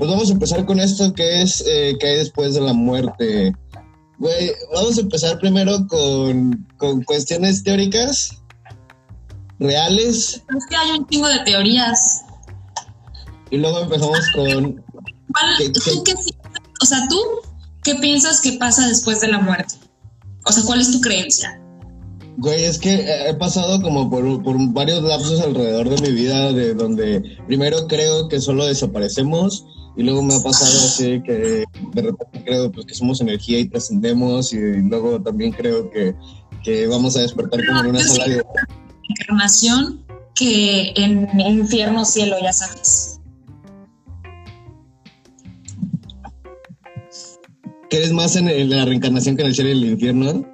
pues 0.00 0.10
vamos 0.10 0.30
a 0.30 0.32
empezar 0.32 0.64
con 0.64 0.80
esto 0.80 1.12
que 1.12 1.42
es 1.42 1.62
eh, 1.68 1.94
que 2.00 2.06
hay 2.06 2.16
después 2.16 2.54
de 2.54 2.62
la 2.62 2.72
muerte. 2.72 3.52
Güey, 4.18 4.50
vamos 4.72 4.96
a 4.96 5.02
empezar 5.02 5.38
primero 5.38 5.86
con, 5.88 6.66
con 6.78 7.04
cuestiones 7.04 7.62
teóricas, 7.62 8.38
reales. 9.58 10.42
Es 10.56 10.66
que 10.70 10.76
hay 10.76 10.98
un 10.98 11.06
chingo 11.06 11.28
de 11.28 11.40
teorías. 11.40 12.22
Y 13.50 13.58
luego 13.58 13.80
empezamos 13.80 14.20
con... 14.34 14.82
¿Cuál, 15.32 15.72
¿tú 15.74 16.02
qué, 16.02 16.14
o 16.80 16.86
sea, 16.86 17.06
¿tú 17.10 17.20
qué 17.82 17.96
piensas 17.96 18.40
que 18.40 18.52
pasa 18.52 18.88
después 18.88 19.20
de 19.20 19.28
la 19.28 19.38
muerte? 19.38 19.74
O 20.46 20.52
sea, 20.52 20.64
¿cuál 20.64 20.80
es 20.80 20.92
tu 20.92 21.02
creencia? 21.02 21.60
Güey, 22.38 22.64
es 22.64 22.78
que 22.78 23.28
he 23.28 23.34
pasado 23.34 23.82
como 23.82 24.08
por, 24.08 24.42
por, 24.42 24.56
varios 24.72 25.02
lapsos 25.02 25.42
alrededor 25.42 25.90
de 25.90 26.08
mi 26.08 26.14
vida, 26.14 26.54
de 26.54 26.72
donde 26.72 27.36
primero 27.46 27.86
creo 27.86 28.28
que 28.28 28.40
solo 28.40 28.64
desaparecemos 28.64 29.66
y 30.00 30.02
luego 30.02 30.22
me 30.22 30.34
ha 30.34 30.40
pasado 30.40 30.78
así 30.78 31.22
que 31.22 31.64
de 31.92 32.02
repente 32.02 32.42
creo 32.42 32.72
pues, 32.72 32.86
que 32.86 32.94
somos 32.94 33.20
energía 33.20 33.58
y 33.58 33.68
trascendemos 33.68 34.50
y 34.54 34.56
luego 34.80 35.20
también 35.20 35.52
creo 35.52 35.90
que, 35.90 36.14
que 36.64 36.86
vamos 36.86 37.18
a 37.18 37.20
despertar 37.20 37.60
como 37.66 37.80
en 37.80 37.86
una 37.88 38.00
sala 38.00 38.26
de... 38.26 38.42
Encarnación 39.10 40.02
que 40.34 40.94
en 40.96 41.38
infierno, 41.38 42.06
cielo, 42.06 42.36
ya 42.40 42.50
sabes. 42.50 43.20
¿Crees 47.90 48.12
más 48.12 48.36
en, 48.36 48.70
la 48.70 48.86
reencarnación 48.86 49.36
que 49.36 49.42
en 49.42 49.48
el 49.48 49.54
cielo 49.54 49.68
y 49.68 49.72
el 49.72 49.84
infierno? 49.90 50.46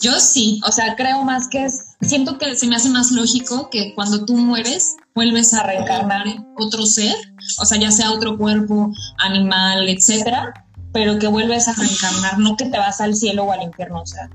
Yo 0.00 0.18
sí, 0.18 0.58
o 0.66 0.72
sea, 0.72 0.96
creo 0.96 1.22
más 1.22 1.48
que 1.50 1.66
es, 1.66 1.89
siento 2.00 2.38
que 2.38 2.54
se 2.56 2.66
me 2.66 2.76
hace 2.76 2.88
más 2.88 3.10
lógico 3.10 3.68
que 3.70 3.94
cuando 3.94 4.24
tú 4.24 4.36
mueres 4.36 4.96
vuelves 5.14 5.52
a 5.54 5.62
reencarnar 5.62 6.26
en 6.26 6.46
otro 6.56 6.86
ser, 6.86 7.14
o 7.60 7.64
sea, 7.64 7.78
ya 7.78 7.90
sea 7.90 8.12
otro 8.12 8.38
cuerpo, 8.38 8.92
animal, 9.18 9.88
etcétera, 9.88 10.66
pero 10.92 11.18
que 11.18 11.26
vuelves 11.26 11.68
a 11.68 11.74
reencarnar, 11.74 12.38
no 12.38 12.56
que 12.56 12.66
te 12.66 12.78
vas 12.78 13.00
al 13.00 13.14
cielo 13.14 13.44
o 13.44 13.52
al 13.52 13.62
infierno, 13.62 14.02
o 14.02 14.06
sea. 14.06 14.30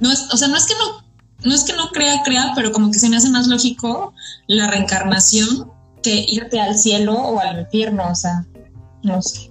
No 0.00 0.10
es, 0.10 0.28
o 0.32 0.36
sea, 0.36 0.48
no 0.48 0.56
es 0.56 0.66
que 0.66 0.74
no, 0.74 1.04
no 1.44 1.54
es 1.54 1.64
que 1.64 1.74
no 1.74 1.88
crea, 1.90 2.22
crea, 2.24 2.52
pero 2.54 2.72
como 2.72 2.90
que 2.90 2.98
se 2.98 3.08
me 3.08 3.16
hace 3.16 3.30
más 3.30 3.46
lógico 3.46 4.14
la 4.46 4.68
reencarnación 4.68 5.70
que 6.02 6.24
irte 6.28 6.60
al 6.60 6.78
cielo 6.78 7.14
o 7.14 7.40
al 7.40 7.60
infierno, 7.60 8.10
o 8.10 8.14
sea, 8.14 8.46
no 9.02 9.20
sé. 9.20 9.50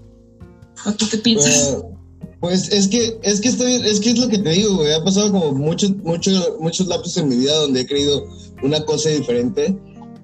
¿O 0.85 0.91
tú 0.93 1.07
qué 1.09 1.17
piensas? 1.17 1.77
Pues 2.39 2.71
es 2.71 2.87
que, 2.87 3.19
es 3.23 3.41
que 3.41 3.49
estoy, 3.49 3.73
es 3.73 3.99
que 3.99 4.11
es 4.11 4.19
lo 4.19 4.27
que 4.27 4.37
te 4.37 4.51
digo, 4.51 4.75
güey. 4.75 4.93
Ha 4.93 5.03
pasado 5.03 5.31
como 5.31 5.53
muchos, 5.53 5.95
muchos, 5.97 6.53
muchos 6.59 6.87
lapsos 6.87 7.17
en 7.17 7.29
mi 7.29 7.37
vida 7.37 7.55
donde 7.55 7.81
he 7.81 7.87
creído 7.87 8.27
una 8.61 8.83
cosa 8.85 9.09
diferente. 9.09 9.75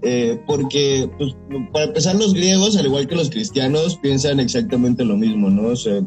Eh, 0.05 0.39
porque, 0.45 1.09
pues, 1.17 1.33
para 1.71 1.85
empezar, 1.85 2.15
los 2.15 2.33
griegos, 2.33 2.75
al 2.75 2.85
igual 2.85 3.07
que 3.07 3.15
los 3.15 3.29
cristianos, 3.29 3.97
piensan 3.97 4.39
exactamente 4.41 5.05
lo 5.05 5.15
mismo, 5.15 5.49
¿no? 5.49 5.69
O 5.69 5.75
sea, 5.75 6.01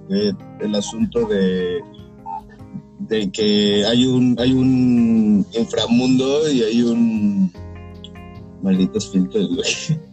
el 0.61 0.75
asunto 0.75 1.27
de, 1.27 1.81
de 3.09 3.31
que 3.31 3.85
hay 3.87 4.07
un, 4.07 4.37
hay 4.39 4.53
un 4.53 5.47
inframundo 5.59 6.51
y 6.51 6.63
hay 6.63 6.83
un. 6.83 7.53
Malditos 8.63 9.11
filtros, 9.11 9.49
güey. 9.55 9.99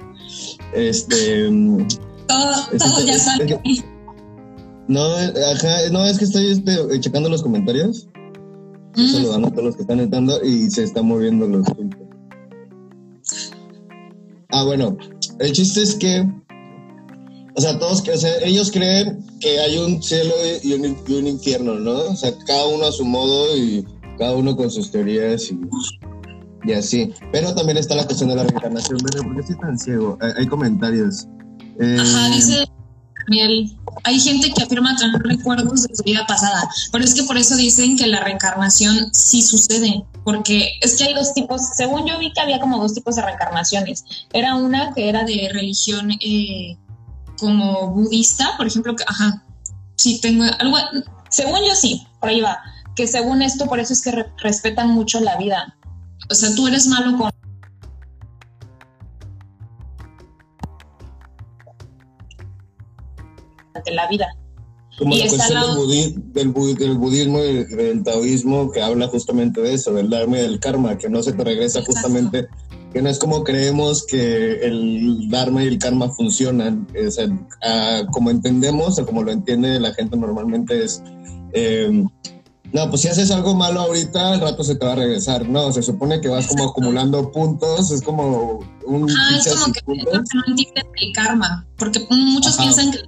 Este. 0.74 1.50
Todo, 2.28 2.54
todo 2.80 3.06
ya 3.06 3.20
sale. 3.20 3.60
No, 4.94 5.02
ajá, 5.06 5.90
no, 5.92 6.06
es 6.06 6.20
que 6.20 6.26
estoy 6.26 6.52
este, 6.52 7.00
checando 7.00 7.28
los 7.28 7.42
comentarios. 7.42 8.08
Mm. 8.96 9.08
Saludando 9.08 9.48
a 9.48 9.52
todos 9.52 9.64
los 9.64 9.76
que 9.76 9.82
están 9.82 10.00
entrando 10.00 10.40
y 10.44 10.70
se 10.70 10.84
están 10.84 11.08
moviendo 11.08 11.48
los 11.48 11.66
Ah, 14.52 14.64
bueno, 14.66 14.96
el 15.40 15.52
chiste 15.52 15.82
es 15.82 15.96
que, 15.96 16.24
o 17.56 17.62
sea, 17.62 17.80
todos, 17.80 18.08
o 18.08 18.18
sea, 18.18 18.38
ellos 18.44 18.70
creen 18.72 19.26
que 19.40 19.60
hay 19.62 19.80
un 19.80 20.04
cielo 20.04 20.32
y 20.62 20.74
un, 20.74 20.96
y 21.08 21.14
un, 21.16 21.26
infierno, 21.26 21.74
¿no? 21.74 21.98
O 22.12 22.16
sea, 22.16 22.32
cada 22.46 22.68
uno 22.68 22.86
a 22.86 22.92
su 22.92 23.03
modo 23.03 23.58
y 23.58 23.84
cada 24.20 24.36
uno 24.36 24.56
con 24.56 24.70
sus 24.70 24.92
teorías 24.92 25.50
y, 25.50 25.59
y 26.66 26.74
así. 26.74 27.12
Pero 27.32 27.56
también 27.56 27.78
está 27.78 27.96
la 27.96 28.06
cuestión 28.06 28.30
de 28.30 28.36
la 28.36 28.44
reencarnación. 28.44 29.00
¿por 29.00 29.34
qué 29.34 29.42
estoy 29.42 29.58
tan 29.58 29.80
ciego? 29.80 30.20
Hay, 30.22 30.34
hay 30.38 30.46
comentarios. 30.46 31.28
Ajá, 31.80 32.38
eh, 32.38 32.68
dice 33.28 33.78
hay 34.03 34.19
gente 34.19 34.51
que 34.51 34.63
afirma 34.63 34.95
tener 34.97 35.22
recuerdos 35.22 35.84
de 35.84 35.95
su 35.95 36.03
vida 36.03 36.25
pasada, 36.28 36.67
pero 36.91 37.03
es 37.03 37.13
que 37.13 37.23
por 37.23 37.38
eso 37.38 37.56
dicen 37.56 37.97
que 37.97 38.07
la 38.07 38.22
reencarnación 38.22 39.13
sí 39.13 39.41
sucede, 39.41 40.03
porque 40.23 40.78
es 40.81 40.95
que 40.95 41.06
hay 41.06 41.13
dos 41.13 41.34
tipos, 41.34 41.61
según 41.75 42.06
yo 42.06 42.17
vi 42.19 42.31
que 42.34 42.41
había 42.41 42.59
como 42.59 42.79
dos 42.79 42.94
tipos 42.94 43.16
de 43.16 43.22
reencarnaciones. 43.22 44.03
Era 44.34 44.56
una 44.56 44.94
que 44.94 45.09
era 45.09 45.23
de 45.23 45.50
religión 45.53 46.11
eh, 46.11 46.78
como 47.38 47.91
budista, 47.91 48.56
por 48.57 48.67
ejemplo, 48.67 48.95
que, 48.95 49.03
ajá, 49.07 49.44
sí 49.95 50.19
tengo 50.22 50.45
algo, 50.59 50.78
según 51.29 51.59
yo 51.67 51.75
sí, 51.75 52.05
por 52.19 52.29
ahí 52.29 52.41
va, 52.41 52.59
que 52.95 53.07
según 53.07 53.41
esto 53.41 53.67
por 53.67 53.79
eso 53.79 53.94
es 53.94 54.01
que 54.01 54.25
respetan 54.38 54.90
mucho 54.90 55.19
la 55.19 55.38
vida. 55.38 55.75
O 56.29 56.35
sea, 56.35 56.53
tú 56.55 56.67
eres 56.67 56.88
malo 56.88 57.17
con 57.17 57.31
la 63.92 64.08
vida. 64.08 64.28
Como 64.98 65.16
la 65.16 65.28
cuestión 65.28 65.62
del, 66.34 66.50
budismo 66.50 67.40
y 67.40 67.64
del 67.64 68.04
taoísmo 68.04 68.72
que 68.72 68.82
habla 68.82 69.08
justamente 69.08 69.60
de 69.62 69.74
eso, 69.74 69.92
del 69.94 70.10
dharma 70.10 70.38
y 70.38 70.42
del 70.42 70.60
karma, 70.60 70.98
que 70.98 71.10
no 71.10 71.24
se 71.24 71.34
te 71.34 71.44
regresa 71.44 71.82
justamente, 71.84 72.48
que 72.94 73.02
no 73.02 73.10
es 73.10 73.18
como 73.18 73.44
creemos 73.44 74.06
que 74.06 74.66
el 74.66 75.30
dharma 75.30 75.64
y 75.64 75.68
el 75.68 75.80
karma 75.80 76.10
funcionan, 76.10 76.88
como 78.12 78.30
entendemos 78.30 79.00
o 79.00 79.06
como 79.06 79.24
lo 79.24 79.32
entiende 79.32 79.80
la 79.80 79.94
gente 79.94 80.16
normalmente 80.16 80.84
es... 80.84 81.02
Eh, 81.54 82.04
no, 82.73 82.89
pues 82.89 83.03
si 83.03 83.07
haces 83.07 83.29
algo 83.29 83.53
malo 83.53 83.81
ahorita, 83.81 84.34
al 84.34 84.41
rato 84.41 84.63
se 84.63 84.75
te 84.75 84.85
va 84.85 84.94
a 84.94 84.95
regresar. 84.95 85.47
No, 85.47 85.72
se 85.72 85.84
supone 85.84 86.19
que 86.19 86.28
vas 86.28 86.47
como 86.47 86.69
acumulando 86.69 87.31
puntos, 87.31 87.91
es 87.91 88.01
como 88.01 88.59
un... 88.85 89.09
Ah, 89.11 89.38
es 89.38 89.53
como 89.53 89.72
que, 89.72 89.81
no 89.85 90.44
entienden 90.47 90.85
el 90.95 91.13
karma, 91.13 91.67
porque 91.78 92.06
muchos 92.09 92.57
piensan 92.57 92.91
que 92.91 93.00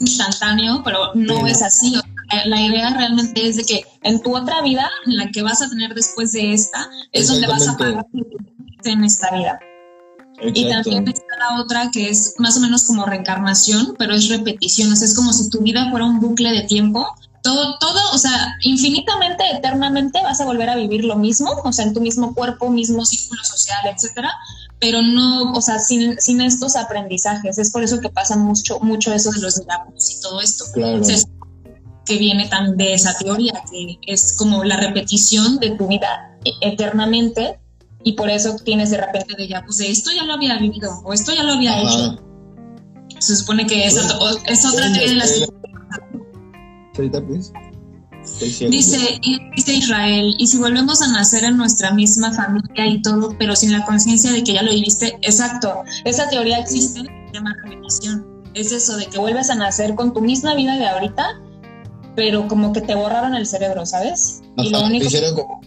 instantáneo, 0.00 0.80
pero 0.82 1.14
no 1.14 1.46
es 1.46 1.60
así. 1.60 1.94
La 2.46 2.62
idea 2.62 2.90
realmente 2.90 3.46
es 3.46 3.56
de 3.56 3.64
que 3.64 3.84
en 4.04 4.22
tu 4.22 4.34
otra 4.34 4.62
vida, 4.62 4.88
en 5.04 5.18
la 5.18 5.30
que 5.30 5.42
vas 5.42 5.60
a 5.60 5.68
tener 5.68 5.94
después 5.94 6.32
de 6.32 6.54
esta, 6.54 6.88
es 7.12 7.28
donde 7.28 7.46
vas 7.46 7.68
a 7.68 7.76
pagar 7.76 8.06
en 8.84 9.04
esta 9.04 9.36
vida. 9.36 9.60
Y 10.54 10.66
también 10.70 11.06
está 11.06 11.36
la 11.38 11.60
otra 11.60 11.90
que 11.92 12.08
es 12.08 12.36
más 12.38 12.56
o 12.56 12.60
menos 12.60 12.84
como 12.84 13.04
reencarnación, 13.04 13.94
pero 13.98 14.14
es 14.14 14.30
repetición. 14.30 14.90
O 14.90 14.96
sea, 14.96 15.06
es 15.06 15.14
como 15.14 15.34
si 15.34 15.50
tu 15.50 15.60
vida 15.60 15.90
fuera 15.90 16.06
un 16.06 16.20
bucle 16.20 16.50
de 16.52 16.62
tiempo. 16.62 17.06
Todo, 17.42 17.78
todo, 17.78 17.98
o 18.12 18.18
sea, 18.18 18.56
infinitamente, 18.62 19.44
eternamente 19.52 20.22
vas 20.22 20.40
a 20.40 20.44
volver 20.44 20.68
a 20.68 20.76
vivir 20.76 21.04
lo 21.04 21.16
mismo, 21.16 21.50
o 21.64 21.72
sea, 21.72 21.86
en 21.86 21.94
tu 21.94 22.00
mismo 22.00 22.34
cuerpo, 22.34 22.68
mismo 22.68 23.04
círculo 23.06 23.42
social, 23.44 23.78
etcétera, 23.86 24.30
pero 24.78 25.02
no, 25.02 25.52
o 25.52 25.60
sea, 25.60 25.78
sin, 25.78 26.20
sin 26.20 26.40
estos 26.40 26.76
aprendizajes. 26.76 27.58
Es 27.58 27.70
por 27.70 27.82
eso 27.82 28.00
que 28.00 28.10
pasa 28.10 28.36
mucho, 28.36 28.80
mucho 28.80 29.12
eso 29.12 29.30
de 29.30 29.40
los 29.40 29.64
diálogos 29.64 30.10
y 30.10 30.20
todo 30.20 30.40
esto. 30.40 30.64
Claro. 30.74 31.00
que 32.06 32.18
viene 32.18 32.48
también 32.48 32.76
de 32.76 32.94
esa 32.94 33.16
teoría, 33.16 33.62
que 33.70 33.98
es 34.06 34.36
como 34.36 34.64
la 34.64 34.76
repetición 34.76 35.58
de 35.58 35.70
tu 35.70 35.86
vida 35.86 36.36
eternamente 36.60 37.60
y 38.02 38.12
por 38.12 38.30
eso 38.30 38.56
tienes 38.64 38.90
de 38.90 38.96
repente 38.96 39.34
de 39.36 39.46
ya, 39.46 39.62
pues 39.64 39.80
esto 39.80 40.10
ya 40.12 40.24
lo 40.24 40.34
había 40.34 40.58
vivido 40.58 41.00
o 41.04 41.12
esto 41.12 41.32
ya 41.34 41.42
lo 41.42 41.52
había 41.52 41.80
hecho. 41.80 42.18
Se 43.18 43.36
supone 43.36 43.66
que 43.66 43.86
es, 43.86 43.96
es 44.46 44.64
otra 44.64 44.92
teoría 44.92 45.24
de 45.24 45.46
la 46.96 47.20
Dice, 48.70 49.18
dice 49.56 49.74
Israel, 49.74 50.34
y 50.38 50.46
si 50.46 50.58
volvemos 50.58 51.00
a 51.00 51.10
nacer 51.10 51.42
en 51.44 51.56
nuestra 51.56 51.90
misma 51.92 52.30
familia 52.32 52.86
y 52.86 53.00
todo, 53.00 53.34
pero 53.38 53.56
sin 53.56 53.72
la 53.72 53.84
conciencia 53.86 54.30
de 54.30 54.44
que 54.44 54.52
ya 54.52 54.62
lo 54.62 54.72
viviste, 54.72 55.18
exacto, 55.22 55.82
esa 56.04 56.28
teoría 56.28 56.58
existe, 56.58 57.00
se 57.00 57.32
llama 57.32 57.56
repetición. 57.64 58.26
Es 58.52 58.72
eso 58.72 58.96
de 58.98 59.06
que 59.06 59.18
vuelves 59.18 59.48
a 59.48 59.54
nacer 59.54 59.94
con 59.94 60.12
tu 60.12 60.20
misma 60.20 60.54
vida 60.54 60.76
de 60.76 60.86
ahorita, 60.86 61.40
pero 62.14 62.46
como 62.46 62.72
que 62.74 62.82
te 62.82 62.94
borraron 62.94 63.34
el 63.34 63.46
cerebro, 63.46 63.86
¿sabes? 63.86 64.42
y 64.56 64.70
lo 64.70 64.84
único 64.84 65.08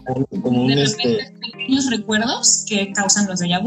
como, 0.05 0.25
como 0.43 0.63
un 0.65 0.71
este... 0.71 1.31
pequeños 1.41 1.89
recuerdos 1.89 2.65
que 2.67 2.91
causan 2.93 3.27
los 3.27 3.39
déjà. 3.39 3.61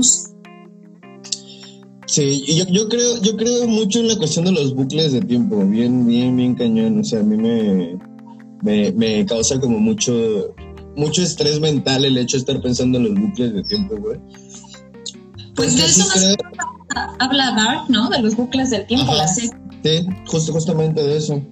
Sí, 2.06 2.44
yo, 2.46 2.64
yo 2.68 2.88
creo, 2.88 3.20
yo 3.20 3.36
creo 3.36 3.66
mucho 3.66 3.98
en 3.98 4.08
la 4.08 4.16
cuestión 4.16 4.44
de 4.44 4.52
los 4.52 4.74
bucles 4.74 5.12
de 5.12 5.20
tiempo, 5.22 5.66
bien, 5.66 6.06
bien, 6.06 6.36
bien 6.36 6.54
cañón. 6.54 7.00
O 7.00 7.04
sea, 7.04 7.20
a 7.20 7.22
mí 7.24 7.36
me, 7.36 7.98
me, 8.62 8.92
me 8.92 9.26
causa 9.26 9.60
como 9.60 9.78
mucho, 9.78 10.54
mucho 10.96 11.22
estrés 11.22 11.60
mental 11.60 12.04
el 12.04 12.16
hecho 12.16 12.36
de 12.36 12.40
estar 12.40 12.60
pensando 12.60 12.98
en 12.98 13.04
los 13.04 13.14
bucles 13.14 13.54
de 13.54 13.62
tiempo, 13.64 13.96
güey. 13.96 14.18
Pues 15.56 15.76
de 15.76 15.84
eso 15.84 16.04
habla 17.18 17.52
Dark, 17.52 17.88
¿no? 17.88 18.08
De 18.08 18.20
los 18.20 18.36
bucles 18.36 18.70
del 18.70 18.86
tiempo, 18.86 19.12
la 19.12 19.26
Sí, 19.26 19.48
justo, 20.26 20.52
justamente 20.52 21.02
de 21.02 21.16
eso. 21.16 21.42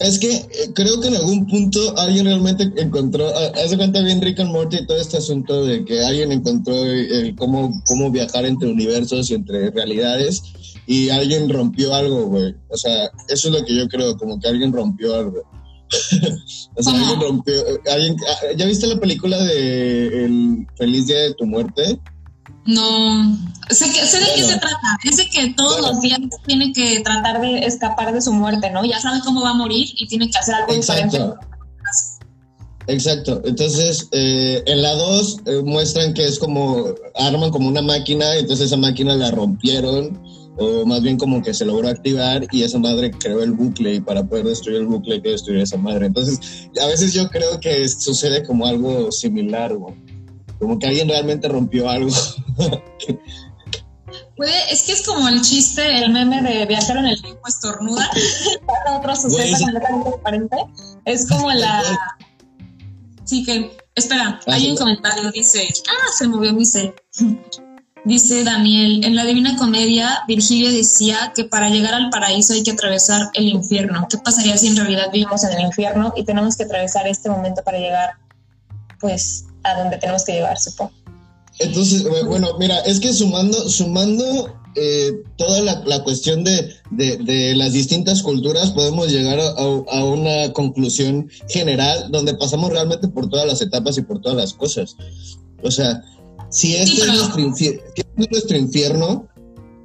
Es 0.00 0.18
que 0.18 0.32
eh, 0.32 0.70
creo 0.74 1.00
que 1.00 1.08
en 1.08 1.16
algún 1.16 1.46
punto 1.46 1.96
alguien 1.98 2.26
realmente 2.26 2.70
encontró, 2.76 3.28
hace 3.36 3.76
cuenta 3.76 4.00
bien 4.02 4.20
Rick 4.20 4.38
and 4.40 4.52
Morty 4.52 4.78
y 4.78 4.86
todo 4.86 4.96
este 4.96 5.16
asunto 5.16 5.64
de 5.64 5.84
que 5.84 6.04
alguien 6.04 6.30
encontró 6.30 6.84
el, 6.84 7.34
cómo, 7.34 7.82
cómo 7.86 8.10
viajar 8.10 8.44
entre 8.46 8.70
universos 8.70 9.30
y 9.30 9.34
entre 9.34 9.70
realidades 9.70 10.42
y 10.86 11.10
alguien 11.10 11.48
rompió 11.48 11.94
algo, 11.94 12.26
güey. 12.26 12.54
O 12.68 12.76
sea, 12.76 13.10
eso 13.28 13.48
es 13.48 13.54
lo 13.54 13.64
que 13.64 13.76
yo 13.76 13.88
creo, 13.88 14.16
como 14.16 14.38
que 14.38 14.48
alguien 14.48 14.72
rompió 14.72 15.14
algo. 15.14 15.42
o 16.76 16.82
sea, 16.82 16.92
alguien 16.94 17.20
rompió. 17.20 17.54
Alguien, 17.92 18.16
ah, 18.28 18.46
¿Ya 18.56 18.66
viste 18.66 18.86
la 18.86 19.00
película 19.00 19.36
de 19.42 20.24
El 20.24 20.66
Feliz 20.76 21.06
Día 21.08 21.18
de 21.18 21.34
tu 21.34 21.44
Muerte? 21.44 22.00
No, 22.68 23.34
sé, 23.70 23.86
que, 23.86 24.04
sé 24.04 24.18
de 24.18 24.26
qué 24.34 24.42
se 24.44 24.58
trata. 24.58 24.98
Es 25.02 25.16
de 25.16 25.30
que 25.30 25.54
todos 25.54 25.80
los 25.80 26.02
días 26.02 26.20
tiene 26.46 26.70
que 26.74 27.00
tratar 27.00 27.40
de 27.40 27.60
escapar 27.60 28.12
de 28.12 28.20
su 28.20 28.30
muerte, 28.30 28.70
¿no? 28.70 28.84
Ya 28.84 29.00
sabe 29.00 29.20
cómo 29.24 29.40
va 29.40 29.50
a 29.50 29.54
morir 29.54 29.88
y 29.96 30.06
tiene 30.06 30.28
que 30.28 30.36
hacer 30.36 30.54
algo 30.54 30.74
diferente. 30.74 31.18
Exacto. 32.86 33.40
Entonces, 33.46 34.08
eh, 34.12 34.62
en 34.66 34.82
la 34.82 34.92
2 34.92 35.36
eh, 35.46 35.62
muestran 35.64 36.12
que 36.12 36.26
es 36.26 36.38
como, 36.38 36.88
arman 37.14 37.50
como 37.50 37.68
una 37.68 37.80
máquina, 37.80 38.36
entonces 38.36 38.66
esa 38.66 38.76
máquina 38.76 39.14
la 39.14 39.30
rompieron, 39.30 40.20
o 40.58 40.84
más 40.84 41.00
bien 41.00 41.16
como 41.16 41.40
que 41.42 41.54
se 41.54 41.64
logró 41.64 41.88
activar 41.88 42.46
y 42.52 42.64
esa 42.64 42.78
madre 42.78 43.12
creó 43.12 43.42
el 43.42 43.52
bucle 43.52 43.94
y 43.94 44.00
para 44.00 44.24
poder 44.24 44.44
destruir 44.44 44.80
el 44.80 44.86
bucle 44.88 45.14
hay 45.14 45.22
que 45.22 45.30
destruir 45.30 45.62
esa 45.62 45.78
madre. 45.78 46.04
Entonces, 46.04 46.68
a 46.82 46.86
veces 46.86 47.14
yo 47.14 47.30
creo 47.30 47.58
que 47.60 47.88
sucede 47.88 48.44
como 48.44 48.66
algo 48.66 49.10
similar, 49.10 49.74
como 50.58 50.78
que 50.78 50.86
alguien 50.86 51.08
realmente 51.08 51.48
rompió 51.48 51.88
algo. 51.88 52.10
Es 54.70 54.82
que 54.84 54.92
es 54.92 55.04
como 55.04 55.28
el 55.28 55.42
chiste, 55.42 55.98
el 55.98 56.12
meme 56.12 56.40
de 56.42 56.64
viajar 56.66 56.96
en 56.98 57.06
el 57.06 57.20
tiempo 57.20 57.42
estornuda, 57.48 58.08
otro 58.96 59.16
suceso 59.16 59.64
completamente 59.64 60.10
diferente. 60.16 60.56
Es 61.04 61.28
como 61.28 61.50
la 61.50 61.82
Sí, 63.28 63.44
que, 63.44 63.76
espera, 63.94 64.40
ah, 64.46 64.52
hay 64.54 64.70
un 64.70 64.76
comentario, 64.78 65.30
dice, 65.30 65.68
ah, 65.86 66.12
se 66.16 66.26
movió 66.26 66.54
mi 66.54 66.64
cel. 66.64 66.94
Dice 68.04 68.42
Daniel, 68.42 69.04
en 69.04 69.16
la 69.16 69.26
Divina 69.26 69.56
Comedia, 69.58 70.22
Virgilio 70.26 70.72
decía 70.72 71.32
que 71.34 71.44
para 71.44 71.68
llegar 71.68 71.92
al 71.92 72.08
paraíso 72.08 72.54
hay 72.54 72.62
que 72.62 72.70
atravesar 72.70 73.28
el 73.34 73.48
infierno. 73.48 74.06
¿Qué 74.08 74.16
pasaría 74.16 74.56
si 74.56 74.68
en 74.68 74.76
realidad 74.76 75.10
vivimos 75.12 75.44
en 75.44 75.52
el 75.52 75.66
infierno 75.66 76.14
y 76.16 76.24
tenemos 76.24 76.56
que 76.56 76.62
atravesar 76.62 77.06
este 77.06 77.28
momento 77.28 77.62
para 77.62 77.76
llegar, 77.76 78.12
pues, 78.98 79.44
a 79.64 79.78
donde 79.78 79.98
tenemos 79.98 80.24
que 80.24 80.32
llegar, 80.32 80.58
supongo? 80.58 80.92
Entonces, 81.58 82.04
bueno, 82.26 82.56
mira, 82.58 82.78
es 82.80 83.00
que 83.00 83.12
sumando, 83.12 83.68
sumando 83.68 84.54
eh, 84.74 85.22
toda 85.36 85.60
la, 85.60 86.04
cuestión 86.04 86.44
de, 86.44 87.54
las 87.56 87.72
distintas 87.72 88.22
culturas, 88.22 88.70
podemos 88.70 89.10
llegar 89.10 89.40
a, 89.40 90.04
una 90.04 90.52
conclusión 90.52 91.28
general 91.48 92.10
donde 92.10 92.34
pasamos 92.34 92.70
realmente 92.70 93.08
por 93.08 93.28
todas 93.28 93.46
las 93.46 93.60
etapas 93.60 93.98
y 93.98 94.02
por 94.02 94.20
todas 94.20 94.36
las 94.36 94.54
cosas. 94.54 94.96
O 95.62 95.70
sea, 95.70 96.00
si 96.50 96.76
este, 96.76 97.02
es, 97.02 97.08
nuestro 98.30 98.56
infierno, 98.56 99.26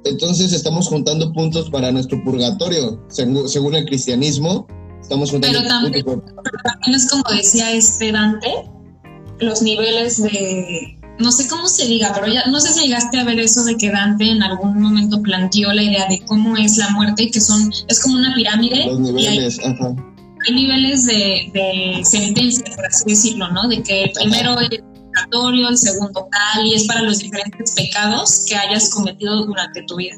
entonces 0.04 0.52
estamos 0.52 0.86
juntando 0.86 1.32
puntos 1.32 1.70
para 1.70 1.90
nuestro 1.90 2.22
purgatorio, 2.22 3.04
según, 3.08 3.74
el 3.74 3.84
cristianismo. 3.86 4.68
Estamos 5.02 5.30
juntando 5.30 5.58
pero 5.58 5.68
también, 5.68 6.04
pero 6.04 6.22
también 6.62 6.94
es 6.94 7.10
como 7.10 7.24
decía 7.30 7.72
este 7.72 8.12
Dante, 8.12 8.48
los 9.44 9.62
niveles 9.62 10.22
de 10.22 10.98
no 11.18 11.30
sé 11.30 11.46
cómo 11.48 11.68
se 11.68 11.86
diga, 11.86 12.12
pero 12.14 12.32
ya 12.32 12.44
no 12.46 12.60
sé 12.60 12.72
si 12.72 12.86
llegaste 12.86 13.18
a 13.18 13.24
ver 13.24 13.38
eso 13.38 13.64
de 13.64 13.76
que 13.76 13.90
Dante 13.90 14.28
en 14.28 14.42
algún 14.42 14.80
momento 14.80 15.22
planteó 15.22 15.72
la 15.72 15.82
idea 15.82 16.06
de 16.08 16.20
cómo 16.26 16.56
es 16.56 16.76
la 16.76 16.90
muerte, 16.90 17.30
que 17.30 17.40
son, 17.40 17.70
es 17.88 18.02
como 18.02 18.16
una 18.16 18.34
pirámide. 18.34 18.86
Los 18.86 18.98
niveles, 18.98 19.58
hay, 19.60 19.72
ajá. 19.72 19.94
Hay 20.46 20.54
niveles 20.54 21.06
de, 21.06 21.50
de, 21.54 22.04
sentencia, 22.04 22.64
por 22.74 22.86
así 22.86 23.04
decirlo, 23.06 23.48
¿no? 23.52 23.68
De 23.68 23.82
que 23.82 24.04
el 24.04 24.12
primero 24.12 24.58
es 24.60 24.80
purgatorio, 24.80 25.68
el 25.68 25.78
segundo 25.78 26.28
tal, 26.30 26.66
y 26.66 26.74
es 26.74 26.84
para 26.86 27.02
los 27.02 27.18
diferentes 27.18 27.72
pecados 27.72 28.44
que 28.48 28.56
hayas 28.56 28.90
cometido 28.90 29.46
durante 29.46 29.82
tu 29.84 29.96
vida. 29.96 30.16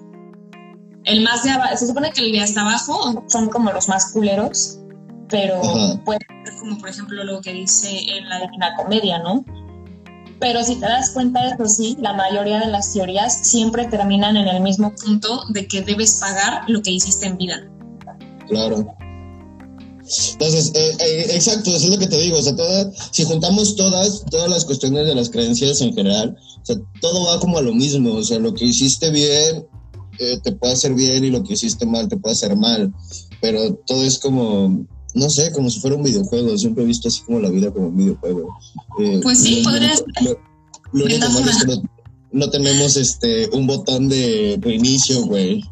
El 1.04 1.22
más 1.22 1.44
de 1.44 1.50
abajo, 1.50 1.76
se 1.76 1.86
supone 1.86 2.10
que 2.10 2.22
el 2.22 2.32
de 2.32 2.40
hasta 2.40 2.62
abajo 2.62 3.24
son 3.28 3.48
como 3.50 3.70
los 3.70 3.88
más 3.88 4.12
culeros, 4.12 4.80
pero 5.28 5.60
puede 6.04 6.20
ser 6.44 6.56
como 6.58 6.78
por 6.78 6.88
ejemplo 6.88 7.24
lo 7.24 7.40
que 7.40 7.52
dice 7.52 7.88
en 7.88 8.28
la 8.28 8.40
Divina 8.40 8.74
Comedia, 8.76 9.18
¿no? 9.18 9.44
Pero 10.38 10.62
si 10.62 10.74
te 10.76 10.86
das 10.86 11.10
cuenta, 11.10 11.42
de 11.42 11.54
eso 11.54 11.66
sí, 11.66 11.96
la 12.00 12.12
mayoría 12.12 12.60
de 12.60 12.66
las 12.66 12.92
teorías 12.92 13.46
siempre 13.46 13.86
terminan 13.86 14.36
en 14.36 14.48
el 14.48 14.60
mismo 14.60 14.94
punto 14.94 15.44
de 15.48 15.66
que 15.66 15.80
debes 15.82 16.18
pagar 16.20 16.68
lo 16.68 16.82
que 16.82 16.90
hiciste 16.90 17.26
en 17.26 17.38
vida. 17.38 17.70
Claro. 18.48 18.86
Entonces, 20.32 20.72
eh, 20.74 20.96
eh, 21.00 21.26
exacto, 21.32 21.70
eso 21.70 21.86
es 21.86 21.90
lo 21.90 21.98
que 21.98 22.06
te 22.06 22.18
digo. 22.18 22.38
O 22.38 22.42
sea, 22.42 22.54
si 23.10 23.24
juntamos 23.24 23.74
todas, 23.76 24.24
todas 24.30 24.48
las 24.48 24.64
cuestiones 24.64 25.06
de 25.06 25.14
las 25.14 25.30
creencias 25.30 25.80
en 25.80 25.94
general, 25.94 26.36
o 26.62 26.66
sea, 26.66 26.76
todo 27.00 27.26
va 27.26 27.40
como 27.40 27.58
a 27.58 27.62
lo 27.62 27.74
mismo. 27.74 28.12
O 28.12 28.22
sea, 28.22 28.38
lo 28.38 28.54
que 28.54 28.66
hiciste 28.66 29.10
bien 29.10 29.66
eh, 30.18 30.38
te 30.42 30.52
puede 30.52 30.74
hacer 30.74 30.94
bien 30.94 31.24
y 31.24 31.30
lo 31.30 31.42
que 31.42 31.54
hiciste 31.54 31.86
mal 31.86 32.08
te 32.08 32.16
puede 32.18 32.34
hacer 32.34 32.54
mal. 32.56 32.92
Pero 33.40 33.74
todo 33.86 34.04
es 34.04 34.18
como 34.18 34.86
no 35.16 35.30
sé, 35.30 35.50
como 35.52 35.70
si 35.70 35.80
fuera 35.80 35.96
un 35.96 36.02
videojuego. 36.02 36.56
Siempre 36.58 36.84
he 36.84 36.86
visto 36.86 37.08
así 37.08 37.22
como 37.22 37.40
la 37.40 37.48
vida 37.48 37.72
como 37.72 37.88
un 37.88 37.96
videojuego. 37.96 38.54
Eh, 39.00 39.20
pues 39.22 39.42
sí, 39.42 39.62
podría 39.64 39.96
ser. 39.96 40.04
Lo, 40.92 41.04
único 41.04 41.28
malo 41.30 41.50
es 41.50 41.64
que 41.64 41.82
no, 42.32 42.50
tenemos 42.50 42.96
este 42.96 43.48
un 43.52 43.66
botón 43.66 44.10
de 44.10 44.58
reinicio, 44.60 45.24
güey. 45.24 45.64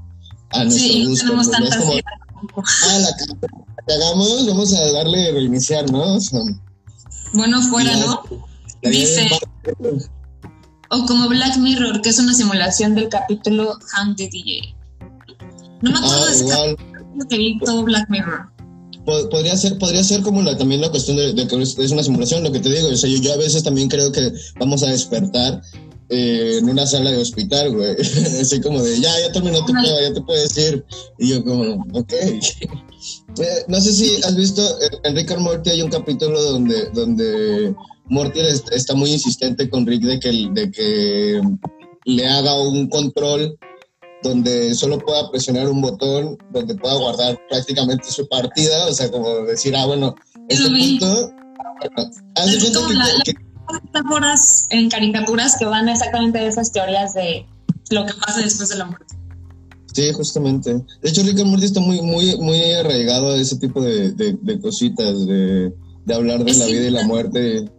A 0.51 0.65
nuestro 0.65 0.83
sí, 0.83 1.05
gusto. 1.05 1.27
Tenemos 1.27 1.51
tantas 1.51 1.77
como, 1.77 1.93
ah, 1.93 2.99
la 3.01 3.17
que 3.17 3.93
hagamos, 3.93 4.47
vamos 4.47 4.73
a 4.73 4.93
darle 4.93 5.33
reiniciar, 5.33 5.91
¿no? 5.93 6.19
bueno, 7.35 7.63
fuera, 7.63 7.97
¿no? 7.99 8.23
Dice. 8.83 9.29
O 10.91 11.05
como 11.05 11.29
Black 11.29 11.59
Mirror, 11.59 12.01
que 12.01 12.09
es 12.09 12.19
una 12.19 12.33
simulación 12.33 12.95
del 12.95 13.11
capítulo 13.11 13.79
Hank 13.93 14.17
de 14.17 14.29
DJ. 14.29 14.75
No 15.83 15.91
me 15.91 15.99
acuerdo 15.99 16.27
ah, 16.51 16.67
de 17.15 17.27
que 17.29 17.37
vi 17.37 17.59
todo 17.59 17.83
Black 17.83 18.09
Mirror 18.09 18.54
podría 19.05 19.57
ser 19.57 19.79
podría 19.79 20.03
ser 20.03 20.23
como 20.23 20.43
la, 20.43 20.57
también 20.57 20.81
la 20.81 20.91
cuestión 20.91 21.17
de, 21.17 21.35
que 21.47 21.63
es 21.63 21.91
una 21.91 22.03
simulación 22.03 22.43
lo 22.43 22.53
que 22.53 22.61
te 22.61 22.71
digo 22.71 22.89
o 22.89 22.97
sea, 22.97 23.11
yo, 23.11 23.33
a 23.33 23.37
veces 23.37 23.63
también 23.63 23.89
creo 23.89 24.11
que 24.13 24.33
vamos 24.59 24.83
a 24.83 24.91
despertar 24.91 25.63
eh, 26.09 26.59
en 26.59 26.69
una 26.69 26.87
sala 26.87 27.11
de 27.11 27.19
hospital 27.19 27.75
güey 27.75 27.97
así 28.41 28.61
como 28.61 28.83
de 28.83 29.01
ya 29.01 29.11
ya 29.21 29.33
terminó 29.33 29.65
tu 29.65 29.73
prueba 29.73 30.01
ya 30.03 30.15
te 30.15 30.21
puedes 30.23 30.57
ir 30.57 30.85
y 31.19 31.29
yo 31.29 31.45
como 31.45 31.85
ok. 31.93 32.13
Eh, 33.39 33.65
no 33.69 33.81
sé 33.81 33.93
si 33.93 34.23
has 34.23 34.35
visto 34.35 34.63
en 35.03 35.15
Rick 35.17 35.33
and 35.33 35.43
Morty 35.43 35.69
hay 35.69 35.83
un 35.83 35.91
capítulo 35.91 36.41
donde 36.41 36.89
donde 36.95 37.75
Morty 38.09 38.41
está 38.73 38.95
muy 38.95 39.13
insistente 39.13 39.69
con 39.69 39.85
Rick 39.87 40.05
de 40.05 40.21
que 40.21 40.49
de 40.53 40.71
que 40.71 41.43
le 42.05 42.27
haga 42.27 42.63
un 42.63 42.89
control 42.89 43.59
donde 44.25 44.75
solo 44.75 44.99
pueda 44.99 45.31
presionar 45.31 45.69
un 45.69 45.83
botón, 45.83 46.37
donde 46.51 46.75
pueda 46.75 46.95
guardar 46.95 47.39
prácticamente 47.49 48.11
su 48.11 48.27
partida, 48.27 48.87
o 48.89 48.93
sea, 48.93 49.11
como 49.11 49.29
decir, 49.45 49.77
ah, 49.77 49.87
bueno, 49.87 50.15
este 50.49 50.69
punto... 50.69 51.33
es 52.37 52.73
como 52.75 52.93
la, 52.93 53.07
metáforas 53.83 54.67
en 54.71 54.89
caricaturas 54.89 55.57
que 55.59 55.67
van 55.67 55.89
exactamente 55.89 56.39
de 56.39 56.47
esas 56.47 56.73
teorías 56.73 57.15
de 57.15 57.47
lo 57.91 58.07
que 58.07 58.15
pasa 58.15 58.41
después 58.41 58.71
de 58.71 58.77
la 58.77 58.87
muerte. 58.87 59.15
Sí, 59.93 60.11
justamente. 60.13 60.73
De 60.73 61.11
hecho, 61.11 61.23
Rick 61.23 61.39
and 61.39 61.51
Morty 61.51 61.67
está 61.67 61.81
muy, 61.81 62.01
muy, 62.01 62.37
muy 62.39 62.61
arraigado 62.73 63.33
a 63.33 63.37
ese 63.37 63.57
tipo 63.57 63.81
de, 63.81 64.11
de, 64.13 64.61
cositas, 64.61 65.27
de, 65.27 65.73
de, 66.05 66.15
hablar 66.15 66.45
de 66.45 66.53
la 66.53 66.67
vida 66.67 66.89
y 66.89 66.91
la 66.91 67.05
muerte. 67.05 67.71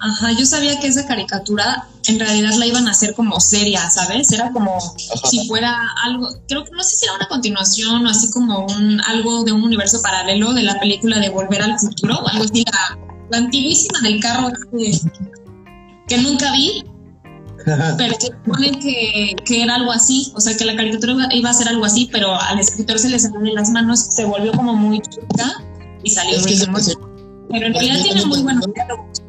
Ajá, 0.00 0.32
yo 0.32 0.44
sabía 0.44 0.80
que 0.80 0.88
esa 0.88 1.06
caricatura 1.06 1.86
en 2.08 2.20
realidad 2.20 2.54
la 2.56 2.66
iban 2.66 2.86
a 2.86 2.90
hacer 2.90 3.14
como 3.14 3.40
seria, 3.40 3.88
¿sabes? 3.90 4.30
Era 4.32 4.50
como 4.52 4.78
si 5.24 5.46
fuera 5.48 5.74
algo, 6.04 6.28
creo 6.48 6.64
que 6.64 6.70
no 6.72 6.82
sé 6.82 6.96
si 6.96 7.04
era 7.04 7.14
una 7.14 7.28
continuación 7.28 8.06
o 8.06 8.10
así 8.10 8.30
como 8.30 8.66
un 8.66 9.00
algo 9.02 9.44
de 9.44 9.52
un 9.52 9.62
universo 9.62 10.00
paralelo 10.02 10.52
de 10.52 10.62
la 10.62 10.78
película 10.78 11.18
de 11.18 11.30
Volver 11.30 11.62
al 11.62 11.78
Futuro, 11.78 12.26
algo 12.28 12.44
así, 12.44 12.64
la, 12.64 13.38
antiguísima 13.38 14.00
del 14.02 14.20
carro 14.20 14.52
que, 16.08 16.18
nunca 16.18 16.52
vi, 16.52 16.84
pero 17.98 18.16
que 18.18 18.26
supone 18.26 18.78
que, 18.78 19.34
que, 19.44 19.62
era 19.62 19.74
algo 19.74 19.90
así, 19.90 20.32
o 20.34 20.40
sea, 20.40 20.56
que 20.56 20.64
la 20.64 20.76
caricatura 20.76 21.28
iba 21.32 21.50
a 21.50 21.54
ser 21.54 21.68
algo 21.68 21.84
así, 21.84 22.08
pero 22.12 22.40
al 22.40 22.58
escritor 22.60 22.98
se 22.98 23.08
le 23.08 23.18
salió 23.18 23.40
de 23.40 23.52
las 23.52 23.70
manos, 23.70 24.00
se 24.10 24.24
volvió 24.24 24.52
como 24.52 24.74
muy 24.74 25.00
chica 25.00 25.64
y 26.04 26.10
salió. 26.10 26.38
pero 27.50 27.66
en 27.66 27.74
realidad 27.74 28.02
tiene 28.02 28.24
muy 28.26 28.42
buenos 28.42 28.66
diálogos 28.72 29.25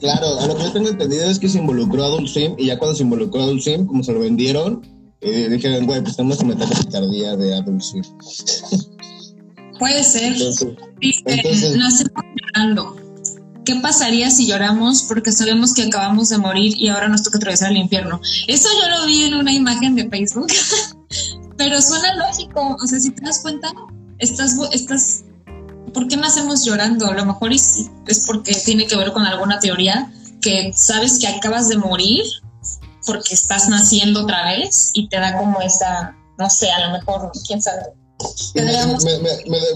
claro, 0.00 0.38
a 0.40 0.46
lo 0.46 0.56
que 0.56 0.62
yo 0.64 0.72
tengo 0.72 0.88
entendido 0.88 1.30
es 1.30 1.38
que 1.38 1.48
se 1.48 1.58
involucró 1.58 2.04
a 2.04 2.06
Adult 2.06 2.28
Swim 2.28 2.54
y 2.58 2.66
ya 2.66 2.78
cuando 2.78 2.96
se 2.96 3.02
involucró 3.02 3.40
a 3.40 3.44
Adult 3.44 3.62
Swim, 3.62 3.86
como 3.86 4.02
se 4.02 4.12
lo 4.12 4.20
vendieron, 4.20 4.82
eh, 5.20 5.48
dijeron, 5.48 5.86
güey, 5.86 6.02
pues 6.02 6.16
tenemos 6.16 6.38
que 6.38 6.44
meter 6.44 6.68
la 6.68 6.76
picardía 6.76 7.36
de 7.36 7.54
Adult 7.54 7.80
Swim. 7.80 8.04
Puede 9.78 10.04
ser. 10.04 10.32
Entonces, 10.32 10.68
Dice, 11.00 11.76
nacemos 11.76 12.24
llorando. 12.40 12.96
¿Qué 13.64 13.74
pasaría 13.76 14.30
si 14.30 14.46
lloramos 14.46 15.04
porque 15.04 15.32
sabemos 15.32 15.72
que 15.72 15.84
acabamos 15.84 16.28
de 16.28 16.38
morir 16.38 16.74
y 16.76 16.88
ahora 16.88 17.08
nos 17.08 17.22
toca 17.22 17.38
atravesar 17.38 17.70
el 17.70 17.78
infierno? 17.78 18.20
Eso 18.46 18.68
yo 18.80 18.88
lo 18.90 19.06
vi 19.06 19.24
en 19.24 19.34
una 19.34 19.52
imagen 19.52 19.94
de 19.94 20.08
Facebook, 20.08 20.48
pero 21.56 21.80
suena 21.80 22.14
lógico. 22.14 22.76
O 22.82 22.86
sea, 22.86 23.00
si 23.00 23.10
te 23.10 23.24
das 23.24 23.40
cuenta, 23.40 23.72
estás, 24.18 24.56
estás 24.72 25.24
¿por 25.92 26.08
qué 26.08 26.16
nacemos 26.16 26.64
llorando? 26.64 27.06
A 27.06 27.14
lo 27.14 27.26
mejor 27.26 27.52
es, 27.52 27.90
porque 28.26 28.54
tiene 28.64 28.86
que 28.86 28.96
ver 28.96 29.12
con 29.12 29.26
alguna 29.26 29.58
teoría 29.58 30.12
que 30.40 30.72
sabes 30.74 31.18
que 31.18 31.26
acabas 31.26 31.68
de 31.68 31.76
morir 31.76 32.24
porque 33.06 33.34
estás 33.34 33.68
naciendo 33.68 34.22
otra 34.22 34.44
vez 34.44 34.90
y 34.94 35.08
te 35.08 35.18
da 35.18 35.36
como 35.36 35.60
esa 35.60 36.16
no 36.38 36.50
sé, 36.50 36.70
a 36.70 36.86
lo 36.86 36.92
mejor, 36.92 37.30
quién 37.46 37.62
sabe. 37.62 37.82
Me, 38.54 38.64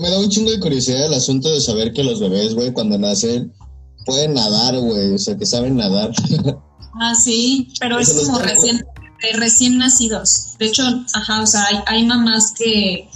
me, 0.00 0.10
da 0.10 0.18
un 0.18 0.28
chingo 0.28 0.50
de 0.50 0.60
curiosidad 0.60 1.06
el 1.06 1.14
asunto 1.14 1.50
de 1.52 1.60
saber 1.60 1.92
que 1.92 2.04
los 2.04 2.20
bebés, 2.20 2.54
güey, 2.54 2.72
cuando 2.72 2.98
nacen, 2.98 3.52
pueden 4.06 4.34
nadar, 4.34 4.78
güey, 4.78 5.12
o 5.14 5.18
sea, 5.18 5.36
que 5.36 5.46
saben 5.46 5.76
nadar. 5.76 6.12
Ah, 7.00 7.14
sí, 7.14 7.72
pero 7.78 8.00
es 8.00 8.12
como 8.12 8.40
recién, 8.40 8.84
recién 9.34 9.78
nacidos. 9.78 10.56
De 10.58 10.66
hecho, 10.66 10.82
ajá, 11.14 11.42
o 11.42 11.46
sea, 11.46 11.64
hay, 11.66 11.78
hay 11.86 12.04
mamás 12.04 12.54
que 12.58 13.08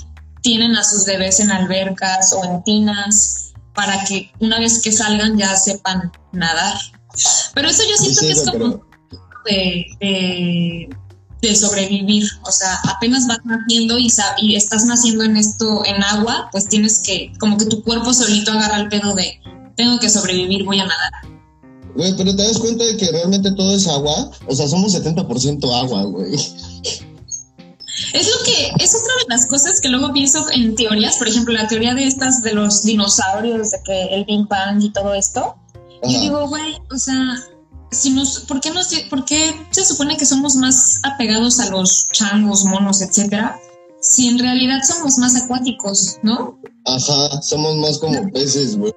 tienen 0.42 0.76
a 0.76 0.84
sus 0.84 1.04
bebés 1.04 1.40
en 1.40 1.50
albercas 1.50 2.32
o 2.32 2.44
en 2.44 2.62
tinas 2.64 3.52
para 3.74 4.04
que 4.04 4.30
una 4.40 4.58
vez 4.58 4.82
que 4.82 4.92
salgan 4.92 5.38
ya 5.38 5.56
sepan 5.56 6.12
nadar. 6.32 6.76
Pero 7.54 7.68
eso 7.68 7.82
yo 7.88 7.96
siento 7.96 8.20
que 8.20 8.32
es 8.32 8.50
como 8.50 8.82
de, 9.46 10.88
de, 11.40 11.56
sobrevivir. 11.56 12.28
O 12.46 12.52
sea, 12.52 12.78
apenas 12.88 13.26
vas 13.26 13.40
naciendo 13.44 13.98
y, 13.98 14.08
y 14.38 14.56
estás 14.56 14.84
naciendo 14.84 15.24
en 15.24 15.36
esto, 15.36 15.84
en 15.84 16.02
agua, 16.02 16.48
pues 16.52 16.68
tienes 16.68 17.00
que, 17.00 17.32
como 17.38 17.56
que 17.56 17.66
tu 17.66 17.82
cuerpo 17.82 18.12
solito 18.12 18.52
agarra 18.52 18.78
el 18.78 18.88
pedo 18.88 19.14
de, 19.14 19.40
tengo 19.76 19.98
que 19.98 20.08
sobrevivir, 20.08 20.64
voy 20.64 20.80
a 20.80 20.86
nadar. 20.86 21.12
Güey, 21.94 22.16
pero 22.16 22.34
te 22.34 22.42
das 22.42 22.58
cuenta 22.58 22.84
de 22.84 22.96
que 22.96 23.10
realmente 23.10 23.50
todo 23.52 23.74
es 23.74 23.86
agua. 23.86 24.30
O 24.46 24.54
sea, 24.54 24.66
somos 24.66 24.94
70% 24.94 25.82
agua, 25.82 26.04
güey. 26.04 26.36
Es 28.12 28.26
lo 28.26 28.44
que, 28.44 28.84
es 28.84 28.94
otra 28.94 29.12
de 29.20 29.34
las 29.34 29.46
cosas 29.46 29.80
que 29.80 29.88
luego 29.88 30.12
pienso 30.12 30.44
en 30.52 30.74
teorías, 30.74 31.16
por 31.16 31.28
ejemplo, 31.28 31.54
la 31.54 31.68
teoría 31.68 31.94
de 31.94 32.06
estas 32.06 32.42
de 32.42 32.52
los 32.54 32.82
dinosaurios, 32.82 33.70
de 33.70 33.82
que 33.84 34.14
el 34.14 34.24
Big 34.24 34.46
Bang 34.48 34.82
y 34.82 34.90
todo 34.90 35.14
esto. 35.14 35.56
Yo 36.02 36.20
digo, 36.20 36.48
güey, 36.48 36.78
o 36.90 36.98
sea, 36.98 37.36
si 37.92 38.10
nos, 38.10 38.40
¿por 38.40 38.60
qué, 38.60 38.70
nos, 38.70 38.88
¿por 39.08 39.24
qué 39.24 39.54
se 39.70 39.84
supone 39.84 40.16
que 40.16 40.26
somos 40.26 40.56
más 40.56 41.00
apegados 41.02 41.60
a 41.60 41.70
los 41.70 42.08
changos, 42.12 42.64
monos, 42.64 43.00
etcétera? 43.02 43.58
Si 44.00 44.28
en 44.28 44.38
realidad 44.38 44.80
somos 44.84 45.18
más 45.18 45.36
acuáticos, 45.36 46.16
¿no? 46.22 46.58
Ajá, 46.86 47.40
somos 47.42 47.76
más 47.76 47.98
como 47.98 48.30
peces, 48.32 48.76
güey. 48.76 48.92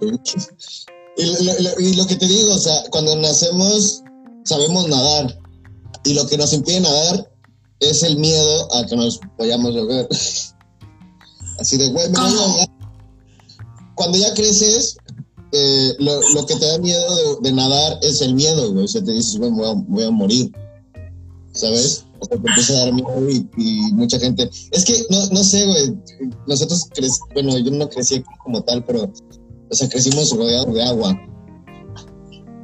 Y 1.17 1.95
lo, 1.95 2.07
que 2.07 2.15
te 2.15 2.27
digo, 2.27 2.53
o 2.53 2.57
sea, 2.57 2.73
cuando 2.89 3.15
nacemos 3.17 4.03
sabemos 4.43 4.87
nadar 4.87 5.39
y 6.03 6.13
lo 6.13 6.27
que 6.27 6.37
nos 6.37 6.53
impide 6.53 6.81
nadar 6.81 7.31
es 7.79 8.03
el 8.03 8.17
miedo 8.17 8.73
a 8.75 8.85
que 8.85 8.95
nos 8.95 9.19
vayamos 9.37 9.75
a 9.75 9.79
ahogar. 9.79 10.07
Así 11.59 11.77
de, 11.77 11.89
güey, 11.89 12.09
me 12.09 12.19
voy 12.19 12.37
a 12.37 12.41
ahogar. 12.41 12.69
Cuando 13.95 14.17
ya 14.17 14.33
creces, 14.33 14.97
eh, 15.51 15.95
lo, 15.99 16.45
que 16.45 16.55
te 16.55 16.65
da 16.65 16.77
miedo 16.79 17.39
de, 17.41 17.51
nadar 17.53 17.99
es 18.01 18.21
el 18.21 18.35
miedo, 18.35 18.71
güey. 18.73 18.85
O 18.85 18.87
sea, 18.87 19.03
te 19.03 19.11
dices, 19.11 19.37
güey, 19.37 19.51
voy 19.51 20.03
a, 20.03 20.11
morir. 20.11 20.51
¿Sabes? 21.53 22.05
O 22.19 22.25
sea, 22.25 22.37
te 22.37 22.47
empieza 22.47 22.73
a 22.73 22.77
dar 22.77 22.93
miedo 22.93 23.29
y, 23.29 23.93
mucha 23.93 24.19
gente. 24.19 24.49
Es 24.71 24.83
que, 24.83 25.05
no, 25.09 25.27
no 25.27 25.43
sé, 25.43 25.65
güey. 25.65 25.95
Nosotros, 26.47 26.89
bueno, 27.33 27.57
yo 27.57 27.71
no 27.71 27.89
crecí 27.89 28.23
como 28.43 28.61
tal, 28.63 28.83
pero 28.83 29.11
o 29.69 29.75
sea, 29.75 29.89
crecimos 29.89 30.31
rodeados 30.35 30.73
de 30.73 30.83
agua. 30.83 31.19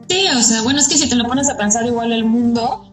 Sí, 0.07 0.25
o 0.37 0.41
sea, 0.41 0.61
bueno, 0.61 0.79
es 0.79 0.87
que 0.87 0.97
si 0.97 1.07
te 1.07 1.15
lo 1.15 1.25
pones 1.25 1.49
a 1.49 1.57
pensar 1.57 1.85
igual 1.85 2.11
el 2.11 2.25
mundo, 2.25 2.90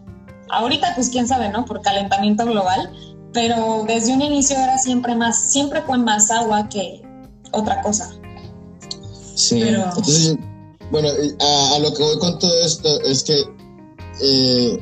ahorita 0.49 0.93
pues 0.95 1.09
quién 1.09 1.27
sabe, 1.27 1.49
¿no? 1.49 1.65
Por 1.65 1.81
calentamiento 1.81 2.45
global, 2.45 2.91
pero 3.33 3.85
desde 3.87 4.13
un 4.13 4.21
inicio 4.21 4.57
era 4.57 4.77
siempre 4.77 5.15
más, 5.15 5.51
siempre 5.51 5.81
fue 5.81 5.97
más 5.97 6.31
agua 6.31 6.67
que 6.69 7.01
otra 7.51 7.81
cosa. 7.81 8.11
Sí, 9.35 9.61
entonces, 9.61 10.35
bueno, 10.91 11.07
a, 11.07 11.79
lo 11.79 11.93
que 11.93 12.03
voy 12.03 12.19
con 12.19 12.39
todo 12.39 12.65
esto 12.65 13.01
es 13.03 13.23
que 13.23 13.41
eh, 14.21 14.79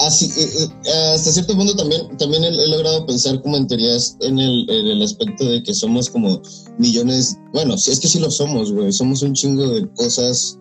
así, 0.00 0.26
eh, 0.36 0.68
eh, 0.84 1.12
hasta 1.14 1.32
cierto 1.32 1.56
punto 1.56 1.74
también, 1.74 2.16
también 2.18 2.44
he, 2.44 2.50
logrado 2.50 3.06
pensar 3.06 3.40
como 3.42 3.56
en 3.56 3.66
teorías 3.66 4.16
en 4.20 4.38
el, 4.38 4.68
en 4.68 4.86
el, 4.88 5.02
aspecto 5.02 5.44
de 5.44 5.62
que 5.62 5.74
somos 5.74 6.10
como 6.10 6.42
millones, 6.78 7.38
bueno, 7.52 7.78
si 7.78 7.92
es 7.92 8.00
que 8.00 8.08
sí 8.08 8.18
lo 8.18 8.30
somos, 8.30 8.72
güey, 8.72 8.92
somos 8.92 9.22
un 9.22 9.32
chingo 9.32 9.66
de 9.68 9.88
cosas. 9.94 10.58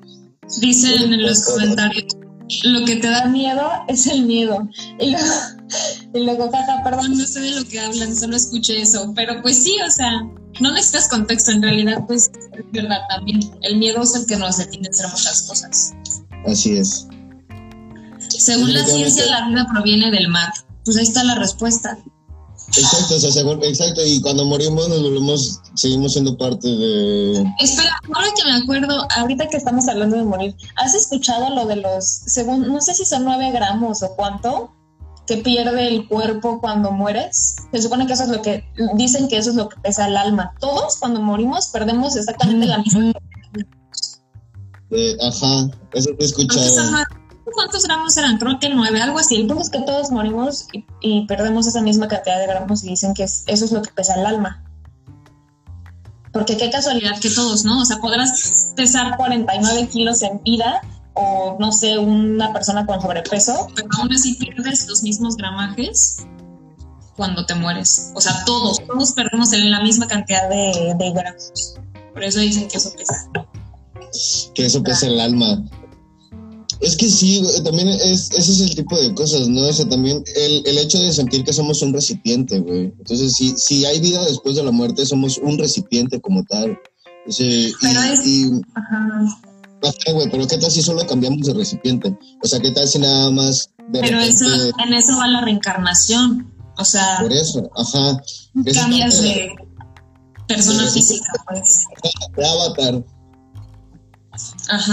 Dicen 0.60 1.14
en 1.14 1.24
los 1.24 1.42
comentarios, 1.46 2.06
lo 2.64 2.86
que 2.86 2.98
te 2.98 3.10
da 3.10 3.26
miedo 3.26 3.70
es 3.88 4.08
el 4.08 4.24
miedo. 4.24 4.68
Y 5.00 5.12
luego, 5.12 5.28
y 6.14 6.20
luego 6.20 6.52
jaja, 6.52 6.84
perdón, 6.84 7.18
no 7.18 7.26
sé 7.26 7.40
de 7.40 7.52
lo 7.52 7.66
que 7.66 7.80
hablan, 7.80 8.16
solo 8.16 8.36
escuché 8.36 8.82
eso, 8.82 9.14
pero 9.16 9.42
pues 9.42 9.64
sí, 9.64 9.78
o 9.86 9.92
sea, 9.92 10.12
no 10.60 10.72
necesitas 10.72 11.08
contexto, 11.08 11.52
en 11.52 11.62
realidad, 11.62 12.04
pues 12.08 12.32
es 12.54 12.72
verdad 12.72 13.00
también, 13.10 13.40
el 13.62 13.78
miedo 13.78 14.02
es 14.02 14.16
el 14.16 14.26
que 14.26 14.36
nos 14.36 14.58
detiene 14.58 14.88
a 14.88 14.92
hacer 14.92 15.08
muchas 15.08 15.44
cosas. 15.44 15.94
Así 16.46 16.78
es. 16.78 17.08
Según 18.30 18.74
la 18.74 18.86
ciencia, 18.86 19.26
la 19.28 19.48
vida 19.48 19.68
proviene 19.72 20.10
del 20.12 20.28
mar. 20.28 20.52
Pues 20.84 20.98
ahí 20.98 21.04
está 21.04 21.24
la 21.24 21.36
respuesta. 21.36 21.98
Exacto, 22.78 23.16
o 23.16 23.20
sea, 23.20 23.44
exacto, 23.68 24.06
y 24.06 24.22
cuando 24.22 24.46
morimos 24.46 24.88
nos 24.88 25.02
volvemos, 25.02 25.60
seguimos 25.74 26.14
siendo 26.14 26.38
parte 26.38 26.68
de... 26.68 27.46
Espera, 27.60 27.92
ahora 28.14 28.28
que 28.36 28.46
me 28.46 28.54
acuerdo, 28.54 29.08
ahorita 29.18 29.50
que 29.50 29.58
estamos 29.58 29.88
hablando 29.90 30.16
de 30.16 30.24
morir, 30.24 30.56
¿has 30.78 30.94
escuchado 30.94 31.54
lo 31.54 31.66
de 31.66 31.78
los, 31.78 32.06
según, 32.06 32.72
no 32.72 32.80
sé 32.80 32.94
si 32.94 33.04
son 33.04 33.26
nueve 33.26 33.52
gramos 33.52 34.04
o 34.04 34.16
cuánto, 34.16 34.72
que 35.28 35.38
pierde 35.38 35.88
el 35.88 36.08
cuerpo 36.08 36.62
cuando 36.62 36.92
mueres? 36.92 37.58
Se 37.74 37.82
supone 37.82 38.08
que 38.08 38.14
eso 38.14 38.24
es 38.24 38.30
lo 38.30 38.42
que, 38.42 38.64
dicen 38.96 39.28
que 39.28 39.38
eso 39.38 39.50
es 39.50 39.58
lo 39.58 39.68
que 39.68 39.80
pesa 39.82 40.08
el 40.08 40.16
alma. 40.16 40.54
Todos 40.60 40.96
cuando 40.98 41.22
morimos 41.22 41.68
perdemos 41.68 42.16
exactamente 42.16 42.68
la 42.68 42.78
misma... 42.80 43.12
Eh, 44.94 45.16
ajá, 45.22 45.70
eso 45.94 46.10
te 46.18 46.26
he 46.26 46.28
escuchado. 46.28 47.06
¿Cuántos 47.44 47.84
gramos 47.84 48.16
eran? 48.18 48.38
Creo 48.38 48.60
que 48.60 48.70
nueve, 48.70 49.02
algo 49.02 49.20
así. 49.20 49.36
El 49.36 49.48
punto 49.48 49.64
es 49.64 49.70
que 49.70 49.82
todos 49.82 50.12
morimos 50.12 50.68
y, 51.02 51.26
perdemos 51.26 51.68
esa 51.68 51.82
misma 51.82 52.08
cantidad 52.08 52.40
de 52.40 52.48
gramos 52.48 52.84
y 52.84 52.90
dicen 52.90 53.14
que 53.14 53.24
eso 53.24 53.46
es 53.48 53.72
lo 53.72 53.82
que 53.82 53.92
pesa 53.92 54.16
el 54.16 54.26
alma. 54.26 54.64
Porque 56.32 56.56
qué 56.56 56.70
casualidad 56.70 57.20
que 57.20 57.30
todos, 57.30 57.66
¿no? 57.66 57.82
O 57.82 57.86
sea, 57.86 57.98
podrás 57.98 58.74
pesar 58.76 59.18
49 59.18 59.90
kilos 59.90 60.22
en 60.22 60.42
vida 60.44 60.82
o, 61.14 61.58
no 61.60 61.72
sé, 61.72 61.98
una 61.98 62.54
persona 62.54 62.86
con 62.86 63.02
sobrepeso, 63.02 63.68
pero 63.76 63.90
aún 64.00 64.14
así 64.14 64.36
pierdes 64.36 64.88
los 64.88 65.04
mismos 65.04 65.36
gramajes 65.36 66.26
cuando 67.18 67.46
te 67.46 67.56
mueres. 67.56 68.12
O 68.16 68.22
sea, 68.22 68.46
todos, 68.46 68.86
todos 68.88 69.12
perdemos 69.12 69.52
la 69.52 69.82
misma 69.82 70.08
cantidad 70.08 70.48
de 70.48 71.12
gramos. 71.14 71.76
Por 72.14 72.24
eso 72.24 72.40
dicen 72.40 72.68
que 72.68 72.78
eso 72.78 72.92
pesa. 72.94 73.30
Que 74.54 74.66
eso 74.66 74.84
pesa 74.84 75.08
el 75.08 75.20
alma. 75.20 75.64
Es 76.80 76.96
que 76.96 77.10
sí, 77.10 77.44
también 77.64 77.90
es, 77.90 78.32
ese 78.32 78.52
es 78.52 78.60
el 78.62 78.76
tipo 78.76 78.98
de 78.98 79.14
cosas, 79.14 79.48
¿no? 79.48 79.62
O 79.62 79.74
sea, 79.74 79.88
también 79.88 80.24
el, 80.36 80.64
el 80.66 80.78
hecho 80.78 81.00
de 81.00 81.12
sentir 81.12 81.44
que 81.44 81.54
somos 81.54 81.82
un 81.82 81.94
recipiente, 81.94 82.60
güey. 82.60 82.94
Entonces, 82.98 83.36
si, 83.36 83.56
si 83.58 83.86
hay 83.86 84.00
vida 84.00 84.24
después 84.26 84.56
de 84.56 84.64
la 84.64 84.72
muerte, 84.72 85.06
somos 85.06 85.38
un 85.38 85.58
recipiente 85.58 86.22
como 86.22 86.44
tal. 86.46 86.80
O 87.28 87.32
sea, 87.32 87.46
pero 87.82 88.02
es... 88.02 88.20
Ajá. 88.74 90.14
güey, 90.14 90.30
pero 90.32 90.48
¿qué 90.48 90.58
tal 90.58 90.72
si 90.72 90.82
solo 90.82 91.06
cambiamos 91.06 91.46
de 91.46 91.54
recipiente? 91.54 92.18
O 92.44 92.48
sea, 92.48 92.60
¿qué 92.60 92.72
tal 92.72 92.88
si 92.88 93.00
nada 93.00 93.30
más... 93.32 93.70
pero 93.92 94.20
eso, 94.20 94.46
en 94.84 94.94
eso 94.94 95.18
va 95.18 95.28
la 95.28 95.42
reencarnación. 95.42 96.52
O 96.78 96.86
sea... 96.86 97.20
Por 97.22 97.34
eso, 97.34 97.70
ajá. 97.76 98.22
Cambias 98.74 99.22
de 99.22 99.52
persona 100.48 100.90
física, 100.90 101.32
pues. 101.48 101.86
De 102.36 102.46
avatar. 102.46 103.04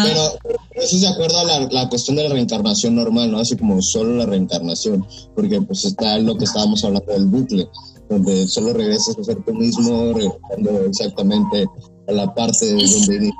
Pero 0.02 0.38
eso 0.72 0.96
es 0.96 1.02
de 1.02 1.08
acuerdo 1.08 1.38
a 1.38 1.44
la, 1.70 1.88
cuestión 1.88 2.16
de 2.16 2.24
la 2.24 2.34
reencarnación 2.34 2.96
normal, 2.96 3.30
¿no? 3.30 3.38
Así 3.38 3.56
como 3.56 3.80
solo 3.82 4.16
la 4.16 4.26
reencarnación, 4.26 5.06
porque 5.34 5.60
pues 5.60 5.84
está 5.84 6.18
lo 6.18 6.36
que 6.36 6.44
estábamos 6.44 6.84
hablando 6.84 7.12
del 7.12 7.26
bucle, 7.26 7.68
donde 8.08 8.46
solo 8.48 8.72
regresas 8.72 9.16
a 9.18 9.24
ser 9.24 9.42
tú 9.44 9.52
mismo, 9.54 10.12
regresando 10.14 10.84
exactamente 10.86 11.66
a 12.08 12.12
la 12.12 12.34
parte 12.34 12.66
de 12.66 12.74
donde 12.74 13.32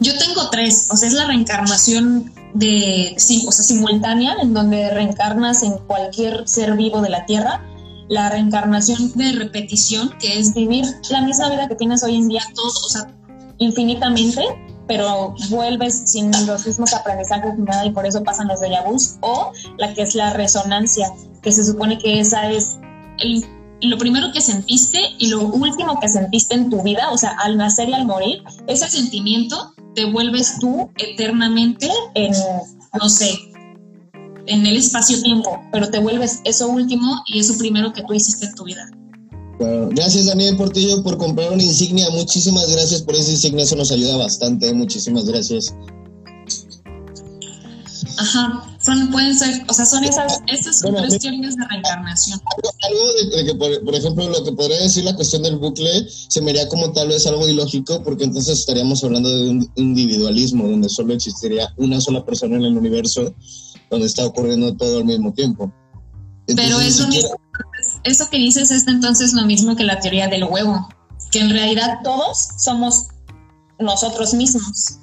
Yo 0.00 0.18
tengo 0.18 0.50
tres, 0.50 0.88
o 0.90 0.96
sea, 0.96 1.08
es 1.08 1.14
la 1.14 1.26
reencarnación 1.26 2.32
de, 2.54 3.14
o 3.46 3.52
sea, 3.52 3.64
simultánea, 3.64 4.36
en 4.40 4.54
donde 4.54 4.90
reencarnas 4.90 5.62
en 5.62 5.78
cualquier 5.86 6.48
ser 6.48 6.76
vivo 6.76 7.00
de 7.02 7.10
la 7.10 7.26
Tierra, 7.26 7.62
la 8.08 8.30
reencarnación 8.30 9.12
de 9.14 9.32
repetición, 9.32 10.10
que 10.18 10.38
es 10.38 10.54
vivir 10.54 10.84
la 11.10 11.22
misma 11.22 11.50
vida 11.50 11.68
que 11.68 11.74
tienes 11.74 12.02
hoy 12.02 12.16
en 12.16 12.28
día, 12.28 12.42
todo, 12.54 12.68
o 12.68 12.88
sea, 12.88 13.15
infinitamente, 13.58 14.42
pero 14.86 15.34
vuelves 15.50 16.02
sin 16.06 16.30
los 16.46 16.66
mismos 16.66 16.94
aprendizajes 16.94 17.58
ni 17.58 17.64
nada 17.64 17.86
y 17.86 17.90
por 17.90 18.06
eso 18.06 18.22
pasan 18.22 18.48
los 18.48 18.60
déjà 18.60 18.84
vus, 18.84 19.16
o 19.20 19.52
la 19.78 19.92
que 19.94 20.02
es 20.02 20.14
la 20.14 20.32
resonancia, 20.32 21.10
que 21.42 21.52
se 21.52 21.64
supone 21.64 21.98
que 21.98 22.20
esa 22.20 22.50
es 22.50 22.78
lo 23.80 23.98
primero 23.98 24.32
que 24.32 24.40
sentiste 24.40 25.00
y 25.18 25.28
lo 25.28 25.40
último 25.40 25.98
que 26.00 26.08
sentiste 26.08 26.54
en 26.54 26.70
tu 26.70 26.82
vida, 26.82 27.10
o 27.10 27.18
sea, 27.18 27.36
al 27.42 27.56
nacer 27.56 27.88
y 27.88 27.94
al 27.94 28.06
morir, 28.06 28.42
ese 28.66 28.88
sentimiento 28.88 29.74
te 29.94 30.04
vuelves 30.04 30.58
tú 30.60 30.90
eternamente 30.96 31.90
en, 32.14 32.32
no 33.00 33.08
sé, 33.08 33.38
en 34.46 34.66
el 34.66 34.76
espacio-tiempo, 34.76 35.60
pero 35.72 35.90
te 35.90 35.98
vuelves 35.98 36.40
eso 36.44 36.68
último 36.68 37.22
y 37.26 37.40
eso 37.40 37.58
primero 37.58 37.92
que 37.92 38.02
tú 38.02 38.14
hiciste 38.14 38.46
en 38.46 38.54
tu 38.54 38.64
vida. 38.64 38.88
Gracias 39.58 40.26
Daniel 40.26 40.56
Portillo 40.56 41.02
por 41.02 41.16
comprar 41.16 41.52
una 41.52 41.62
insignia. 41.62 42.10
Muchísimas 42.10 42.70
gracias 42.70 43.02
por 43.02 43.14
esa 43.14 43.30
insignia. 43.30 43.64
Eso 43.64 43.76
nos 43.76 43.90
ayuda 43.90 44.16
bastante. 44.16 44.72
Muchísimas 44.74 45.24
gracias. 45.24 45.74
Ajá. 48.18 48.76
Son, 48.86 49.10
pueden 49.10 49.36
ser, 49.36 49.64
o 49.68 49.74
sea, 49.74 49.84
son 49.84 50.04
esas, 50.04 50.40
esas 50.46 50.78
son 50.78 50.94
tres 50.94 51.18
teorías 51.18 51.56
de 51.56 51.66
reencarnación. 51.68 52.40
Algo, 52.82 53.36
de, 53.36 53.44
que, 53.44 53.54
por, 53.56 53.94
ejemplo, 53.94 54.28
lo 54.28 54.44
que 54.44 54.52
podría 54.52 54.80
decir 54.80 55.04
la 55.04 55.16
cuestión 55.16 55.42
del 55.42 55.56
bucle 55.56 56.06
se 56.08 56.40
me 56.40 56.52
haría 56.52 56.68
como 56.68 56.92
tal 56.92 57.08
vez 57.08 57.26
algo 57.26 57.48
ilógico, 57.48 58.02
porque 58.04 58.24
entonces 58.24 58.60
estaríamos 58.60 59.02
hablando 59.02 59.28
de 59.28 59.50
un 59.50 59.72
individualismo, 59.74 60.68
donde 60.68 60.88
solo 60.88 61.14
existiría 61.14 61.72
una 61.78 62.00
sola 62.00 62.24
persona 62.24 62.56
en 62.56 62.64
el 62.64 62.78
universo, 62.78 63.34
donde 63.90 64.06
está 64.06 64.24
ocurriendo 64.24 64.76
todo 64.76 64.98
al 64.98 65.04
mismo 65.04 65.32
tiempo. 65.32 65.72
Pero 66.54 66.80
eso, 66.80 67.08
eso 68.06 68.28
que 68.30 68.38
dices 68.38 68.70
es 68.70 68.86
entonces 68.86 69.32
lo 69.32 69.44
mismo 69.44 69.76
que 69.76 69.84
la 69.84 70.00
teoría 70.00 70.28
del 70.28 70.44
huevo, 70.44 70.88
que 71.30 71.40
en 71.40 71.50
realidad 71.50 72.00
todos 72.02 72.48
somos 72.58 73.08
nosotros 73.78 74.34
mismos. 74.34 74.98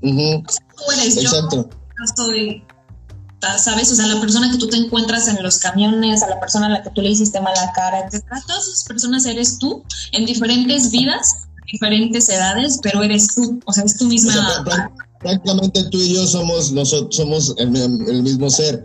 tú 0.00 0.92
eres 0.92 1.16
Exacto. 1.16 1.56
yo, 1.56 1.68
yo 1.68 2.14
soy 2.16 2.64
¿sabes? 3.58 3.90
O 3.90 3.94
sea, 3.94 4.06
la 4.06 4.20
persona 4.20 4.50
que 4.50 4.58
tú 4.58 4.68
te 4.68 4.76
encuentras 4.76 5.28
en 5.28 5.42
los 5.42 5.58
camiones, 5.58 6.22
a 6.22 6.28
la 6.28 6.40
persona 6.40 6.66
a 6.66 6.70
la 6.70 6.82
que 6.82 6.90
tú 6.90 7.00
le 7.00 7.10
hiciste 7.10 7.40
mala 7.40 7.72
cara, 7.74 8.00
etc. 8.00 8.24
Todas 8.46 8.68
esas 8.68 8.84
personas 8.84 9.24
eres 9.26 9.58
tú 9.58 9.82
en 10.12 10.26
diferentes 10.26 10.90
vidas, 10.90 11.48
diferentes 11.70 12.28
edades, 12.28 12.78
pero 12.82 13.02
eres 13.02 13.34
tú, 13.34 13.60
o 13.64 13.72
sea, 13.72 13.84
es 13.84 13.96
tu 13.96 14.06
misma... 14.06 14.64
prácticamente 15.20 15.84
tú 15.90 15.98
y 15.98 16.14
yo 16.14 16.26
somos, 16.26 16.72
nosotros, 16.72 17.16
somos 17.16 17.54
el, 17.58 17.70
mismo 18.22 18.50
ser. 18.50 18.84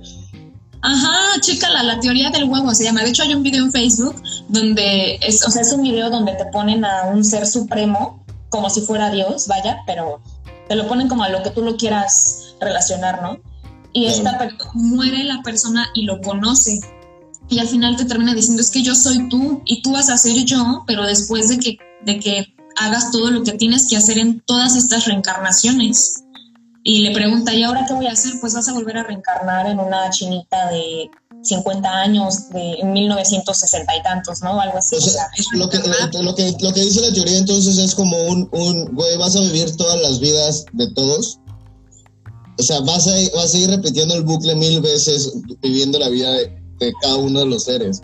Ajá, 0.85 1.39
chécala, 1.41 1.83
la 1.83 1.99
teoría 1.99 2.29
del 2.29 2.45
huevo 2.45 2.73
se 2.73 2.83
llama. 2.83 3.01
De 3.01 3.09
hecho, 3.09 3.23
hay 3.23 3.33
un 3.33 3.43
video 3.43 3.63
en 3.63 3.71
Facebook 3.71 4.21
donde 4.49 5.15
es, 5.21 5.45
o 5.45 5.51
sea, 5.51 5.61
es 5.61 5.73
un 5.73 5.81
video 5.81 6.09
donde 6.09 6.33
te 6.33 6.45
ponen 6.45 6.85
a 6.85 7.07
un 7.07 7.25
ser 7.25 7.47
supremo 7.47 8.23
como 8.49 8.69
si 8.69 8.81
fuera 8.81 9.09
Dios, 9.09 9.47
vaya, 9.47 9.79
pero 9.87 10.21
te 10.69 10.75
lo 10.75 10.87
ponen 10.87 11.07
como 11.07 11.23
a 11.23 11.29
lo 11.29 11.43
que 11.43 11.49
tú 11.49 11.61
lo 11.61 11.75
quieras 11.75 12.55
relacionar, 12.59 13.21
¿no? 13.21 13.39
y 13.95 14.07
esta 14.07 14.37
muere 14.73 15.23
la 15.23 15.41
persona 15.41 15.89
y 15.93 16.03
lo 16.03 16.19
conoce. 16.19 16.81
Y 17.47 17.59
al 17.59 17.67
final 17.69 17.95
te 17.95 18.03
termina 18.03 18.33
diciendo, 18.33 18.61
es 18.61 18.69
que 18.69 18.83
yo 18.83 18.93
soy 18.93 19.29
tú 19.29 19.61
y 19.63 19.81
tú 19.81 19.93
vas 19.93 20.09
a 20.09 20.17
ser 20.17 20.43
yo, 20.43 20.83
pero 20.85 21.05
después 21.05 21.47
de 21.47 21.57
que, 21.59 21.77
de 22.03 22.19
que 22.19 22.53
hagas 22.75 23.11
todo 23.11 23.31
lo 23.31 23.43
que 23.43 23.53
tienes 23.53 23.87
que 23.87 23.95
hacer 23.95 24.17
en 24.17 24.41
todas 24.41 24.75
estas 24.75 25.05
reencarnaciones. 25.05 26.24
Y 26.85 27.01
le 27.01 27.11
pregunta, 27.11 27.53
¿y 27.53 27.63
ahora 27.63 27.83
qué 27.85 27.93
voy 27.93 28.07
a 28.07 28.13
hacer? 28.13 28.33
Pues 28.39 28.53
vas 28.53 28.69
a 28.69 28.73
volver 28.73 28.97
a 28.97 29.03
reencarnar 29.03 29.67
en 29.67 29.79
una 29.79 30.09
chinita 30.11 30.69
de 30.69 31.09
50 31.41 31.89
años, 31.89 32.49
de 32.51 32.77
1960 32.83 33.97
y 33.97 34.03
tantos, 34.03 34.41
¿no? 34.41 34.61
Algo 34.61 34.77
así. 34.77 34.95
lo, 35.53 35.67
que, 35.67 35.79
lo, 35.79 36.35
que, 36.35 36.55
lo 36.61 36.73
que 36.73 36.81
dice 36.81 37.01
la 37.01 37.11
teoría 37.11 37.39
entonces 37.39 37.77
es 37.79 37.93
como 37.93 38.15
un, 38.23 38.47
un, 38.51 38.95
güey, 38.95 39.17
vas 39.17 39.35
a 39.35 39.41
vivir 39.41 39.75
todas 39.75 39.99
las 39.99 40.19
vidas 40.19 40.65
de 40.73 40.89
todos 40.93 41.39
o 42.57 42.63
sea, 42.63 42.79
vas 42.81 43.07
a, 43.07 43.11
vas 43.35 43.53
a 43.53 43.57
ir 43.57 43.69
repitiendo 43.69 44.15
el 44.15 44.23
bucle 44.23 44.55
mil 44.55 44.81
veces, 44.81 45.33
viviendo 45.61 45.99
la 45.99 46.09
vida 46.09 46.31
de, 46.31 46.93
cada 47.01 47.15
uno 47.15 47.39
de 47.39 47.45
los 47.47 47.63
seres. 47.63 48.01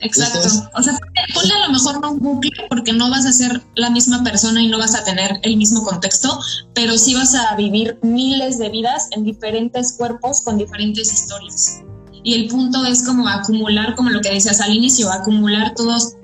Exacto. 0.00 0.70
o 0.74 0.82
sea, 0.82 0.98
ponle 1.34 1.54
a 1.54 1.66
lo 1.66 1.72
mejor 1.72 2.00
no 2.00 2.12
un 2.12 2.18
bucle 2.20 2.66
porque 2.68 2.92
no 2.92 3.10
vas 3.10 3.26
a 3.26 3.32
ser 3.32 3.62
la 3.74 3.90
misma 3.90 4.22
persona 4.22 4.62
y 4.62 4.68
no 4.68 4.78
vas 4.78 4.94
a 4.94 5.04
tener 5.04 5.40
el 5.42 5.56
mismo 5.56 5.82
contexto, 5.84 6.38
pero 6.74 6.96
sí 6.96 7.14
vas 7.14 7.34
a 7.34 7.54
vivir 7.56 7.98
miles 8.02 8.58
de 8.58 8.68
vidas 8.68 9.08
en 9.12 9.24
diferentes 9.24 9.94
cuerpos 9.94 10.42
con 10.42 10.58
diferentes 10.58 11.12
historias. 11.12 11.82
Y 12.24 12.34
el 12.34 12.48
punto 12.48 12.84
es 12.84 13.04
como 13.04 13.28
acumular, 13.28 13.94
como 13.94 14.10
lo 14.10 14.20
que 14.20 14.30
decías 14.30 14.60
al 14.60 14.74
inicio, 14.74 15.10
acumular 15.10 15.74
todos 15.74 16.14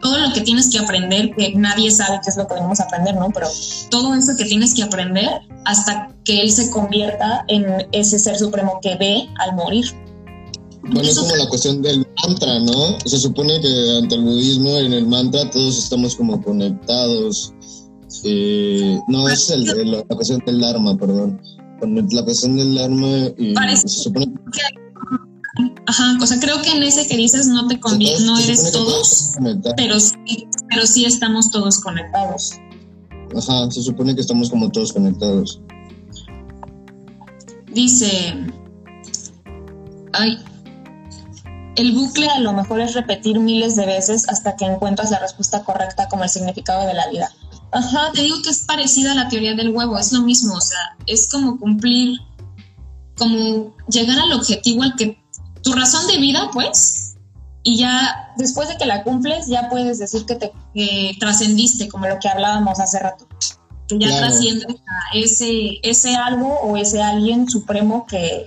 todo 0.00 0.18
lo 0.18 0.32
que 0.32 0.40
tienes 0.40 0.70
que 0.70 0.78
aprender, 0.78 1.30
que 1.36 1.54
nadie 1.54 1.90
sabe 1.90 2.20
qué 2.22 2.30
es 2.30 2.36
lo 2.36 2.46
que 2.46 2.54
venimos 2.54 2.80
a 2.80 2.84
aprender, 2.84 3.14
¿no? 3.14 3.30
Pero 3.30 3.48
todo 3.90 4.14
eso 4.14 4.36
que 4.36 4.44
tienes 4.44 4.74
que 4.74 4.82
aprender 4.82 5.28
hasta 5.64 6.08
que 6.24 6.40
él 6.40 6.50
se 6.50 6.70
convierta 6.70 7.44
en 7.48 7.86
ese 7.92 8.18
ser 8.18 8.38
supremo 8.38 8.80
que 8.82 8.96
ve 8.96 9.28
al 9.38 9.54
morir. 9.54 9.86
Bueno, 10.82 11.02
es 11.02 11.18
como 11.18 11.36
la 11.36 11.48
cuestión 11.48 11.82
del 11.82 12.06
mantra, 12.22 12.60
¿no? 12.60 12.98
Se 13.04 13.18
supone 13.18 13.60
que 13.60 13.98
ante 14.00 14.14
el 14.14 14.22
budismo, 14.22 14.76
en 14.78 14.92
el 14.92 15.06
mantra, 15.06 15.50
todos 15.50 15.78
estamos 15.78 16.14
como 16.14 16.42
conectados. 16.42 17.52
Eh, 18.24 18.98
no, 19.08 19.28
es 19.28 19.50
el, 19.50 19.64
la 19.90 20.02
cuestión 20.04 20.42
del 20.46 20.60
Dharma, 20.60 20.96
perdón. 20.96 21.40
la 22.10 22.24
cuestión 22.24 22.56
del 22.56 22.74
Dharma 22.74 23.30
y 23.36 23.54
se 23.76 23.88
supone 23.88 24.26
que 24.26 24.60
Ajá, 25.86 26.18
o 26.20 26.26
sea, 26.26 26.38
creo 26.38 26.60
que 26.62 26.70
en 26.70 26.82
ese 26.82 27.08
que 27.08 27.16
dices 27.16 27.46
no 27.48 27.66
te 27.66 27.80
conviene, 27.80 28.24
no 28.24 28.38
eres 28.38 28.70
todos, 28.70 29.32
pero 29.76 29.98
sí, 29.98 30.46
pero 30.68 30.86
sí 30.86 31.04
estamos 31.04 31.50
todos 31.50 31.80
conectados. 31.80 32.52
Ajá, 33.36 33.70
se 33.70 33.82
supone 33.82 34.14
que 34.14 34.20
estamos 34.20 34.50
como 34.50 34.70
todos 34.70 34.92
conectados. 34.92 35.60
Dice, 37.72 38.34
ay, 40.12 40.38
el 41.78 41.92
bucle 41.92 42.28
a 42.28 42.40
lo 42.40 42.52
mejor 42.52 42.80
es 42.80 42.94
repetir 42.94 43.38
miles 43.38 43.76
de 43.76 43.86
veces 43.86 44.28
hasta 44.28 44.56
que 44.56 44.64
encuentras 44.64 45.12
la 45.12 45.20
respuesta 45.20 45.62
correcta 45.62 46.08
como 46.08 46.24
el 46.24 46.30
significado 46.30 46.86
de 46.86 46.94
la 46.94 47.08
vida. 47.08 47.30
Ajá, 47.70 48.10
te 48.12 48.22
digo 48.22 48.42
que 48.42 48.50
es 48.50 48.64
parecida 48.64 49.12
a 49.12 49.14
la 49.14 49.28
teoría 49.28 49.54
del 49.54 49.70
huevo, 49.70 49.96
es 49.96 50.12
lo 50.12 50.22
mismo, 50.22 50.54
o 50.54 50.60
sea, 50.60 50.96
es 51.06 51.28
como 51.30 51.58
cumplir, 51.60 52.18
como 53.16 53.76
llegar 53.88 54.18
al 54.18 54.32
objetivo 54.32 54.82
al 54.82 54.96
que 54.96 55.22
tu 55.62 55.72
razón 55.72 56.06
de 56.08 56.18
vida, 56.18 56.50
pues, 56.52 57.14
y 57.62 57.76
ya 57.76 58.32
después 58.36 58.68
de 58.68 58.76
que 58.76 58.86
la 58.86 59.04
cumples, 59.04 59.46
ya 59.46 59.68
puedes 59.68 59.98
decir 60.00 60.24
que 60.24 60.34
te 60.34 60.52
trascendiste, 61.20 61.88
como 61.88 62.06
lo 62.06 62.18
que 62.18 62.28
hablábamos 62.28 62.80
hace 62.80 62.98
rato. 62.98 63.28
Que 63.86 63.98
ya 63.98 64.18
trasciendes 64.18 64.66
a 64.66 65.16
ese, 65.16 65.78
ese 65.82 66.16
algo 66.16 66.58
o 66.60 66.76
ese 66.76 67.02
alguien 67.02 67.48
supremo 67.48 68.04
que... 68.06 68.46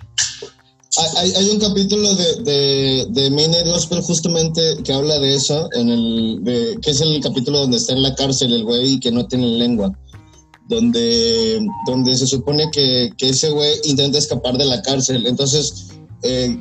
Hay, 0.98 1.32
hay 1.32 1.50
un 1.50 1.60
capítulo 1.60 2.14
de, 2.16 2.36
de, 2.44 3.06
de 3.10 3.30
Maynard 3.32 3.68
Gospel 3.68 4.02
justamente 4.02 4.62
que 4.84 4.92
habla 4.92 5.20
de 5.20 5.36
eso, 5.36 5.70
en 5.74 5.90
el, 5.90 6.44
de, 6.44 6.78
que 6.82 6.92
es 6.92 7.00
el 7.00 7.22
capítulo 7.22 7.60
donde 7.60 7.78
está 7.78 7.94
en 7.94 8.04
la 8.04 8.14
cárcel 8.16 8.54
el 8.54 8.66
güey 8.66 8.94
y 8.94 9.00
que 9.00 9.12
no 9.12 9.26
tiene 9.26 9.48
lengua 9.48 9.92
donde, 10.72 11.68
donde 11.86 12.16
se 12.16 12.26
supone 12.26 12.70
que, 12.72 13.12
que 13.18 13.30
ese 13.30 13.52
güey 13.52 13.74
intenta 13.84 14.18
escapar 14.18 14.58
de 14.58 14.66
la 14.66 14.82
cárcel. 14.82 15.28
Entonces, 15.28 15.88
eh, 16.24 16.58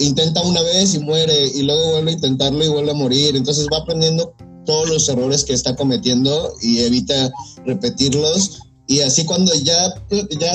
intenta 0.00 0.42
una 0.42 0.62
vez 0.62 0.94
y 0.94 0.98
muere 1.00 1.46
y 1.54 1.62
luego 1.62 1.92
vuelve 1.92 2.10
a 2.12 2.14
intentarlo 2.14 2.64
y 2.64 2.68
vuelve 2.68 2.90
a 2.92 2.94
morir. 2.94 3.34
Entonces 3.34 3.66
va 3.72 3.78
aprendiendo 3.78 4.34
todos 4.66 4.88
los 4.88 5.08
errores 5.08 5.44
que 5.44 5.54
está 5.54 5.74
cometiendo 5.74 6.52
y 6.62 6.80
evita 6.80 7.32
repetirlos. 7.64 8.60
Y 8.86 9.00
así 9.00 9.24
cuando 9.24 9.52
ya, 9.54 9.94
ya 10.38 10.54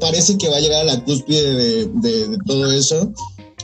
parece 0.00 0.36
que 0.38 0.48
va 0.48 0.56
a 0.56 0.60
llegar 0.60 0.82
a 0.82 0.94
la 0.94 1.04
cúspide 1.04 1.86
de, 1.86 2.38
todo 2.46 2.72
eso, 2.72 3.12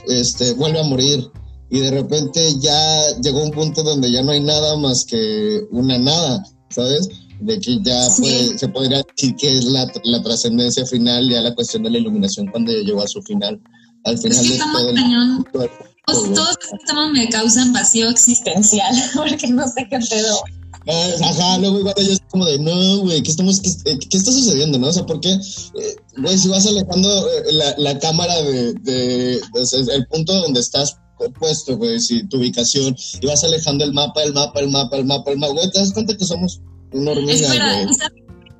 este, 0.07 0.53
vuelve 0.53 0.79
a 0.79 0.83
morir. 0.83 1.29
Y 1.69 1.79
de 1.79 1.91
repente 1.91 2.55
ya 2.59 3.17
llegó 3.21 3.43
un 3.43 3.51
punto 3.51 3.83
donde 3.83 4.09
ya 4.09 4.23
no 4.23 4.31
hay 4.31 4.39
nada 4.39 4.77
más 4.77 5.05
que 5.05 5.61
una 5.71 5.97
nada, 5.97 6.43
¿sabes? 6.69 7.09
De 7.41 7.59
que 7.59 7.79
ya 7.83 8.09
se 8.09 8.67
podría 8.69 9.03
decir 9.03 9.35
que 9.35 9.57
es 9.57 9.65
la, 9.65 9.91
la 10.03 10.23
trascendencia 10.23 10.85
final, 10.85 11.29
ya 11.29 11.41
la 11.41 11.53
cuestión 11.53 11.83
de 11.83 11.89
la 11.89 11.97
iluminación 11.97 12.47
cuando 12.47 12.71
llegó 12.71 13.01
a 13.01 13.07
su 13.07 13.21
final 13.23 13.59
al 14.07 14.17
final 14.17 14.45
es 14.45 14.51
que 14.51 14.57
todo 14.57 14.93
cañón. 14.93 15.45
todos, 15.53 16.57
estos 16.63 16.79
temas 16.87 17.11
me 17.11 17.27
causan 17.29 17.73
vacío 17.73 18.09
existencial, 18.09 18.95
porque 19.15 19.47
no 19.47 19.67
sé 19.67 19.87
qué 19.89 19.99
pedo. 19.99 20.37
Ah, 20.89 21.09
ajá, 21.21 21.57
luego 21.57 21.79
igual 21.79 21.95
yo 21.97 22.15
como 22.29 22.45
de, 22.45 22.59
no, 22.59 22.99
güey, 22.99 23.21
¿qué, 23.21 23.31
estamos, 23.31 23.59
qué, 23.59 23.69
eh, 23.91 23.99
qué, 24.09 24.17
está 24.17 24.31
sucediendo, 24.31 24.79
no? 24.79 24.87
O 24.87 24.93
sea, 24.93 25.05
¿por 25.05 25.19
qué, 25.19 25.31
eh, 25.31 25.95
güey, 26.17 26.37
si 26.37 26.47
vas 26.47 26.65
alejando 26.65 27.09
eh, 27.09 27.51
la, 27.51 27.75
la 27.77 27.99
cámara 27.99 28.41
de, 28.41 28.73
de, 28.73 29.41
de, 29.41 29.93
el 29.95 30.07
punto 30.07 30.33
donde 30.33 30.61
estás 30.61 30.97
puesto, 31.39 31.75
güey, 31.77 31.99
si 31.99 32.23
tu 32.27 32.37
ubicación, 32.37 32.95
y 33.19 33.25
vas 33.25 33.43
alejando 33.43 33.83
el 33.83 33.93
mapa, 33.93 34.23
el 34.23 34.33
mapa, 34.33 34.59
el 34.59 34.69
mapa, 34.69 34.97
el 34.97 35.05
mapa, 35.05 35.31
el 35.31 35.39
mapa, 35.39 35.53
güey, 35.53 35.69
te 35.71 35.79
das 35.79 35.91
cuenta 35.91 36.15
que 36.15 36.23
somos 36.23 36.61
una 36.93 37.11
hormiga, 37.11 37.33
Espera, 37.33 37.85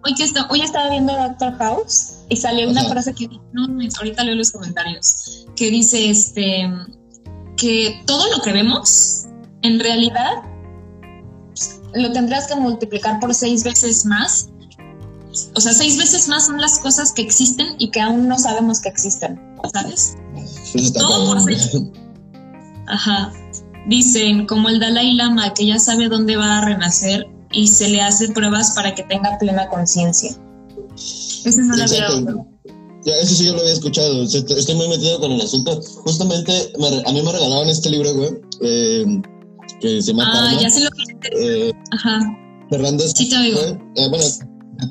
hoy, 0.04 0.14
que 0.16 0.24
está, 0.24 0.48
hoy 0.50 0.62
estaba 0.62 0.90
viendo 0.90 1.14
Doctor 1.14 1.58
House 1.60 2.16
y 2.30 2.36
salió 2.36 2.70
una 2.70 2.84
frase 2.90 3.14
que 3.14 3.30
no, 3.54 3.68
ahorita 4.00 4.24
leo 4.24 4.36
los 4.36 4.52
comentarios, 4.52 5.46
que 5.56 5.70
dice 5.70 6.10
este 6.10 6.70
que 7.56 8.04
todo 8.06 8.30
lo 8.36 8.42
que 8.44 8.54
vemos 8.54 9.24
en 9.62 9.80
realidad 9.80 10.44
lo 11.98 12.12
tendrás 12.12 12.48
que 12.48 12.56
multiplicar 12.56 13.20
por 13.20 13.34
seis 13.34 13.64
veces 13.64 14.06
más. 14.06 14.50
O 15.56 15.62
sea, 15.62 15.74
seis 15.74 15.98
veces 15.98 16.28
más 16.28 16.48
son 16.48 16.60
las 16.60 16.80
cosas 16.80 17.12
que 17.12 17.22
existen 17.22 17.76
y 17.78 17.90
que 17.92 18.02
aún 18.02 18.28
no 18.28 18.40
sabemos 18.40 18.80
que 18.80 18.90
existen, 18.90 19.40
¿sabes? 19.74 20.16
Todo 20.94 21.28
por 21.28 21.44
seis. 21.44 21.72
Ajá. 22.88 23.32
Dicen, 23.88 24.48
como 24.48 24.70
el 24.70 24.80
Dalai 24.80 25.14
Lama, 25.14 25.54
que 25.54 25.66
ya 25.66 25.80
sabe 25.80 26.10
dónde 26.10 26.36
va 26.36 26.58
a 26.58 26.66
renacer 26.66 27.28
y 27.52 27.68
se 27.68 27.90
le 27.90 28.02
hace 28.02 28.30
pruebas 28.30 28.72
para 28.72 28.96
que 28.96 29.04
tenga 29.04 29.38
plena 29.38 29.68
conciencia. 29.70 30.32
Eso 31.46 31.62
no 31.62 31.76
lo 31.76 31.84
había 31.84 32.08
ya, 33.08 33.14
eso 33.22 33.36
sí 33.36 33.46
yo 33.46 33.54
lo 33.54 33.62
había 33.62 33.72
escuchado. 33.72 34.24
Estoy 34.24 34.76
muy 34.76 34.90
metido 34.90 35.18
con 35.22 35.32
el 35.32 35.40
asunto. 35.40 35.82
Justamente 36.04 36.74
a 37.06 37.12
mí 37.14 37.22
me 37.22 37.32
regalaron 37.32 37.70
este 37.70 37.90
libro, 37.90 38.14
güey, 38.14 38.32
eh, 38.62 39.22
que 39.80 40.02
se 40.02 40.12
llama. 40.12 40.24
Ah, 40.28 40.58
ya 40.60 40.70
se 40.70 40.82
lo 40.82 40.90
eh, 41.40 41.72
Ajá. 41.92 42.20
Fernando 42.70 43.08
sí, 43.08 43.30
te 43.30 43.38
oigo. 43.38 43.60
Eh, 43.96 44.08
bueno, 44.10 44.24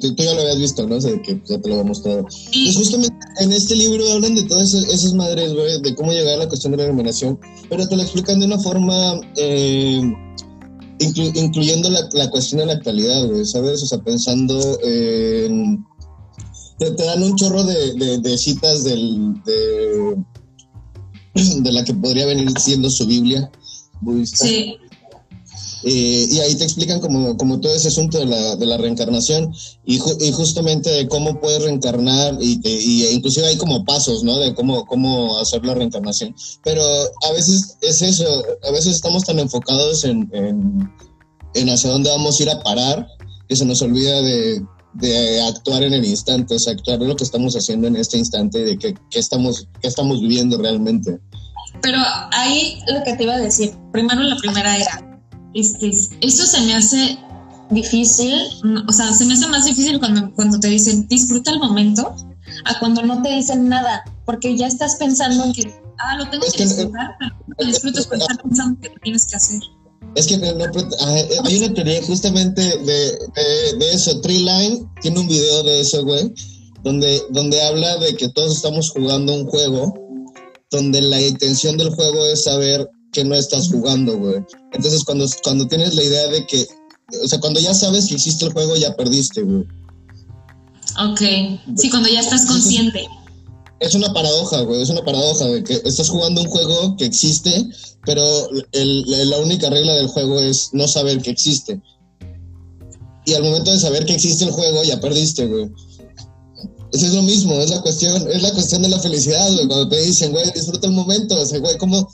tú, 0.00 0.14
ya 0.16 0.34
lo 0.34 0.40
habías 0.40 0.58
visto, 0.58 0.86
¿no? 0.86 0.96
O 0.96 1.00
sea, 1.00 1.20
que 1.22 1.40
ya 1.48 1.60
te 1.60 1.68
lo 1.68 1.74
había 1.74 1.86
mostrado. 1.86 2.22
Pues 2.22 2.76
justamente 2.76 3.16
en 3.40 3.52
este 3.52 3.76
libro 3.76 4.10
hablan 4.12 4.34
de 4.34 4.44
todas 4.44 4.72
esas, 4.74 5.14
madres, 5.14 5.52
güey, 5.54 5.80
de 5.82 5.94
cómo 5.94 6.12
llegar 6.12 6.34
a 6.34 6.38
la 6.38 6.48
cuestión 6.48 6.72
de 6.72 6.78
la 6.78 6.84
iluminación, 6.84 7.38
pero 7.68 7.86
te 7.86 7.96
lo 7.96 8.02
explican 8.02 8.40
de 8.40 8.46
una 8.46 8.58
forma 8.58 9.20
eh, 9.36 10.00
incluyendo 10.98 11.90
la, 11.90 12.08
la, 12.12 12.30
cuestión 12.30 12.60
de 12.60 12.66
la 12.66 12.72
actualidad, 12.74 13.26
güey, 13.28 13.44
¿sabes? 13.44 13.82
O 13.82 13.86
sea, 13.86 13.98
pensando 14.02 14.78
en... 14.82 15.84
Te, 16.78 16.90
dan 16.92 17.22
un 17.22 17.34
chorro 17.36 17.64
de, 17.64 18.18
de, 18.18 18.38
citas 18.38 18.84
del, 18.84 19.32
de, 19.44 20.16
de 21.62 21.72
la 21.72 21.84
que 21.84 21.94
podría 21.94 22.26
venir 22.26 22.50
siendo 22.58 22.90
su 22.90 23.06
Biblia 23.06 23.50
budista. 24.00 24.46
Sí. 24.46 24.76
Eh, 25.84 26.28
y 26.30 26.40
ahí 26.40 26.54
te 26.56 26.64
explican 26.64 27.00
como, 27.00 27.36
como 27.36 27.60
todo 27.60 27.72
ese 27.72 27.88
asunto 27.88 28.18
de 28.18 28.26
la, 28.26 28.56
de 28.56 28.66
la 28.66 28.76
reencarnación 28.76 29.54
y, 29.84 30.00
y, 30.20 30.32
justamente 30.32 30.90
de 30.90 31.06
cómo 31.06 31.40
puedes 31.40 31.62
reencarnar 31.62 32.36
y, 32.40 32.60
y, 32.64 33.06
inclusive 33.06 33.46
hay 33.46 33.56
como 33.56 33.84
pasos, 33.84 34.24
¿no? 34.24 34.38
De 34.38 34.54
cómo, 34.54 34.84
cómo 34.86 35.38
hacer 35.38 35.64
la 35.64 35.74
reencarnación. 35.74 36.34
Pero 36.64 36.82
a 36.82 37.32
veces 37.32 37.76
es 37.82 38.02
eso, 38.02 38.24
a 38.66 38.70
veces 38.72 38.96
estamos 38.96 39.24
tan 39.24 39.38
enfocados 39.38 40.04
en, 40.04 40.28
en, 40.32 40.90
en 41.54 41.68
hacia 41.68 41.90
dónde 41.90 42.10
vamos 42.10 42.40
a 42.40 42.42
ir 42.42 42.50
a 42.50 42.62
parar 42.62 43.06
que 43.48 43.54
se 43.54 43.64
nos 43.64 43.80
olvida 43.82 44.22
de, 44.22 44.60
de 44.94 45.42
actuar 45.42 45.82
en 45.82 45.92
el 45.92 46.04
instante, 46.04 46.54
o 46.54 46.58
sea, 46.58 46.72
actuar 46.72 47.00
lo 47.00 47.16
que 47.16 47.24
estamos 47.24 47.54
haciendo 47.54 47.86
en 47.86 47.96
este 47.96 48.18
instante, 48.18 48.64
de 48.64 48.78
qué, 48.78 48.94
qué, 49.10 49.18
estamos, 49.18 49.68
qué 49.80 49.88
estamos 49.88 50.20
viviendo 50.20 50.58
realmente. 50.58 51.18
Pero 51.82 51.98
ahí 52.32 52.80
lo 52.92 53.02
que 53.04 53.14
te 53.14 53.24
iba 53.24 53.34
a 53.34 53.38
decir, 53.38 53.74
primero 53.92 54.22
la 54.22 54.36
primera 54.36 54.76
era, 54.76 55.20
este, 55.54 55.90
eso 56.20 56.46
se 56.46 56.60
me 56.62 56.74
hace 56.74 57.18
difícil, 57.70 58.34
o 58.88 58.92
sea, 58.92 59.12
se 59.12 59.24
me 59.24 59.34
hace 59.34 59.46
más 59.48 59.64
difícil 59.64 59.98
cuando, 59.98 60.32
cuando 60.34 60.60
te 60.60 60.68
dicen 60.68 61.06
disfruta 61.08 61.50
el 61.50 61.58
momento 61.58 62.14
a 62.64 62.78
cuando 62.78 63.02
no 63.02 63.22
te 63.22 63.30
dicen 63.30 63.68
nada, 63.68 64.04
porque 64.24 64.56
ya 64.56 64.66
estás 64.66 64.96
pensando 64.96 65.44
en 65.44 65.52
que, 65.52 65.74
ah, 65.98 66.16
lo 66.16 66.28
tengo 66.30 66.44
que, 66.52 66.64
disfrutar, 66.64 67.16
pero 67.18 67.34
no 67.46 67.66
disfrutas 67.66 68.06
por 68.06 68.18
estar 68.18 68.36
pensando 68.42 68.80
que 68.80 68.90
tienes 69.02 69.26
que 69.26 69.36
hacer. 69.36 69.60
Es 70.14 70.26
que 70.26 70.36
ah, 70.36 71.16
hay 71.44 71.58
una 71.58 71.74
teoría 71.74 72.02
justamente 72.02 72.62
de, 72.62 73.18
de, 73.78 73.92
eso. 73.92 74.18
Tree 74.22 74.38
Line 74.38 74.86
tiene 75.02 75.20
un 75.20 75.28
video 75.28 75.62
de 75.64 75.80
eso, 75.80 76.04
güey, 76.04 76.32
donde, 76.82 77.22
donde 77.30 77.60
habla 77.62 77.98
de 77.98 78.16
que 78.16 78.28
todos 78.30 78.56
estamos 78.56 78.90
jugando 78.90 79.34
un 79.34 79.46
juego, 79.46 79.94
donde 80.70 81.00
la 81.00 81.20
intención 81.20 81.76
del 81.76 81.90
juego 81.90 82.24
es 82.26 82.44
saber 82.44 82.88
que 83.12 83.24
no 83.24 83.34
estás 83.34 83.68
jugando, 83.68 84.18
güey. 84.18 84.44
Entonces, 84.72 85.04
cuando, 85.04 85.26
cuando 85.42 85.66
tienes 85.66 85.94
la 85.94 86.02
idea 86.02 86.26
de 86.28 86.46
que, 86.46 86.66
o 87.22 87.28
sea, 87.28 87.40
cuando 87.40 87.60
ya 87.60 87.72
sabes 87.72 88.06
que 88.06 88.14
existe 88.14 88.44
el 88.44 88.52
juego, 88.52 88.76
ya 88.76 88.96
perdiste, 88.96 89.42
güey. 89.42 89.64
Ok, 90.98 91.20
sí, 91.76 91.90
cuando 91.90 92.08
ya 92.08 92.20
estás 92.20 92.46
consciente. 92.46 93.06
Es 93.80 93.94
una 93.94 94.12
paradoja, 94.12 94.62
güey, 94.62 94.80
es 94.82 94.88
una 94.88 95.04
paradoja 95.04 95.46
de 95.46 95.62
que 95.62 95.74
estás 95.84 96.08
jugando 96.08 96.40
un 96.40 96.48
juego 96.48 96.96
que 96.96 97.04
existe, 97.04 97.68
pero 98.04 98.22
la 98.72 99.38
única 99.38 99.68
regla 99.68 99.94
del 99.94 100.08
juego 100.08 100.40
es 100.40 100.70
no 100.72 100.88
saber 100.88 101.20
que 101.20 101.30
existe. 101.30 101.80
Y 103.26 103.34
al 103.34 103.42
momento 103.42 103.72
de 103.72 103.78
saber 103.78 104.06
que 104.06 104.14
existe 104.14 104.44
el 104.44 104.52
juego, 104.52 104.82
ya 104.84 105.00
perdiste, 105.00 105.46
güey. 105.46 105.70
Eso 106.96 107.08
es 107.08 107.12
lo 107.12 107.22
mismo, 107.22 107.52
es 107.60 107.68
la 107.68 107.82
cuestión, 107.82 108.26
es 108.32 108.42
la 108.42 108.50
cuestión 108.52 108.80
de 108.80 108.88
la 108.88 108.98
felicidad, 108.98 109.52
güey. 109.52 109.66
Cuando 109.66 109.88
te 109.90 110.00
dicen, 110.00 110.32
güey, 110.32 110.50
disfruta 110.54 110.86
el 110.86 110.94
momento, 110.94 111.38
o 111.38 111.44
sea, 111.44 111.58
güey, 111.58 111.76
¿cómo, 111.76 112.08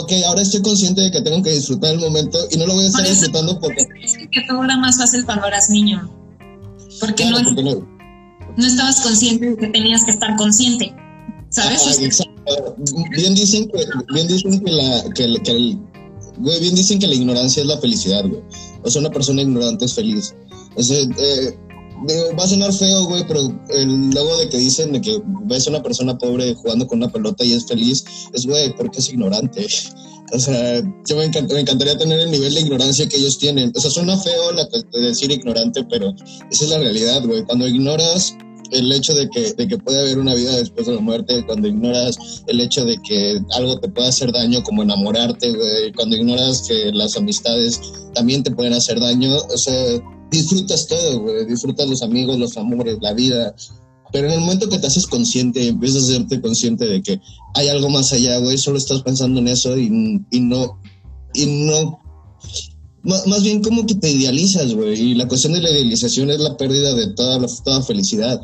ok, 0.00 0.12
ahora 0.26 0.40
estoy 0.40 0.62
consciente 0.62 1.02
de 1.02 1.10
que 1.10 1.20
tengo 1.20 1.42
que 1.42 1.50
disfrutar 1.50 1.92
el 1.92 2.00
momento 2.00 2.38
y 2.50 2.56
no 2.56 2.66
lo 2.66 2.74
voy 2.74 2.84
a 2.84 2.86
estar 2.86 3.06
disfrutando 3.06 3.60
porque... 3.60 3.86
Dicen 4.00 4.30
que 4.30 4.40
todo 4.48 4.64
era 4.64 4.78
más 4.78 4.96
fácil 4.96 5.26
cuando 5.26 5.46
eras 5.46 5.68
niño. 5.68 6.10
Porque, 7.00 7.26
no, 7.26 7.38
no, 8.56 8.66
estabas 8.66 9.02
consciente 9.02 9.50
de 9.50 9.56
que 9.58 9.68
tenías 9.68 10.04
que 10.04 10.12
estar 10.12 10.34
consciente. 10.36 10.94
¿Sabes? 11.50 12.00
exacto. 12.00 12.76
Bien 13.14 13.34
dicen 13.34 13.68
que, 13.68 13.84
bien 14.14 14.26
dicen 14.26 14.64
que 14.64 14.70
la, 14.70 15.02
que, 15.14 15.42
que 15.42 15.50
el, 15.50 15.78
güey, 16.38 16.60
bien 16.60 16.74
dicen 16.74 16.98
que 16.98 17.06
la 17.06 17.14
ignorancia 17.14 17.60
es 17.60 17.66
la 17.66 17.76
felicidad, 17.76 18.26
güey. 18.26 18.40
O 18.82 18.90
sea, 18.90 19.00
una 19.00 19.10
persona 19.10 19.42
ignorante 19.42 19.84
es 19.84 19.92
feliz. 19.92 20.34
O 20.76 20.82
sea, 20.82 20.96
eh, 20.96 21.58
va 22.38 22.44
a 22.44 22.48
sonar 22.48 22.72
feo, 22.72 23.04
güey, 23.04 23.24
pero 23.26 23.40
el, 23.70 24.10
luego 24.10 24.36
de 24.38 24.48
que 24.48 24.58
dicen 24.58 25.00
que 25.00 25.20
ves 25.44 25.66
a 25.66 25.70
una 25.70 25.82
persona 25.82 26.16
pobre 26.16 26.54
jugando 26.54 26.86
con 26.86 26.98
una 26.98 27.12
pelota 27.12 27.44
y 27.44 27.52
es 27.52 27.66
feliz, 27.66 28.04
es, 28.32 28.46
güey, 28.46 28.74
porque 28.76 28.98
es 28.98 29.08
ignorante. 29.08 29.66
O 30.30 30.38
sea, 30.38 30.82
yo 31.08 31.16
me, 31.16 31.24
encantaría 31.24 31.96
tener 31.96 32.20
el 32.20 32.30
nivel 32.30 32.54
de 32.54 32.60
ignorancia 32.60 33.08
que 33.08 33.16
ellos 33.16 33.38
tienen. 33.38 33.72
O 33.74 33.80
sea, 33.80 33.90
suena 33.90 34.14
feo 34.18 34.52
la, 34.52 34.68
decir 35.00 35.30
ignorante, 35.30 35.82
pero 35.88 36.14
esa 36.50 36.64
es 36.64 36.68
la 36.68 36.76
realidad, 36.76 37.24
güey. 37.24 37.44
Cuando 37.44 37.66
ignoras 37.66 38.34
el 38.70 38.92
hecho 38.92 39.14
de 39.14 39.26
que, 39.30 39.54
de 39.54 39.66
que 39.66 39.78
puede 39.78 40.00
haber 40.00 40.18
una 40.18 40.34
vida 40.34 40.54
después 40.58 40.86
de 40.86 40.96
la 40.96 41.00
muerte, 41.00 41.42
cuando 41.46 41.68
ignoras 41.68 42.42
el 42.46 42.60
hecho 42.60 42.84
de 42.84 42.98
que 43.08 43.40
algo 43.54 43.80
te 43.80 43.88
puede 43.88 44.08
hacer 44.08 44.30
daño, 44.30 44.62
como 44.64 44.82
enamorarte, 44.82 45.50
güey, 45.50 45.92
cuando 45.94 46.16
ignoras 46.16 46.60
que 46.68 46.92
las 46.92 47.16
amistades 47.16 47.80
también 48.14 48.42
te 48.42 48.50
pueden 48.50 48.74
hacer 48.74 49.00
daño, 49.00 49.34
o 49.34 49.56
sea, 49.56 49.98
disfrutas 50.30 50.86
todo, 50.86 51.20
güey, 51.20 51.46
disfrutas 51.46 51.88
los 51.88 52.02
amigos, 52.02 52.38
los 52.38 52.56
amores, 52.56 52.98
la 53.00 53.12
vida. 53.12 53.54
Pero 54.12 54.28
en 54.28 54.34
el 54.34 54.40
momento 54.40 54.68
que 54.68 54.78
te 54.78 54.86
haces 54.86 55.06
consciente 55.06 55.62
y 55.62 55.68
empiezas 55.68 56.04
a 56.04 56.12
hacerte 56.12 56.40
consciente 56.40 56.86
de 56.86 57.02
que 57.02 57.20
hay 57.54 57.68
algo 57.68 57.90
más 57.90 58.12
allá, 58.12 58.38
güey, 58.38 58.56
solo 58.56 58.78
estás 58.78 59.02
pensando 59.02 59.40
en 59.40 59.48
eso 59.48 59.76
y, 59.76 59.90
no, 59.90 60.78
y 61.34 61.46
no, 61.46 61.98
más, 63.02 63.42
bien 63.42 63.62
como 63.62 63.86
que 63.86 63.94
te 63.94 64.10
idealizas, 64.10 64.74
güey, 64.74 64.98
y 64.98 65.14
la 65.14 65.28
cuestión 65.28 65.52
de 65.52 65.60
la 65.60 65.70
idealización 65.70 66.30
es 66.30 66.40
la 66.40 66.56
pérdida 66.56 66.94
de 66.94 67.08
toda, 67.14 67.46
toda 67.64 67.82
felicidad. 67.82 68.40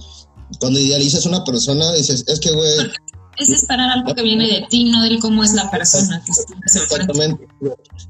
Cuando 0.61 0.79
idealizas 0.79 1.25
a 1.25 1.31
una 1.31 1.45
persona, 1.45 1.93
dices, 1.95 2.25
es 2.29 2.41
que, 2.41 2.53
güey, 2.53 2.71
es 3.39 3.51
esperar 3.51 3.91
algo 3.91 4.15
que 4.15 4.23
viene 4.23 4.47
de 4.47 4.67
ti, 4.69 4.85
no 4.85 5.03
de 5.03 5.19
cómo 5.19 5.43
es 5.43 5.53
la 5.55 5.71
persona. 5.71 6.23
Que 6.25 6.33
Exactamente. 6.65 7.47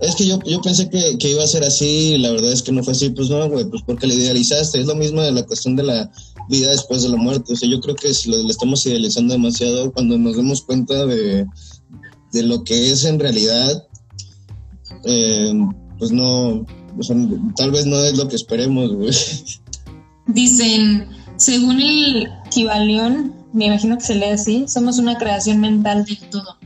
Es 0.00 0.14
que 0.14 0.26
yo, 0.26 0.38
yo 0.44 0.60
pensé 0.60 0.88
que, 0.88 1.16
que, 1.18 1.30
iba 1.30 1.42
a 1.42 1.46
ser 1.46 1.64
así 1.64 2.14
y 2.14 2.18
la 2.18 2.30
verdad 2.30 2.52
es 2.52 2.62
que 2.62 2.72
no 2.72 2.82
fue 2.82 2.92
así. 2.92 3.10
Pues 3.10 3.30
no, 3.30 3.48
güey, 3.48 3.64
pues 3.64 3.82
porque 3.86 4.06
le 4.06 4.14
idealizaste. 4.14 4.80
Es 4.80 4.86
lo 4.86 4.94
mismo 4.94 5.22
de 5.22 5.32
la 5.32 5.44
cuestión 5.44 5.76
de 5.76 5.84
la 5.84 6.10
vida 6.48 6.70
después 6.70 7.02
de 7.02 7.08
la 7.08 7.16
muerte. 7.16 7.52
O 7.52 7.56
sea, 7.56 7.68
yo 7.68 7.80
creo 7.80 7.94
que 7.94 8.12
si 8.12 8.30
lo, 8.30 8.42
le 8.42 8.50
estamos 8.50 8.84
idealizando 8.86 9.32
demasiado, 9.34 9.92
cuando 9.92 10.18
nos 10.18 10.36
demos 10.36 10.62
cuenta 10.62 11.06
de, 11.06 11.46
de 12.32 12.42
lo 12.42 12.64
que 12.64 12.90
es 12.90 13.04
en 13.04 13.18
realidad, 13.18 13.86
eh, 15.04 15.52
pues 15.98 16.10
no, 16.10 16.66
tal 17.56 17.70
vez 17.70 17.86
no 17.86 18.02
es 18.04 18.16
lo 18.16 18.28
que 18.28 18.36
esperemos, 18.36 18.92
güey. 18.92 19.14
Dicen, 20.26 21.06
según 21.36 21.80
el 21.80 22.28
Kibalión, 22.50 23.33
me 23.54 23.66
imagino 23.66 23.96
que 23.96 24.04
se 24.04 24.16
lee 24.16 24.30
así, 24.30 24.66
somos 24.66 24.98
una 24.98 25.16
creación 25.16 25.60
mental 25.60 26.04
de 26.04 26.16
todo. 26.28 26.58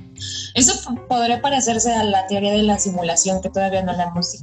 Eso 0.54 0.72
podría 1.06 1.42
parecerse 1.42 1.92
a 1.92 2.02
la 2.02 2.26
teoría 2.26 2.50
de 2.52 2.62
la 2.62 2.78
simulación, 2.78 3.42
que 3.42 3.50
todavía 3.50 3.82
no 3.82 3.92
la 3.92 4.04
hemos 4.04 4.38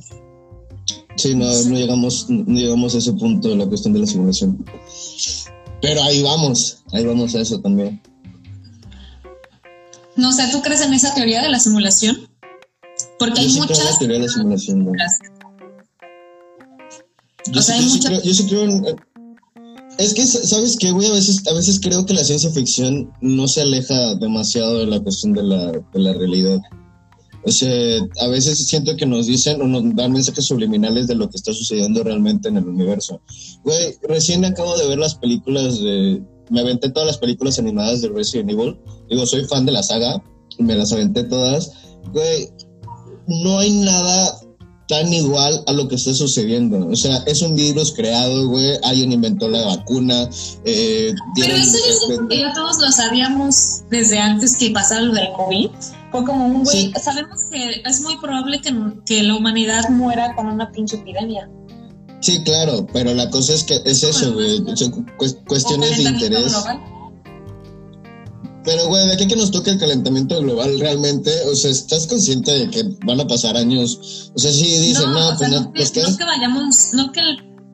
Sí, 1.18 1.34
no, 1.34 1.46
no, 1.46 1.76
llegamos, 1.76 2.30
no 2.30 2.60
llegamos 2.60 2.94
a 2.94 3.00
ese 3.00 3.14
punto 3.14 3.50
de 3.50 3.56
la 3.56 3.66
cuestión 3.66 3.94
de 3.94 4.02
la 4.02 4.06
simulación. 4.06 4.64
Pero 5.82 6.04
ahí 6.04 6.22
vamos, 6.22 6.84
ahí 6.94 7.04
vamos 7.04 7.34
a 7.34 7.40
eso 7.40 7.60
también. 7.62 8.00
No 10.16 10.32
sé, 10.32 10.44
¿tú 10.52 10.62
crees 10.62 10.82
en 10.82 10.94
esa 10.94 11.16
teoría 11.16 11.42
de 11.42 11.50
la 11.50 11.60
simulación? 11.60 12.30
Porque 13.18 13.42
hay 13.42 13.54
muchas. 13.54 13.98
teoría 13.98 14.18
de 14.18 14.24
la 14.24 14.30
simulación. 14.30 14.86
Yo, 17.48 18.22
yo 18.22 18.34
sí 18.34 18.48
creo 18.48 18.64
en, 18.64 18.86
es 19.98 20.14
que, 20.14 20.26
¿sabes 20.26 20.78
qué, 20.78 20.92
güey? 20.92 21.08
A 21.08 21.14
veces, 21.14 21.46
a 21.48 21.54
veces 21.54 21.80
creo 21.80 22.06
que 22.06 22.14
la 22.14 22.24
ciencia 22.24 22.50
ficción 22.52 23.12
no 23.22 23.48
se 23.48 23.62
aleja 23.62 24.16
demasiado 24.16 24.80
de 24.80 24.88
la 24.88 25.00
cuestión 25.00 25.34
de 25.34 25.44
la, 25.44 25.72
de 25.72 26.00
la 26.00 26.14
realidad. 26.14 26.60
O 27.46 27.52
sea, 27.52 27.70
a 28.22 28.28
veces 28.28 28.58
siento 28.68 28.96
que 28.98 29.06
nos 29.06 29.28
dicen 29.28 29.62
o 29.62 29.68
nos 29.68 29.96
dan 29.96 30.12
mensajes 30.12 30.46
subliminales 30.46 31.08
de 31.08 31.16
lo 31.16 31.30
que 31.30 31.38
está 31.38 31.54
sucediendo 31.54 32.04
realmente 32.04 32.50
en 32.50 32.58
el 32.58 32.68
universo. 32.68 33.22
Güey, 33.64 33.96
recién 34.04 34.44
acabo 34.44 34.76
de 34.78 34.88
ver 34.88 34.98
las 34.98 35.16
películas 35.16 35.80
de... 35.80 36.24
Me 36.50 36.62
aventé 36.62 36.90
todas 36.90 37.08
las 37.08 37.18
películas 37.18 37.60
animadas 37.60 38.02
de 38.02 38.10
Resident 38.10 38.50
Evil. 38.50 38.78
Digo, 39.10 39.26
soy 39.26 39.46
fan 39.46 39.66
de 39.66 39.72
la 39.72 39.84
saga. 39.84 40.24
Me 40.58 40.76
las 40.76 40.92
aventé 40.92 41.24
todas. 41.24 41.72
Güey, 42.12 42.50
no 43.28 43.60
hay 43.60 43.72
nada 43.72 44.40
tan 44.88 45.12
igual 45.12 45.64
a 45.68 45.74
lo 45.74 45.88
que 45.88 45.96
está 45.96 46.14
sucediendo. 46.14 46.88
O 46.88 46.96
sea, 46.96 47.18
es 47.26 47.42
un 47.42 47.56
virus 47.56 47.94
creado, 47.94 48.48
güey. 48.48 48.78
Alguien 48.84 49.12
inventó 49.12 49.48
la 49.48 49.66
vacuna. 49.66 50.30
Eh, 50.64 51.14
Pero 51.36 51.56
eso 51.56 51.78
es 51.78 52.20
que 52.30 52.40
ya 52.40 52.54
todos 52.54 52.80
lo 52.80 52.92
sabíamos 52.92 53.84
desde 53.90 54.20
antes 54.20 54.56
que 54.58 54.72
pasara 54.72 55.02
lo 55.02 55.14
del 55.14 55.32
COVID. 55.34 55.70
Fue 56.12 56.24
como 56.24 56.46
un 56.46 56.64
güey. 56.64 56.94
Sabemos 57.02 57.40
que 57.52 57.82
es 57.84 58.02
muy 58.02 58.18
probable 58.18 58.62
que, 58.62 58.74
que, 59.06 59.24
la 59.24 59.36
humanidad 59.36 59.90
muera 59.90 60.36
con 60.36 60.48
una 60.48 60.72
pinche 60.72 60.98
epidemia. 60.98 61.50
Sí, 62.22 62.42
claro, 62.44 62.88
pero 62.94 63.14
la 63.14 63.30
cosa 63.30 63.54
es 63.54 63.64
que 63.64 63.82
es 63.86 64.04
eso, 64.04 64.34
güey. 64.34 64.64
cuestiones 65.48 65.98
de 65.98 66.04
interés. 66.04 66.54
Pero, 68.66 68.88
güey, 68.88 69.06
de 69.06 69.14
aquí 69.14 69.28
que 69.28 69.36
nos 69.36 69.52
toque 69.52 69.70
el 69.70 69.80
calentamiento 69.80 70.40
global 70.42 70.80
realmente, 70.80 71.32
o 71.52 71.56
sea, 71.56 71.70
¿estás 71.70 72.08
consciente 72.08 72.52
de 72.52 72.70
que 72.70 72.84
van 73.06 73.20
a 73.20 73.28
pasar 73.28 73.56
años? 73.56 74.32
O 74.36 74.40
sea, 74.40 74.52
sí 74.52 74.66
dicen, 74.80 75.12
no, 75.12 75.36
pues 75.38 75.50
no, 75.52 75.62
no, 75.62 75.74
que, 75.74 75.84
no 75.84 76.18
que 76.18 76.24
vayamos, 76.24 76.90
no 76.94 77.12
que 77.12 77.22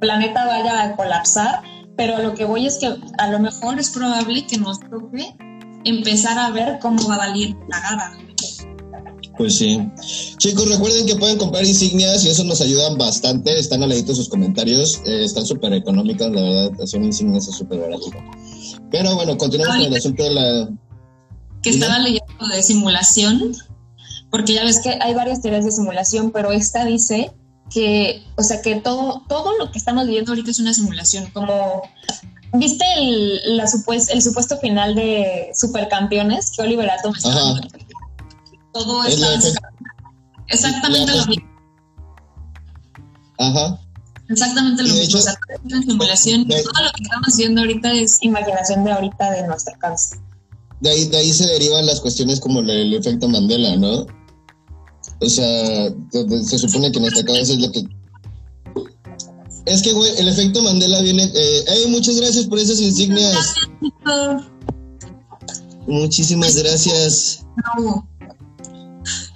planeta 0.01 0.45
vaya 0.45 0.83
a 0.83 0.95
colapsar, 0.97 1.61
pero 1.95 2.17
a 2.17 2.19
lo 2.19 2.33
que 2.33 2.43
voy 2.43 2.65
es 2.65 2.77
que 2.77 2.93
a 3.17 3.31
lo 3.31 3.39
mejor 3.39 3.79
es 3.79 3.89
probable 3.91 4.45
que 4.47 4.57
nos 4.57 4.79
toque 4.81 5.33
empezar 5.85 6.37
a 6.37 6.51
ver 6.51 6.79
cómo 6.79 7.07
va 7.07 7.15
a 7.15 7.17
valer 7.19 7.55
la 7.69 7.79
gada. 7.79 8.17
Pues 9.37 9.57
sí. 9.57 9.81
Chicos, 10.37 10.69
recuerden 10.69 11.05
que 11.05 11.15
pueden 11.15 11.37
comprar 11.37 11.65
insignias 11.65 12.23
y 12.25 12.29
eso 12.29 12.43
nos 12.43 12.61
ayuda 12.61 12.93
bastante. 12.95 13.57
Están 13.57 13.81
al 13.81 13.91
sus 14.07 14.29
comentarios. 14.29 15.01
Eh, 15.05 15.23
están 15.23 15.45
súper 15.45 15.73
económicas, 15.73 16.29
la 16.31 16.41
verdad. 16.41 16.85
Son 16.85 17.03
insignias 17.03 17.45
súper 17.45 17.79
baratas. 17.79 18.09
Pero 18.89 19.15
bueno, 19.15 19.37
continuamos 19.37 19.75
con 19.75 19.85
el 19.85 19.95
asunto 19.95 20.23
de 20.23 20.31
la... 20.31 20.69
Que 21.61 21.69
estaba 21.69 21.99
leyendo 21.99 22.47
de 22.47 22.63
simulación, 22.63 23.55
porque 24.29 24.53
ya 24.53 24.63
ves 24.63 24.79
que 24.79 24.97
hay 24.99 25.13
varias 25.13 25.41
teorías 25.41 25.65
de 25.65 25.71
simulación, 25.71 26.31
pero 26.31 26.51
esta 26.51 26.85
dice 26.85 27.31
que, 27.69 28.23
o 28.35 28.43
sea, 28.43 28.61
que 28.61 28.75
todo, 28.77 29.23
todo 29.29 29.57
lo 29.57 29.71
que 29.71 29.77
estamos 29.77 30.05
viviendo 30.05 30.31
ahorita 30.31 30.49
es 30.51 30.59
una 30.59 30.73
simulación, 30.73 31.29
como 31.31 31.83
¿Viste 32.53 32.85
el, 32.97 33.57
la 33.57 33.63
el 33.63 34.21
supuesto 34.21 34.57
final 34.57 34.93
de 34.93 35.51
Supercampeones 35.53 36.51
que 36.51 36.61
Oliver 36.61 36.89
Atom 36.89 37.15
estaba 37.15 37.61
Todo 38.73 39.03
es 39.05 39.55
exactamente 40.47 41.15
lo 41.15 41.25
mismo. 41.27 41.47
Ajá. 43.39 43.79
Exactamente 44.31 44.83
lo 44.83 44.93
mismo. 44.93 45.19
o 45.19 45.21
sea, 45.21 45.33
simulación. 45.85 46.47
todo 46.47 46.57
lo 46.57 46.91
que 46.93 47.03
estamos 47.03 47.37
viendo 47.37 47.61
ahorita 47.61 47.91
es 47.93 48.17
imaginación 48.21 48.83
de 48.83 48.91
ahorita 48.91 49.31
de 49.31 49.47
nuestra 49.47 49.77
casa. 49.77 50.17
De 50.79 50.89
ahí, 50.89 51.05
de 51.05 51.17
ahí 51.17 51.31
se 51.31 51.47
derivan 51.47 51.85
las 51.85 51.99
cuestiones 51.99 52.39
como 52.39 52.61
el, 52.61 52.93
efecto 52.93 53.27
Mandela, 53.27 53.75
¿no? 53.75 54.07
O 55.19 55.29
sea, 55.29 55.93
se 56.43 56.57
supone 56.57 56.91
que 56.91 56.99
nuestra 56.99 57.23
cabeza 57.23 57.53
es 57.53 57.59
lo 57.59 57.71
que 57.71 57.85
es 59.65 59.81
que, 59.83 59.93
güey, 59.93 60.11
el 60.17 60.27
efecto 60.27 60.61
Mandela 60.61 61.01
viene. 61.01 61.23
Eh, 61.23 61.85
muchas 61.89 62.15
gracias 62.15 62.45
por 62.45 62.57
esas 62.57 62.79
insignias. 62.79 63.53
Muchísimas 65.87 66.55
gracias. 66.55 67.45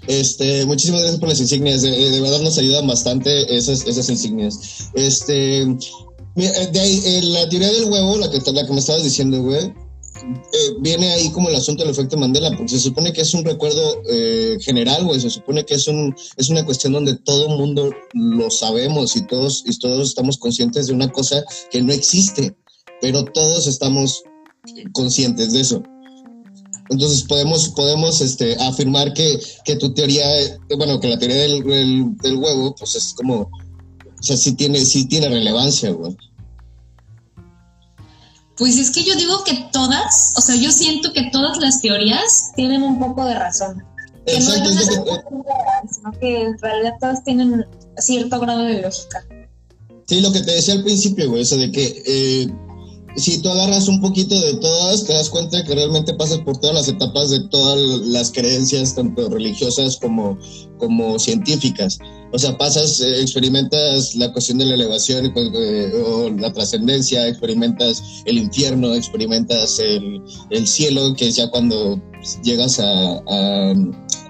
Este, 0.08 0.66
muchísimas 0.66 1.02
gracias 1.02 1.20
por 1.20 1.30
las 1.30 1.40
insignias. 1.40 1.82
De, 1.82 2.22
verdad 2.22 2.42
nos 2.42 2.58
ayudan 2.58 2.88
bastante 2.88 3.56
esas, 3.56 4.10
insignias. 4.10 4.90
Este, 4.94 5.62
eh, 5.62 6.70
de 6.72 6.80
ahí, 6.80 7.02
eh, 7.06 7.22
la 7.24 7.50
teoría 7.50 7.72
del 7.72 7.86
huevo, 7.86 8.18
la 8.18 8.30
que, 8.30 8.40
la 8.52 8.66
que 8.66 8.74
me 8.74 8.80
estabas 8.80 9.04
diciendo, 9.04 9.42
güey, 9.42 9.66
eh, 9.66 10.74
viene 10.82 11.12
ahí 11.14 11.30
como 11.32 11.50
el 11.50 11.56
asunto 11.56 11.84
del 11.84 11.92
efecto 11.92 12.18
Mandela, 12.18 12.50
porque 12.56 12.70
se 12.70 12.80
supone 12.80 13.14
que 13.14 13.22
es 13.22 13.34
un 13.34 13.46
recuerdo 13.46 14.02
general, 14.60 15.06
güey, 15.06 15.20
se 15.20 15.30
supone 15.30 15.66
que 15.66 15.76
es, 15.76 15.88
un, 15.88 16.16
es 16.38 16.50
una 16.50 16.66
cuestión 16.66 16.94
donde 16.94 17.16
todo 17.18 17.48
el 17.50 17.58
mundo 17.58 17.92
lo 18.14 18.50
sabemos 18.50 19.16
y 19.16 19.26
todos, 19.28 19.64
y 19.66 19.78
todos 19.78 20.10
estamos 20.10 20.38
conscientes 20.38 20.88
de 20.88 20.94
una 20.94 21.12
cosa 21.12 21.44
que 21.72 21.82
no 21.82 21.94
existe, 21.94 22.56
pero 23.02 23.24
todos 23.26 23.68
estamos 23.68 24.24
conscientes 24.94 25.54
de 25.54 25.62
eso. 25.62 25.84
Entonces 26.90 27.24
podemos, 27.24 27.70
podemos 27.70 28.22
este, 28.22 28.56
afirmar 28.62 29.14
que, 29.14 29.40
que 29.64 29.76
tu 29.76 29.94
teoría, 29.94 30.26
bueno, 30.78 31.00
que 31.00 31.08
la 31.08 31.18
teoría 31.18 31.38
del, 31.38 31.64
del, 32.18 32.36
huevo, 32.36 32.76
pues 32.76 32.96
es 32.96 33.14
como, 33.14 33.42
o 33.42 34.24
sea, 34.24 34.38
sí 34.38 34.54
tiene, 34.54 34.80
sí 34.80 35.06
tiene 35.06 35.30
relevancia, 35.30 35.92
güey. 35.92 36.16
Pues 38.58 38.78
es 38.78 38.92
que 38.92 39.04
yo 39.04 39.16
digo 39.16 39.44
que 39.44 39.68
todas, 39.74 40.34
o 40.38 40.42
sea, 40.42 40.56
yo 40.56 40.72
siento 40.72 41.12
que 41.12 41.30
todas 41.32 41.58
las 41.58 41.82
teorías 41.82 42.52
tienen 42.56 42.84
un 42.84 43.00
poco 43.00 43.26
de 43.26 43.34
razón. 43.34 43.84
Que 44.26 44.40
no 44.40 44.54
es 44.54 44.90
sino 45.96 46.12
que 46.20 46.42
en 46.42 46.58
realidad 46.60 46.94
todas 47.00 47.24
tienen 47.24 47.66
cierto 47.98 48.40
grado 48.40 48.64
de 48.64 48.82
lógica. 48.82 49.24
Sí, 50.08 50.22
lo 50.22 50.32
que 50.32 50.42
te 50.42 50.52
decía 50.52 50.76
al 50.76 50.84
principio, 50.84 51.30
güey, 51.30 51.42
eso 51.42 51.58
de 51.58 51.72
que 51.72 52.04
eh, 52.06 52.48
si 53.16 53.42
tú 53.42 53.50
agarras 53.50 53.88
un 53.88 54.02
poquito 54.02 54.40
de 54.40 54.56
todas, 54.56 55.06
te 55.06 55.14
das 55.14 55.30
cuenta 55.30 55.64
que 55.64 55.74
realmente 55.74 56.14
pasas 56.14 56.40
por 56.40 56.58
todas 56.58 56.76
las 56.76 56.88
etapas 56.88 57.30
de 57.30 57.40
todas 57.48 57.80
las 58.08 58.32
creencias, 58.32 58.96
tanto 58.96 59.30
religiosas 59.30 59.98
como, 59.98 60.38
como 60.78 61.18
científicas. 61.18 61.98
O 62.34 62.40
sea, 62.40 62.58
pasas, 62.58 63.00
eh, 63.00 63.22
experimentas 63.22 64.16
la 64.16 64.32
cuestión 64.34 64.58
de 64.58 64.66
la 64.66 64.76
elevación 64.76 65.32
pues, 65.34 65.50
eh, 65.54 66.04
o 66.06 66.30
la 66.30 66.52
trascendencia, 66.52 67.28
experimentas 67.28 68.04
el 68.26 68.38
infierno, 68.38 68.94
experimentas 68.94 69.80
el, 69.80 70.22
el, 70.50 70.68
cielo, 70.68 71.14
que 71.16 71.30
es 71.30 71.38
ya 71.38 71.50
cuando 71.50 72.02
llegas 72.44 72.80
a, 72.80 73.74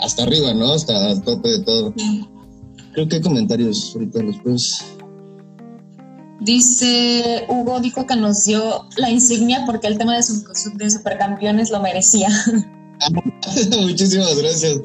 hasta 0.02 0.24
arriba, 0.24 0.54
¿no? 0.54 0.74
Hasta 0.74 1.12
el 1.12 1.21
tope 1.24 1.50
de 1.50 1.60
todo. 1.60 1.93
Creo 2.93 3.08
que 3.08 3.15
hay 3.15 3.21
comentarios 3.21 3.91
ahorita 3.95 4.19
después. 4.19 4.94
Dice 6.41 7.45
Hugo, 7.48 7.80
dijo 7.80 8.06
que 8.06 8.15
nos 8.15 8.45
dio 8.45 8.88
la 8.98 9.10
insignia 9.10 9.63
porque 9.65 9.88
el 9.88 9.98
tema 9.98 10.15
de, 10.17 10.24
de 10.76 10.91
supercampeones 10.91 11.71
lo 11.71 11.80
merecía. 11.80 12.30
Muchísimas 13.82 14.36
gracias. 14.38 14.80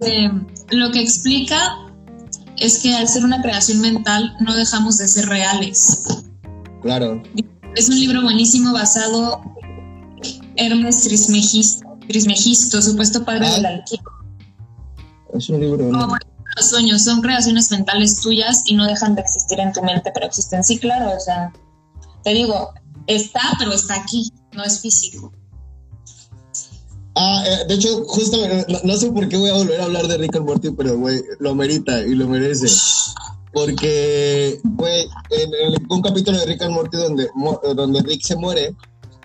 Eh, 0.00 0.30
lo 0.70 0.90
que 0.90 1.00
explica 1.00 1.78
es 2.56 2.78
que 2.78 2.94
al 2.94 3.08
ser 3.08 3.24
una 3.24 3.42
creación 3.42 3.80
mental 3.80 4.36
no 4.40 4.54
dejamos 4.54 4.98
de 4.98 5.08
ser 5.08 5.26
reales. 5.26 6.04
Claro. 6.82 7.22
Es 7.76 7.88
un 7.88 7.98
libro 7.98 8.22
buenísimo 8.22 8.72
basado 8.72 9.40
Hermes 10.56 11.02
Trismegisto, 11.02 12.82
supuesto 12.82 13.24
padre 13.24 13.48
del 13.50 13.66
ah. 13.66 13.84
Es 15.34 15.48
un 15.48 15.60
libro. 15.60 15.90
Los 16.56 16.68
sueños 16.68 17.02
son 17.02 17.22
creaciones 17.22 17.70
mentales 17.70 18.20
tuyas 18.20 18.62
y 18.66 18.74
no 18.74 18.86
dejan 18.86 19.14
de 19.14 19.22
existir 19.22 19.60
en 19.60 19.72
tu 19.72 19.82
mente, 19.82 20.10
pero 20.12 20.26
existen. 20.26 20.62
Sí, 20.64 20.78
claro, 20.78 21.16
o 21.16 21.20
sea, 21.20 21.52
te 22.24 22.30
digo, 22.34 22.72
está, 23.06 23.40
pero 23.58 23.72
está 23.72 23.96
aquí, 23.96 24.30
no 24.52 24.64
es 24.64 24.80
físico. 24.80 25.32
Ah, 27.14 27.44
eh, 27.46 27.66
de 27.68 27.74
hecho, 27.74 28.04
justamente, 28.06 28.80
no, 28.84 28.96
sé 28.96 29.10
por 29.10 29.28
qué 29.28 29.36
voy 29.36 29.50
a 29.50 29.54
volver 29.54 29.80
a 29.80 29.84
hablar 29.84 30.06
de 30.08 30.16
Rick 30.16 30.36
and 30.36 30.46
Morty, 30.46 30.70
pero, 30.70 30.98
güey, 30.98 31.22
lo 31.40 31.54
merita 31.54 32.00
y 32.00 32.14
lo 32.14 32.26
merece. 32.26 32.68
Porque, 33.52 34.58
güey, 34.64 35.04
en, 35.30 35.74
un 35.90 36.00
capítulo 36.00 36.38
de 36.38 36.46
Rick 36.46 36.62
and 36.62 36.72
Morty 36.72 36.96
donde, 36.96 37.28
donde 37.74 38.00
Rick 38.02 38.22
se 38.22 38.36
muere, 38.36 38.74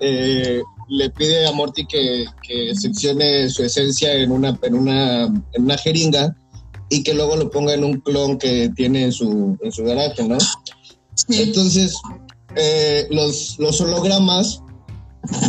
eh, 0.01 0.61
le 0.89 1.09
pide 1.11 1.47
a 1.47 1.53
Morty 1.53 1.85
que, 1.85 2.25
que, 2.41 2.75
seccione 2.75 3.49
su 3.49 3.63
esencia 3.63 4.13
en 4.13 4.31
una, 4.31 4.57
en, 4.61 4.75
una, 4.75 5.23
en 5.23 5.63
una 5.63 5.77
jeringa 5.77 6.35
y 6.89 7.03
que 7.03 7.13
luego 7.13 7.35
lo 7.35 7.49
ponga 7.49 7.73
en 7.73 7.83
un 7.83 7.99
clon 8.01 8.37
que 8.37 8.69
tiene 8.75 9.03
en 9.03 9.11
su, 9.11 9.57
en 9.61 9.71
su 9.71 9.83
garaje, 9.83 10.23
¿no? 10.23 10.37
Entonces, 11.29 11.95
eh, 12.55 13.07
los, 13.09 13.57
los 13.59 13.81
hologramas 13.81 14.61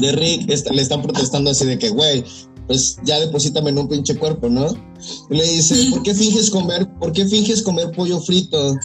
de 0.01 0.13
Rick 0.13 0.49
le 0.49 0.83
están 0.83 1.03
protestando 1.03 1.51
así 1.51 1.65
de 1.65 1.79
que, 1.79 1.91
güey, 1.91 2.25
pues 2.67 2.99
ya 3.05 3.19
deposítame 3.21 3.71
en 3.71 3.79
un 3.79 3.89
pinche 3.89 4.17
cuerpo, 4.17 4.49
¿no? 4.49 4.67
le 5.31 5.45
dice, 5.45 5.91
¿por 5.91 6.03
qué 6.03 6.15
finges 6.15 6.51
comer, 6.51 6.89
por 6.99 7.13
qué 7.13 7.25
finges 7.25 7.63
comer 7.63 7.93
pollo 7.93 8.21
frito? 8.21 8.77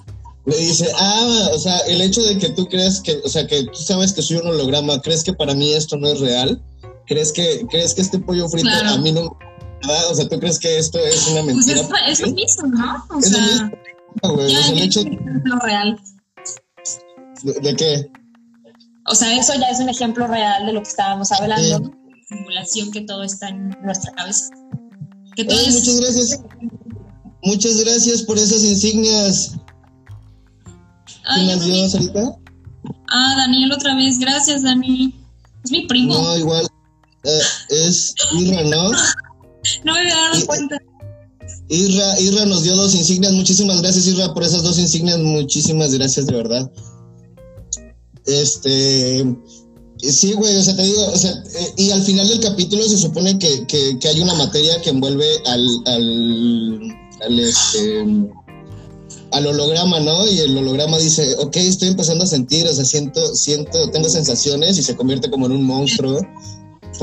Le 0.46 0.58
dice, 0.58 0.88
ah, 0.96 1.50
o 1.54 1.60
sea, 1.60 1.78
el 1.88 2.02
hecho 2.02 2.22
de 2.22 2.38
que 2.38 2.50
tú 2.50 2.66
crees 2.68 3.00
que, 3.02 3.20
o 3.24 3.30
sea, 3.30 3.48
que 3.48 3.64
tú 3.64 3.80
sabes 3.80 4.14
que 4.14 4.22
soy 4.22 4.38
un 4.38 4.48
holograma, 4.48 5.02
¿crees 5.02 5.24
que 5.24 5.34
para 5.34 5.54
mí 5.54 5.74
esto 5.74 5.98
no 5.98 6.08
es 6.08 6.20
real? 6.20 6.62
¿Crees 7.08 7.32
que, 7.32 7.66
crees 7.70 7.94
que 7.94 8.02
este 8.02 8.20
pollo 8.20 8.48
frito 8.50 8.70
a 8.70 8.98
mí 8.98 9.12
no 9.12 9.38
o 10.10 10.16
sea, 10.16 10.28
¿tú 10.28 10.40
crees 10.40 10.60
que 10.60 10.78
esto 10.78 11.00
es 11.00 11.28
una 11.28 11.44
pues 11.44 11.56
mentira? 11.56 11.88
Pues 11.88 12.02
es, 12.08 12.22
lo 12.22 12.34
mismo, 12.34 12.68
¿no? 12.68 13.06
O 13.10 13.22
sea, 13.22 13.72
es 14.48 14.70
el 14.70 14.82
hecho... 14.82 15.04
real. 15.62 16.00
¿De, 17.44 17.76
qué? 17.76 18.12
O 19.08 19.16
sea, 19.16 19.38
eso 19.38 19.54
ya 19.56 19.68
es 19.70 19.80
un 19.80 19.90
ejemplo 19.90 20.28
real 20.28 20.66
de 20.66 20.74
lo 20.74 20.82
que 20.82 20.90
estábamos 20.90 21.32
hablando, 21.32 21.92
simulación 22.30 22.92
que 22.92 23.02
todo 23.02 23.24
está 23.24 23.50
en 23.50 23.70
nuestra 23.84 24.12
cabeza. 24.14 24.50
Muchas 25.38 26.00
gracias. 26.00 26.42
Muchas 27.44 27.84
gracias 27.84 28.22
por 28.22 28.38
esas 28.38 28.64
insignias. 28.64 29.56
¿Quién 31.34 31.48
las 31.48 31.66
dio, 31.66 31.90
Sarita? 31.90 32.38
Ah, 33.10 33.34
Daniel 33.38 33.72
otra 33.72 33.96
vez. 33.96 34.20
Gracias, 34.20 34.64
Dani. 34.64 35.14
Es 35.64 35.72
mi 35.72 35.86
primo. 35.88 36.14
No, 36.14 36.38
igual. 36.38 36.68
Eh, 37.24 37.40
es 37.70 38.16
Irra, 38.34 38.64
¿no? 38.64 38.92
No 39.84 39.94
me 39.94 40.00
había 40.00 40.16
dado 40.16 40.46
cuenta. 40.46 40.78
Irra, 41.70 42.46
nos 42.46 42.64
dio 42.64 42.76
dos 42.76 42.94
insignias. 42.96 43.34
Muchísimas 43.34 43.82
gracias, 43.82 44.08
Irra, 44.08 44.34
por 44.34 44.44
esas 44.44 44.64
dos 44.64 44.78
insignias. 44.78 45.20
Muchísimas 45.20 45.94
gracias, 45.94 46.26
de 46.26 46.34
verdad. 46.34 46.72
Este. 48.26 49.26
Sí, 49.98 50.34
güey, 50.34 50.54
o 50.58 50.64
sea, 50.64 50.76
te 50.76 50.84
digo, 50.84 51.02
o 51.02 51.16
sea, 51.16 51.32
eh, 51.32 51.74
y 51.78 51.92
al 51.92 52.04
final 52.04 52.28
del 52.28 52.42
capítulo 52.42 52.84
se 52.84 52.98
supone 52.98 53.40
que, 53.40 53.66
que, 53.68 54.08
hay 54.08 54.20
una 54.20 54.34
materia 54.34 54.82
que 54.82 54.90
envuelve 54.90 55.26
al, 55.46 55.66
al, 55.86 56.82
al, 57.22 57.40
este, 57.40 58.06
al 59.32 59.48
holograma, 59.48 60.02
¿no? 60.02 60.28
Y 60.28 60.40
el 60.40 60.58
holograma 60.58 60.98
dice, 60.98 61.36
ok, 61.40 61.56
estoy 61.56 61.88
empezando 61.88 62.26
a 62.26 62.28
sentir, 62.28 62.68
o 62.68 62.74
sea, 62.74 62.84
siento, 62.84 63.34
siento, 63.34 63.90
tengo 63.92 64.10
sensaciones 64.10 64.78
y 64.78 64.84
se 64.84 64.98
convierte 64.98 65.30
como 65.30 65.46
en 65.46 65.54
un 65.54 65.64
monstruo 65.64 66.20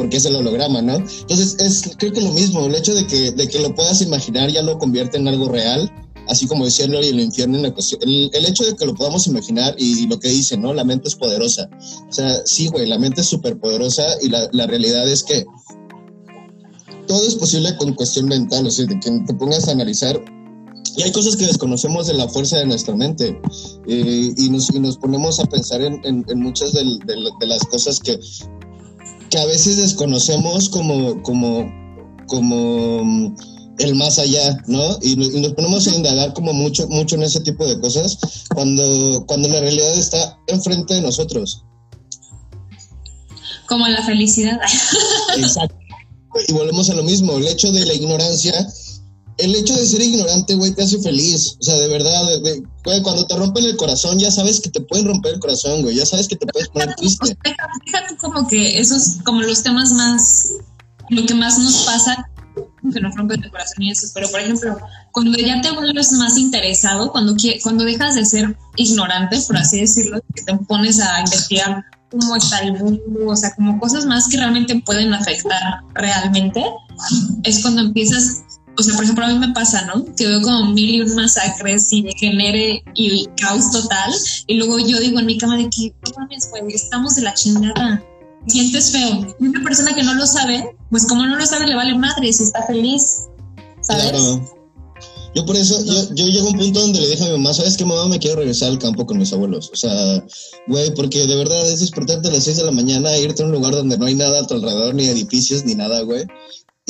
porque 0.01 0.17
es 0.17 0.25
el 0.25 0.35
holograma, 0.35 0.81
¿no? 0.81 0.95
Entonces, 0.95 1.57
es 1.59 1.95
creo 1.99 2.11
que 2.11 2.23
lo 2.23 2.33
mismo, 2.33 2.65
el 2.65 2.75
hecho 2.75 2.95
de 2.95 3.07
que, 3.07 3.33
de 3.33 3.47
que 3.49 3.59
lo 3.59 3.75
puedas 3.75 4.01
imaginar 4.01 4.51
ya 4.51 4.63
lo 4.63 4.79
convierte 4.79 5.19
en 5.19 5.29
algo 5.29 5.51
real 5.51 5.93
así 6.27 6.47
como 6.47 6.65
decía 6.65 6.87
y 6.87 7.09
el 7.09 7.21
infierno 7.21 7.57
en 7.57 7.65
la 7.65 7.75
cuestión. 7.75 8.01
El, 8.03 8.47
hecho 8.47 8.65
de 8.65 8.75
que 8.77 8.87
lo 8.87 8.95
podamos 8.95 9.27
imaginar 9.27 9.75
y, 9.77 10.07
lo 10.07 10.19
que 10.19 10.29
dice, 10.29 10.57
¿no? 10.57 10.73
La 10.73 10.85
mente 10.85 11.09
es 11.09 11.17
poderosa. 11.17 11.69
O 12.09 12.13
sea, 12.13 12.47
sí, 12.47 12.69
güey, 12.69 12.87
la 12.87 12.99
mente 12.99 13.21
es 13.21 13.27
súper 13.27 13.59
poderosa 13.59 14.05
y 14.23 14.31
la, 14.31 14.49
la 14.53 14.67
realidad 14.67 15.07
es 15.07 15.23
que 15.23 15.45
todo 17.07 17.27
es 17.27 17.35
posible 17.35 17.77
con 17.77 17.95
cuestión 17.95 18.27
mental, 18.27 18.67
o 18.67 18.71
sea, 18.71 18.87
de 18.87 18.99
que 19.01 19.11
te 19.27 19.35
pongas 19.35 19.69
a 19.69 19.73
analizar 19.73 20.19
y 20.97 21.03
hay 21.03 21.13
cosas 21.13 21.37
que 21.37 21.47
desconocemos 21.47 22.07
de 22.07 22.15
la 22.15 22.29
fuerza 22.29 22.59
de 22.59 22.67
nuestra 22.67 22.95
mente 22.95 23.41
eh, 23.87 24.35
y, 24.37 24.51
nos, 24.51 24.71
y, 24.75 24.81
nos, 24.81 24.99
ponemos 24.99 25.39
a 25.39 25.45
pensar 25.47 25.81
en, 25.81 26.01
en, 26.05 26.41
muchas 26.41 26.73
de, 26.73 26.85
de, 27.07 27.47
las 27.47 27.65
cosas 27.67 28.01
que, 28.01 28.19
que 29.31 29.39
a 29.39 29.47
veces 29.47 29.77
desconocemos 29.77 30.69
como, 30.69 31.23
como, 31.23 31.73
como 32.27 33.05
mm, 33.05 33.37
el 33.79 33.95
más 33.95 34.19
allá, 34.19 34.63
¿no? 34.67 34.99
Y, 35.03 35.17
nos 35.17 35.53
ponemos 35.55 35.87
a 35.87 35.95
indagar 35.95 36.35
como 36.35 36.53
mucho, 36.53 36.87
mucho 36.89 37.17
en 37.17 37.23
ese 37.23 37.41
tipo 37.41 37.67
de 37.67 37.81
cosas 37.81 38.19
cuando, 38.55 39.25
cuando 39.27 39.49
la 39.49 39.61
realidad 39.61 39.95
está 39.95 40.39
enfrente 40.49 40.95
de 40.95 41.03
nosotros. 41.03 41.65
Como 43.69 43.87
la 43.87 44.03
felicidad. 44.05 44.59
Exacto. 45.39 45.77
Y 46.47 46.53
volvemos 46.53 46.91
a 46.91 46.95
lo 46.95 47.03
mismo, 47.03 47.39
el 47.39 47.47
hecho 47.47 47.73
de 47.73 47.87
la 47.87 47.95
ignorancia 47.95 48.69
el 49.43 49.55
hecho 49.55 49.75
de 49.75 49.87
ser 49.87 50.03
ignorante, 50.03 50.55
güey, 50.55 50.73
te 50.73 50.83
hace 50.83 51.01
feliz. 51.01 51.57
O 51.61 51.63
sea, 51.63 51.79
de 51.79 51.89
verdad, 51.89 52.23
güey, 52.85 53.03
cuando 53.03 53.27
te 53.27 53.37
rompen 53.37 53.65
el 53.65 53.77
corazón, 53.77 54.19
ya 54.19 54.31
sabes 54.31 54.61
que 54.61 54.71
te 54.71 54.81
pueden 54.81 55.07
romper 55.07 55.35
el 55.35 55.41
corazón, 55.41 55.83
güey. 55.83 55.97
Ya 55.97 56.07
sabes 56.07 56.29
que 56.29 56.37
te 56.37 56.47
puedes 56.47 56.69
poner 56.69 56.95
triste. 56.97 57.37
Fíjate 57.85 58.17
como 58.19 58.47
que 58.49 58.79
esos, 58.79 59.19
como 59.25 59.43
los 59.43 59.63
temas 59.63 59.93
más, 59.93 60.45
lo 61.11 61.27
que 61.27 61.35
más 61.35 61.59
nos 61.59 61.85
pasa, 61.85 62.29
que 62.93 63.01
nos 63.01 63.15
rompen 63.17 63.43
el 63.43 63.51
corazón 63.51 63.83
y 63.83 63.91
eso. 63.91 64.07
Pero, 64.15 64.29
por 64.31 64.41
ejemplo, 64.41 64.79
cuando 65.13 65.39
ya 65.39 65.61
te 65.61 65.71
vuelves 65.71 66.13
más 66.13 66.37
interesado, 66.37 67.13
cuando, 67.13 67.35
cuando 67.63 67.85
dejas 67.85 68.15
de 68.15 68.25
ser 68.25 68.57
ignorante, 68.77 69.41
por 69.47 69.57
así 69.57 69.81
decirlo, 69.81 70.21
que 70.35 70.43
te 70.43 70.57
pones 70.57 71.01
a 71.01 71.21
investigar 71.21 71.85
cómo 72.11 72.37
está 72.37 72.59
el 72.61 72.73
mundo, 72.73 73.03
o 73.27 73.37
sea, 73.37 73.55
como 73.55 73.79
cosas 73.79 74.05
más 74.05 74.29
que 74.29 74.37
realmente 74.37 74.81
pueden 74.85 75.15
afectar 75.15 75.81
realmente, 75.95 76.65
es 77.45 77.63
cuando 77.63 77.83
empiezas 77.83 78.43
o 78.81 78.83
sea, 78.83 78.95
por 78.95 79.05
ejemplo, 79.05 79.25
a 79.25 79.29
mí 79.29 79.39
me 79.39 79.53
pasa, 79.53 79.85
¿no? 79.85 80.05
Que 80.17 80.27
veo 80.27 80.41
como 80.41 80.73
mil 80.73 80.95
y 80.95 81.01
un 81.03 81.15
masacres 81.15 81.93
y 81.93 82.05
genere 82.19 82.83
y 82.95 83.27
caos 83.41 83.71
total. 83.71 84.13
Y 84.47 84.55
luego 84.55 84.79
yo 84.79 84.99
digo 84.99 85.21
en 85.21 85.27
mi 85.27 85.37
cama 85.37 85.57
de 85.57 85.69
que, 85.69 85.95
mames, 86.17 86.49
güey, 86.51 86.75
estamos 86.75 87.15
de 87.15 87.23
la 87.23 87.35
chingada. 87.35 88.03
Sientes 88.47 88.91
feo. 88.91 89.37
Y 89.39 89.47
una 89.49 89.63
persona 89.63 89.95
que 89.95 90.03
no 90.03 90.15
lo 90.15 90.27
sabe, 90.27 90.75
pues 90.91 91.07
como 91.07 91.27
no 91.27 91.37
lo 91.37 91.47
sabe, 91.47 91.67
le 91.67 91.77
vale 91.77 91.95
madre 91.95 92.33
si 92.33 92.43
está 92.43 92.63
feliz. 92.67 93.27
¿Sabes? 93.83 94.11
Claro. 94.11 94.57
Yo 95.35 95.47
por 95.47 95.57
eso, 95.57 95.85
yo, 95.85 96.15
yo 96.15 96.27
llego 96.27 96.49
a 96.49 96.51
un 96.51 96.59
punto 96.59 96.81
donde 96.81 97.01
le 97.01 97.09
dije 97.09 97.23
a 97.23 97.27
mi 97.27 97.33
mamá, 97.33 97.55
¿sabes 97.55 97.77
qué, 97.77 97.85
mamá? 97.85 98.09
Me 98.09 98.19
quiero 98.19 98.37
regresar 98.37 98.71
al 98.71 98.79
campo 98.79 99.07
con 99.07 99.19
mis 99.19 99.33
abuelos. 99.33 99.71
O 99.73 99.77
sea, 99.77 100.25
güey, 100.67 100.93
porque 100.95 101.25
de 101.27 101.37
verdad 101.37 101.71
es 101.71 101.81
despertarte 101.81 102.29
a 102.29 102.33
las 102.33 102.45
6 102.45 102.57
de 102.57 102.65
la 102.65 102.73
mañana, 102.73 103.17
irte 103.19 103.43
a 103.43 103.47
un 103.47 103.53
lugar 103.53 103.75
donde 103.75 103.97
no 103.97 104.07
hay 104.07 104.15
nada 104.15 104.41
a 104.41 104.47
tu 104.47 104.55
alrededor, 104.55 104.95
ni 104.95 105.05
edificios, 105.05 105.65
ni 105.65 105.75
nada, 105.75 106.01
güey 106.01 106.25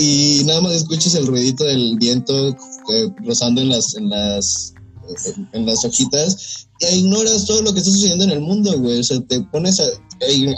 y 0.00 0.42
nada 0.44 0.62
más 0.62 0.72
escuchas 0.72 1.14
el 1.14 1.26
ruidito 1.26 1.64
del 1.64 1.96
viento 1.98 2.48
eh, 2.48 3.12
rozando 3.18 3.60
en 3.60 3.68
las, 3.68 3.94
en 3.94 4.08
las, 4.08 4.72
en, 5.52 5.66
las 5.66 5.84
hojitas 5.84 6.66
e 6.80 6.96
ignoras 6.96 7.44
todo 7.44 7.60
lo 7.60 7.72
que 7.72 7.80
está 7.80 7.90
sucediendo 7.90 8.24
en 8.24 8.30
el 8.30 8.40
mundo, 8.40 8.72
güey. 8.78 9.00
O 9.00 9.04
sea, 9.04 9.20
te 9.20 9.40
pones 9.42 9.78
a, 9.78 9.84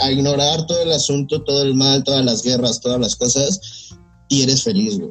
a, 0.00 0.12
ignorar 0.12 0.64
todo 0.66 0.80
el 0.82 0.92
asunto, 0.92 1.42
todo 1.42 1.62
el 1.62 1.74
mal, 1.74 2.04
todas 2.04 2.24
las 2.24 2.42
guerras, 2.42 2.80
todas 2.80 3.00
las 3.00 3.16
cosas 3.16 3.60
y 4.28 4.42
eres 4.42 4.62
feliz, 4.62 4.98
güey. 4.98 5.10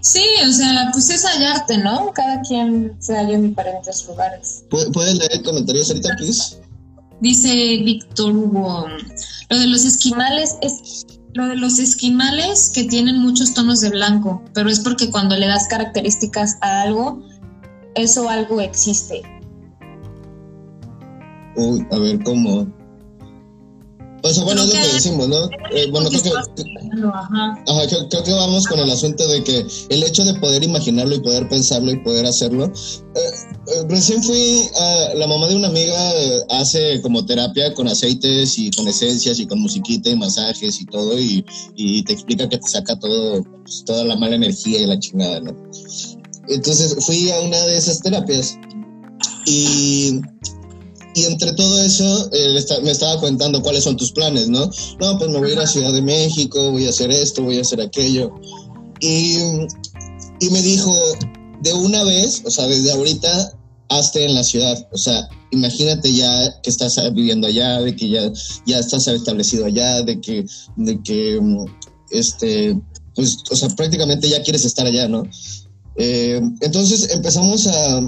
Sí, 0.00 0.24
o 0.48 0.52
sea, 0.52 0.90
pues 0.92 1.10
es 1.10 1.24
hallarte, 1.24 1.78
¿no? 1.78 2.12
Cada 2.12 2.40
quien 2.42 2.96
se 3.00 3.14
halla 3.14 3.34
en 3.34 3.48
diferentes 3.48 4.06
lugares. 4.06 4.64
¿Puedes 4.70 5.14
leer 5.14 5.42
comentarios 5.42 5.88
ahorita, 5.88 6.16
please? 6.16 6.56
Dice 7.20 7.48
Víctor 7.82 8.36
Hugo, 8.36 8.86
lo 9.50 9.58
de 9.58 9.66
los 9.66 9.84
esquimales 9.84 10.54
es 10.62 11.04
lo 11.34 11.46
de 11.46 11.56
los 11.56 11.78
esquimales 11.78 12.70
que 12.74 12.84
tienen 12.84 13.18
muchos 13.18 13.54
tonos 13.54 13.80
de 13.80 13.90
blanco, 13.90 14.42
pero 14.54 14.68
es 14.68 14.80
porque 14.80 15.10
cuando 15.10 15.36
le 15.36 15.46
das 15.46 15.68
características 15.68 16.58
a 16.60 16.82
algo, 16.82 17.22
eso 17.94 18.28
algo 18.28 18.60
existe. 18.60 19.22
Uy, 21.56 21.86
a 21.90 21.98
ver, 21.98 22.22
¿cómo? 22.22 22.66
O 24.22 24.28
sea, 24.30 24.44
bueno, 24.44 24.62
es 24.62 24.68
lo 24.68 24.72
que 24.72 24.92
decimos, 24.94 25.28
¿no? 25.28 25.48
Eh, 25.72 25.88
bueno, 25.90 26.08
creo 26.10 26.22
que, 26.22 26.30
ajá. 26.30 27.62
creo, 28.08 28.22
que 28.24 28.32
vamos 28.32 28.66
con 28.66 28.80
el 28.80 28.90
asunto 28.90 29.26
de 29.28 29.44
que 29.44 29.66
el 29.90 30.02
hecho 30.02 30.24
de 30.24 30.34
poder 30.34 30.64
imaginarlo 30.64 31.14
y 31.14 31.20
poder 31.20 31.48
pensarlo 31.48 31.92
y 31.92 31.98
poder 32.00 32.26
hacerlo. 32.26 32.64
Eh, 32.64 33.18
eh, 33.18 33.84
recién 33.88 34.22
fui 34.22 34.68
a 34.80 35.14
la 35.14 35.26
mamá 35.26 35.46
de 35.48 35.56
una 35.56 35.68
amiga, 35.68 36.12
hace 36.50 37.00
como 37.02 37.24
terapia 37.24 37.72
con 37.74 37.86
aceites 37.86 38.58
y 38.58 38.70
con 38.72 38.88
esencias 38.88 39.38
y 39.38 39.46
con 39.46 39.60
musiquita 39.60 40.10
y 40.10 40.16
masajes 40.16 40.80
y 40.80 40.86
todo, 40.86 41.18
y, 41.18 41.44
y 41.76 42.02
te 42.02 42.14
explica 42.14 42.48
que 42.48 42.58
te 42.58 42.68
saca 42.68 42.98
todo, 42.98 43.44
pues, 43.62 43.84
toda 43.84 44.04
la 44.04 44.16
mala 44.16 44.34
energía 44.34 44.80
y 44.80 44.86
la 44.86 44.98
chingada, 44.98 45.40
¿no? 45.40 45.54
Entonces 46.48 46.96
fui 47.04 47.30
a 47.30 47.40
una 47.40 47.58
de 47.66 47.76
esas 47.76 48.00
terapias 48.00 48.56
y 49.46 50.20
y 51.14 51.24
entre 51.24 51.52
todo 51.52 51.80
eso, 51.82 52.30
me 52.82 52.90
estaba 52.90 53.20
contando 53.20 53.62
cuáles 53.62 53.84
son 53.84 53.96
tus 53.96 54.12
planes, 54.12 54.48
¿no? 54.48 54.70
No, 55.00 55.18
pues 55.18 55.30
me 55.30 55.38
voy 55.38 55.50
a 55.50 55.52
ir 55.54 55.58
a 55.58 55.66
Ciudad 55.66 55.92
de 55.92 56.02
México, 56.02 56.70
voy 56.70 56.86
a 56.86 56.90
hacer 56.90 57.10
esto, 57.10 57.42
voy 57.42 57.58
a 57.58 57.62
hacer 57.62 57.80
aquello. 57.80 58.32
Y, 59.00 59.38
y 60.40 60.50
me 60.50 60.62
dijo, 60.62 60.92
de 61.60 61.72
una 61.72 62.04
vez, 62.04 62.42
o 62.44 62.50
sea, 62.50 62.66
desde 62.66 62.92
ahorita, 62.92 63.52
hazte 63.88 64.24
en 64.24 64.34
la 64.34 64.44
ciudad. 64.44 64.86
O 64.92 64.98
sea, 64.98 65.28
imagínate 65.50 66.12
ya 66.12 66.60
que 66.62 66.70
estás 66.70 67.00
viviendo 67.14 67.46
allá, 67.46 67.80
de 67.80 67.96
que 67.96 68.08
ya, 68.08 68.30
ya 68.66 68.78
estás 68.78 69.06
establecido 69.08 69.66
allá, 69.66 70.02
de 70.02 70.20
que, 70.20 70.44
de 70.76 71.02
que, 71.02 71.40
este, 72.10 72.78
pues, 73.14 73.38
o 73.50 73.56
sea, 73.56 73.68
prácticamente 73.70 74.28
ya 74.28 74.42
quieres 74.42 74.64
estar 74.64 74.86
allá, 74.86 75.08
¿no? 75.08 75.24
Eh, 75.96 76.40
entonces 76.60 77.12
empezamos 77.12 77.66
a, 77.66 78.00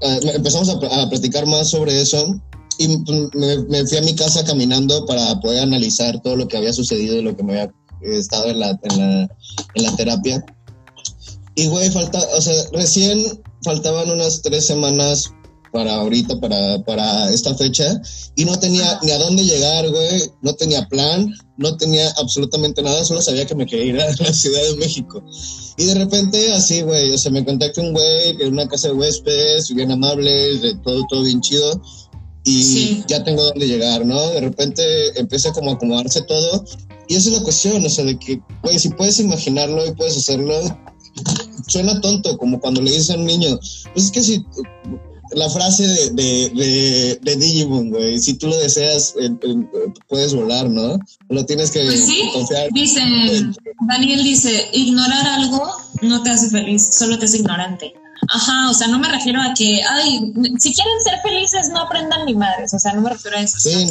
eh, 0.00 0.20
empezamos 0.34 0.68
a, 0.68 0.78
platicar 1.08 1.46
más 1.46 1.68
sobre 1.68 2.00
eso 2.00 2.40
y 2.78 2.88
me, 2.88 3.86
fui 3.86 3.98
a 3.98 4.02
mi 4.02 4.14
casa 4.14 4.44
caminando 4.44 5.04
para 5.06 5.38
poder 5.40 5.62
analizar 5.62 6.20
todo 6.22 6.36
lo 6.36 6.48
que 6.48 6.56
había 6.56 6.72
sucedido 6.72 7.16
y 7.16 7.22
lo 7.22 7.36
que 7.36 7.42
me 7.42 7.60
había 7.60 7.72
estado 8.02 8.46
en 8.46 8.60
la, 8.60 8.78
en 8.82 8.98
la, 8.98 9.22
en 9.74 9.82
la 9.82 9.96
terapia. 9.96 10.44
Y, 11.56 11.66
güey, 11.66 11.90
falta, 11.90 12.18
o 12.36 12.40
sea, 12.40 12.54
recién 12.72 13.22
faltaban 13.62 14.10
unas 14.10 14.40
tres 14.40 14.64
semanas 14.66 15.30
para 15.72 15.94
ahorita, 15.96 16.40
para, 16.40 16.82
para 16.84 17.30
esta 17.30 17.54
fecha, 17.54 18.00
y 18.36 18.44
no 18.44 18.58
tenía 18.58 18.98
ni 19.02 19.10
a 19.10 19.18
dónde 19.18 19.44
llegar, 19.44 19.88
güey, 19.88 20.22
no 20.42 20.54
tenía 20.54 20.86
plan, 20.88 21.32
no 21.58 21.76
tenía 21.76 22.10
absolutamente 22.18 22.82
nada, 22.82 23.04
solo 23.04 23.22
sabía 23.22 23.46
que 23.46 23.54
me 23.54 23.66
quería 23.66 23.84
ir 23.84 24.00
a 24.00 24.06
la 24.06 24.32
Ciudad 24.32 24.62
de 24.62 24.76
México. 24.76 25.22
Y 25.80 25.86
de 25.86 25.94
repente, 25.94 26.52
así, 26.52 26.82
güey, 26.82 27.10
o 27.10 27.16
sea, 27.16 27.32
me 27.32 27.42
contacté 27.42 27.80
un 27.80 27.94
güey 27.94 28.36
en 28.38 28.52
una 28.52 28.68
casa 28.68 28.88
de 28.88 28.94
huéspedes, 28.94 29.74
bien 29.74 29.90
amable, 29.90 30.30
de 30.58 30.74
todo, 30.84 31.06
todo 31.08 31.22
bien 31.22 31.40
chido, 31.40 31.80
y 32.44 33.02
ya 33.08 33.24
tengo 33.24 33.42
dónde 33.42 33.66
llegar, 33.66 34.04
¿no? 34.04 34.20
De 34.32 34.42
repente 34.42 34.82
empieza 35.18 35.54
como 35.54 35.70
a 35.70 35.74
acomodarse 35.74 36.20
todo, 36.20 36.66
y 37.08 37.14
esa 37.14 37.30
es 37.30 37.36
la 37.38 37.42
cuestión, 37.42 37.82
o 37.82 37.88
sea, 37.88 38.04
de 38.04 38.18
que, 38.18 38.42
güey, 38.62 38.78
si 38.78 38.90
puedes 38.90 39.20
imaginarlo 39.20 39.86
y 39.86 39.92
puedes 39.92 40.18
hacerlo, 40.18 40.54
suena 41.66 41.98
tonto, 42.02 42.36
como 42.36 42.60
cuando 42.60 42.82
le 42.82 42.90
dicen 42.90 43.16
a 43.16 43.20
un 43.20 43.26
niño, 43.26 43.58
pues 43.94 44.04
es 44.04 44.10
que 44.10 44.22
si 44.22 44.44
la 45.32 45.48
frase 45.50 45.86
de, 46.12 46.50
de, 46.50 47.18
de, 47.22 47.36
Digimon, 47.36 47.90
güey. 47.90 48.18
Si 48.18 48.34
tú 48.34 48.48
lo 48.48 48.56
deseas, 48.56 49.14
eh, 49.20 49.30
eh, 49.42 49.92
puedes 50.08 50.34
volar, 50.34 50.68
¿no? 50.68 50.98
Lo 51.28 51.46
tienes 51.46 51.70
que 51.70 51.84
pues 51.84 52.06
sí, 52.06 52.30
Dice, 52.72 53.00
Daniel 53.88 54.22
dice, 54.22 54.68
ignorar 54.72 55.26
algo 55.26 55.70
no 56.02 56.22
te 56.22 56.30
hace 56.30 56.50
feliz, 56.50 56.90
solo 56.92 57.18
te 57.18 57.26
hace 57.26 57.38
ignorante. 57.38 57.94
Ajá, 58.28 58.70
o 58.70 58.74
sea, 58.74 58.86
no 58.88 58.98
me 58.98 59.08
refiero 59.08 59.40
a 59.40 59.54
que, 59.54 59.82
ay, 59.82 60.32
si 60.58 60.74
quieren 60.74 61.00
ser 61.02 61.20
felices, 61.22 61.70
no 61.70 61.80
aprendan 61.80 62.26
ni 62.26 62.34
madres, 62.34 62.72
o 62.74 62.78
sea, 62.78 62.92
no 62.92 63.00
me 63.00 63.10
refiero 63.10 63.38
a 63.38 63.40
eso. 63.40 63.58
Sí, 63.58 63.88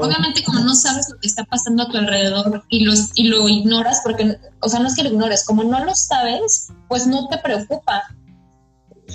Obviamente, 0.00 0.42
como 0.44 0.60
no 0.60 0.74
sabes 0.74 1.08
lo 1.10 1.18
que 1.18 1.26
está 1.26 1.44
pasando 1.44 1.82
a 1.82 1.88
tu 1.88 1.98
alrededor 1.98 2.64
y, 2.68 2.84
los, 2.84 3.10
y 3.14 3.24
lo 3.24 3.48
ignoras, 3.48 4.00
porque, 4.04 4.38
o 4.60 4.68
sea, 4.68 4.80
no 4.80 4.88
es 4.88 4.94
que 4.94 5.02
lo 5.02 5.10
ignores, 5.10 5.44
como 5.44 5.64
no 5.64 5.84
lo 5.84 5.94
sabes, 5.94 6.68
pues 6.88 7.06
no 7.06 7.28
te 7.28 7.38
preocupa. 7.38 8.04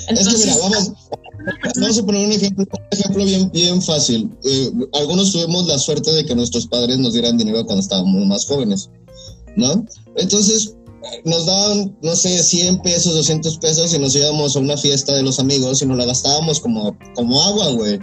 Es 0.09 0.27
que 0.27 0.37
mira, 0.37 0.57
vamos, 0.61 0.93
Vamos 1.79 1.97
a 1.97 2.05
poner 2.05 2.25
un 2.25 2.31
ejemplo, 2.31 2.65
un 2.71 2.97
ejemplo 2.99 3.25
bien, 3.25 3.51
bien 3.51 3.81
fácil. 3.81 4.29
Eh, 4.43 4.71
algunos 4.93 5.31
tuvimos 5.31 5.67
la 5.67 5.79
suerte 5.79 6.11
de 6.11 6.25
que 6.25 6.35
nuestros 6.35 6.67
padres 6.67 6.97
nos 6.97 7.13
dieran 7.13 7.37
dinero 7.37 7.65
cuando 7.65 7.81
estábamos 7.81 8.25
más 8.25 8.45
jóvenes, 8.45 8.89
¿no? 9.55 9.85
Entonces, 10.17 10.75
nos 11.23 11.45
daban, 11.45 11.95
no 12.01 12.15
sé, 12.15 12.41
100 12.41 12.81
pesos, 12.81 13.13
200 13.13 13.57
pesos 13.59 13.93
y 13.93 13.99
nos 13.99 14.15
íbamos 14.15 14.55
a 14.55 14.59
una 14.59 14.75
fiesta 14.75 15.13
de 15.13 15.23
los 15.23 15.39
amigos 15.39 15.81
y 15.81 15.85
nos 15.85 15.97
la 15.97 16.05
gastábamos 16.05 16.59
como, 16.59 16.97
como 17.15 17.41
agua, 17.41 17.71
güey. 17.71 17.99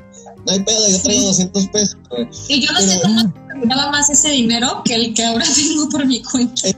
No 0.46 0.52
hay 0.52 0.60
pedo, 0.60 0.88
yo 0.88 1.00
traigo 1.02 1.26
200 1.26 1.68
pesos, 1.68 1.96
güey. 2.10 2.28
Y 2.48 2.60
yo 2.60 2.72
no 2.72 2.80
sé 2.80 3.00
cómo 3.02 3.34
terminaba 3.48 3.90
más 3.90 4.08
ese 4.10 4.30
dinero 4.30 4.82
que 4.84 4.94
el 4.94 5.14
que 5.14 5.24
ahora 5.24 5.44
tengo 5.54 5.88
por 5.90 6.06
mi 6.06 6.22
cuenta. 6.22 6.68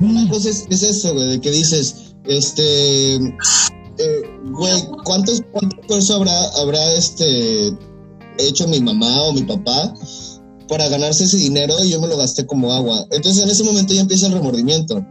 Entonces, 0.00 0.66
es 0.70 0.82
eso, 0.82 1.14
güey, 1.14 1.28
de 1.28 1.40
que 1.40 1.50
dices, 1.50 2.12
este... 2.24 3.18
Güey, 4.58 4.88
¿cuánto, 5.04 5.32
esfuerzo 5.32 6.16
habrá, 6.16 6.48
habrá 6.60 6.94
este, 6.94 7.72
hecho 8.38 8.66
mi 8.66 8.80
mamá 8.80 9.22
o 9.22 9.32
mi 9.32 9.42
papá 9.42 9.94
para 10.68 10.88
ganarse 10.88 11.24
ese 11.24 11.36
dinero 11.36 11.74
y 11.84 11.90
yo 11.90 12.00
me 12.00 12.08
lo 12.08 12.16
gasté 12.16 12.44
como 12.44 12.72
agua? 12.72 13.06
Entonces 13.12 13.42
en 13.42 13.50
ese 13.50 13.62
momento 13.62 13.94
ya 13.94 14.00
empieza 14.00 14.26
el 14.26 14.32
remordimiento. 14.32 15.04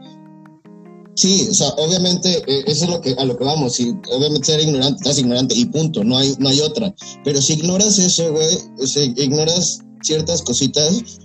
Sí, 1.16 1.48
o 1.50 1.54
sea, 1.54 1.70
obviamente 1.78 2.44
eh, 2.46 2.64
eso 2.68 2.86
es 2.86 2.92
lo 2.92 3.02
que, 3.02 3.16
a 3.18 3.26
lo 3.26 3.38
que 3.38 3.46
vamos. 3.46 3.80
Y 3.80 3.90
obviamente 4.12 4.46
ser 4.46 4.60
ignorante, 4.60 4.98
estás 4.98 5.18
ignorante 5.18 5.56
y 5.56 5.66
punto, 5.66 6.04
no 6.04 6.18
hay, 6.18 6.36
no 6.40 6.50
hay 6.50 6.60
otra. 6.60 6.94
Pero 7.24 7.42
si 7.42 7.54
ignoras 7.54 7.98
eso, 7.98 8.32
güey, 8.32 8.58
o 8.78 9.22
ignoras 9.22 9.80
ciertas 10.04 10.42
cositas, 10.42 11.20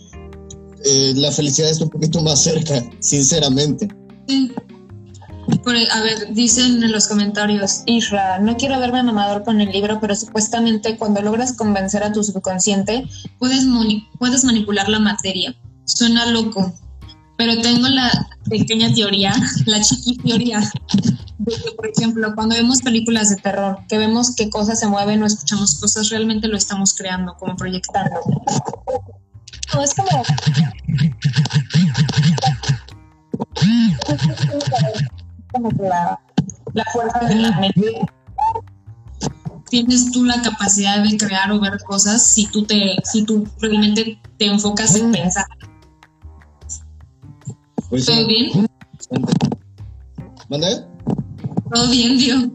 eh, 0.85 1.13
la 1.17 1.31
felicidad 1.33 1.71
está 1.71 1.85
un 1.85 1.91
poquito 1.91 2.23
más 2.23 2.43
cerca, 2.43 2.83
sinceramente. 3.01 3.89
Sí. 4.29 4.53
A 5.91 6.03
ver, 6.03 6.33
dicen 6.33 6.83
en 6.83 6.93
los 6.93 7.09
comentarios, 7.09 7.83
Isra, 7.87 8.39
no 8.39 8.57
quiero 8.57 8.79
verme 8.79 9.03
mamador 9.03 9.45
con 9.45 9.61
el 9.61 9.71
libro, 9.71 9.99
pero 10.01 10.15
supuestamente 10.15 10.97
cuando 10.97 11.23
logras 11.23 11.55
convencer 11.55 12.03
a 12.03 12.13
tu 12.13 12.23
subconsciente, 12.23 13.09
puedes, 13.39 13.65
puedes 14.19 14.45
manipular 14.45 14.89
la 14.89 14.99
materia. 14.99 15.55
Suena 15.85 16.27
loco, 16.27 16.73
pero 17.37 17.61
tengo 17.61 17.89
la 17.89 18.29
pequeña 18.49 18.93
teoría, 18.95 19.33
la 19.67 19.81
chiqui 19.81 20.17
teoría, 20.19 20.61
de 21.39 21.55
que, 21.57 21.73
por 21.73 21.89
ejemplo, 21.89 22.35
cuando 22.35 22.55
vemos 22.55 22.83
películas 22.83 23.31
de 23.31 23.37
terror, 23.37 23.81
que 23.89 23.99
vemos 23.99 24.35
que 24.37 24.49
cosas 24.49 24.79
se 24.79 24.87
mueven 24.87 25.23
o 25.23 25.27
escuchamos 25.27 25.75
cosas, 25.81 26.09
realmente 26.11 26.49
lo 26.49 26.57
estamos 26.57 26.95
creando, 26.95 27.35
como 27.37 27.57
proyectando. 27.57 28.21
No, 29.75 29.83
es 29.83 29.95
como... 29.95 30.23
como 35.53 35.71
la, 35.79 36.19
la 36.75 36.85
fuerza 36.93 37.21
de 37.21 37.35
la 37.37 37.61
mente. 37.61 38.01
Tienes 39.71 40.11
tú 40.13 40.25
la 40.25 40.43
capacidad 40.43 41.03
de 41.03 41.17
crear 41.17 41.51
o 41.51 41.61
ver 41.61 41.83
cosas 41.85 42.27
si 42.27 42.47
tú 42.47 42.65
te, 42.65 42.97
si 43.05 43.25
tú 43.25 43.49
realmente 43.59 44.21
te 44.37 44.47
enfocas 44.47 44.95
en 44.97 45.13
pensar 45.13 45.47
pues 47.93 48.07
¿Todo 48.07 48.27
bien? 48.27 48.67
¿Mande? 50.49 50.87
¿Todo 51.71 51.91
bien, 51.91 52.17
tío? 52.17 52.51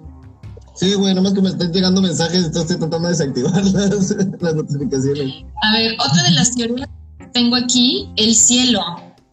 Sí, 0.73 0.95
güey, 0.95 1.13
nomás 1.13 1.33
que 1.33 1.41
me 1.43 1.49
están 1.49 1.71
llegando 1.71 2.01
mensajes, 2.01 2.45
entonces 2.45 2.71
estoy 2.71 2.77
tratando 2.77 3.07
de 3.07 3.13
desactivar 3.13 3.63
las, 3.65 4.15
las 4.41 4.55
notificaciones. 4.55 5.45
A 5.61 5.73
ver, 5.73 5.95
otra 6.03 6.23
de 6.23 6.31
las 6.31 6.55
teorías 6.55 6.89
que 7.19 7.27
tengo 7.27 7.55
aquí, 7.55 8.09
el 8.15 8.33
cielo. 8.33 8.81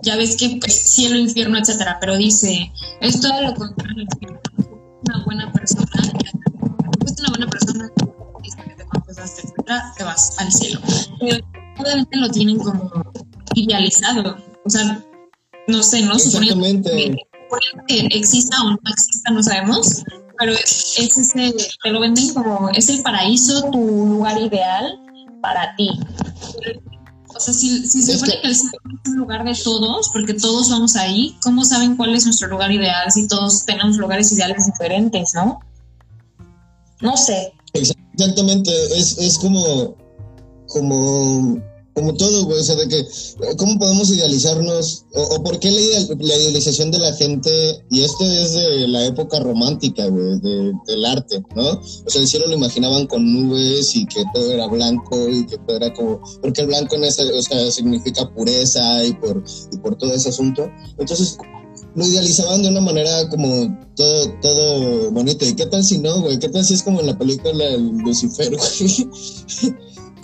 Ya 0.04 0.16
ves 0.16 0.36
que 0.36 0.58
pues, 0.60 0.74
cielo, 0.74 1.16
infierno, 1.16 1.58
etcétera, 1.58 1.98
pero 2.00 2.16
dice, 2.16 2.70
es 3.00 3.20
todo 3.20 3.40
lo 3.42 3.54
contrario. 3.54 4.06
Una 5.06 5.24
buena 5.24 5.52
persona, 5.52 5.86
fuiste 7.00 7.22
una 7.22 7.30
buena 7.30 7.46
persona, 7.48 7.90
que 8.42 8.74
te 8.74 8.84
confesaste, 8.86 9.42
etcétera, 9.42 9.92
te 9.96 10.04
vas 10.04 10.38
al 10.38 10.52
cielo. 10.52 10.80
Pero 11.20 11.44
obviamente 11.78 12.16
lo 12.18 12.30
tienen 12.30 12.58
como 12.58 12.90
idealizado. 13.54 14.36
O 14.64 14.70
sea, 14.70 15.02
no 15.68 15.82
sé, 15.82 16.02
¿no? 16.02 16.14
Exactamente. 16.14 17.16
que 17.86 17.98
exista 18.10 18.62
o 18.62 18.70
no 18.70 18.78
exista, 18.90 19.30
no 19.30 19.42
sabemos, 19.42 20.04
pero 20.38 20.52
es, 20.52 20.98
ese, 20.98 21.54
te 21.82 21.90
lo 21.90 22.00
venden 22.00 22.32
como, 22.34 22.68
es 22.70 22.88
el 22.88 23.02
paraíso, 23.02 23.70
tu 23.70 23.78
lugar 23.78 24.40
ideal 24.40 24.98
para 25.40 25.74
ti. 25.76 25.90
O 27.36 27.40
sea, 27.40 27.52
si, 27.52 27.86
si 27.86 28.02
se 28.02 28.14
supone 28.14 28.40
que, 28.40 28.48
el 28.48 28.54
cielo 28.54 28.78
es 29.04 29.10
un 29.10 29.16
lugar 29.16 29.44
de 29.44 29.54
todos, 29.54 30.08
porque 30.12 30.34
todos 30.34 30.70
vamos 30.70 30.96
ahí, 30.96 31.36
¿cómo 31.42 31.64
saben 31.64 31.96
cuál 31.96 32.14
es 32.14 32.24
nuestro 32.24 32.48
lugar 32.48 32.70
ideal 32.70 33.10
si 33.10 33.26
todos 33.26 33.64
tenemos 33.64 33.96
lugares 33.96 34.30
ideales 34.32 34.66
diferentes, 34.66 35.34
no? 35.34 35.60
No 37.00 37.16
sé. 37.16 37.52
Exactamente, 37.72 38.70
es, 38.96 39.18
es 39.18 39.38
como, 39.38 39.96
como 40.68 41.60
como 41.94 42.12
todo, 42.14 42.44
güey, 42.44 42.58
o 42.58 42.64
sea, 42.64 42.74
de 42.74 42.88
que, 42.88 43.06
¿cómo 43.56 43.78
podemos 43.78 44.10
idealizarnos? 44.10 45.06
O, 45.14 45.42
por 45.44 45.60
qué 45.60 45.70
la, 45.70 46.16
la, 46.18 46.36
idealización 46.36 46.90
de 46.90 46.98
la 46.98 47.12
gente, 47.14 47.84
y 47.90 48.02
esto 48.02 48.24
es 48.24 48.52
de 48.52 48.88
la 48.88 49.06
época 49.06 49.38
romántica, 49.38 50.06
güey, 50.08 50.40
del 50.40 51.04
arte, 51.04 51.40
¿no? 51.54 51.70
O 51.70 52.10
sea, 52.10 52.20
el 52.20 52.26
cielo 52.26 52.48
lo 52.48 52.54
imaginaban 52.54 53.06
con 53.06 53.32
nubes 53.32 53.94
y 53.94 54.06
que 54.06 54.24
todo 54.34 54.50
era 54.52 54.66
blanco 54.66 55.28
y 55.28 55.46
que 55.46 55.56
todo 55.58 55.76
era 55.76 55.94
como, 55.94 56.20
porque 56.42 56.62
el 56.62 56.66
blanco 56.66 56.96
en 56.96 57.04
ese, 57.04 57.22
o 57.32 57.42
sea, 57.42 57.70
significa 57.70 58.28
pureza 58.34 59.04
y 59.04 59.12
por, 59.12 59.44
y 59.70 59.76
por 59.78 59.96
todo 59.96 60.12
ese 60.12 60.30
asunto. 60.30 60.68
Entonces, 60.98 61.38
lo 61.94 62.04
idealizaban 62.04 62.62
de 62.62 62.70
una 62.70 62.80
manera 62.80 63.28
como 63.28 63.78
todo, 63.94 64.32
todo 64.42 65.10
bonito. 65.12 65.44
¿Y 65.44 65.54
qué 65.54 65.66
tal 65.66 65.84
si 65.84 65.98
no, 65.98 66.22
güey? 66.22 66.40
¿Qué 66.40 66.48
tal 66.48 66.64
si 66.64 66.74
es 66.74 66.82
como 66.82 66.98
en 66.98 67.06
la 67.06 67.16
película 67.16 67.76
Lucifer, 67.76 68.50
güey? 68.50 69.08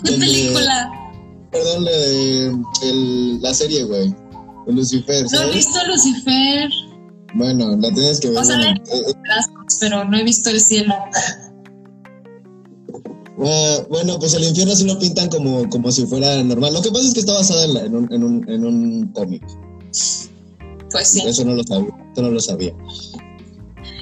¿Qué 0.03 0.11
película? 0.11 1.10
Perdón, 1.51 1.85
la 3.41 3.53
serie, 3.53 3.83
güey. 3.83 4.13
Lucifer. 4.67 5.25
No 5.31 5.41
he 5.41 5.51
visto 5.51 5.79
Lucifer. 5.87 6.69
Bueno, 7.33 7.75
la 7.77 7.93
tienes 7.93 8.19
que 8.19 8.29
ver. 8.29 8.37
O 8.37 8.43
sea, 8.43 8.57
pero 9.79 10.05
no 10.05 10.17
he 10.17 10.23
visto 10.23 10.49
el 10.49 10.59
cielo. 10.59 10.93
Uh, 13.37 13.87
bueno, 13.89 14.19
pues 14.19 14.33
el 14.35 14.43
infierno 14.43 14.75
sí 14.75 14.85
lo 14.85 14.99
pintan 14.99 15.29
como, 15.29 15.67
como 15.69 15.91
si 15.91 16.05
fuera 16.05 16.43
normal. 16.43 16.73
Lo 16.73 16.81
que 16.81 16.91
pasa 16.91 17.07
es 17.07 17.13
que 17.13 17.21
está 17.21 17.33
basada 17.33 17.65
en, 17.85 17.95
un, 17.95 18.13
en 18.13 18.23
un, 18.23 18.49
en 18.49 18.65
un 18.65 19.07
cómic. 19.13 19.43
Pues 20.91 21.07
sí. 21.07 21.23
Eso 21.25 21.43
no 21.45 21.55
lo 21.55 21.63
sabía. 21.63 21.89
Eso 22.13 22.21
no 22.21 22.29
lo 22.29 22.39
sabía. 22.39 22.73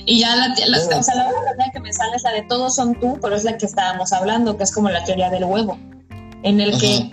Y 0.06 0.20
ya 0.20 0.36
la, 0.36 0.48
la, 0.48 0.78
o 1.00 1.04
sea, 1.04 1.16
la 1.16 1.30
otra 1.30 1.72
que 1.72 1.80
me 1.80 1.94
sale 1.94 2.16
es 2.16 2.24
la 2.24 2.32
de 2.32 2.42
todos 2.50 2.76
son 2.76 3.00
tú, 3.00 3.18
pero 3.22 3.36
es 3.36 3.44
la 3.44 3.58
que 3.58 3.68
estábamos 3.68 4.12
hablando, 4.12 4.58
que 4.58 4.64
es 4.64 4.74
como 4.74 4.90
la 4.90 5.04
teoría 5.06 5.30
del 5.30 5.46
huevo 5.46 5.78
en 6.44 6.62
el 6.62 6.78
que 6.78 6.98
eres 6.98 7.12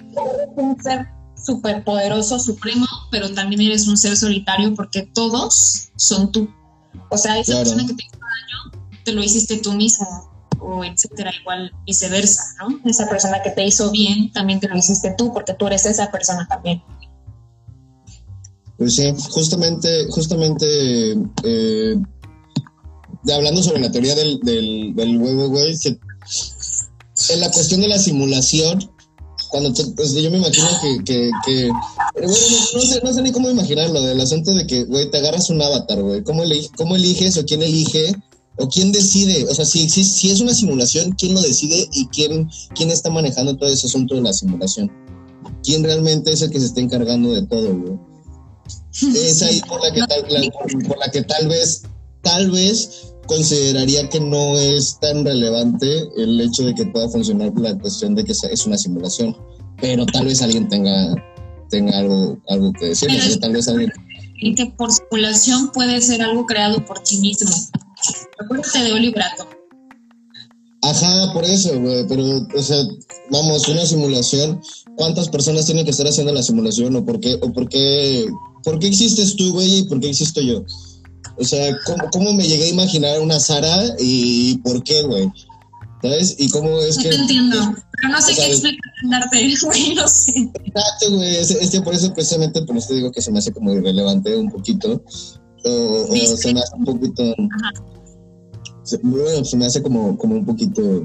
un 0.56 0.82
ser 0.82 1.08
superpoderoso, 1.44 2.38
supremo, 2.38 2.86
pero 3.10 3.32
también 3.32 3.60
eres 3.60 3.86
un 3.86 3.96
ser 3.96 4.16
solitario 4.16 4.74
porque 4.74 5.02
todos 5.02 5.88
son 5.96 6.32
tú. 6.32 6.48
O 7.10 7.18
sea, 7.18 7.38
esa 7.38 7.56
persona 7.58 7.86
que 7.86 7.94
te 7.94 8.04
hizo 8.04 8.18
daño, 8.18 8.84
te 9.04 9.12
lo 9.12 9.22
hiciste 9.22 9.58
tú 9.58 9.72
mismo, 9.72 10.30
o 10.60 10.84
etcétera, 10.84 11.30
igual 11.40 11.72
viceversa, 11.86 12.42
¿no? 12.60 12.80
Esa 12.88 13.08
persona 13.08 13.42
que 13.42 13.50
te 13.50 13.64
hizo 13.64 13.90
bien, 13.90 14.32
también 14.32 14.60
te 14.60 14.68
lo 14.68 14.76
hiciste 14.76 15.14
tú, 15.16 15.32
porque 15.32 15.54
tú 15.54 15.66
eres 15.66 15.86
esa 15.86 16.10
persona 16.10 16.46
también. 16.48 16.82
Pues 18.78 18.96
sí, 18.96 19.14
justamente, 19.30 20.06
justamente, 20.10 21.16
eh, 21.44 21.96
hablando 23.32 23.62
sobre 23.62 23.80
la 23.80 23.90
teoría 23.90 24.14
del, 24.14 24.40
del, 24.94 25.18
huevo, 25.18 25.48
güey, 25.48 25.74
en 27.30 27.40
la 27.40 27.50
cuestión 27.50 27.80
de 27.80 27.88
la 27.88 27.98
simulación, 27.98 28.90
cuando 29.48 29.72
pues, 29.94 30.12
yo 30.12 30.30
me 30.30 30.38
imagino 30.38 30.68
que, 30.80 31.04
que, 31.04 31.30
que 31.44 31.70
bueno, 32.14 32.46
no, 32.74 32.80
sé, 32.80 33.00
no 33.02 33.12
sé 33.12 33.22
ni 33.22 33.32
cómo 33.32 33.50
imaginarlo, 33.50 34.00
del 34.02 34.20
asunto 34.20 34.54
de 34.54 34.66
que, 34.66 34.84
güey, 34.84 35.10
te 35.10 35.18
agarras 35.18 35.50
un 35.50 35.60
avatar, 35.60 36.00
güey, 36.02 36.22
¿Cómo, 36.22 36.42
¿cómo 36.76 36.96
eliges 36.96 37.36
o 37.36 37.44
quién 37.44 37.62
elige 37.62 38.14
o 38.56 38.68
quién 38.68 38.92
decide? 38.92 39.44
O 39.48 39.54
sea, 39.54 39.64
si, 39.64 39.88
si, 39.88 40.04
si, 40.04 40.30
es 40.30 40.40
una 40.40 40.54
simulación, 40.54 41.12
¿quién 41.12 41.34
lo 41.34 41.42
decide 41.42 41.88
y 41.92 42.06
quién, 42.08 42.50
quién 42.74 42.90
está 42.90 43.10
manejando 43.10 43.56
todo 43.56 43.68
ese 43.68 43.86
asunto 43.86 44.14
de 44.14 44.22
la 44.22 44.32
simulación? 44.32 44.90
¿Quién 45.62 45.84
realmente 45.84 46.32
es 46.32 46.42
el 46.42 46.50
que 46.50 46.60
se 46.60 46.66
está 46.66 46.80
encargando 46.80 47.32
de 47.32 47.42
todo, 47.42 47.74
güey? 47.74 47.98
Es 49.14 49.42
ahí 49.42 49.60
por 49.68 49.82
la 49.82 49.92
que 49.92 50.00
tal, 50.08 50.24
por 50.86 50.98
la 50.98 51.10
que 51.10 51.22
tal 51.22 51.48
vez, 51.48 51.82
tal 52.22 52.50
vez 52.50 53.12
consideraría 53.26 54.08
que 54.08 54.20
no 54.20 54.56
es 54.58 54.98
tan 55.00 55.24
relevante 55.24 56.08
el 56.16 56.40
hecho 56.40 56.64
de 56.64 56.74
que 56.74 56.86
pueda 56.86 57.08
funcionar 57.08 57.52
la 57.56 57.76
cuestión 57.78 58.14
de 58.14 58.24
que 58.24 58.32
es 58.32 58.66
una 58.66 58.78
simulación, 58.78 59.36
pero 59.80 60.06
tal 60.06 60.26
vez 60.26 60.42
alguien 60.42 60.68
tenga, 60.68 61.14
tenga 61.70 61.98
algo, 61.98 62.38
algo 62.48 62.72
que 62.72 62.86
decir, 62.86 63.08
tal 63.40 63.52
vez 63.52 63.68
alguien... 63.68 63.92
Y 64.38 64.54
que 64.54 64.66
por 64.66 64.90
simulación 64.92 65.70
puede 65.72 66.00
ser 66.02 66.22
algo 66.22 66.44
creado 66.44 66.84
por 66.84 67.00
ti 67.00 67.16
mismo. 67.18 67.50
Acuérdate 68.38 68.84
de 68.84 68.92
Olibrato. 68.92 69.48
Ajá, 70.82 71.32
por 71.32 71.44
eso, 71.44 71.80
güey, 71.80 72.06
pero, 72.06 72.46
o 72.54 72.62
sea, 72.62 72.76
vamos, 73.30 73.66
una 73.66 73.84
simulación, 73.86 74.60
¿cuántas 74.96 75.28
personas 75.28 75.66
tienen 75.66 75.84
que 75.84 75.90
estar 75.90 76.06
haciendo 76.06 76.32
la 76.32 76.42
simulación 76.42 76.94
o 76.94 77.04
por 77.04 77.18
qué, 77.18 77.34
o 77.40 77.52
por 77.52 77.68
qué, 77.68 78.26
por 78.62 78.78
qué 78.78 78.86
existes 78.86 79.34
tú, 79.36 79.52
güey, 79.52 79.78
y 79.78 79.82
por 79.84 79.98
qué 79.98 80.10
existo 80.10 80.40
yo? 80.42 80.64
O 81.38 81.44
sea, 81.44 81.76
¿cómo, 82.12 82.32
me 82.32 82.46
llegué 82.46 82.64
a 82.64 82.68
imaginar 82.68 83.20
una 83.20 83.38
Sara 83.38 83.94
y 83.98 84.56
por 84.58 84.82
qué, 84.82 85.02
güey? 85.02 85.30
¿Sabes? 86.02 86.36
Y 86.38 86.48
cómo 86.50 86.80
es 86.80 86.96
no 86.96 87.02
que. 87.02 87.08
te 87.10 87.16
entiendo, 87.16 87.56
pero 87.92 88.12
no 88.12 88.20
sé 88.20 88.34
qué 88.34 88.46
explicarte, 88.46 89.56
güey, 89.66 89.94
no 89.94 90.08
sé. 90.08 90.50
Exacto, 90.64 91.16
güey. 91.16 91.36
Es, 91.36 91.70
que 91.70 91.80
por 91.80 91.94
eso, 91.94 92.12
precisamente, 92.14 92.62
por 92.62 92.76
eso 92.76 92.94
digo 92.94 93.12
que 93.12 93.20
se 93.20 93.30
me 93.30 93.38
hace 93.38 93.52
como 93.52 93.72
irrelevante 93.72 94.34
un 94.36 94.50
poquito. 94.50 95.02
O, 95.64 96.06
se 96.36 96.54
me 96.54 96.60
hace 96.60 96.76
un 96.76 96.84
poquito. 96.84 97.34
bueno, 99.02 99.44
se 99.44 99.56
me 99.56 99.66
hace 99.66 99.82
como, 99.82 100.16
como 100.16 100.36
un 100.36 100.46
poquito. 100.46 101.02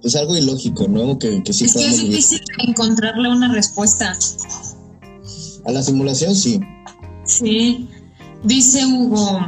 Pues 0.00 0.16
algo 0.16 0.36
ilógico, 0.36 0.88
¿no? 0.88 1.16
Que, 1.18 1.42
que 1.44 1.52
sí 1.52 1.66
es 1.66 1.74
que 1.74 1.86
es 1.86 2.00
difícil 2.00 2.40
encontrarle 2.66 3.28
una 3.28 3.52
respuesta. 3.52 4.18
A 5.64 5.70
la 5.70 5.82
simulación, 5.82 6.34
sí. 6.34 6.60
Sí. 7.24 7.88
Dice 8.44 8.84
Hugo, 8.86 9.40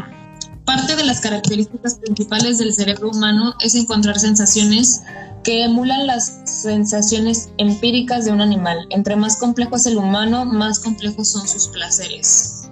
parte 0.64 0.94
de 0.94 1.04
las 1.04 1.20
características 1.20 1.96
principales 1.96 2.58
del 2.58 2.72
cerebro 2.72 3.10
humano 3.10 3.54
es 3.60 3.74
encontrar 3.74 4.18
sensaciones 4.18 5.02
que 5.42 5.64
emulan 5.64 6.06
las 6.06 6.40
sensaciones 6.44 7.50
empíricas 7.58 8.24
de 8.24 8.32
un 8.32 8.40
animal. 8.40 8.86
Entre 8.90 9.16
más 9.16 9.36
complejo 9.36 9.76
es 9.76 9.86
el 9.86 9.98
humano, 9.98 10.44
más 10.44 10.78
complejos 10.80 11.28
son 11.28 11.46
sus 11.46 11.68
placeres. 11.68 12.70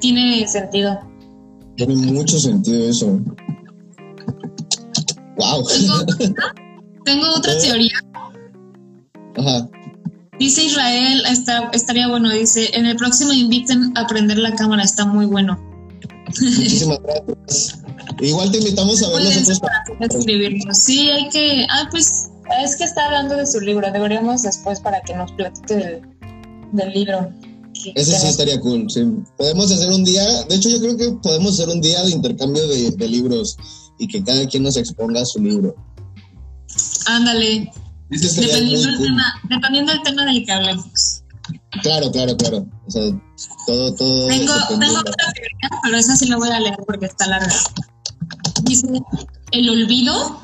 Tiene 0.00 0.46
sentido. 0.48 0.98
Tiene 1.76 1.94
mucho 1.94 2.38
sentido 2.38 2.88
eso. 2.88 3.20
Wow. 5.36 5.66
Tengo, 7.04 7.34
otra 7.36 7.52
¿Eh? 7.58 7.58
teoría. 7.62 7.98
Ajá. 9.36 9.68
Dice 10.42 10.64
Israel, 10.64 11.22
está, 11.30 11.70
estaría 11.72 12.08
bueno, 12.08 12.28
dice, 12.28 12.68
en 12.72 12.84
el 12.84 12.96
próximo 12.96 13.32
inviten 13.32 13.96
a 13.96 14.08
prender 14.08 14.38
la 14.38 14.52
cámara, 14.56 14.82
está 14.82 15.06
muy 15.06 15.24
bueno. 15.24 15.56
Muchísimas 16.40 16.98
gracias. 17.00 17.78
Igual 18.20 18.50
te 18.50 18.58
invitamos 18.58 19.00
a 19.04 19.10
ver 19.10 19.22
nosotros. 19.22 19.60
Para 19.60 20.74
sí, 20.74 21.10
hay 21.10 21.28
que. 21.28 21.64
Ah, 21.70 21.86
pues 21.92 22.24
es 22.60 22.74
que 22.74 22.82
está 22.82 23.06
hablando 23.06 23.36
de 23.36 23.46
su 23.46 23.60
libro. 23.60 23.88
Deberíamos 23.92 24.42
después 24.42 24.80
para 24.80 25.00
que 25.02 25.14
nos 25.14 25.30
platique 25.30 26.02
del, 26.72 26.92
libro. 26.92 27.30
Ese 27.94 28.18
sí 28.18 28.26
estaría 28.26 28.58
cool. 28.58 28.90
Sí. 28.90 29.06
Podemos 29.38 29.70
hacer 29.70 29.90
un 29.90 30.02
día. 30.02 30.24
De 30.48 30.56
hecho, 30.56 30.70
yo 30.70 30.80
creo 30.80 30.96
que 30.96 31.12
podemos 31.22 31.52
hacer 31.52 31.68
un 31.68 31.80
día 31.80 32.02
de 32.02 32.10
intercambio 32.10 32.66
de, 32.66 33.08
libros 33.08 33.56
y 34.00 34.08
que 34.08 34.24
cada 34.24 34.44
quien 34.48 34.64
nos 34.64 34.76
exponga 34.76 35.24
su 35.24 35.40
libro. 35.40 35.76
Ándale. 37.06 37.70
Dependiendo, 38.20 38.88
del 38.88 39.02
tema, 39.02 39.40
dependiendo 39.48 39.92
del 39.92 40.02
tema 40.02 40.24
del 40.24 40.44
que 40.44 40.52
hablemos. 40.52 41.22
Claro, 41.82 42.10
claro, 42.12 42.36
claro. 42.36 42.66
O 42.86 42.90
sea, 42.90 43.02
todo, 43.66 43.94
todo. 43.94 44.28
Tengo, 44.28 44.52
tengo 44.68 44.98
otra 44.98 45.32
teoría, 45.34 45.80
pero 45.82 45.96
esa 45.96 46.14
sí 46.16 46.28
la 46.28 46.36
voy 46.36 46.50
a 46.50 46.60
leer 46.60 46.76
porque 46.86 47.06
está 47.06 47.26
larga. 47.26 47.54
Dice 48.64 48.86
el 49.52 49.70
olvido, 49.70 50.40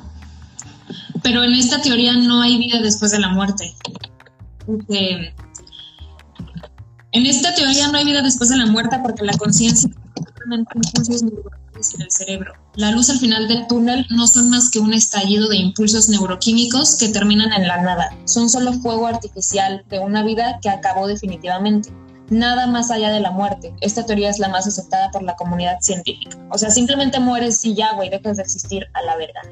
pero 1.22 1.44
en 1.44 1.52
esta 1.54 1.82
teoría 1.82 2.14
no 2.14 2.40
hay 2.40 2.56
vida 2.56 2.80
después 2.80 3.10
de 3.10 3.18
la 3.18 3.28
muerte. 3.28 3.74
en 7.12 7.26
esta 7.26 7.54
teoría 7.54 7.88
no 7.88 7.98
hay 7.98 8.04
vida 8.04 8.22
después 8.22 8.48
de 8.50 8.56
la 8.56 8.66
muerte 8.66 8.98
porque 9.02 9.24
la 9.24 9.36
conciencia 9.36 9.90
impulsos 10.56 11.22
neuronales 11.22 11.67
en 11.94 12.02
el 12.02 12.10
cerebro. 12.10 12.52
La 12.74 12.90
luz 12.90 13.10
al 13.10 13.18
final 13.18 13.48
del 13.48 13.66
túnel 13.66 14.06
no 14.10 14.26
son 14.26 14.50
más 14.50 14.70
que 14.70 14.78
un 14.78 14.92
estallido 14.92 15.48
de 15.48 15.56
impulsos 15.56 16.08
neuroquímicos 16.08 16.96
que 16.96 17.08
terminan 17.08 17.52
en 17.52 17.68
la 17.68 17.80
nada. 17.82 18.10
Son 18.24 18.50
solo 18.50 18.72
fuego 18.74 19.06
artificial 19.06 19.84
de 19.88 19.98
una 20.00 20.22
vida 20.22 20.58
que 20.60 20.70
acabó 20.70 21.06
definitivamente 21.06 21.90
nada 22.30 22.66
más 22.66 22.90
allá 22.90 23.10
de 23.10 23.20
la 23.20 23.30
muerte. 23.30 23.74
Esta 23.80 24.04
teoría 24.04 24.30
es 24.30 24.38
la 24.38 24.48
más 24.48 24.66
aceptada 24.66 25.10
por 25.10 25.22
la 25.22 25.36
comunidad 25.36 25.78
científica. 25.80 26.36
O 26.50 26.58
sea, 26.58 26.70
simplemente 26.70 27.20
mueres 27.20 27.64
y 27.64 27.74
ya, 27.74 27.94
güey, 27.94 28.10
dejas 28.10 28.36
de 28.36 28.42
existir 28.42 28.86
a 28.94 29.02
la 29.02 29.16
verdad. 29.16 29.42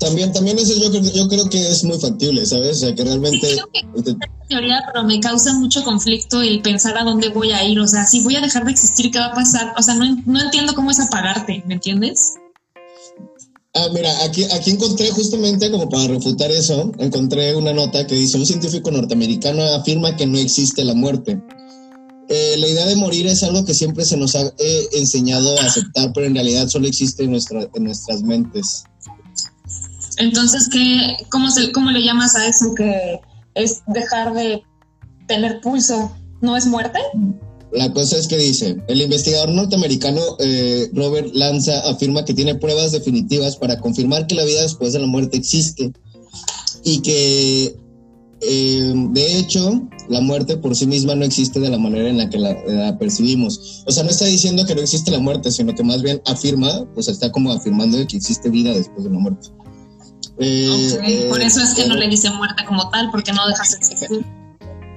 También, 0.00 0.32
también 0.32 0.58
eso 0.58 0.72
yo, 0.80 0.90
yo 0.98 1.28
creo 1.28 1.48
que 1.50 1.68
es 1.68 1.84
muy 1.84 1.98
factible, 1.98 2.44
¿sabes? 2.46 2.78
O 2.78 2.80
sea, 2.80 2.94
que 2.94 3.04
realmente... 3.04 3.46
Sí, 3.46 3.56
creo 3.56 4.02
que 4.02 4.16
teoría, 4.48 4.82
pero 4.86 5.04
me 5.04 5.20
causa 5.20 5.52
mucho 5.52 5.84
conflicto 5.84 6.42
el 6.42 6.60
pensar 6.62 6.98
a 6.98 7.04
dónde 7.04 7.28
voy 7.28 7.52
a 7.52 7.64
ir. 7.64 7.78
O 7.78 7.86
sea, 7.86 8.06
si 8.06 8.22
voy 8.22 8.34
a 8.36 8.40
dejar 8.40 8.64
de 8.64 8.72
existir, 8.72 9.10
¿qué 9.10 9.18
va 9.18 9.26
a 9.26 9.34
pasar? 9.34 9.74
O 9.78 9.82
sea, 9.82 9.94
no, 9.94 10.22
no 10.26 10.40
entiendo 10.40 10.74
cómo 10.74 10.90
es 10.90 10.98
apagarte, 10.98 11.62
¿me 11.66 11.74
entiendes? 11.74 12.34
Ah, 13.74 13.86
mira, 13.92 14.10
aquí, 14.24 14.44
aquí 14.44 14.70
encontré 14.70 15.10
justamente 15.10 15.70
como 15.70 15.88
para 15.88 16.08
refutar 16.08 16.50
eso, 16.50 16.90
encontré 16.98 17.54
una 17.54 17.72
nota 17.72 18.04
que 18.04 18.16
dice, 18.16 18.36
un 18.36 18.44
científico 18.44 18.90
norteamericano 18.90 19.62
afirma 19.62 20.16
que 20.16 20.26
no 20.26 20.38
existe 20.38 20.84
la 20.84 20.94
muerte. 20.94 21.40
Eh, 22.28 22.56
la 22.58 22.66
idea 22.66 22.86
de 22.86 22.96
morir 22.96 23.26
es 23.28 23.42
algo 23.44 23.64
que 23.64 23.74
siempre 23.74 24.04
se 24.04 24.16
nos 24.16 24.34
ha 24.34 24.42
eh, 24.58 24.88
enseñado 24.94 25.56
a 25.58 25.64
aceptar, 25.64 26.12
pero 26.12 26.26
en 26.26 26.34
realidad 26.34 26.68
solo 26.68 26.88
existe 26.88 27.24
en, 27.24 27.30
nuestra, 27.30 27.68
en 27.72 27.84
nuestras 27.84 28.22
mentes. 28.22 28.84
Entonces, 30.20 30.68
¿qué, 30.70 31.16
cómo, 31.30 31.50
se, 31.50 31.72
¿cómo 31.72 31.90
le 31.90 32.04
llamas 32.04 32.36
a 32.36 32.46
eso 32.46 32.74
que 32.74 33.20
es 33.54 33.82
dejar 33.86 34.34
de 34.34 34.62
tener 35.26 35.60
pulso? 35.60 36.12
¿No 36.42 36.56
es 36.56 36.66
muerte? 36.66 36.98
La 37.72 37.92
cosa 37.92 38.18
es 38.18 38.26
que 38.26 38.36
dice, 38.36 38.76
el 38.88 39.00
investigador 39.00 39.48
norteamericano 39.50 40.20
eh, 40.40 40.90
Robert 40.92 41.28
Lanza 41.34 41.80
afirma 41.88 42.24
que 42.24 42.34
tiene 42.34 42.56
pruebas 42.56 42.92
definitivas 42.92 43.56
para 43.56 43.78
confirmar 43.78 44.26
que 44.26 44.34
la 44.34 44.44
vida 44.44 44.62
después 44.62 44.92
de 44.92 44.98
la 44.98 45.06
muerte 45.06 45.36
existe 45.36 45.92
y 46.84 47.00
que 47.00 47.76
eh, 48.42 48.92
de 49.10 49.38
hecho 49.38 49.88
la 50.08 50.20
muerte 50.20 50.56
por 50.56 50.74
sí 50.74 50.86
misma 50.86 51.14
no 51.14 51.24
existe 51.24 51.60
de 51.60 51.68
la 51.68 51.78
manera 51.78 52.08
en 52.08 52.18
la 52.18 52.28
que 52.28 52.38
la, 52.38 52.98
percibimos. 52.98 53.84
O 53.86 53.92
sea, 53.92 54.02
no 54.02 54.10
está 54.10 54.24
diciendo 54.24 54.66
que 54.66 54.74
no 54.74 54.80
existe 54.80 55.10
la 55.12 55.20
muerte, 55.20 55.52
sino 55.52 55.74
que 55.74 55.84
más 55.84 56.02
bien 56.02 56.20
afirma, 56.26 56.84
pues 56.94 57.08
está 57.08 57.30
como 57.30 57.52
afirmando 57.52 57.96
que 58.08 58.16
existe 58.16 58.50
vida 58.50 58.74
después 58.74 59.04
de 59.04 59.10
la 59.10 59.18
muerte. 59.18 59.48
Eh, 60.40 61.26
por 61.28 61.40
eso 61.42 61.60
es 61.60 61.74
que 61.74 61.86
no 61.86 61.96
le 61.96 62.08
dice 62.08 62.30
muerte 62.30 62.64
como 62.66 62.88
tal, 62.90 63.10
porque 63.10 63.32
no 63.32 63.46
dejas 63.46 63.72
de 63.72 63.76
existir. 63.76 64.24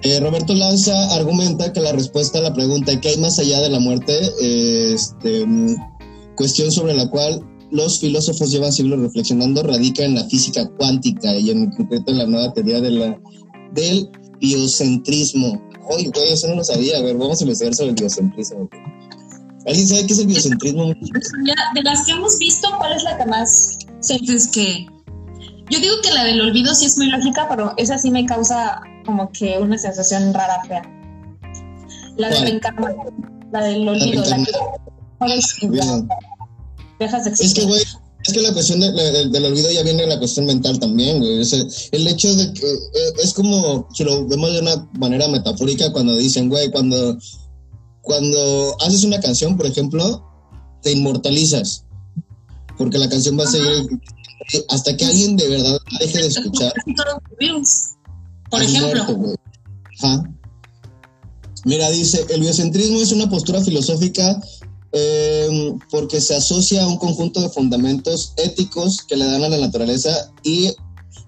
Eh, 0.03 0.19
Roberto 0.19 0.53
Lanza 0.53 1.15
argumenta 1.15 1.71
que 1.71 1.81
la 1.81 1.91
respuesta 1.93 2.39
a 2.39 2.41
la 2.41 2.53
pregunta 2.53 2.99
¿qué 2.99 3.09
hay 3.09 3.17
más 3.17 3.39
allá 3.39 3.61
de 3.61 3.69
la 3.69 3.79
muerte? 3.79 4.13
este, 4.41 5.45
cuestión 6.35 6.71
sobre 6.71 6.93
la 6.93 7.09
cual 7.09 7.41
los 7.71 7.99
filósofos 7.99 8.51
llevan 8.51 8.71
siglos 8.71 8.99
reflexionando 8.99 9.63
radica 9.63 10.03
en 10.03 10.15
la 10.15 10.23
física 10.25 10.69
cuántica 10.77 11.35
y 11.35 11.49
en 11.49 11.71
concreto 11.71 12.11
en 12.11 12.17
la 12.19 12.25
nueva 12.25 12.53
teoría 12.53 12.79
de 12.81 12.91
la, 12.91 13.19
del 13.73 14.09
biocentrismo. 14.39 15.61
Oye, 15.89 16.11
güey, 16.13 16.33
eso 16.33 16.47
no 16.47 16.55
lo 16.55 16.63
sabía. 16.63 16.97
A 16.97 17.01
ver, 17.01 17.17
vamos 17.17 17.39
a 17.41 17.43
investigar 17.43 17.73
sobre 17.73 17.89
el 17.89 17.95
biocentrismo. 17.95 18.69
¿Alguien 19.65 19.87
sabe 19.87 20.05
qué 20.05 20.13
es 20.13 20.19
el 20.19 20.27
biocentrismo? 20.27 20.85
De 20.85 21.83
las 21.83 22.05
que 22.05 22.11
hemos 22.11 22.37
visto, 22.37 22.67
¿cuál 22.77 22.93
es 22.93 23.03
la 23.03 23.17
que 23.17 23.25
más 23.25 23.77
sientes 24.01 24.47
que 24.49 24.85
yo 25.73 25.79
digo 25.79 25.95
que 26.03 26.11
la 26.11 26.23
del 26.25 26.39
olvido 26.41 26.75
sí 26.75 26.85
es 26.85 26.97
muy 26.97 27.07
lógica, 27.07 27.47
pero 27.49 27.73
esa 27.77 27.97
sí 27.97 28.11
me 28.11 28.25
causa 28.25 28.81
como 29.05 29.31
que 29.31 29.57
una 29.57 29.77
sensación 29.77 30.33
rara, 30.33 30.61
fea. 30.67 30.83
La 32.17 32.29
de 32.29 32.39
reencarnación, 32.41 33.47
la 33.51 33.63
del 33.63 33.87
olvido, 33.87 34.23
la, 34.23 34.37
que 34.37 35.67
dejas 36.99 37.25
de 37.25 37.31
Es 37.31 37.53
que, 37.55 37.65
güey, 37.65 37.81
es 37.81 38.33
que 38.33 38.41
la 38.41 38.53
cuestión 38.53 38.81
del 38.81 39.45
olvido 39.45 39.71
ya 39.71 39.81
viene 39.81 40.03
de 40.03 40.09
la 40.09 40.19
cuestión 40.19 40.45
mental 40.45 40.79
también, 40.79 41.19
güey. 41.19 41.41
el 41.91 42.07
hecho 42.07 42.35
de 42.35 42.53
que 42.53 42.71
eh, 42.71 43.13
es 43.23 43.33
como, 43.33 43.87
si 43.93 44.03
lo 44.03 44.27
vemos 44.27 44.53
de 44.53 44.59
una 44.59 44.87
manera 44.99 45.27
metafórica, 45.27 45.91
cuando 45.91 46.15
dicen, 46.15 46.49
güey, 46.49 46.69
cuando, 46.69 47.17
cuando 48.01 48.77
haces 48.85 49.03
una 49.03 49.19
canción, 49.19 49.57
por 49.57 49.65
ejemplo, 49.65 50.23
te 50.83 50.91
inmortalizas. 50.91 51.85
Porque 52.77 52.97
la 52.97 53.09
canción 53.09 53.39
va 53.39 53.43
a 53.43 53.47
seguir 53.47 53.87
hasta 54.69 54.95
que 54.95 55.05
alguien 55.05 55.35
de 55.35 55.47
verdad 55.47 55.77
deje 55.99 56.19
de 56.19 56.27
escuchar. 56.27 56.73
Por 58.49 58.61
ejemplo. 58.61 59.35
Mira, 61.65 61.89
dice, 61.91 62.25
el 62.29 62.41
biocentrismo 62.41 62.99
es 62.99 63.11
una 63.11 63.29
postura 63.29 63.61
filosófica 63.61 64.41
em, 64.91 65.79
porque 65.89 66.19
se 66.19 66.35
asocia 66.35 66.83
a 66.83 66.87
un 66.87 66.97
conjunto 66.97 67.41
de 67.41 67.49
fundamentos 67.49 68.33
éticos 68.37 69.01
que 69.03 69.15
le 69.15 69.25
dan 69.25 69.43
a 69.43 69.49
la 69.49 69.57
naturaleza 69.57 70.31
y 70.43 70.71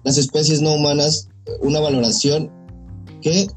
las 0.04 0.18
especies 0.18 0.60
no 0.60 0.74
humanas 0.74 1.28
una 1.62 1.80
valoración 1.80 2.50
que 3.22 3.48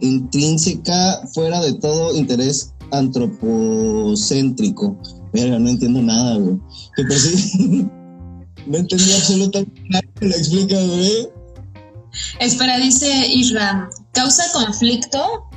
intrínseca 0.00 1.22
fuera 1.34 1.60
de 1.60 1.74
todo 1.74 2.16
interés 2.16 2.72
antropocéntrico. 2.92 4.96
Mira, 5.32 5.58
no 5.58 5.68
entiendo 5.68 6.00
nada, 6.02 6.36
güey. 6.36 6.58
Que 6.96 7.04
pues 7.04 7.52
No 8.66 8.78
entendí 8.78 9.12
absolutamente 9.12 9.82
nada 9.88 10.04
que 10.18 10.26
lo 10.26 10.34
explica, 10.34 10.76
güey. 10.76 11.28
Espera, 12.40 12.78
dice 12.78 13.08
Isra, 13.28 13.88
causa 14.12 14.44
conflicto 14.52 15.48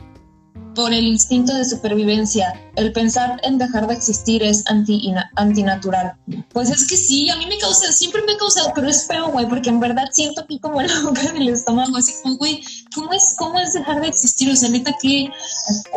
por 0.74 0.94
el 0.94 1.06
instinto 1.06 1.54
de 1.54 1.66
supervivencia. 1.66 2.62
El 2.76 2.92
pensar 2.92 3.40
en 3.44 3.58
dejar 3.58 3.88
de 3.88 3.94
existir 3.94 4.44
es 4.44 4.64
anti, 4.68 5.14
antinatural. 5.36 6.16
Pues 6.52 6.70
es 6.70 6.88
que 6.88 6.98
sí, 6.98 7.30
a 7.30 7.38
mí 7.38 7.46
me 7.46 7.58
causa, 7.58 7.92
siempre 7.92 8.22
me 8.26 8.34
ha 8.34 8.38
causado, 8.38 8.72
pero 8.76 8.90
es 8.90 9.08
feo, 9.08 9.32
güey, 9.32 9.48
porque 9.48 9.70
en 9.70 9.80
verdad 9.80 10.06
siento 10.12 10.42
aquí 10.42 10.60
como 10.60 10.82
la 10.82 11.02
boca 11.02 11.32
del 11.32 11.50
estómago, 11.50 11.98
así 11.98 12.14
como, 12.22 12.36
güey, 12.38 12.62
¿cómo 12.94 13.14
es, 13.14 13.36
¿cómo 13.38 13.60
es 13.60 13.74
dejar 13.74 14.02
de 14.02 14.08
existir? 14.08 14.52
O 14.52 14.56
sea, 14.56 14.70
neta 14.70 14.94
que, 15.02 15.30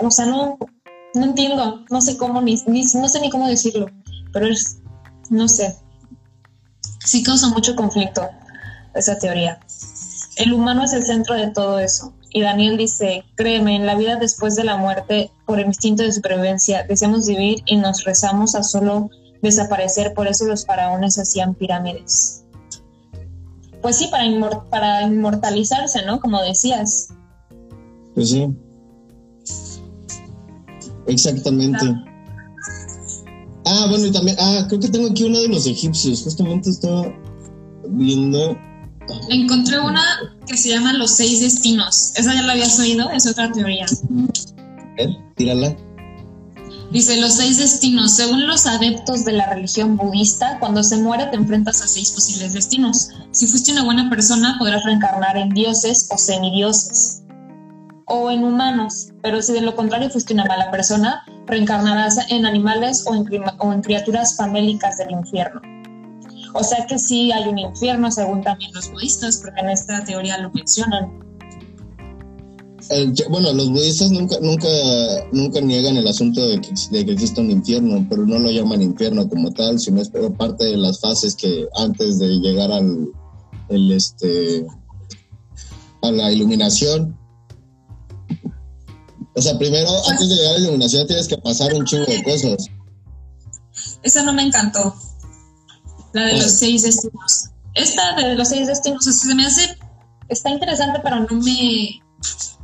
o 0.01 0.11
sea, 0.11 0.27
no, 0.27 0.59
no 1.15 1.25
entiendo, 1.25 1.85
no 1.91 2.01
sé 2.01 2.17
cómo, 2.17 2.41
ni, 2.41 2.57
ni 2.67 2.85
no 2.95 3.09
sé 3.09 3.21
ni 3.21 3.31
cómo 3.31 3.49
decirlo, 3.49 3.87
pero 4.33 4.47
es, 4.47 4.79
no 5.31 5.49
sé 5.49 5.77
sí 7.05 7.23
causa 7.23 7.49
mucho 7.49 7.75
conflicto 7.77 8.29
esa 8.95 9.19
teoría. 9.19 9.61
El 10.37 10.53
humano 10.53 10.85
es 10.85 10.93
el 10.93 11.05
centro 11.05 11.35
de 11.35 11.49
todo 11.49 11.79
eso. 11.79 12.13
Y 12.31 12.43
Daniel 12.43 12.77
dice, 12.77 13.25
créeme, 13.37 13.75
en 13.75 13.87
la 13.87 13.95
vida 13.95 14.17
después 14.17 14.55
de 14.55 14.65
la 14.65 14.77
muerte, 14.77 15.31
por 15.47 15.59
el 15.59 15.67
instinto 15.67 16.03
de 16.03 16.13
supervivencia, 16.13 16.85
deseamos 16.85 17.27
vivir 17.27 17.63
y 17.67 17.77
nos 17.77 18.05
rezamos 18.05 18.55
a 18.55 18.63
solo 18.63 19.11
desaparecer, 19.43 20.15
por 20.15 20.27
eso 20.27 20.45
los 20.45 20.67
faraones 20.67 21.19
hacían 21.19 21.55
pirámides. 21.55 22.45
Pues 23.81 23.97
sí, 23.97 24.09
para, 24.11 24.25
para 24.71 25.03
inmortalizarse, 25.03 26.05
¿no? 26.05 26.21
Como 26.21 26.43
decías. 26.43 27.09
Pues 28.15 28.31
sí. 28.31 28.49
Exactamente. 31.07 31.87
Ah, 33.71 33.87
bueno, 33.91 34.07
y 34.07 34.13
también, 34.13 34.37
ah, 34.41 34.65
creo 34.69 34.81
que 34.81 34.89
tengo 34.89 35.09
aquí 35.11 35.25
uno 35.25 35.39
de 35.41 35.49
los 35.49 35.67
egipcios, 35.67 36.23
justamente 36.23 36.71
estaba 36.71 37.13
viendo. 37.89 38.57
Encontré 39.29 39.79
una 39.81 40.03
que 40.47 40.57
se 40.57 40.71
llama 40.71 40.95
Los 40.95 41.17
Seis 41.17 41.41
Destinos. 41.41 42.13
¿Esa 42.17 42.35
ya 42.35 42.43
la 42.43 42.53
habías 42.53 42.79
oído? 42.79 43.11
Es 43.11 43.27
otra 43.27 43.53
teoría. 43.53 43.85
A 43.85 44.95
ver, 44.97 45.11
tírala. 45.37 45.77
Dice, 46.91 47.21
los 47.21 47.35
seis 47.35 47.59
destinos. 47.59 48.13
Según 48.13 48.47
los 48.47 48.67
adeptos 48.67 49.27
de 49.27 49.33
la 49.33 49.53
religión 49.53 49.97
budista, 49.99 50.59
cuando 50.59 50.83
se 50.83 50.97
muere 50.97 51.27
te 51.27 51.37
enfrentas 51.37 51.83
a 51.83 51.87
seis 51.87 52.11
posibles 52.13 52.55
destinos. 52.55 53.11
Si 53.31 53.47
fuiste 53.47 53.73
una 53.73 53.85
buena 53.85 54.09
persona, 54.09 54.57
podrás 54.59 54.83
reencarnar 54.85 55.37
en 55.37 55.51
dioses 55.51 56.09
o 56.11 56.17
semidioses. 56.17 57.23
O 58.07 58.31
en 58.31 58.43
humanos. 58.43 59.09
Pero 59.23 59.43
si 59.43 59.53
de 59.53 59.61
lo 59.61 59.77
contrario 59.77 60.09
fuiste 60.09 60.33
una 60.33 60.47
mala 60.47 60.71
persona, 60.71 61.25
reencarnarás 61.49 62.31
en 62.31 62.47
animales 62.47 63.05
o 63.07 63.15
en, 63.15 63.27
o 63.59 63.73
en 63.73 63.83
criaturas 63.83 64.37
famélicas 64.37 64.99
del 64.99 65.11
infierno. 65.11 65.61
O 66.55 66.63
sea 66.63 66.87
que 66.87 66.99
sí 66.99 67.33
hay 67.33 67.49
un 67.49 67.59
infierno, 67.59 68.11
según 68.11 68.43
también 68.43 68.71
los 68.75 68.91
budistas, 68.91 69.39
porque 69.39 69.61
en 69.61 69.71
esta 69.71 70.05
teoría 70.05 70.39
lo 70.39 70.51
mencionan 70.51 71.29
bueno, 73.29 73.53
los 73.53 73.71
budistas 73.71 74.11
nunca, 74.11 74.37
nunca, 74.41 74.69
nunca 75.33 75.61
niegan 75.61 75.97
el 75.97 76.07
asunto 76.07 76.47
de 76.49 76.61
que, 76.61 76.73
de 76.91 77.05
que 77.05 77.13
existe 77.13 77.41
un 77.41 77.51
infierno, 77.51 78.07
pero 78.09 78.25
no 78.25 78.39
lo 78.39 78.51
llaman 78.51 78.83
infierno 78.83 79.29
como 79.29 79.51
tal, 79.53 79.79
sino 79.79 80.01
es 80.01 80.11
parte 80.39 80.65
de 80.65 80.77
las 80.77 81.01
fases 81.01 81.35
que 81.35 81.67
antes 81.77 82.19
de 82.19 82.29
llegar 82.39 82.73
al, 82.73 83.09
el, 83.69 83.93
este, 83.93 84.67
a 86.03 86.11
la 86.11 86.33
iluminación. 86.33 87.18
O 89.39 89.41
sea, 89.41 89.57
primero, 89.57 89.89
antes 90.09 90.29
de 90.29 90.35
llegar 90.35 90.51
a 90.51 90.59
la 90.59 90.65
iluminación 90.65 91.07
tienes 91.07 91.29
que 91.29 91.39
pasar 91.39 91.73
un 91.73 91.85
chingo 91.85 92.07
de 92.07 92.25
cosas. 92.25 92.67
Esa 94.03 94.25
no 94.25 94.33
me 94.33 94.43
encantó. 94.43 94.97
La 96.13 96.25
de 96.25 96.39
los 96.39 96.51
seis 96.51 96.83
destinos. 96.83 97.51
Esta 97.75 98.17
de 98.17 98.35
los 98.35 98.49
seis 98.49 98.67
destinos, 98.67 99.05
se 99.05 99.35
me 99.37 99.47
hace, 99.47 99.79
está 100.29 100.51
interesante, 100.51 100.99
pero 101.05 101.21
no 101.21 101.37
me, 101.37 102.01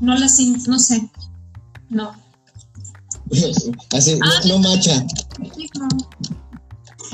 no 0.00 0.16
la 0.16 0.28
siento, 0.28 0.68
no 0.68 0.80
sé. 0.80 1.08
No. 1.90 2.12
Así, 3.92 4.18
no, 4.18 4.26
ah, 4.26 4.58
macha. 4.58 5.06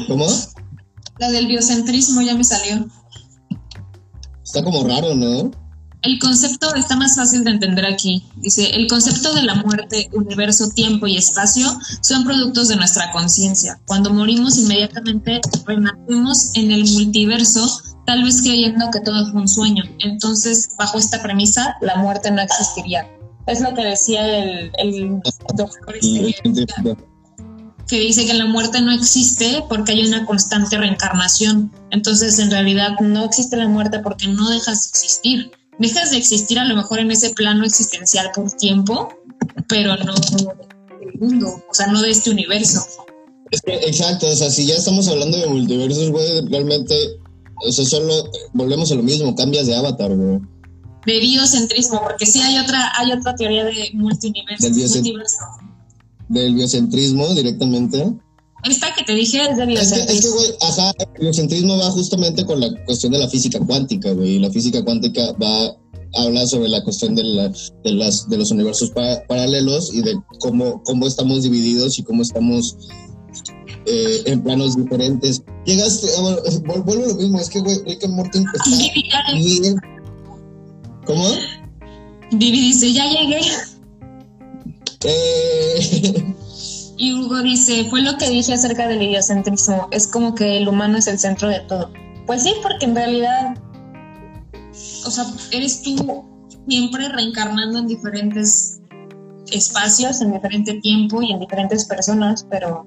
¿Cómo? 0.08 0.26
La 1.18 1.30
del 1.30 1.46
biocentrismo 1.48 2.22
ya 2.22 2.34
me 2.34 2.44
salió. 2.44 2.88
Está 4.42 4.64
como 4.64 4.84
raro, 4.84 5.14
¿no? 5.14 5.50
El 6.02 6.18
concepto 6.18 6.74
está 6.74 6.96
más 6.96 7.16
fácil 7.16 7.44
de 7.44 7.50
entender 7.50 7.84
aquí. 7.84 8.24
Dice, 8.36 8.70
el 8.74 8.86
concepto 8.86 9.34
de 9.34 9.42
la 9.42 9.56
muerte, 9.56 10.08
universo, 10.12 10.70
tiempo 10.70 11.06
y 11.06 11.16
espacio 11.16 11.66
son 12.00 12.24
productos 12.24 12.68
de 12.68 12.76
nuestra 12.76 13.12
conciencia. 13.12 13.78
Cuando 13.86 14.10
morimos 14.10 14.56
inmediatamente 14.56 15.40
renacemos 15.66 16.56
en 16.56 16.70
el 16.70 16.84
multiverso 16.90 17.82
tal 18.06 18.24
vez 18.24 18.42
creyendo 18.42 18.90
que 18.90 19.00
todo 19.00 19.30
fue 19.30 19.42
un 19.42 19.48
sueño. 19.48 19.84
Entonces, 20.00 20.70
bajo 20.78 20.98
esta 20.98 21.22
premisa, 21.22 21.76
la 21.80 21.96
muerte 21.96 22.30
no 22.30 22.40
existiría. 22.40 23.06
Es 23.46 23.60
lo 23.60 23.74
que 23.74 23.84
decía 23.84 24.26
el, 24.26 25.20
doctor 25.54 25.96
este, 25.96 26.96
que 27.88 28.00
dice 28.00 28.24
que 28.24 28.34
la 28.34 28.46
muerte 28.46 28.80
no 28.80 28.92
existe 28.92 29.64
porque 29.68 29.92
hay 29.92 30.06
una 30.06 30.24
constante 30.24 30.78
reencarnación. 30.78 31.72
Entonces, 31.90 32.38
en 32.38 32.50
realidad, 32.50 32.98
no 33.00 33.24
existe 33.26 33.56
la 33.56 33.68
muerte 33.68 33.98
porque 33.98 34.28
no 34.28 34.48
dejas 34.48 34.84
de 34.84 34.88
existir. 34.90 35.59
Dejas 35.78 36.10
de 36.10 36.18
existir 36.18 36.58
a 36.58 36.64
lo 36.64 36.76
mejor 36.76 36.98
en 36.98 37.10
ese 37.10 37.30
plano 37.30 37.64
existencial 37.64 38.30
por 38.34 38.50
tiempo, 38.52 39.08
pero 39.68 39.96
no 39.96 40.14
del 40.14 41.18
mundo, 41.18 41.62
o 41.70 41.74
sea, 41.74 41.86
no 41.86 42.02
de 42.02 42.10
este 42.10 42.30
universo. 42.30 42.84
exacto, 43.66 44.26
o 44.26 44.36
sea, 44.36 44.50
si 44.50 44.66
ya 44.66 44.74
estamos 44.74 45.08
hablando 45.08 45.38
de 45.38 45.46
multiversos, 45.46 46.10
güey, 46.10 46.46
realmente 46.48 46.94
o 47.66 47.72
sea, 47.72 47.84
solo 47.84 48.30
volvemos 48.52 48.90
a 48.90 48.94
lo 48.94 49.02
mismo, 49.02 49.34
cambias 49.34 49.66
de 49.66 49.76
avatar, 49.76 50.14
güey. 50.14 50.40
De 51.06 51.18
biocentrismo, 51.18 52.00
porque 52.02 52.26
sí 52.26 52.40
hay 52.40 52.58
otra, 52.58 52.92
hay 52.96 53.12
otra 53.12 53.34
teoría 53.34 53.64
de 53.64 53.90
multiverso. 53.94 54.68
Del, 54.68 54.74
multiverso. 54.74 55.44
del 56.28 56.54
biocentrismo 56.54 57.34
directamente. 57.34 58.12
Esta 58.64 58.94
que 58.94 59.04
te 59.04 59.14
dije 59.14 59.42
es 59.42 59.56
de 59.56 59.66
biocentrismo. 59.66 60.12
Es 60.12 60.20
que, 60.20 60.30
güey, 60.30 60.48
ajá, 60.60 60.92
el 60.98 61.20
biocentrismo 61.20 61.78
va 61.78 61.90
justamente 61.90 62.44
con 62.44 62.60
la 62.60 62.68
cuestión 62.84 63.12
de 63.12 63.18
la 63.18 63.28
física 63.28 63.58
cuántica, 63.60 64.12
güey. 64.12 64.38
La 64.38 64.50
física 64.50 64.84
cuántica 64.84 65.32
va 65.32 65.76
habla 66.16 66.46
sobre 66.46 66.68
la 66.68 66.82
cuestión 66.82 67.14
de, 67.14 67.24
la, 67.24 67.52
de, 67.84 67.92
las, 67.92 68.28
de 68.28 68.36
los 68.36 68.50
universos 68.50 68.90
paralelos 69.28 69.94
y 69.94 70.02
de 70.02 70.18
cómo, 70.40 70.82
cómo 70.82 71.06
estamos 71.06 71.44
divididos 71.44 71.98
y 71.98 72.02
cómo 72.02 72.22
estamos 72.22 72.76
eh, 73.86 74.22
en 74.26 74.42
planos 74.42 74.76
diferentes. 74.76 75.42
Llegaste, 75.64 76.08
bueno, 76.20 76.84
vuelvo 76.84 77.04
a 77.04 77.08
lo 77.08 77.14
mismo, 77.14 77.38
es 77.38 77.48
que, 77.48 77.60
güey, 77.60 77.78
Rick 77.84 78.04
and 78.04 78.14
Morty 78.14 78.38
está 78.38 79.32
bien. 79.34 79.76
¿Cómo? 81.06 81.24
Vivi 82.32 82.60
dice, 82.60 82.92
ya 82.92 83.06
llegué. 83.06 83.40
Eh... 85.04 86.34
Y 87.00 87.14
Hugo 87.14 87.40
dice, 87.40 87.86
fue 87.88 88.02
lo 88.02 88.18
que 88.18 88.28
dije 88.28 88.52
acerca 88.52 88.86
del 88.86 89.00
idiocentrismo, 89.00 89.88
es 89.90 90.06
como 90.06 90.34
que 90.34 90.58
el 90.58 90.68
humano 90.68 90.98
es 90.98 91.06
el 91.06 91.18
centro 91.18 91.48
de 91.48 91.60
todo. 91.60 91.90
Pues 92.26 92.42
sí, 92.42 92.52
porque 92.62 92.84
en 92.84 92.94
realidad, 92.94 93.56
o 95.06 95.10
sea, 95.10 95.24
eres 95.50 95.80
tú 95.80 96.26
siempre 96.68 97.08
reencarnando 97.08 97.78
en 97.78 97.86
diferentes 97.86 98.82
espacios, 99.50 100.20
en 100.20 100.34
diferente 100.34 100.74
tiempo 100.82 101.22
y 101.22 101.32
en 101.32 101.40
diferentes 101.40 101.86
personas, 101.86 102.46
pero 102.50 102.84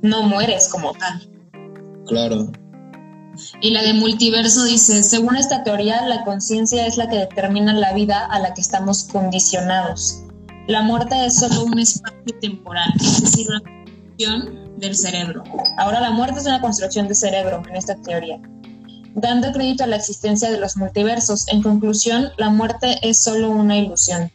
no 0.00 0.22
mueres 0.22 0.66
como 0.68 0.94
tal. 0.94 1.28
Claro. 2.06 2.50
Y 3.60 3.72
la 3.72 3.82
de 3.82 3.92
multiverso 3.92 4.64
dice, 4.64 5.02
según 5.02 5.36
esta 5.36 5.62
teoría, 5.64 6.00
la 6.06 6.24
conciencia 6.24 6.86
es 6.86 6.96
la 6.96 7.10
que 7.10 7.18
determina 7.18 7.74
la 7.74 7.92
vida 7.92 8.24
a 8.24 8.38
la 8.38 8.54
que 8.54 8.62
estamos 8.62 9.04
condicionados. 9.04 10.22
La 10.68 10.82
muerte 10.82 11.14
es 11.24 11.36
solo 11.36 11.64
un 11.64 11.78
espacio 11.78 12.38
temporal, 12.42 12.92
es 13.00 13.22
decir, 13.22 13.46
una 13.48 13.62
construcción 13.62 14.78
del 14.78 14.94
cerebro. 14.94 15.42
Ahora 15.78 15.98
la 15.98 16.10
muerte 16.10 16.40
es 16.40 16.46
una 16.46 16.60
construcción 16.60 17.08
de 17.08 17.14
cerebro 17.14 17.62
en 17.66 17.74
esta 17.74 17.96
teoría. 17.96 18.38
Dando 19.14 19.50
crédito 19.52 19.84
a 19.84 19.86
la 19.86 19.96
existencia 19.96 20.50
de 20.50 20.60
los 20.60 20.76
multiversos, 20.76 21.48
en 21.48 21.62
conclusión, 21.62 22.28
la 22.36 22.50
muerte 22.50 22.98
es 23.00 23.18
solo 23.18 23.50
una 23.50 23.78
ilusión. 23.78 24.30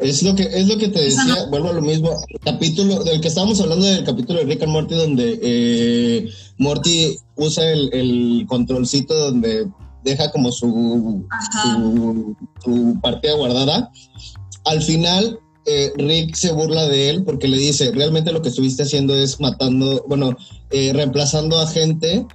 Es 0.00 0.24
lo 0.24 0.34
que, 0.34 0.42
es 0.42 0.66
lo 0.66 0.76
que 0.78 0.88
te 0.88 1.02
decía, 1.02 1.46
vuelvo 1.48 1.68
a 1.68 1.74
lo 1.74 1.80
mismo, 1.80 2.10
el 2.28 2.40
capítulo 2.40 3.04
del 3.04 3.20
que 3.20 3.28
estábamos 3.28 3.60
hablando 3.60 3.86
del 3.86 4.02
capítulo 4.02 4.40
de 4.40 4.46
Rick 4.46 4.64
and 4.64 4.72
Morty, 4.72 4.94
donde 4.96 5.38
eh, 5.40 6.28
Morty 6.58 7.16
usa 7.36 7.70
el, 7.70 8.44
controlcito 8.48 9.14
donde 9.14 9.70
deja 10.02 10.32
como 10.32 10.50
su, 10.50 11.24
su, 12.64 13.00
partida 13.00 13.34
guardada. 13.36 13.92
Al 14.64 14.82
final, 14.82 15.38
eh, 15.66 15.92
Rick 15.96 16.34
se 16.34 16.52
burla 16.52 16.88
de 16.88 17.10
él 17.10 17.24
porque 17.24 17.48
le 17.48 17.56
dice, 17.56 17.90
realmente 17.92 18.32
lo 18.32 18.42
que 18.42 18.50
estuviste 18.50 18.82
haciendo 18.82 19.16
es 19.16 19.40
matando, 19.40 20.04
bueno, 20.08 20.36
eh, 20.70 20.92
reemplazando 20.92 21.58
a 21.58 21.66
gente 21.66 22.26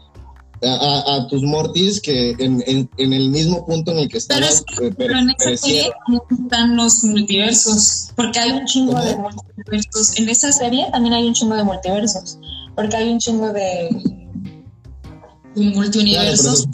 a, 0.61 1.27
tus 1.30 1.41
mortis 1.43 2.01
que 2.01 2.32
en, 2.32 2.63
en, 2.65 3.13
el 3.13 3.30
mismo 3.30 3.65
punto 3.65 3.91
en 3.91 3.99
el 3.99 4.09
que 4.09 4.17
están 4.17 4.43
Pero, 4.77 4.95
pero 4.97 5.17
en 5.17 5.30
esa 5.30 5.55
serie 5.55 5.91
están 6.32 6.75
los 6.75 7.03
multiversos, 7.03 8.11
porque 8.15 8.39
hay 8.39 8.51
un 8.51 8.65
chingo 8.65 8.99
de 8.99 9.15
multiversos. 9.15 10.19
En 10.19 10.27
esa 10.27 10.51
serie 10.51 10.88
también 10.91 11.13
hay 11.13 11.27
un 11.27 11.34
chingo 11.34 11.55
de 11.55 11.63
multiversos, 11.63 12.39
porque 12.75 12.97
hay 12.97 13.09
un 13.09 13.19
chingo 13.19 13.53
de, 13.53 13.89
multiuniversos. 15.55 16.67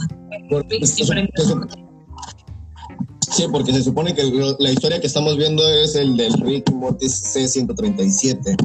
Sí, 3.35 3.47
porque 3.51 3.73
se 3.73 3.83
supone 3.83 4.13
que 4.13 4.23
la 4.59 4.71
historia 4.71 4.99
que 4.99 5.07
estamos 5.07 5.37
viendo 5.37 5.67
es 5.67 5.95
el 5.95 6.15
del 6.15 6.33
Rick 6.33 6.71
Mortis 6.71 7.35
C137. 7.35 8.55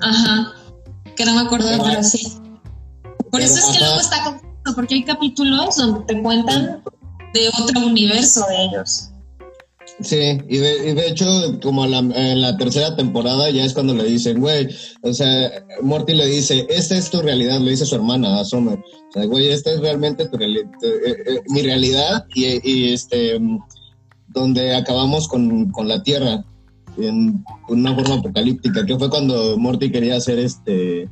Ajá, 0.00 0.52
que 1.16 1.24
no 1.24 1.34
me 1.34 1.40
acuerdo, 1.40 1.68
pero 1.82 2.02
sí. 2.02 2.38
Por 3.30 3.40
eso 3.40 3.58
es 3.58 3.66
que 3.66 3.80
luego 3.80 4.00
está 4.00 4.24
confuso, 4.24 4.74
porque 4.74 4.94
hay 4.94 5.04
capítulos 5.04 5.76
donde 5.76 6.00
te 6.06 6.22
cuentan 6.22 6.82
de 7.34 7.48
otro 7.60 7.86
universo 7.86 8.46
de 8.48 8.64
ellos. 8.64 9.10
Sí, 10.00 10.38
y 10.48 10.58
de, 10.58 10.90
y 10.90 10.94
de 10.94 11.08
hecho, 11.08 11.26
como 11.60 11.84
en 11.84 12.40
la 12.40 12.56
tercera 12.56 12.94
temporada 12.94 13.50
ya 13.50 13.64
es 13.64 13.74
cuando 13.74 13.94
le 13.94 14.04
dicen, 14.04 14.40
güey, 14.40 14.68
o 15.02 15.12
sea, 15.12 15.50
Morty 15.82 16.14
le 16.14 16.26
dice, 16.26 16.66
esta 16.70 16.96
es 16.96 17.10
tu 17.10 17.20
realidad, 17.20 17.58
le 17.58 17.72
dice 17.72 17.84
su 17.84 17.96
hermana 17.96 18.38
a 18.38 18.44
Summer. 18.44 18.78
O 18.78 19.12
sea, 19.12 19.24
güey, 19.24 19.48
esta 19.48 19.72
es 19.72 19.80
realmente 19.80 20.28
tu 20.28 20.36
eh, 20.36 20.68
eh, 20.82 21.40
mi 21.48 21.62
realidad 21.62 22.26
y, 22.32 22.92
este, 22.92 23.40
donde 24.28 24.74
acabamos 24.74 25.28
con, 25.28 25.70
con 25.70 25.88
la 25.88 26.02
Tierra 26.02 26.44
en 26.96 27.44
una 27.68 27.94
forma 27.94 28.16
apocalíptica, 28.16 28.84
que 28.84 28.98
fue 28.98 29.10
cuando 29.10 29.56
Morty 29.58 29.90
quería 29.90 30.16
hacer 30.16 30.38
este 30.38 31.08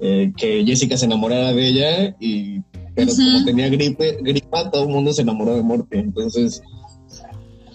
eh, 0.00 0.32
que 0.36 0.64
Jessica 0.64 0.96
se 0.96 1.06
enamorara 1.06 1.52
de 1.52 1.68
ella, 1.68 2.16
y, 2.20 2.60
pero 2.94 3.12
como 3.12 3.44
tenía 3.44 3.68
gripe, 3.68 4.18
gripa, 4.22 4.70
todo 4.70 4.84
el 4.84 4.88
mundo 4.90 5.12
se 5.12 5.22
enamoró 5.22 5.54
de 5.54 5.62
Morty. 5.62 5.98
Entonces, 5.98 6.62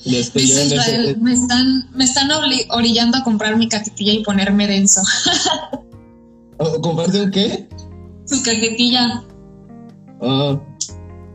este, 0.06 0.42
me 1.20 1.34
están, 1.34 1.90
me 1.94 2.04
están 2.04 2.30
orillando 2.70 3.18
a 3.18 3.24
comprar 3.24 3.58
mi 3.58 3.70
cajetilla 3.70 4.14
y 4.14 4.24
ponerme 4.24 4.68
denso. 4.68 5.02
¿Comprarte 6.82 7.22
un 7.22 7.32
qué? 7.32 7.68
Su 8.26 8.42
cajetilla. 8.44 9.24
Ah. 10.22 10.60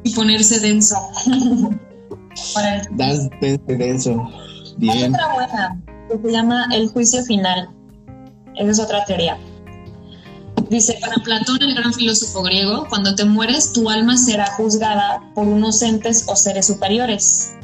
Y 0.04 0.10
ponerse 0.14 0.60
denso. 0.60 0.96
Para 2.54 2.82
denso. 3.66 4.28
Bien. 4.78 4.96
Hay 4.96 5.04
otra 5.10 5.34
buena 5.34 5.82
que 6.08 6.18
se 6.18 6.32
llama 6.32 6.66
el 6.72 6.88
juicio 6.88 7.22
final. 7.24 7.68
Esa 8.56 8.70
es 8.70 8.80
otra 8.80 9.04
teoría. 9.04 9.38
Dice, 10.70 10.98
para 11.00 11.14
Platón, 11.24 11.62
el 11.62 11.74
gran 11.74 11.94
filósofo 11.94 12.42
griego, 12.42 12.86
cuando 12.88 13.14
te 13.14 13.24
mueres, 13.24 13.72
tu 13.72 13.88
alma 13.88 14.18
será 14.18 14.46
juzgada 14.56 15.22
por 15.34 15.46
unos 15.46 15.80
entes 15.80 16.24
o 16.28 16.36
seres 16.36 16.66
superiores. 16.66 17.54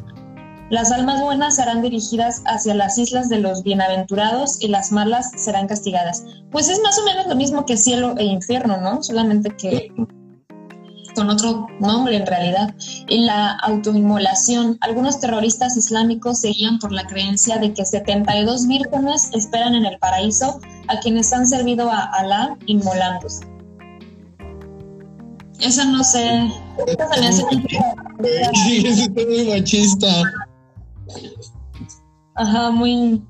Las 0.70 0.90
almas 0.90 1.20
buenas 1.20 1.56
serán 1.56 1.82
dirigidas 1.82 2.42
hacia 2.46 2.74
las 2.74 2.96
islas 2.96 3.28
de 3.28 3.38
los 3.38 3.62
bienaventurados 3.62 4.56
y 4.62 4.68
las 4.68 4.90
malas 4.90 5.30
serán 5.36 5.68
castigadas. 5.68 6.24
Pues 6.50 6.70
es 6.70 6.80
más 6.80 6.98
o 6.98 7.04
menos 7.04 7.26
lo 7.26 7.36
mismo 7.36 7.66
que 7.66 7.76
cielo 7.76 8.14
e 8.16 8.24
infierno, 8.24 8.80
¿no? 8.80 9.02
Solamente 9.02 9.50
que 9.50 9.92
con 11.14 11.30
otro 11.30 11.66
nombre 11.80 12.16
en 12.16 12.26
realidad. 12.26 12.74
Y 13.08 13.24
la 13.24 13.52
autoinmolación. 13.58 14.78
Algunos 14.80 15.20
terroristas 15.20 15.76
islámicos 15.76 16.40
seguían 16.40 16.78
por 16.78 16.92
la 16.92 17.06
creencia 17.06 17.58
de 17.58 17.72
que 17.72 17.84
72 17.84 18.66
vírgenes 18.66 19.30
esperan 19.32 19.74
en 19.74 19.86
el 19.86 19.98
paraíso 19.98 20.60
a 20.88 20.98
quienes 21.00 21.32
han 21.32 21.46
servido 21.46 21.90
a 21.90 22.04
Alá 22.04 22.56
inmolándose. 22.66 23.46
Esa 25.60 25.84
no 25.84 26.04
sé. 26.04 26.50
Se 26.86 27.20
me 27.20 27.28
hace. 27.28 27.44
Sí, 28.64 28.86
es 28.86 29.10
muy 29.10 29.48
machista. 29.48 30.08
Ajá, 32.34 32.70
muy. 32.70 33.22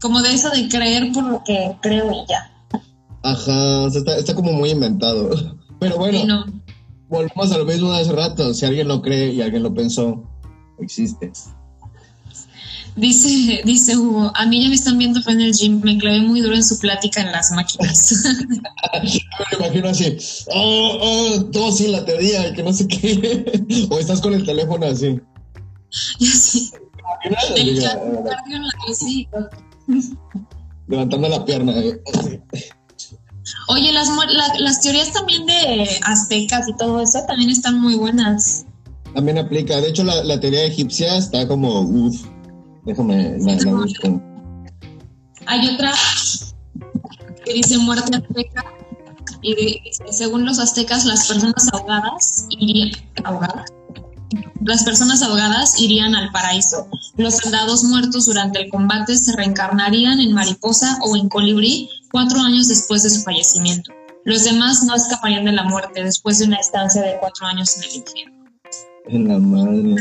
Como 0.00 0.20
de 0.22 0.34
eso 0.34 0.50
de 0.50 0.68
creer 0.68 1.12
por 1.12 1.24
lo 1.24 1.44
que 1.44 1.76
creo 1.80 2.10
y 2.10 2.26
ya. 2.28 2.50
Ajá, 3.22 3.86
está, 3.86 4.16
está 4.16 4.34
como 4.34 4.52
muy 4.52 4.70
inventado. 4.70 5.30
Pero 5.78 5.96
bueno, 5.98 6.44
volvemos 7.12 7.52
a 7.52 7.58
lo 7.58 7.66
mismo 7.66 7.92
de 7.92 8.00
hace 8.00 8.12
rato. 8.12 8.54
Si 8.54 8.64
alguien 8.64 8.88
lo 8.88 9.02
cree 9.02 9.32
y 9.32 9.42
alguien 9.42 9.62
lo 9.62 9.72
pensó, 9.72 10.24
existe. 10.80 11.30
Dice, 12.96 13.62
dice 13.64 13.96
Hugo, 13.96 14.32
a 14.34 14.46
mí 14.46 14.62
ya 14.62 14.68
me 14.68 14.74
están 14.74 14.98
viendo 14.98 15.20
en 15.26 15.40
el 15.40 15.54
gym, 15.54 15.80
me 15.82 15.96
clavé 15.96 16.20
muy 16.20 16.42
duro 16.42 16.54
en 16.54 16.64
su 16.64 16.78
plática 16.78 17.22
en 17.22 17.32
las 17.32 17.50
máquinas. 17.52 18.12
me 19.02 19.58
imagino 19.58 19.88
así, 19.88 20.16
oh, 20.54 20.98
oh, 21.00 21.44
todo 21.46 21.72
sin 21.72 21.92
la 21.92 22.04
teoría, 22.04 22.52
que 22.52 22.62
no 22.62 22.72
sé 22.72 22.86
qué. 22.88 23.66
o 23.90 23.98
estás 23.98 24.20
con 24.20 24.34
el 24.34 24.44
teléfono 24.44 24.86
así. 24.86 25.20
Y 26.18 26.26
así. 26.26 26.70
Levantando 30.88 31.28
la 31.28 31.44
pierna. 31.44 31.78
Eh. 31.78 31.98
Oye, 33.72 33.90
las, 33.90 34.08
las 34.58 34.80
teorías 34.80 35.12
también 35.12 35.46
de 35.46 35.98
aztecas 36.04 36.68
y 36.68 36.76
todo 36.76 37.00
eso 37.00 37.20
también 37.26 37.48
están 37.48 37.80
muy 37.80 37.94
buenas. 37.94 38.66
También 39.14 39.38
aplica. 39.38 39.80
De 39.80 39.88
hecho, 39.88 40.04
la, 40.04 40.38
teoría 40.40 40.64
egipcia 40.64 41.16
está 41.16 41.48
como, 41.48 41.80
uff, 41.80 42.26
déjame, 42.84 43.38
la, 43.38 43.70
busco. 43.70 44.20
Hay 45.46 45.68
otra 45.74 45.92
que 47.44 47.54
dice 47.54 47.78
muerte 47.78 48.16
azteca 48.16 48.64
y 49.40 49.80
según 50.10 50.44
los 50.44 50.58
aztecas 50.58 51.04
las 51.04 51.26
personas 51.26 51.68
ahogadas 51.72 52.46
irían 52.50 52.90
ahogadas 53.24 53.72
las 54.64 54.84
personas 54.84 55.22
ahogadas 55.22 55.80
irían 55.80 56.14
al 56.14 56.30
paraíso. 56.30 56.88
Los 57.16 57.36
soldados 57.36 57.84
muertos 57.84 58.26
durante 58.26 58.60
el 58.60 58.70
combate 58.70 59.16
se 59.16 59.36
reencarnarían 59.36 60.20
en 60.20 60.32
mariposa 60.32 60.98
o 61.02 61.16
en 61.16 61.28
colibrí 61.28 61.88
cuatro 62.10 62.40
años 62.40 62.68
después 62.68 63.02
de 63.02 63.10
su 63.10 63.22
fallecimiento. 63.22 63.92
Los 64.24 64.44
demás 64.44 64.84
no 64.84 64.94
escaparían 64.94 65.44
de 65.44 65.52
la 65.52 65.64
muerte 65.64 66.04
después 66.04 66.38
de 66.38 66.46
una 66.46 66.56
estancia 66.56 67.02
de 67.02 67.16
cuatro 67.18 67.46
años 67.46 67.76
en 67.76 67.84
el 67.84 67.96
infierno. 67.96 68.44
En 69.06 69.28
la 69.28 69.38
madre. 69.38 69.96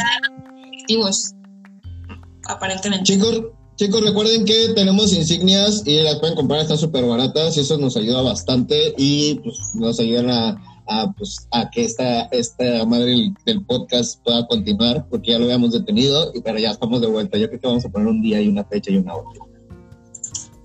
aparentemente. 2.47 3.13
Chicos, 3.13 3.41
chicos, 3.77 4.01
recuerden 4.01 4.45
que 4.45 4.73
tenemos 4.75 5.11
insignias 5.11 5.84
y 5.86 6.03
las 6.03 6.19
pueden 6.19 6.36
comprar, 6.36 6.61
están 6.61 6.77
súper 6.77 7.05
baratas 7.05 7.57
y 7.57 7.61
eso 7.61 7.77
nos 7.77 7.97
ayuda 7.97 8.21
bastante 8.21 8.93
y 8.97 9.36
pues, 9.36 9.57
nos 9.73 9.99
ayudan 9.99 10.29
a 10.29 10.70
a, 10.92 11.14
pues, 11.14 11.48
a 11.52 11.70
que 11.70 11.84
esta, 11.86 12.24
esta 12.32 12.86
madre 12.86 13.34
del, 13.46 13.66
podcast 13.66 14.22
pueda 14.24 14.46
continuar, 14.48 15.08
porque 15.10 15.32
ya 15.32 15.39
lo 15.39 15.46
habíamos 15.46 15.72
detenido, 15.72 16.32
pero 16.44 16.60
ya 16.60 16.72
estamos 16.72 17.00
de 17.02 17.08
vuelta. 17.08 17.38
Yo 17.38 17.48
creo 17.48 17.60
que 17.60 17.68
vamos 17.68 17.86
a 17.86 17.89
poner 17.89 18.08
un 18.08 18.22
día 18.22 18.42
y 18.42 18.48
una 18.48 18.64
fecha 18.66 18.92
y 18.92 18.98
una 18.98 19.16
hora. 19.16 19.39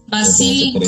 Basílico. 0.09 0.81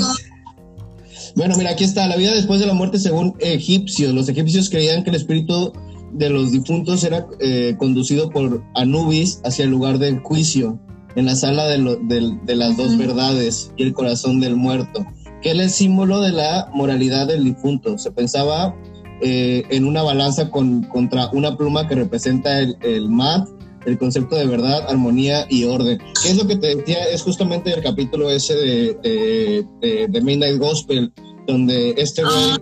Bueno, 1.37 1.57
mira, 1.57 1.71
aquí 1.71 1.85
está, 1.85 2.07
la 2.09 2.17
vida 2.17 2.33
después 2.35 2.59
de 2.59 2.67
la 2.67 2.75
muerte 2.75 2.99
según 2.99 3.37
egipcios. 3.39 4.13
Los 4.13 4.29
egipcios 4.29 4.71
creían 4.71 5.05
que 5.05 5.11
el 5.11 5.17
espíritu 5.17 5.73
de 6.13 6.31
los 6.31 6.51
difuntos 6.51 7.05
era 7.05 7.27
eh, 7.39 7.77
conducido 7.79 8.31
por 8.31 8.65
Anubis 8.75 9.41
hacia 9.45 9.65
el 9.65 9.71
lugar 9.71 9.99
del 9.99 10.21
juicio, 10.21 10.81
en 11.15 11.27
la 11.27 11.37
sala 11.37 11.67
de, 11.67 12.39
de 12.45 12.57
las 12.57 12.77
dos 12.77 12.97
verdades 12.97 13.73
y 13.77 13.85
el 13.85 13.93
corazón 13.93 14.41
del 14.41 14.57
muerto, 14.57 15.07
que 15.43 15.51
es 15.51 15.59
el 15.59 15.71
símbolo 15.71 16.21
de 16.21 16.33
la 16.33 16.71
moralidad 16.73 17.27
del 17.27 17.45
difunto. 17.45 17.99
Se 17.99 18.11
pensaba 18.11 18.75
eh, 19.21 19.65
en 19.71 19.85
una 19.85 20.03
balanza 20.03 20.51
con, 20.51 20.83
contra 20.85 21.29
una 21.33 21.57
pluma 21.57 21.89
que 21.89 21.95
representa 21.95 22.61
el, 22.61 22.77
el 22.83 23.09
mat, 23.09 23.49
el 23.87 23.99
concepto 23.99 24.37
de 24.37 24.47
verdad, 24.47 24.89
armonía 24.89 25.47
y 25.49 25.65
orden. 25.65 25.99
¿Qué 26.23 26.31
es 26.31 26.37
lo 26.37 26.47
que 26.47 26.57
te 26.57 26.77
decía? 26.77 27.05
Es 27.07 27.23
justamente 27.23 27.73
el 27.73 27.83
capítulo 27.83 28.31
ese 28.31 28.55
de, 28.55 29.67
de, 30.09 30.21
Midnight 30.21 30.59
Gospel, 30.59 31.13
donde 31.47 31.95
este 31.97 32.23
ah, 32.25 32.59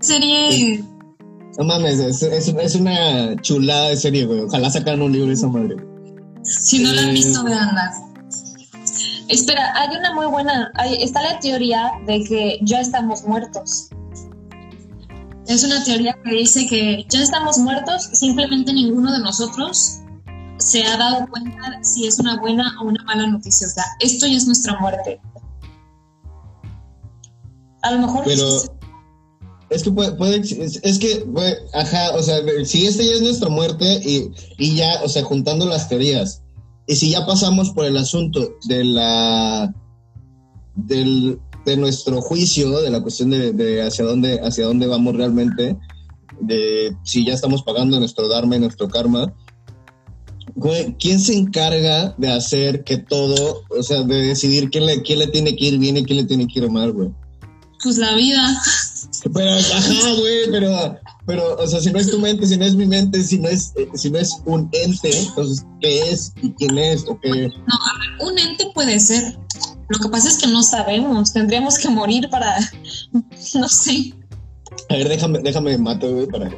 serie. 0.00 0.82
No 1.58 1.64
mames, 1.64 2.00
es, 2.00 2.22
es, 2.22 2.74
una 2.74 3.36
chulada 3.40 3.90
de 3.90 3.96
serie, 3.96 4.26
güey. 4.26 4.40
Ojalá 4.40 4.70
sacaran 4.70 5.02
un 5.02 5.12
libro 5.12 5.28
de 5.28 5.34
esa 5.34 5.46
madre. 5.46 5.76
Si 6.42 6.82
no 6.82 6.92
la 6.92 7.02
han 7.02 7.14
visto, 7.14 7.40
eh, 7.40 7.50
veanlas. 7.50 7.94
Espera, 9.28 9.72
hay 9.74 9.96
una 9.96 10.12
muy 10.12 10.26
buena. 10.26 10.72
está 10.98 11.22
la 11.22 11.38
teoría 11.38 11.92
de 12.06 12.24
que 12.24 12.58
ya 12.62 12.80
estamos 12.80 13.24
muertos. 13.24 13.88
Es 15.46 15.62
una 15.64 15.84
teoría 15.84 16.16
que 16.24 16.30
dice 16.30 16.66
que 16.66 17.04
ya 17.08 17.22
estamos 17.22 17.58
muertos, 17.58 18.08
simplemente 18.12 18.72
ninguno 18.72 19.12
de 19.12 19.18
nosotros 19.20 20.00
se 20.58 20.82
ha 20.84 20.96
dado 20.96 21.26
cuenta 21.28 21.82
si 21.82 22.06
es 22.06 22.18
una 22.18 22.40
buena 22.40 22.74
o 22.80 22.86
una 22.86 23.02
mala 23.04 23.26
noticia. 23.26 23.66
O 23.66 23.70
sea, 23.70 23.84
esto 24.00 24.26
ya 24.26 24.36
es 24.36 24.46
nuestra 24.46 24.78
muerte. 24.80 25.20
A 27.82 27.90
lo 27.92 27.98
mejor... 27.98 28.24
Pero 28.24 28.48
es 29.70 29.82
que 29.82 29.90
puede, 29.90 30.40
es, 30.40 30.98
que, 30.98 31.26
ajá, 31.72 32.14
o 32.14 32.22
sea, 32.22 32.38
si 32.64 32.86
esta 32.86 33.02
ya 33.02 33.12
es 33.12 33.22
nuestra 33.22 33.48
muerte 33.48 34.00
y, 34.04 34.30
y 34.58 34.76
ya, 34.76 35.02
o 35.02 35.08
sea, 35.08 35.24
juntando 35.24 35.66
las 35.66 35.88
teorías, 35.88 36.42
y 36.86 36.96
si 36.96 37.10
ya 37.10 37.26
pasamos 37.26 37.70
por 37.70 37.84
el 37.86 37.96
asunto 37.96 38.56
de 38.66 38.84
la 38.84 39.74
del 40.76 41.40
de 41.64 41.76
nuestro 41.76 42.20
juicio, 42.20 42.80
de 42.80 42.90
la 42.90 43.02
cuestión 43.02 43.30
de, 43.30 43.82
hacia, 43.82 44.04
dónde, 44.04 44.40
hacia 44.40 44.66
dónde 44.66 44.86
vamos 44.86 45.16
realmente, 45.16 45.76
de 46.40 46.94
si 47.04 47.24
ya 47.24 47.34
estamos 47.34 47.62
pagando 47.62 47.98
nuestro 47.98 48.28
dharma 48.28 48.56
y 48.56 48.60
nuestro 48.60 48.88
karma, 48.88 49.32
¿quién 50.98 51.20
se 51.20 51.36
encarga 51.36 52.14
de 52.18 52.30
hacer 52.30 52.84
que 52.84 52.98
todo, 52.98 53.62
o 53.70 53.82
sea, 53.82 54.02
de 54.02 54.16
decidir 54.16 54.70
quién 54.70 54.86
le, 54.86 55.02
quién 55.02 55.18
le 55.18 55.26
tiene 55.28 55.56
que 55.56 55.66
ir 55.66 55.78
bien 55.78 55.96
y 55.96 56.04
quién 56.04 56.18
le 56.18 56.24
tiene 56.24 56.46
que 56.46 56.60
ir 56.60 56.70
mal, 56.70 56.92
güey? 56.92 57.10
Pues 57.82 57.98
la 57.98 58.14
vida. 58.14 58.62
Pero, 59.34 59.50
ajá, 59.50 60.12
güey, 60.18 60.50
pero, 60.50 60.98
pero, 61.26 61.56
o 61.56 61.66
sea, 61.66 61.80
si 61.80 61.90
no 61.92 61.98
es 61.98 62.10
tu 62.10 62.18
mente, 62.18 62.46
si 62.46 62.56
no 62.56 62.64
es 62.64 62.74
mi 62.74 62.86
mente, 62.86 63.22
si 63.22 63.38
no 63.38 63.48
es, 63.48 63.72
eh, 63.76 63.88
si 63.94 64.10
no 64.10 64.18
es 64.18 64.36
un 64.44 64.68
ente, 64.72 65.16
entonces, 65.16 65.64
¿qué 65.80 66.10
es 66.10 66.32
y 66.42 66.50
quién 66.52 66.76
es 66.78 67.04
o 67.06 67.18
qué? 67.20 67.28
No, 67.30 67.74
a 67.74 67.98
ver, 67.98 68.28
un 68.28 68.38
ente 68.38 68.66
puede 68.74 68.98
ser, 69.00 69.38
lo 69.88 69.98
que 69.98 70.08
pasa 70.08 70.28
es 70.28 70.38
que 70.38 70.46
no 70.46 70.62
sabemos, 70.62 71.32
tendríamos 71.32 71.78
que 71.78 71.88
morir 71.88 72.28
para, 72.30 72.58
no 73.54 73.68
sé. 73.68 74.14
A 74.88 74.94
ver, 74.94 75.08
déjame, 75.08 75.38
déjame 75.40 75.78
mato, 75.78 76.10
güey, 76.12 76.26
para... 76.26 76.50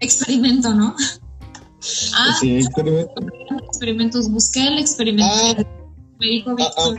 Experimento, 0.00 0.74
¿no? 0.74 0.94
Ah, 2.12 2.36
sí, 2.40 2.56
experimento. 2.56 3.14
experimentos. 3.68 4.28
Busqué 4.28 4.66
el 4.66 4.78
experimento 4.78 5.32
ah, 5.32 5.64
médico 6.18 6.56
ah, 6.58 6.92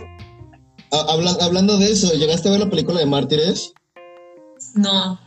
ah, 0.91 1.37
hablando 1.41 1.77
de 1.77 1.91
eso, 1.91 2.11
¿llegaste 2.13 2.47
a 2.47 2.51
ver 2.51 2.61
la 2.61 2.69
película 2.69 2.99
de 2.99 3.05
Mártires? 3.05 3.73
No. 4.75 5.19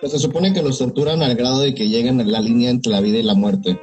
Pues 0.00 0.12
se 0.12 0.18
supone 0.18 0.52
que 0.52 0.60
los 0.60 0.78
torturan 0.78 1.22
al 1.22 1.36
grado 1.36 1.60
de 1.60 1.74
que 1.74 1.88
llegan 1.88 2.20
a 2.20 2.24
la 2.24 2.40
línea 2.40 2.68
entre 2.70 2.92
la 2.92 3.00
vida 3.00 3.18
y 3.18 3.22
la 3.22 3.34
muerte. 3.34 3.80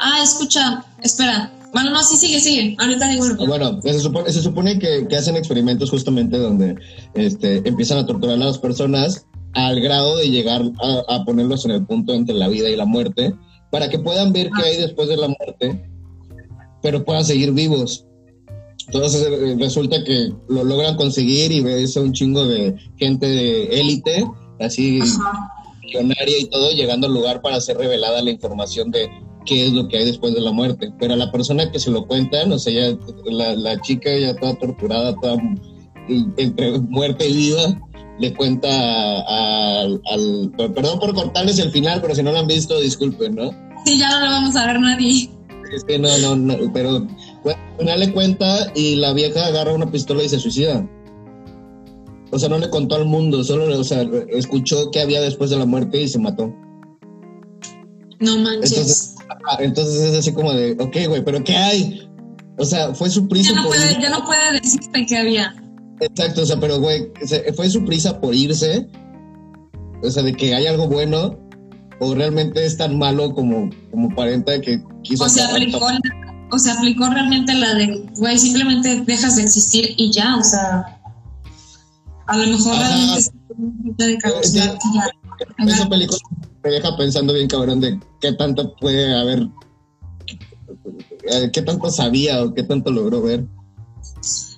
Ah, 0.00 0.22
escucha, 0.22 0.84
espera, 1.02 1.52
bueno, 1.72 1.90
no, 1.90 2.02
sí, 2.02 2.16
sigue, 2.16 2.40
sigue. 2.40 2.76
Ahorita 2.78 3.08
digo. 3.08 3.46
Bueno, 3.46 3.80
se 3.82 4.00
supone, 4.00 4.32
se 4.32 4.42
supone 4.42 4.78
que, 4.78 5.06
hacen 5.16 5.36
experimentos 5.36 5.90
justamente 5.90 6.38
donde 6.38 6.76
este, 7.14 7.66
empiezan 7.68 7.98
a 7.98 8.06
torturar 8.06 8.36
a 8.36 8.44
las 8.44 8.58
personas 8.58 9.26
al 9.54 9.80
grado 9.80 10.16
de 10.16 10.30
llegar 10.30 10.62
a, 11.08 11.24
ponerlos 11.24 11.64
en 11.64 11.72
el 11.72 11.86
punto 11.86 12.14
entre 12.14 12.34
la 12.34 12.48
vida 12.48 12.68
y 12.68 12.76
la 12.76 12.84
muerte, 12.84 13.34
para 13.70 13.88
que 13.88 13.98
puedan 13.98 14.32
ver 14.32 14.50
qué 14.56 14.62
hay 14.62 14.76
después 14.76 15.08
de 15.08 15.16
la 15.16 15.28
muerte, 15.28 15.84
pero 16.82 17.04
puedan 17.04 17.24
seguir 17.24 17.52
vivos. 17.52 18.04
Entonces 18.86 19.26
eh, 19.26 19.56
resulta 19.58 20.02
que 20.04 20.32
lo 20.48 20.64
logran 20.64 20.96
conseguir 20.96 21.52
y 21.52 21.60
ves 21.60 21.96
a 21.96 22.00
un 22.00 22.12
chingo 22.12 22.46
de 22.46 22.74
gente 22.96 23.26
de 23.26 23.64
élite, 23.80 24.24
así 24.60 25.00
millonaria 25.82 26.38
y 26.38 26.46
todo, 26.46 26.72
llegando 26.72 27.06
al 27.06 27.14
lugar 27.14 27.42
para 27.42 27.56
hacer 27.56 27.76
revelada 27.76 28.22
la 28.22 28.30
información 28.30 28.90
de 28.90 29.08
qué 29.48 29.66
es 29.66 29.72
lo 29.72 29.88
que 29.88 29.96
hay 29.96 30.04
después 30.04 30.34
de 30.34 30.40
la 30.40 30.52
muerte. 30.52 30.92
Pero 31.00 31.14
a 31.14 31.16
la 31.16 31.32
persona 31.32 31.70
que 31.72 31.80
se 31.80 31.90
lo 31.90 32.06
cuentan, 32.06 32.52
o 32.52 32.58
sea, 32.58 32.72
ya 32.72 32.96
la, 33.24 33.56
la 33.56 33.80
chica 33.80 34.16
ya 34.16 34.36
toda 34.36 34.54
torturada, 34.58 35.14
toda 35.16 35.38
entre 36.36 36.78
muerte 36.80 37.28
y 37.28 37.32
vida, 37.34 37.80
le 38.18 38.34
cuenta 38.34 38.68
al, 38.68 40.00
Perdón 40.74 40.98
por 41.00 41.14
cortarles 41.14 41.58
el 41.58 41.70
final, 41.70 42.00
pero 42.00 42.14
si 42.14 42.22
no 42.22 42.32
lo 42.32 42.38
han 42.38 42.46
visto, 42.46 42.78
disculpen, 42.80 43.34
¿no? 43.34 43.50
Sí, 43.84 43.98
ya 43.98 44.10
no 44.10 44.26
lo 44.26 44.30
vamos 44.32 44.56
a 44.56 44.66
ver 44.66 44.80
nadie. 44.80 45.30
Es 45.74 45.84
que 45.84 45.98
no, 45.98 46.08
no, 46.18 46.36
no, 46.36 46.72
pero 46.72 46.96
al 46.96 47.78
final 47.78 48.00
le 48.00 48.12
cuenta 48.12 48.72
y 48.74 48.96
la 48.96 49.12
vieja 49.12 49.46
agarra 49.46 49.74
una 49.74 49.90
pistola 49.90 50.22
y 50.22 50.28
se 50.28 50.38
suicida. 50.38 50.88
O 52.30 52.38
sea, 52.38 52.48
no 52.48 52.58
le 52.58 52.68
contó 52.68 52.96
al 52.96 53.06
mundo, 53.06 53.42
solo 53.44 53.78
o 53.78 53.84
sea, 53.84 54.06
escuchó 54.28 54.90
qué 54.90 55.00
había 55.00 55.20
después 55.20 55.50
de 55.50 55.56
la 55.56 55.64
muerte 55.64 56.02
y 56.02 56.08
se 56.08 56.18
mató. 56.18 56.54
No 58.20 58.36
manches. 58.38 58.72
Entonces, 58.72 59.14
es 59.58 60.18
así 60.18 60.32
como 60.32 60.52
de, 60.52 60.72
ok, 60.72 60.96
güey, 61.08 61.24
pero 61.24 61.42
¿qué 61.42 61.56
hay? 61.56 62.08
O 62.58 62.64
sea, 62.64 62.94
fue 62.94 63.08
su 63.08 63.28
prisa. 63.28 63.52
Ya 63.54 63.62
no, 63.62 63.68
puede, 63.68 64.00
ya 64.00 64.10
no 64.10 64.24
puede 64.24 64.52
decirte 64.60 65.06
qué 65.06 65.16
había. 65.16 65.54
Exacto, 66.00 66.42
o 66.42 66.46
sea, 66.46 66.58
pero 66.60 66.80
güey, 66.80 67.10
fue 67.56 67.70
su 67.70 67.84
prisa 67.84 68.20
por 68.20 68.34
irse. 68.34 68.88
O 70.02 70.10
sea, 70.10 70.22
de 70.22 70.32
que 70.32 70.54
hay 70.54 70.66
algo 70.66 70.86
bueno, 70.88 71.38
o 72.00 72.14
realmente 72.14 72.64
es 72.64 72.76
tan 72.76 72.98
malo 72.98 73.34
como, 73.34 73.70
como 73.90 74.14
parenta 74.14 74.60
que 74.60 74.82
quiso. 75.02 75.24
O 75.24 75.28
se 75.28 75.42
aplicó, 75.42 75.86
o 76.50 76.58
se 76.58 76.70
aplicó 76.70 77.08
realmente 77.08 77.54
la 77.54 77.74
de, 77.74 78.04
güey, 78.16 78.38
simplemente 78.38 79.02
dejas 79.02 79.36
de 79.36 79.42
existir 79.42 79.94
y 79.96 80.12
ya, 80.12 80.36
o 80.36 80.42
sea. 80.42 80.94
A 82.26 82.36
lo 82.36 82.46
mejor 82.46 82.76
realmente 82.76 83.30
de 83.96 84.18
capacidad 84.18 84.76
Esa 85.66 85.88
película 85.88 86.18
me 86.68 86.74
deja 86.74 86.96
pensando 86.96 87.32
bien, 87.32 87.48
cabrón, 87.48 87.80
de 87.80 87.98
qué 88.20 88.32
tanto 88.32 88.74
puede 88.76 89.18
haber. 89.18 89.48
qué 91.52 91.62
tanto 91.62 91.90
sabía 91.90 92.42
o 92.42 92.52
qué 92.52 92.62
tanto 92.62 92.90
logró 92.90 93.22
ver. 93.22 93.46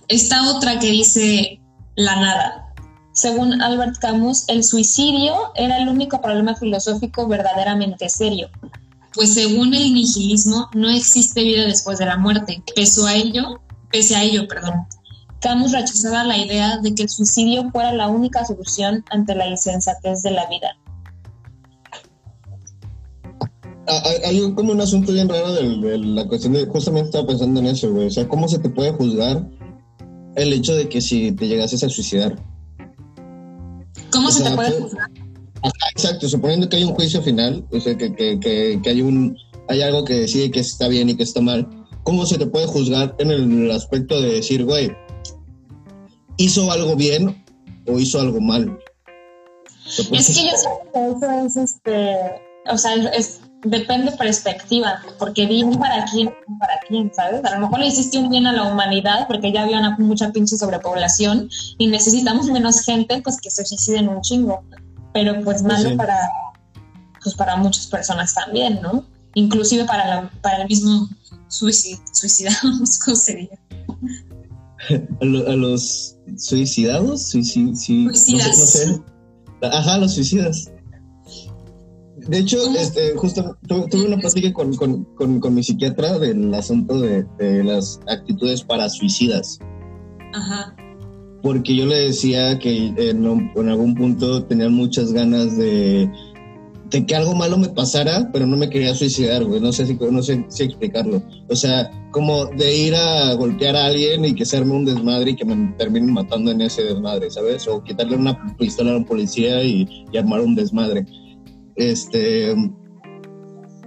Esta 0.08 0.50
otra 0.50 0.78
que 0.80 0.90
dice 0.90 1.60
la 1.94 2.16
nada. 2.16 2.74
Según 3.12 3.60
Albert 3.62 3.98
Camus, 3.98 4.44
el 4.48 4.64
suicidio 4.64 5.34
era 5.54 5.78
el 5.78 5.88
único 5.88 6.20
problema 6.20 6.56
filosófico 6.56 7.28
verdaderamente 7.28 8.08
serio, 8.08 8.48
pues 9.14 9.34
según 9.34 9.74
el 9.74 9.92
nihilismo 9.92 10.68
no 10.74 10.88
existe 10.90 11.42
vida 11.42 11.64
después 11.64 11.98
de 11.98 12.06
la 12.06 12.16
muerte. 12.16 12.62
Pese 12.74 13.06
a 13.06 13.14
ello, 13.14 13.60
pese 13.90 14.16
a 14.16 14.22
ello, 14.22 14.48
perdón, 14.48 14.86
Camus 15.40 15.72
rechazaba 15.72 16.24
la 16.24 16.38
idea 16.38 16.78
de 16.78 16.94
que 16.94 17.02
el 17.02 17.08
suicidio 17.08 17.70
fuera 17.70 17.92
la 17.92 18.08
única 18.08 18.44
solución 18.44 19.04
ante 19.10 19.34
la 19.34 19.46
insensatez 19.46 20.22
de 20.22 20.30
la 20.32 20.46
vida. 20.46 20.76
Hay, 24.24 24.52
como 24.54 24.72
un 24.72 24.80
asunto 24.80 25.12
bien 25.12 25.28
raro 25.28 25.52
de, 25.52 25.98
la 25.98 26.26
cuestión 26.26 26.52
de, 26.52 26.66
justamente 26.66 27.08
estaba 27.08 27.26
pensando 27.26 27.60
en 27.60 27.66
eso, 27.66 27.92
güey, 27.92 28.06
o 28.06 28.10
sea, 28.10 28.28
¿cómo 28.28 28.48
se 28.48 28.58
te 28.58 28.68
puede 28.68 28.92
juzgar 28.92 29.46
el 30.36 30.52
hecho 30.52 30.74
de 30.74 30.88
que 30.88 31.00
si 31.00 31.32
te 31.32 31.48
llegases 31.48 31.82
a 31.84 31.88
suicidar. 31.88 32.36
¿Cómo 34.10 34.30
se 34.30 34.42
te 34.42 34.50
puede 34.50 34.72
juzgar? 34.72 35.10
exacto, 35.92 36.26
suponiendo 36.28 36.68
que 36.68 36.76
hay 36.76 36.84
un 36.84 36.94
juicio 36.94 37.20
final, 37.20 37.66
o 37.70 37.80
sea, 37.80 37.96
que, 37.96 38.14
que, 38.14 38.40
que, 38.82 38.88
hay, 38.88 39.02
un, 39.02 39.36
hay 39.68 39.82
algo 39.82 40.04
que 40.04 40.14
decide 40.14 40.50
que 40.50 40.60
está 40.60 40.88
bien 40.88 41.10
y 41.10 41.16
que 41.16 41.22
está 41.22 41.42
mal, 41.42 41.68
¿cómo 42.02 42.24
se 42.24 42.38
te 42.38 42.46
puede 42.46 42.66
juzgar 42.66 43.14
en 43.18 43.30
el 43.30 43.70
aspecto 43.70 44.20
de 44.20 44.32
decir, 44.32 44.64
güey, 44.64 44.90
hizo 46.38 46.70
algo 46.72 46.96
bien 46.96 47.44
o 47.86 47.98
hizo 47.98 48.20
algo 48.20 48.40
mal? 48.40 48.78
Es 49.86 50.06
que 50.08 50.14
yo 50.14 50.56
sé 50.56 50.68
que 50.94 51.08
eso 51.10 51.30
es, 51.44 51.56
este, 51.56 52.16
o 52.70 52.78
sea, 52.78 52.94
es, 53.12 53.42
depende 53.62 54.12
perspectiva, 54.12 55.00
porque 55.18 55.46
bien 55.46 55.78
para 55.78 56.04
quién, 56.06 56.32
para 56.58 56.80
quién, 56.88 57.10
¿sabes? 57.14 57.44
A 57.44 57.54
lo 57.54 57.60
mejor 57.60 57.80
le 57.80 57.88
hiciste 57.88 58.18
un 58.18 58.30
bien 58.30 58.46
a 58.46 58.52
la 58.52 58.64
humanidad 58.64 59.26
porque 59.26 59.52
ya 59.52 59.62
había 59.62 59.78
una 59.78 59.96
mucha 59.98 60.32
pinche 60.32 60.56
sobrepoblación 60.56 61.48
y 61.78 61.86
necesitamos 61.88 62.46
menos 62.46 62.80
gente, 62.80 63.20
pues 63.22 63.40
que 63.40 63.50
se 63.50 63.64
suiciden 63.64 64.08
un 64.08 64.20
chingo. 64.22 64.62
Pero 65.12 65.34
pues, 65.42 65.44
pues 65.44 65.62
malo 65.62 65.96
para, 65.96 66.16
pues 67.22 67.34
para 67.34 67.56
muchas 67.56 67.86
personas 67.86 68.34
también, 68.34 68.80
¿no? 68.82 69.04
Inclusive 69.34 69.84
para, 69.84 70.06
la, 70.06 70.30
para 70.40 70.62
el 70.62 70.68
mismo 70.68 71.08
suicidados, 71.48 72.98
¿cómo 73.04 73.16
sería? 73.16 73.58
¿A, 75.20 75.24
los 75.24 76.16
suicidados? 76.36 77.30
Suicidas. 77.30 79.00
Ajá, 79.62 79.98
los 79.98 80.14
suicidas. 80.14 80.70
De 82.28 82.38
hecho, 82.38 82.58
este, 82.78 83.14
justo 83.16 83.56
tuve 83.66 84.06
una 84.06 84.18
plática 84.18 84.52
con, 84.52 84.74
con, 84.76 85.40
con, 85.40 85.54
mi 85.54 85.62
psiquiatra 85.62 86.18
del 86.18 86.52
asunto 86.54 87.00
de, 87.00 87.24
las 87.64 88.00
actitudes 88.08 88.62
para 88.62 88.88
suicidas. 88.88 89.58
Ajá. 90.32 90.74
Porque 91.42 91.74
yo 91.74 91.86
le 91.86 91.96
decía 91.96 92.58
que 92.58 92.92
en, 92.96 93.26
algún 93.68 93.94
punto 93.94 94.44
tenía 94.44 94.68
muchas 94.68 95.12
ganas 95.12 95.56
de, 95.56 96.10
de, 96.90 97.06
que 97.06 97.16
algo 97.16 97.34
malo 97.34 97.56
me 97.56 97.70
pasara, 97.70 98.30
pero 98.32 98.46
no 98.46 98.56
me 98.56 98.68
quería 98.68 98.94
suicidar, 98.94 99.44
güey. 99.44 99.60
No 99.60 99.72
sé 99.72 99.86
si, 99.86 99.94
no 99.94 100.22
sé 100.22 100.44
si 100.48 100.64
explicarlo. 100.64 101.22
O 101.48 101.56
sea, 101.56 101.90
como 102.10 102.46
de 102.46 102.76
ir 102.76 102.94
a 102.94 103.32
golpear 103.34 103.76
a 103.76 103.86
alguien 103.86 104.24
y 104.24 104.34
que 104.34 104.44
se 104.44 104.58
arme 104.58 104.74
un 104.74 104.84
desmadre 104.84 105.30
y 105.30 105.36
que 105.36 105.46
me 105.46 105.72
terminen 105.78 106.12
matando 106.12 106.50
en 106.50 106.60
ese 106.60 106.82
desmadre, 106.82 107.30
¿sabes? 107.30 107.66
O 107.66 107.82
quitarle 107.82 108.16
una 108.16 108.56
pistola 108.58 108.92
a 108.92 108.96
un 108.98 109.06
policía 109.06 109.64
y, 109.64 110.06
y 110.12 110.18
armar 110.18 110.40
un 110.40 110.54
desmadre. 110.54 111.06
Este, 111.80 112.54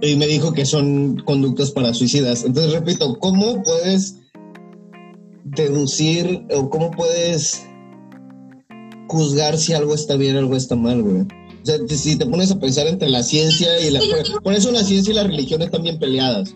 y 0.00 0.16
me 0.16 0.26
dijo 0.26 0.52
que 0.52 0.66
son 0.66 1.22
conductas 1.24 1.70
para 1.70 1.94
suicidas. 1.94 2.44
Entonces, 2.44 2.72
repito, 2.72 3.16
¿cómo 3.20 3.62
puedes 3.62 4.16
deducir 5.44 6.44
o 6.52 6.68
cómo 6.70 6.90
puedes 6.90 7.64
juzgar 9.06 9.56
si 9.56 9.74
algo 9.74 9.94
está 9.94 10.16
bien 10.16 10.34
o 10.34 10.40
algo 10.40 10.56
está 10.56 10.74
mal, 10.74 11.02
güey? 11.02 11.20
O 11.20 11.66
sea, 11.66 11.76
si 11.88 12.16
te 12.16 12.26
pones 12.26 12.50
a 12.50 12.58
pensar 12.58 12.88
entre 12.88 13.08
la 13.08 13.22
ciencia 13.22 13.78
y 13.80 13.90
la... 13.90 14.00
Por 14.42 14.54
eso 14.54 14.72
la 14.72 14.82
ciencia 14.82 15.12
y 15.12 15.14
la 15.14 15.24
religión 15.24 15.62
están 15.62 15.84
bien 15.84 16.00
peleadas. 16.00 16.52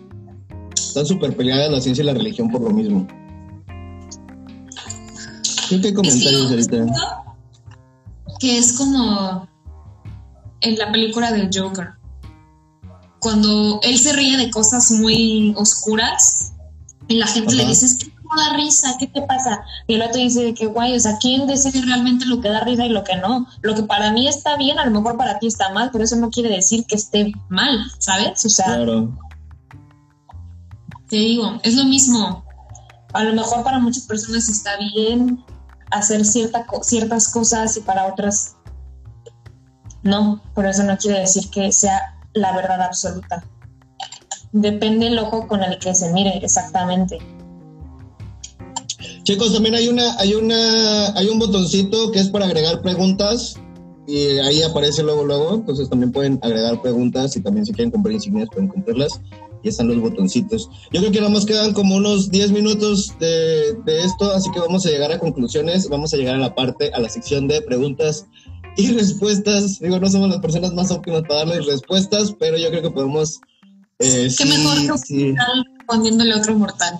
Están 0.75 1.05
súper 1.05 1.37
peleadas 1.37 1.71
la 1.71 1.79
ciencia 1.79 2.01
y 2.01 2.05
la 2.05 2.15
religión 2.15 2.49
por 2.51 2.61
lo 2.61 2.71
mismo. 2.71 3.07
¿Qué 5.69 5.93
comentarios 5.93 6.49
ahorita? 6.51 6.85
Que 8.39 8.57
es 8.57 8.73
como 8.73 9.47
en 10.61 10.77
la 10.77 10.91
película 10.91 11.31
del 11.31 11.49
Joker. 11.53 11.89
Cuando 13.19 13.79
él 13.83 13.97
se 13.97 14.13
ríe 14.13 14.37
de 14.37 14.49
cosas 14.49 14.91
muy 14.91 15.53
oscuras 15.57 16.53
y 17.07 17.15
la 17.15 17.27
gente 17.27 17.53
le 17.55 17.65
dice, 17.65 17.85
es 17.85 17.95
que 17.95 18.07
no 18.07 18.41
da 18.41 18.55
risa, 18.55 18.95
¿qué 18.99 19.07
te 19.07 19.21
pasa? 19.23 19.63
Y 19.87 19.95
el 19.95 20.01
otro 20.01 20.21
dice 20.21 20.53
que 20.53 20.67
guay, 20.67 20.95
o 20.95 20.99
sea, 20.99 21.17
¿quién 21.19 21.47
decide 21.47 21.81
realmente 21.81 22.25
lo 22.25 22.39
que 22.39 22.49
da 22.49 22.61
risa 22.61 22.85
y 22.85 22.89
lo 22.89 23.03
que 23.03 23.15
no? 23.17 23.47
Lo 23.61 23.75
que 23.75 23.83
para 23.83 24.11
mí 24.11 24.27
está 24.27 24.55
bien, 24.55 24.79
a 24.79 24.85
lo 24.85 24.91
mejor 24.91 25.17
para 25.17 25.39
ti 25.39 25.47
está 25.47 25.71
mal, 25.73 25.89
pero 25.91 26.03
eso 26.03 26.15
no 26.15 26.29
quiere 26.29 26.49
decir 26.49 26.85
que 26.85 26.95
esté 26.95 27.31
mal, 27.49 27.79
¿sabes? 27.97 28.45
O 28.45 28.49
sea, 28.49 28.65
claro. 28.65 29.17
te 31.09 31.17
digo, 31.17 31.59
es 31.63 31.75
lo 31.75 31.85
mismo. 31.85 32.45
A 33.13 33.23
lo 33.23 33.33
mejor 33.33 33.63
para 33.63 33.79
muchas 33.79 34.03
personas 34.03 34.47
está 34.47 34.77
bien 34.77 35.43
hacer 35.91 36.23
cierta, 36.23 36.65
ciertas 36.83 37.29
cosas 37.29 37.75
y 37.77 37.81
para 37.81 38.05
otras 38.05 38.55
no, 40.03 40.41
por 40.53 40.65
eso 40.65 40.83
no 40.83 40.97
quiere 40.97 41.19
decir 41.19 41.49
que 41.49 41.71
sea 41.71 42.17
la 42.33 42.55
verdad 42.55 42.81
absoluta. 42.81 43.43
Depende 44.51 45.07
el 45.07 45.19
ojo 45.19 45.47
con 45.47 45.63
el 45.63 45.77
que 45.79 45.93
se 45.93 46.11
mire 46.11 46.37
exactamente. 46.43 47.19
Chicos, 49.23 49.53
también 49.53 49.75
hay 49.75 49.87
una, 49.87 50.17
hay 50.17 50.33
una, 50.33 51.07
hay 51.15 51.27
un 51.27 51.37
botoncito 51.37 52.11
que 52.11 52.19
es 52.19 52.29
para 52.29 52.45
agregar 52.45 52.81
preguntas 52.81 53.55
y 54.07 54.39
ahí 54.39 54.63
aparece 54.63 55.03
luego, 55.03 55.23
luego. 55.23 55.53
Entonces 55.53 55.87
también 55.89 56.11
pueden 56.11 56.39
agregar 56.41 56.81
preguntas 56.81 57.35
y 57.35 57.41
también 57.41 57.65
si 57.65 57.73
quieren 57.73 57.91
comprar 57.91 58.13
insignias 58.13 58.49
pueden 58.49 58.69
comprarlas. 58.69 59.21
Y 59.61 59.67
están 59.67 59.89
los 59.89 59.99
botoncitos. 59.99 60.69
Yo 60.91 61.01
creo 61.01 61.11
que 61.11 61.19
nada 61.19 61.31
más 61.31 61.45
quedan 61.45 61.73
como 61.73 61.97
unos 61.97 62.31
10 62.31 62.51
minutos 62.51 63.13
de, 63.19 63.73
de 63.85 64.03
esto, 64.03 64.31
así 64.31 64.49
que 64.51 64.59
vamos 64.61 64.85
a 64.85 64.89
llegar 64.89 65.11
a 65.11 65.19
conclusiones. 65.19 65.89
Vamos 65.89 66.13
a 66.13 66.17
llegar 66.17 66.35
a 66.35 66.39
la 66.39 66.55
parte, 66.55 66.91
a 66.93 66.99
la 66.99 67.09
sección 67.09 67.47
de 67.47 67.61
preguntas 67.61 68.25
y 68.79 68.91
respuestas. 68.93 69.79
Digo, 69.79 69.99
no 69.99 70.09
somos 70.09 70.29
las 70.29 70.39
personas 70.39 70.73
más 70.73 70.91
óptimas 70.91 71.23
para 71.23 71.45
darles 71.45 71.65
respuestas, 71.65 72.33
pero 72.39 72.57
yo 72.57 72.69
creo 72.69 72.81
que 72.81 72.91
podemos. 72.91 73.39
Eh, 73.99 74.29
Qué 74.37 74.45
mejor 74.45 74.77
que 74.77 74.97
sí. 74.99 75.35
respondiéndole 75.77 76.33
a 76.33 76.37
otro 76.37 76.57
mortal. 76.57 76.97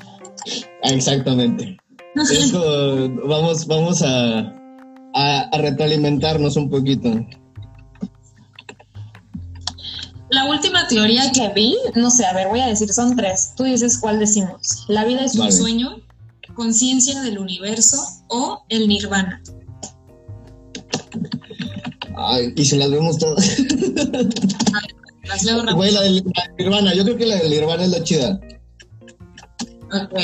Exactamente. 0.84 1.77
vamos, 3.25 3.65
vamos 3.67 4.01
a, 4.01 4.39
a, 5.13 5.41
a 5.51 5.57
retroalimentarnos 5.57 6.55
un 6.57 6.69
poquito. 6.69 7.09
La 10.32 10.45
última 10.45 10.88
teoría 10.88 11.32
que 11.32 11.49
vi, 11.55 11.75
no 11.95 12.11
sé, 12.11 12.25
a 12.25 12.34
ver, 12.34 12.49
voy 12.49 12.59
a 12.59 12.67
decir, 12.67 12.89
son 12.93 13.15
tres. 13.15 13.53
Tú 13.55 13.63
dices 13.63 13.97
cuál 13.97 14.19
decimos. 14.19 14.86
La 14.88 15.03
vida 15.05 15.25
es 15.25 15.36
un 15.36 15.51
sueño, 15.51 15.97
conciencia 16.53 17.21
del 17.21 17.39
universo 17.39 17.97
o 18.27 18.63
el 18.69 18.88
nirvana. 18.88 19.41
Ay, 22.22 22.53
y 22.55 22.65
si 22.65 22.76
las 22.78 22.91
vemos 22.91 23.17
todas. 23.17 23.59
las 25.24 25.43
leo 25.43 25.59
rápido. 25.59 25.76
Güey, 25.78 25.91
la 25.91 26.01
del 26.01 26.24
nirvana, 26.57 26.93
yo 26.93 27.03
creo 27.03 27.17
que 27.17 27.26
la 27.26 27.38
del 27.38 27.49
nirvana 27.49 27.84
es 27.84 27.89
la 27.91 28.03
chida. 28.03 28.39
Ok. 29.93 30.20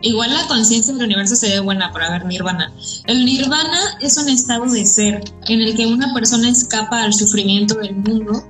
Igual 0.00 0.32
la 0.32 0.46
conciencia 0.46 0.94
del 0.94 1.04
universo 1.04 1.36
se 1.36 1.48
ve 1.48 1.60
buena 1.60 1.92
para 1.92 2.10
ver 2.10 2.24
nirvana. 2.24 2.72
El 3.06 3.26
nirvana 3.26 3.98
es 4.00 4.16
un 4.16 4.28
estado 4.28 4.64
de 4.64 4.86
ser 4.86 5.22
en 5.48 5.60
el 5.60 5.76
que 5.76 5.86
una 5.86 6.14
persona 6.14 6.48
escapa 6.48 7.02
al 7.02 7.12
sufrimiento 7.12 7.74
del 7.74 7.96
mundo. 7.96 8.44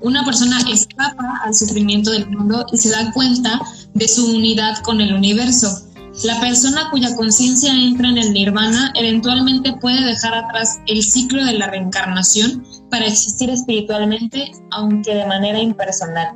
Una 0.00 0.24
persona 0.24 0.58
escapa 0.70 1.40
al 1.44 1.54
sufrimiento 1.54 2.10
del 2.10 2.28
mundo 2.28 2.66
y 2.72 2.78
se 2.78 2.90
da 2.90 3.12
cuenta 3.12 3.60
de 3.94 4.08
su 4.08 4.26
unidad 4.36 4.78
con 4.82 5.00
el 5.00 5.14
universo. 5.14 5.87
La 6.24 6.40
persona 6.40 6.90
cuya 6.90 7.14
conciencia 7.14 7.72
entra 7.72 8.08
en 8.08 8.18
el 8.18 8.32
nirvana 8.32 8.92
eventualmente 8.96 9.72
puede 9.74 10.04
dejar 10.04 10.34
atrás 10.34 10.80
el 10.86 11.02
ciclo 11.02 11.44
de 11.44 11.54
la 11.54 11.68
reencarnación 11.68 12.64
para 12.90 13.06
existir 13.06 13.50
espiritualmente, 13.50 14.50
aunque 14.72 15.14
de 15.14 15.26
manera 15.26 15.60
impersonal. 15.60 16.34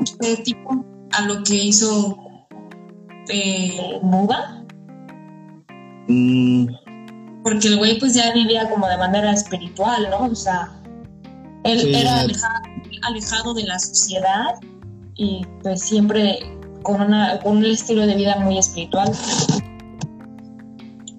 Este 0.00 0.42
tipo 0.42 0.84
a 1.12 1.22
lo 1.22 1.44
que 1.44 1.54
hizo 1.54 2.18
eh, 3.28 4.00
Buda. 4.02 4.64
Mm, 6.08 6.66
Porque 7.44 7.68
el 7.68 7.78
güey 7.78 8.00
pues 8.00 8.14
ya 8.14 8.32
vivía 8.32 8.68
como 8.68 8.88
de 8.88 8.96
manera 8.96 9.32
espiritual, 9.32 10.08
¿no? 10.10 10.24
O 10.24 10.34
sea, 10.34 10.72
él 11.62 11.80
Sí, 11.80 11.94
era 11.94 12.26
alejado 13.02 13.54
de 13.54 13.62
la 13.64 13.78
sociedad 13.78 14.54
y 15.14 15.46
pues 15.62 15.82
siempre 15.82 16.40
con, 16.82 17.00
una, 17.00 17.40
con 17.40 17.58
un 17.58 17.64
estilo 17.64 18.06
de 18.06 18.14
vida 18.14 18.36
muy 18.40 18.58
espiritual. 18.58 19.12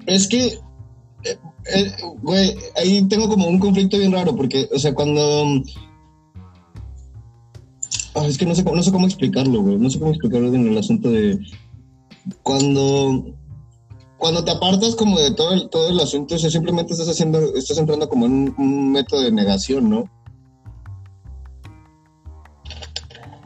es 0.05 0.28
que, 0.28 0.45
eh, 0.45 1.38
eh, 1.74 1.91
güey, 2.22 2.55
ahí 2.76 3.07
tengo 3.07 3.28
como 3.30 3.47
un 3.47 3.59
conflicto 3.59 3.97
bien 3.97 4.11
raro, 4.11 4.36
porque, 4.36 4.70
o 4.74 4.80
sea, 4.80 4.93
cuando. 4.93 5.64
Ah, 8.16 8.26
es 8.28 8.38
que 8.38 8.45
no 8.45 8.53
sé, 8.53 8.64
no 8.64 8.84
sé 8.84 8.91
cómo 8.91 9.07
explicarlo, 9.07 9.61
güey. 9.61 9.78
No 9.78 9.89
sé 9.89 9.99
cómo 9.99 10.11
explicarlo 10.11 10.53
en 10.53 10.68
el 10.68 10.78
asunto 10.78 11.09
de. 11.09 11.39
Cuando. 12.43 13.36
Cuando 14.18 14.45
te 14.45 14.51
apartas 14.51 14.95
como 14.95 15.20
de 15.20 15.34
todo 15.34 15.51
el, 15.51 15.70
todo 15.70 15.89
el 15.89 15.99
asunto, 15.99 16.36
o 16.36 16.38
sea, 16.38 16.49
simplemente 16.49 16.93
estás 16.93 17.09
haciendo, 17.09 17.55
estás 17.55 17.78
entrando 17.78 18.07
como 18.07 18.26
en 18.26 18.55
un 18.57 18.93
método 18.93 19.22
de 19.22 19.34
negación, 19.34 19.89
¿no? 19.89 20.09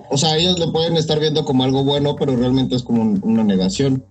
O 0.09 0.17
sea, 0.17 0.35
ellos 0.37 0.57
lo 0.59 0.71
pueden 0.71 0.95
estar 0.97 1.19
viendo 1.19 1.43
como 1.45 1.63
algo 1.63 1.83
bueno, 1.83 2.15
pero 2.15 2.35
realmente 2.35 2.75
es 2.75 2.83
como 2.83 3.01
un- 3.01 3.19
una 3.23 3.43
negación. 3.43 4.05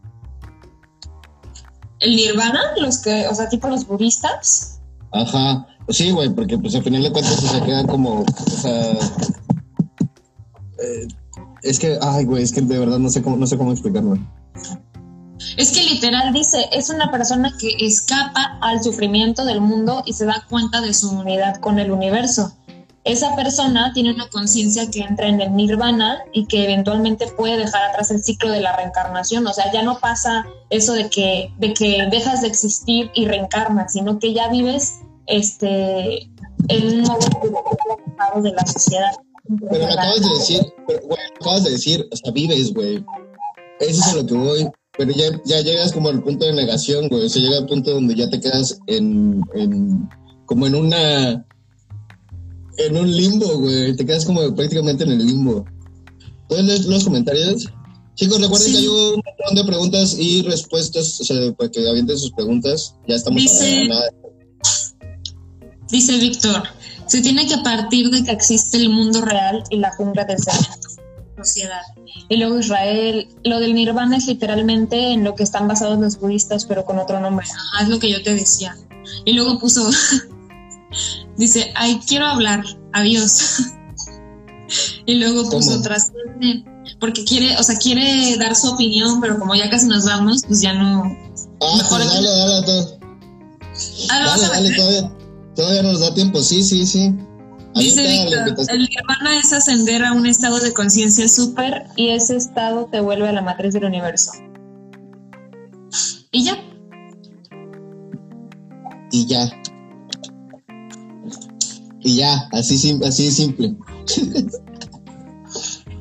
El 2.01 2.15
nirvana, 2.17 2.61
los 2.79 2.99
que, 2.99 3.27
o 3.29 3.35
sea, 3.35 3.49
tipo 3.49 3.69
los 3.69 3.87
budistas, 3.87 4.73
Ajá, 5.13 5.67
sí, 5.89 6.11
güey, 6.11 6.29
porque 6.29 6.59
pues 6.59 6.75
al 6.75 6.83
final 6.83 7.03
de 7.03 7.11
cuentas 7.13 7.37
se 7.41 7.63
quedan 7.63 7.87
como, 7.87 8.21
o 8.23 8.51
sea, 8.51 8.93
eh, 10.79 11.07
es 11.63 11.79
que, 11.79 11.99
ay, 12.03 12.25
güey, 12.25 12.43
es 12.43 12.53
que 12.53 12.61
de 12.61 12.79
verdad 12.79 12.99
no 12.99 13.09
sé 13.09 13.23
cómo, 13.23 13.37
no 13.37 13.47
sé 13.47 13.57
cómo 13.57 13.73
explicarlo. 13.73 14.19
es 15.57 15.71
que 15.73 15.83
literal 15.85 16.33
dice, 16.35 16.67
es 16.73 16.91
una 16.91 17.11
persona 17.11 17.51
que 17.59 17.69
escapa 17.81 18.59
al 18.61 18.83
sufrimiento 18.83 19.45
del 19.47 19.61
mundo 19.63 20.03
y 20.05 20.13
se 20.13 20.27
da 20.27 20.45
cuenta 20.51 20.81
de 20.83 20.93
su 20.93 21.09
unidad 21.11 21.61
con 21.61 21.79
el 21.79 21.91
universo. 21.93 22.53
Esa 23.07 23.37
persona 23.37 23.93
tiene 23.95 24.13
una 24.13 24.29
conciencia 24.29 24.91
que 24.91 24.99
entra 24.99 25.29
en 25.29 25.41
el 25.41 25.55
nirvana 25.55 26.25
y 26.33 26.47
que 26.47 26.65
eventualmente 26.65 27.29
puede 27.29 27.57
dejar 27.57 27.91
atrás 27.91 28.11
el 28.11 28.21
ciclo 28.21 28.51
de 28.51 28.61
la 28.61 28.75
reencarnación. 28.75 29.47
O 29.47 29.53
sea, 29.53 29.73
ya 29.73 29.83
no 29.83 30.01
pasa 30.01 30.45
eso 30.71 30.93
de 30.93 31.09
que, 31.09 31.53
de 31.59 31.73
que 31.73 32.09
dejas 32.11 32.41
de 32.41 32.49
existir 32.49 33.09
y 33.15 33.27
reencarnas, 33.27 33.93
sino 33.93 34.19
que 34.19 34.35
ya 34.35 34.49
vives 34.49 34.95
este, 35.27 36.23
en 36.67 37.01
un 37.01 37.09
alejado 37.09 38.43
de 38.43 38.51
la 38.51 38.67
sociedad. 38.67 39.13
Pero 39.71 39.87
lo 39.87 39.93
acabas 39.93 40.21
de 40.21 40.35
decir, 40.39 40.75
pero, 40.89 41.01
güey, 41.07 41.21
acabas 41.41 41.63
de 41.63 41.71
decir, 41.71 42.09
o 42.11 42.17
sea, 42.17 42.33
vives, 42.33 42.75
güey. 42.75 43.05
Eso 43.79 44.01
es 44.01 44.07
a 44.09 44.17
lo 44.17 44.27
que 44.27 44.35
voy. 44.35 44.69
Pero 44.99 45.13
ya, 45.13 45.27
ya 45.45 45.61
llegas 45.61 45.93
como 45.93 46.09
al 46.09 46.25
punto 46.25 46.45
de 46.45 46.55
negación, 46.55 47.09
güey. 47.09 47.27
O 47.27 47.29
sea, 47.29 47.41
llega 47.41 47.59
al 47.59 47.67
punto 47.67 47.93
donde 47.93 48.17
ya 48.17 48.29
te 48.29 48.41
quedas 48.41 48.81
en, 48.89 49.43
en 49.55 50.09
como 50.47 50.67
en 50.67 50.75
una, 50.75 51.47
en 52.79 52.97
un 52.97 53.11
limbo, 53.15 53.59
güey. 53.59 53.95
Te 53.97 54.05
quedas 54.07 54.25
como 54.25 54.55
prácticamente 54.55 55.05
en 55.05 55.13
el 55.13 55.27
limbo. 55.27 55.65
¿Puedes 56.49 56.65
leer 56.65 56.85
los 56.87 57.05
comentarios? 57.05 57.69
Chicos, 58.15 58.41
recuerden 58.41 58.67
Sí. 58.69 58.73
que 58.73 58.79
hay 58.79 58.89
un 58.89 59.23
montón 59.25 59.55
de 59.57 59.65
preguntas 59.65 60.17
y 60.19 60.43
respuestas, 60.43 61.21
o 61.21 61.25
sea, 61.25 61.53
para 61.53 61.71
que 61.71 61.87
avienten 61.89 62.19
sus 62.19 62.31
preguntas. 62.33 62.95
Ya 63.07 63.17
estamos 63.17 63.43
Dice- 63.43 63.83
a 63.83 63.89
nada. 63.89 64.11
Dice 65.91 66.19
Víctor, 66.19 66.63
se 67.07 67.21
tiene 67.21 67.47
que 67.47 67.59
partir 67.59 68.11
de 68.11 68.25
que 68.25 68.33
existe 68.33 68.77
el 68.79 68.89
mundo 68.89 69.21
real 69.21 69.63
y 69.71 69.77
la 69.77 69.93
jungla 69.95 70.25
del 70.25 70.39
ser, 70.39 70.55
sociedad. 71.37 71.83
Y 72.29 72.37
luego 72.39 72.59
Israel, 72.59 73.29
lo 73.45 73.61
del 73.61 73.75
nirvana 73.75 74.17
es 74.17 74.27
literalmente 74.27 75.13
en 75.13 75.23
lo 75.23 75.35
que 75.35 75.45
están 75.45 75.69
basados 75.69 75.99
los 76.01 76.19
budistas, 76.19 76.65
pero 76.65 76.85
con 76.85 76.99
otro 76.99 77.21
nombre. 77.21 77.47
Ajá, 77.47 77.85
es 77.85 77.89
lo 77.89 77.99
que 78.01 78.11
yo 78.11 78.23
te 78.23 78.35
decía. 78.35 78.77
Y 79.25 79.35
luego 79.35 79.59
puso, 79.61 79.89
dice, 81.37 81.73
ay, 81.75 82.01
quiero 82.07 82.27
hablar, 82.27 82.65
adiós. 82.93 83.63
y 85.07 85.15
luego 85.17 85.49
puso 85.51 85.81
trasciende, 85.83 86.65
porque 87.01 87.25
quiere, 87.25 87.57
o 87.59 87.63
sea, 87.63 87.77
quiere 87.77 88.37
dar 88.37 88.55
su 88.57 88.71
opinión, 88.73 89.21
pero 89.21 89.39
como 89.39 89.55
ya 89.55 89.69
casi 89.71 89.87
nos 89.87 90.05
vamos, 90.05 90.43
pues 90.47 90.61
ya 90.61 90.73
no. 90.73 91.03
Ah, 91.61 91.77
Mejor 91.77 91.99
pues 92.03 92.13
dale, 92.13 92.29
dale, 92.29 92.67
todo. 92.67 92.99
Ah, 94.11 94.21
¿lo 94.21 94.27
vas 94.27 94.41
Dale, 94.41 94.47
a 94.47 94.57
dale, 94.57 94.69
meter? 94.71 94.77
todavía, 94.85 95.13
todavía 95.55 95.83
nos 95.83 96.01
da 96.01 96.15
tiempo. 96.15 96.41
Sí, 96.43 96.63
sí, 96.63 96.87
sí. 96.87 97.15
Dice 97.75 98.07
Víctor, 98.07 98.69
el 98.71 98.79
nirvana 98.89 99.39
es 99.39 99.53
ascender 99.53 100.03
a 100.03 100.13
un 100.13 100.25
estado 100.27 100.59
de 100.61 100.73
conciencia 100.73 101.29
súper 101.29 101.85
y 101.95 102.09
ese 102.09 102.37
estado 102.37 102.87
te 102.91 103.01
vuelve 103.01 103.29
a 103.29 103.33
la 103.33 103.43
matriz 103.43 103.75
del 103.75 103.85
universo. 103.85 104.31
Y 106.33 106.45
ya. 106.45 106.57
y 109.11 109.27
ya. 109.27 109.51
Y 112.01 112.17
ya, 112.17 112.49
así, 112.53 112.99
así 113.05 113.25
de 113.27 113.31
simple. 113.33 113.75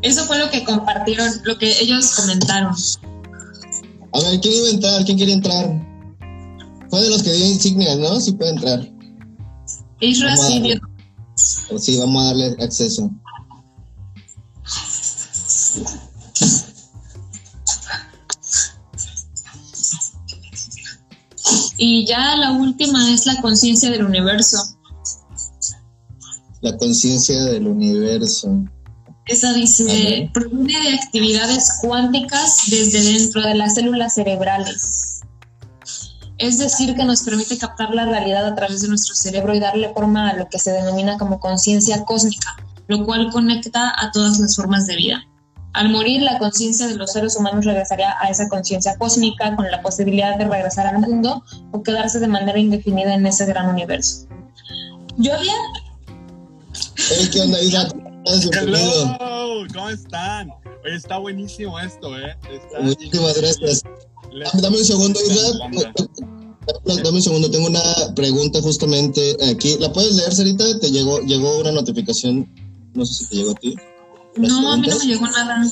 Eso 0.02 0.26
fue 0.26 0.38
lo 0.38 0.50
que 0.52 0.64
compartieron, 0.64 1.30
lo 1.46 1.58
que 1.58 1.82
ellos 1.82 2.14
comentaron. 2.16 2.76
A 4.14 4.20
ver, 4.20 4.40
¿quién 4.40 4.54
iba 4.54 4.68
a 4.68 4.72
entrar? 4.72 5.06
¿Quién 5.06 5.18
quiere 5.18 5.34
entrar? 5.34 5.82
Fue 6.90 7.02
de 7.02 7.10
los 7.10 7.24
que 7.24 7.34
dio 7.34 7.46
insignias, 7.46 7.98
¿no? 7.98 8.20
Sí 8.22 8.32
puede 8.34 8.52
entrar. 8.52 8.88
Isra 10.00 10.30
Vamos 10.30 10.46
a 10.46 10.48
sí 10.48 10.60
dio- 10.62 11.80
sí, 11.80 11.98
vamos 11.98 12.22
a 12.22 12.26
darle 12.28 12.56
acceso. 12.64 13.12
Y 21.78 22.06
ya 22.06 22.36
la 22.38 22.52
última 22.54 23.14
es 23.14 23.26
la 23.26 23.42
conciencia 23.42 23.90
del 23.92 24.06
universo. 24.06 24.75
La 26.66 26.76
conciencia 26.78 27.44
del 27.44 27.68
universo. 27.68 28.66
Esa 29.28 29.54
dice, 29.54 30.32
proviene 30.34 30.90
de 30.90 30.96
actividades 30.96 31.78
cuánticas 31.80 32.64
desde 32.72 33.04
dentro 33.04 33.44
de 33.44 33.54
las 33.54 33.76
células 33.76 34.16
cerebrales. 34.16 35.22
Es 36.40 36.58
decir, 36.58 36.96
que 36.96 37.06
nos 37.06 37.22
permite 37.22 37.60
captar 37.60 37.94
la 37.94 38.06
realidad 38.06 38.48
a 38.48 38.56
través 38.56 38.82
de 38.82 38.88
nuestro 38.88 39.14
cerebro 39.14 39.54
y 39.54 39.60
darle 39.60 39.94
forma 39.94 40.32
a 40.32 40.34
lo 40.34 40.50
que 40.50 40.58
se 40.58 40.72
denomina 40.72 41.20
como 41.20 41.40
conciencia 41.40 42.04
cósmica, 42.04 42.56
lo 42.88 43.06
cual 43.06 43.30
conecta 43.32 43.94
a 43.96 44.10
todas 44.12 44.40
las 44.40 44.56
formas 44.56 44.88
de 44.88 44.96
vida. 44.96 45.24
Al 45.74 45.90
morir, 45.90 46.24
la 46.24 46.40
conciencia 46.40 46.88
de 46.88 46.96
los 46.96 47.12
seres 47.12 47.36
humanos 47.36 47.64
regresaría 47.64 48.16
a 48.20 48.32
esa 48.32 48.50
conciencia 48.50 48.98
cósmica 48.98 49.56
con 49.56 49.70
la 49.70 49.84
posibilidad 49.84 50.36
de 50.36 50.46
regresar 50.46 50.88
al 50.88 50.98
mundo 50.98 51.44
o 51.72 51.84
quedarse 51.84 52.18
de 52.18 52.28
manera 52.28 52.58
indefinida 52.58 53.14
en 53.14 53.28
ese 53.28 53.46
gran 53.46 53.70
universo. 53.70 54.26
Yo 55.18 55.36
había 55.36 55.54
Hey, 56.96 57.30
¿Qué 57.32 57.42
onda, 57.42 57.62
Isaac? 57.62 57.96
Hello, 58.54 59.66
¿cómo 59.74 59.90
están? 59.90 60.50
Oye, 60.84 60.96
está 60.96 61.18
buenísimo 61.18 61.80
esto, 61.80 62.18
¿eh? 62.18 62.36
Está 62.52 62.82
Muchísimas 62.82 63.38
gracias. 63.38 63.82
Le- 64.32 64.46
Dame 64.62 64.78
un 64.78 64.86
segundo, 64.86 65.20
Isaac. 65.22 65.56
Dame 66.86 67.10
un 67.18 67.22
segundo, 67.22 67.50
tengo 67.52 67.68
una 67.68 67.82
pregunta 68.16 68.62
justamente 68.62 69.38
aquí. 69.52 69.78
¿La 69.80 69.92
puedes 69.94 70.16
leer, 70.16 70.34
Sarita? 70.34 70.80
Te 70.80 70.92
llegó, 70.92 71.20
llegó 71.22 71.60
una 71.60 71.72
notificación. 71.72 72.50
No 72.94 73.06
sé 73.06 73.14
si 73.14 73.30
te 73.30 73.36
llegó 73.38 73.52
a 73.52 73.56
ti. 73.56 73.76
¿Las 74.38 74.52
No, 74.52 74.72
a 74.72 74.78
mí 74.78 74.88
no 74.88 74.98
me 74.98 75.06
llegó 75.06 75.28
nada. 75.28 75.64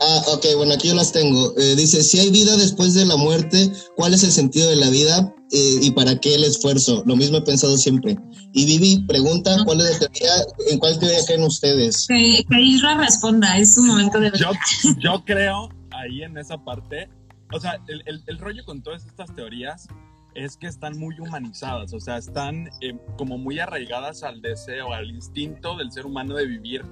Ah, 0.00 0.22
ok, 0.28 0.46
bueno, 0.56 0.74
aquí 0.74 0.88
yo 0.88 0.94
las 0.94 1.12
tengo. 1.12 1.54
Eh, 1.58 1.76
dice, 1.76 2.02
si 2.02 2.18
hay 2.18 2.30
vida 2.30 2.56
después 2.56 2.94
de 2.94 3.04
la 3.04 3.16
muerte, 3.16 3.70
¿cuál 3.96 4.14
es 4.14 4.24
el 4.24 4.32
sentido 4.32 4.68
de 4.68 4.76
la 4.76 4.90
vida 4.90 5.32
eh, 5.52 5.78
y 5.82 5.90
para 5.92 6.18
qué 6.18 6.34
el 6.34 6.44
esfuerzo? 6.44 7.02
Lo 7.06 7.16
mismo 7.16 7.38
he 7.38 7.42
pensado 7.42 7.76
siempre. 7.76 8.16
Y 8.52 8.66
Vivi 8.66 9.04
pregunta, 9.06 9.56
¿cuál 9.64 9.80
es 9.80 9.92
la 9.92 10.08
teoría, 10.08 10.32
¿en 10.70 10.78
cuál 10.78 10.98
teoría 10.98 11.24
creen 11.26 11.44
ustedes? 11.44 12.06
Que, 12.06 12.44
que 12.48 12.60
Isra 12.60 12.96
responda, 12.98 13.56
es 13.58 13.74
su 13.74 13.82
momento 13.82 14.18
de... 14.20 14.32
Yo, 14.38 14.50
yo 14.98 15.22
creo 15.24 15.68
ahí 15.90 16.22
en 16.22 16.36
esa 16.36 16.58
parte, 16.58 17.08
o 17.52 17.60
sea, 17.60 17.78
el, 17.88 18.02
el, 18.06 18.22
el 18.26 18.38
rollo 18.38 18.64
con 18.64 18.82
todas 18.82 19.04
estas 19.06 19.34
teorías 19.34 19.88
es 20.34 20.56
que 20.56 20.66
están 20.66 20.98
muy 20.98 21.18
humanizadas, 21.18 21.92
o 21.92 22.00
sea, 22.00 22.16
están 22.16 22.68
eh, 22.80 22.96
como 23.16 23.38
muy 23.38 23.58
arraigadas 23.58 24.22
al 24.22 24.40
deseo, 24.40 24.92
al 24.92 25.10
instinto 25.10 25.76
del 25.76 25.92
ser 25.92 26.06
humano 26.06 26.34
de 26.34 26.46
vivir. 26.46 26.84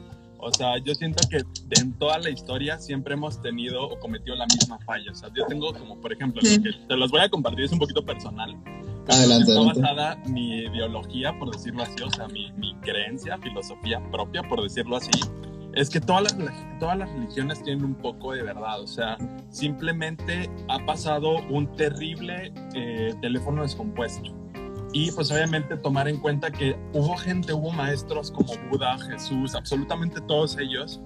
O 0.42 0.52
sea, 0.52 0.78
yo 0.78 0.94
siento 0.94 1.26
que 1.28 1.42
en 1.80 1.92
toda 1.98 2.18
la 2.18 2.30
historia 2.30 2.78
siempre 2.78 3.14
hemos 3.14 3.40
tenido 3.42 3.82
o 3.86 3.98
cometido 3.98 4.36
la 4.36 4.46
misma 4.46 4.78
falla. 4.80 5.10
O 5.12 5.14
sea, 5.14 5.28
yo 5.34 5.46
tengo 5.46 5.72
como, 5.72 6.00
por 6.00 6.12
ejemplo, 6.12 6.40
Sí. 6.42 6.56
lo 6.58 6.62
que 6.62 6.78
te 6.88 6.96
los 6.96 7.10
voy 7.10 7.20
a 7.20 7.28
compartir, 7.28 7.64
es 7.66 7.72
un 7.72 7.78
poquito 7.78 8.04
personal. 8.04 8.56
Adelante, 9.08 9.50
Está 9.50 9.60
basada 9.64 10.16
mi 10.28 10.58
ideología, 10.60 11.36
por 11.38 11.50
decirlo 11.50 11.82
así, 11.82 12.02
o 12.02 12.10
sea, 12.10 12.28
mi, 12.28 12.52
mi 12.52 12.74
creencia, 12.76 13.36
filosofía 13.38 14.00
propia, 14.12 14.42
por 14.42 14.62
decirlo 14.62 14.96
así, 14.96 15.10
es 15.74 15.90
que 15.90 16.00
todas 16.00 16.34
las, 16.36 16.78
todas 16.78 16.96
las 16.98 17.10
religiones 17.10 17.62
tienen 17.62 17.84
un 17.84 17.94
poco 17.94 18.32
de 18.32 18.42
verdad. 18.42 18.80
O 18.80 18.86
sea, 18.86 19.16
simplemente 19.50 20.48
ha 20.68 20.84
pasado 20.86 21.36
un 21.48 21.66
terrible 21.76 22.52
eh, 22.74 23.14
teléfono 23.20 23.62
descompuesto. 23.62 24.30
Y 24.92 25.12
pues 25.12 25.30
obviamente 25.30 25.76
tomar 25.76 26.08
en 26.08 26.18
cuenta 26.18 26.50
que 26.50 26.76
hubo 26.92 27.16
gente, 27.16 27.52
hubo 27.52 27.70
maestros 27.72 28.30
como 28.32 28.52
Buda, 28.70 28.98
Jesús, 28.98 29.54
absolutamente 29.54 30.20
todos 30.22 30.58
ellos, 30.58 31.00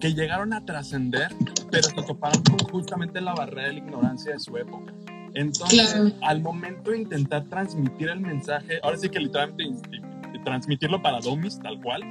que 0.00 0.14
llegaron 0.14 0.52
a 0.52 0.64
trascender, 0.64 1.28
pero 1.70 1.84
se 1.84 2.02
toparon 2.02 2.42
con 2.42 2.58
justamente 2.70 3.20
la 3.20 3.34
barrera 3.34 3.68
de 3.68 3.72
la 3.74 3.78
ignorancia 3.80 4.32
de 4.32 4.40
su 4.40 4.56
época. 4.56 4.92
Entonces, 5.34 5.92
Claro. 5.92 6.10
al 6.22 6.40
momento 6.42 6.90
de 6.90 6.98
intentar 7.02 7.44
transmitir 7.44 8.08
el 8.08 8.18
mensaje, 8.20 8.80
ahora 8.82 8.96
sí 8.96 9.08
que 9.08 9.20
literalmente 9.20 9.62
in- 9.64 10.42
transmitirlo 10.44 11.00
para 11.02 11.20
Domis, 11.20 11.60
tal 11.60 11.80
cual, 11.80 12.02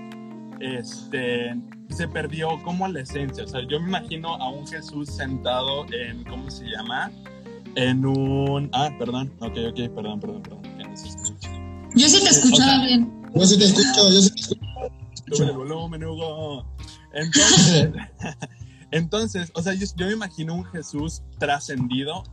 este, 0.61 1.55
se 1.89 2.07
perdió 2.07 2.61
como 2.63 2.87
la 2.87 3.01
esencia. 3.01 3.43
O 3.43 3.47
sea, 3.47 3.61
yo 3.67 3.79
me 3.81 3.87
imagino 3.89 4.35
a 4.35 4.49
un 4.49 4.65
Jesús 4.67 5.09
sentado 5.09 5.85
en, 5.91 6.23
¿cómo 6.25 6.49
se 6.51 6.65
llama? 6.65 7.11
En 7.75 8.05
un... 8.05 8.69
Ah, 8.73 8.89
perdón, 8.99 9.31
ok, 9.39 9.57
ok, 9.71 9.95
perdón, 9.95 10.19
perdón, 10.19 10.41
perdón. 10.43 10.59
Yo 11.95 12.07
sí 12.09 12.19
te 12.23 12.29
escuchaba 12.29 12.73
O 12.73 12.77
sea, 12.77 12.85
bien. 12.85 13.21
Yo 13.35 13.45
sí 13.45 13.57
te 13.57 13.65
escucho, 13.65 14.09
yo 14.11 14.21
sí 14.21 14.29
te 14.31 14.41
escucho. 14.41 14.61
Sube 15.31 15.45
el 15.47 15.57
volumen, 15.57 16.03
Hugo. 16.03 16.65
Entonces, 17.13 17.91
entonces, 18.91 19.51
o 19.55 19.61
sea, 19.61 19.73
yo, 19.73 19.85
yo 19.95 20.07
me 20.07 20.13
imagino 20.13 20.55
un 20.55 20.65
Jesús 20.65 21.21
trascendido, 21.37 22.23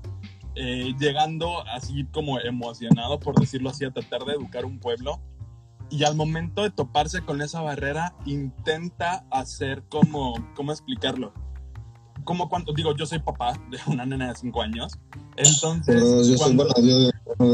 eh, 0.55 0.95
llegando 0.99 1.67
así 1.69 2.05
como 2.13 2.39
emocionado, 2.41 3.21
por 3.21 3.39
decirlo 3.39 3.71
así, 3.71 3.85
a 3.85 3.91
tratar 3.91 4.25
de 4.25 4.33
educar 4.35 4.65
un 4.65 4.79
pueblo. 4.79 5.21
Y 5.91 6.03
al 6.05 6.17
momento 6.17 6.63
de 6.63 6.71
toparse 6.71 7.21
con 7.23 7.41
esa 7.43 7.61
barrera, 7.61 8.15
intenta 8.25 9.25
hacer 9.31 9.85
como, 9.89 10.35
¿cómo 10.57 10.73
explicarlo? 10.73 11.33
Como 12.25 12.49
cuando, 12.49 12.73
digo, 12.73 12.97
yo 12.97 13.07
soy 13.07 13.21
papá 13.21 13.53
de 13.71 13.79
una 13.87 14.05
nena 14.05 14.29
de 14.31 14.35
5 14.35 14.63
años. 14.63 14.93
Entonces, 15.37 15.85
Pero 15.87 16.23
yo 16.25 16.37
soy, 16.37 16.57
cuando- 16.57 16.69
yo 16.83 16.99
de, 16.99 17.13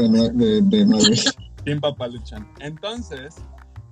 de, 0.09 0.29
de, 0.31 0.61
de 0.61 0.85
nueve. 0.85 1.15
Team 1.63 1.79
Papá 1.79 2.07
Luchan. 2.07 2.47
Entonces, 2.59 3.35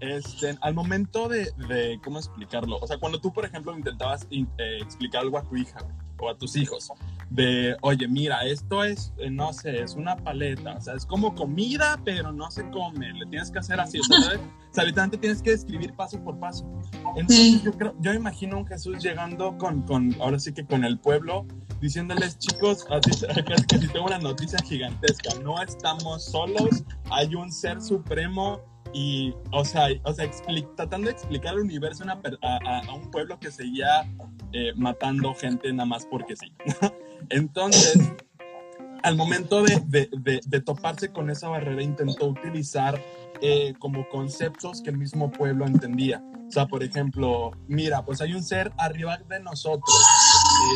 este, 0.01 0.57
al 0.61 0.73
momento 0.73 1.29
de, 1.29 1.51
de, 1.69 1.99
¿cómo 2.03 2.17
explicarlo? 2.19 2.77
O 2.81 2.87
sea, 2.87 2.97
cuando 2.97 3.21
tú, 3.21 3.31
por 3.31 3.45
ejemplo, 3.45 3.75
intentabas 3.77 4.27
in- 4.31 4.49
eh, 4.57 4.79
explicar 4.81 5.21
algo 5.21 5.37
a 5.37 5.43
tu 5.43 5.55
hija 5.55 5.79
o 6.19 6.29
a 6.29 6.37
tus 6.37 6.55
hijos, 6.55 6.91
de, 7.29 7.75
oye, 7.81 8.07
mira, 8.07 8.43
esto 8.45 8.83
es, 8.83 9.13
eh, 9.17 9.29
no 9.29 9.53
sé, 9.53 9.81
es 9.81 9.95
una 9.95 10.15
paleta, 10.17 10.73
o 10.75 10.81
sea, 10.81 10.95
es 10.95 11.05
como 11.05 11.33
comida, 11.33 11.99
pero 12.03 12.31
no 12.31 12.51
se 12.51 12.69
come, 12.71 13.13
le 13.13 13.25
tienes 13.27 13.49
que 13.51 13.59
hacer 13.59 13.79
así, 13.79 13.99
o 13.99 14.03
sea. 14.03 14.17
O 14.71 14.73
sea, 14.73 14.85
literalmente 14.85 15.17
tienes 15.17 15.41
que 15.41 15.51
describir 15.51 15.93
paso 15.95 16.23
por 16.23 16.39
paso. 16.39 16.65
Entonces, 17.17 17.37
Sí. 17.37 17.61
yo 17.63 17.71
creo, 17.73 17.93
yo 17.99 18.13
imagino 18.13 18.55
a 18.55 18.59
un 18.59 18.67
Jesús 18.67 19.03
llegando 19.03 19.57
con, 19.57 19.81
con, 19.81 20.15
ahora 20.21 20.39
sí 20.39 20.53
que 20.53 20.65
con 20.65 20.85
el 20.85 20.97
pueblo, 20.97 21.45
diciéndoles, 21.81 22.37
chicos, 22.39 22.85
así, 22.89 23.11
que 23.67 23.79
si 23.79 23.87
tengo 23.89 24.05
una 24.05 24.17
noticia 24.19 24.59
gigantesca, 24.63 25.35
no 25.43 25.61
estamos 25.61 26.23
solos, 26.25 26.83
hay 27.09 27.35
un 27.35 27.51
ser 27.51 27.81
supremo 27.81 28.61
y, 28.93 29.33
o 29.51 29.63
sea, 29.65 29.87
o 30.03 30.13
sea 30.13 30.29
tratando 30.75 31.07
de 31.07 31.13
explicar 31.13 31.53
al 31.53 31.59
universo 31.61 32.03
a 32.03 32.05
una 32.05 32.21
a, 32.41 32.79
a- 32.87 32.93
un 32.93 33.09
pueblo 33.11 33.39
que 33.39 33.51
seguía 33.51 34.09
eh, 34.53 34.73
matando 34.75 35.33
gente 35.35 35.71
nada 35.71 35.85
más 35.85 36.05
porque 36.05 36.35
sí. 36.35 36.51
Entonces, 37.29 38.11
al 39.03 39.15
momento 39.15 39.63
de, 39.63 39.81
de- 39.87 40.09
de- 40.17 40.41
de 40.45 40.61
toparse 40.61 41.09
con 41.11 41.29
esa 41.29 41.47
barrera, 41.49 41.81
intentó 41.81 42.27
utilizar 42.27 43.01
eh, 43.41 43.73
como 43.79 44.07
conceptos 44.09 44.81
que 44.81 44.89
el 44.91 44.97
mismo 44.97 45.31
pueblo 45.31 45.65
entendía. 45.65 46.23
O 46.47 46.51
sea, 46.51 46.67
por 46.67 46.83
ejemplo, 46.83 47.51
mira, 47.69 48.03
pues 48.03 48.19
hay 48.19 48.33
un 48.33 48.43
ser 48.43 48.73
arriba 48.77 49.17
de 49.29 49.39
nosotros. 49.39 49.89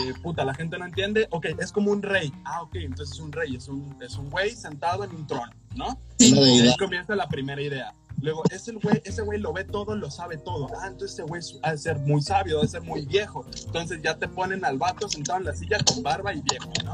Eh, 0.07 0.13
puta, 0.24 0.45
la 0.45 0.53
gente 0.53 0.80
no 0.80 0.86
entiende. 0.86 1.28
Ok, 1.32 1.47
es 1.59 1.72
como 1.72 1.91
un 1.91 2.01
rey. 2.01 2.32
Ah, 2.45 2.61
ok, 2.63 2.76
entonces 2.76 3.13
es 3.16 3.20
un 3.22 3.32
rey, 3.34 3.55
es 3.57 3.68
un, 3.68 3.95
es 4.01 4.16
un 4.18 4.30
güey 4.30 4.51
sentado 4.51 5.03
en 5.03 5.11
un 5.13 5.28
trono, 5.28 5.51
¿no? 5.76 5.99
Sí. 6.18 6.34
Y 6.34 6.61
ahí 6.61 6.76
comienza 6.78 7.13
la 7.16 7.28
primera 7.28 7.61
idea. 7.61 7.93
Luego, 8.22 8.43
ese 8.49 8.72
güey, 8.74 9.01
ese 9.03 9.22
güey 9.22 9.39
lo 9.39 9.53
ve 9.53 9.66
todo, 9.66 9.95
lo 9.95 10.09
sabe 10.09 10.38
todo. 10.38 10.68
Ah, 10.82 10.88
entonces 10.88 11.13
ese 11.13 11.24
güey 11.24 11.41
ha 11.63 11.72
de 11.72 11.78
ser 11.78 11.99
muy 11.99 12.22
sabio, 12.22 12.59
ha 12.59 12.61
de 12.63 12.68
ser 12.68 12.82
muy 12.82 13.05
viejo. 13.05 13.45
Entonces 13.66 13.99
ya 14.03 14.18
te 14.18 14.28
ponen 14.28 14.63
al 14.66 14.78
vato 14.78 15.07
sentado 15.09 15.39
en 15.39 15.45
la 15.45 15.53
silla 15.53 15.78
con 15.86 16.01
barba 16.01 16.34
y 16.34 16.41
viejo, 16.41 16.72
¿no? 16.84 16.93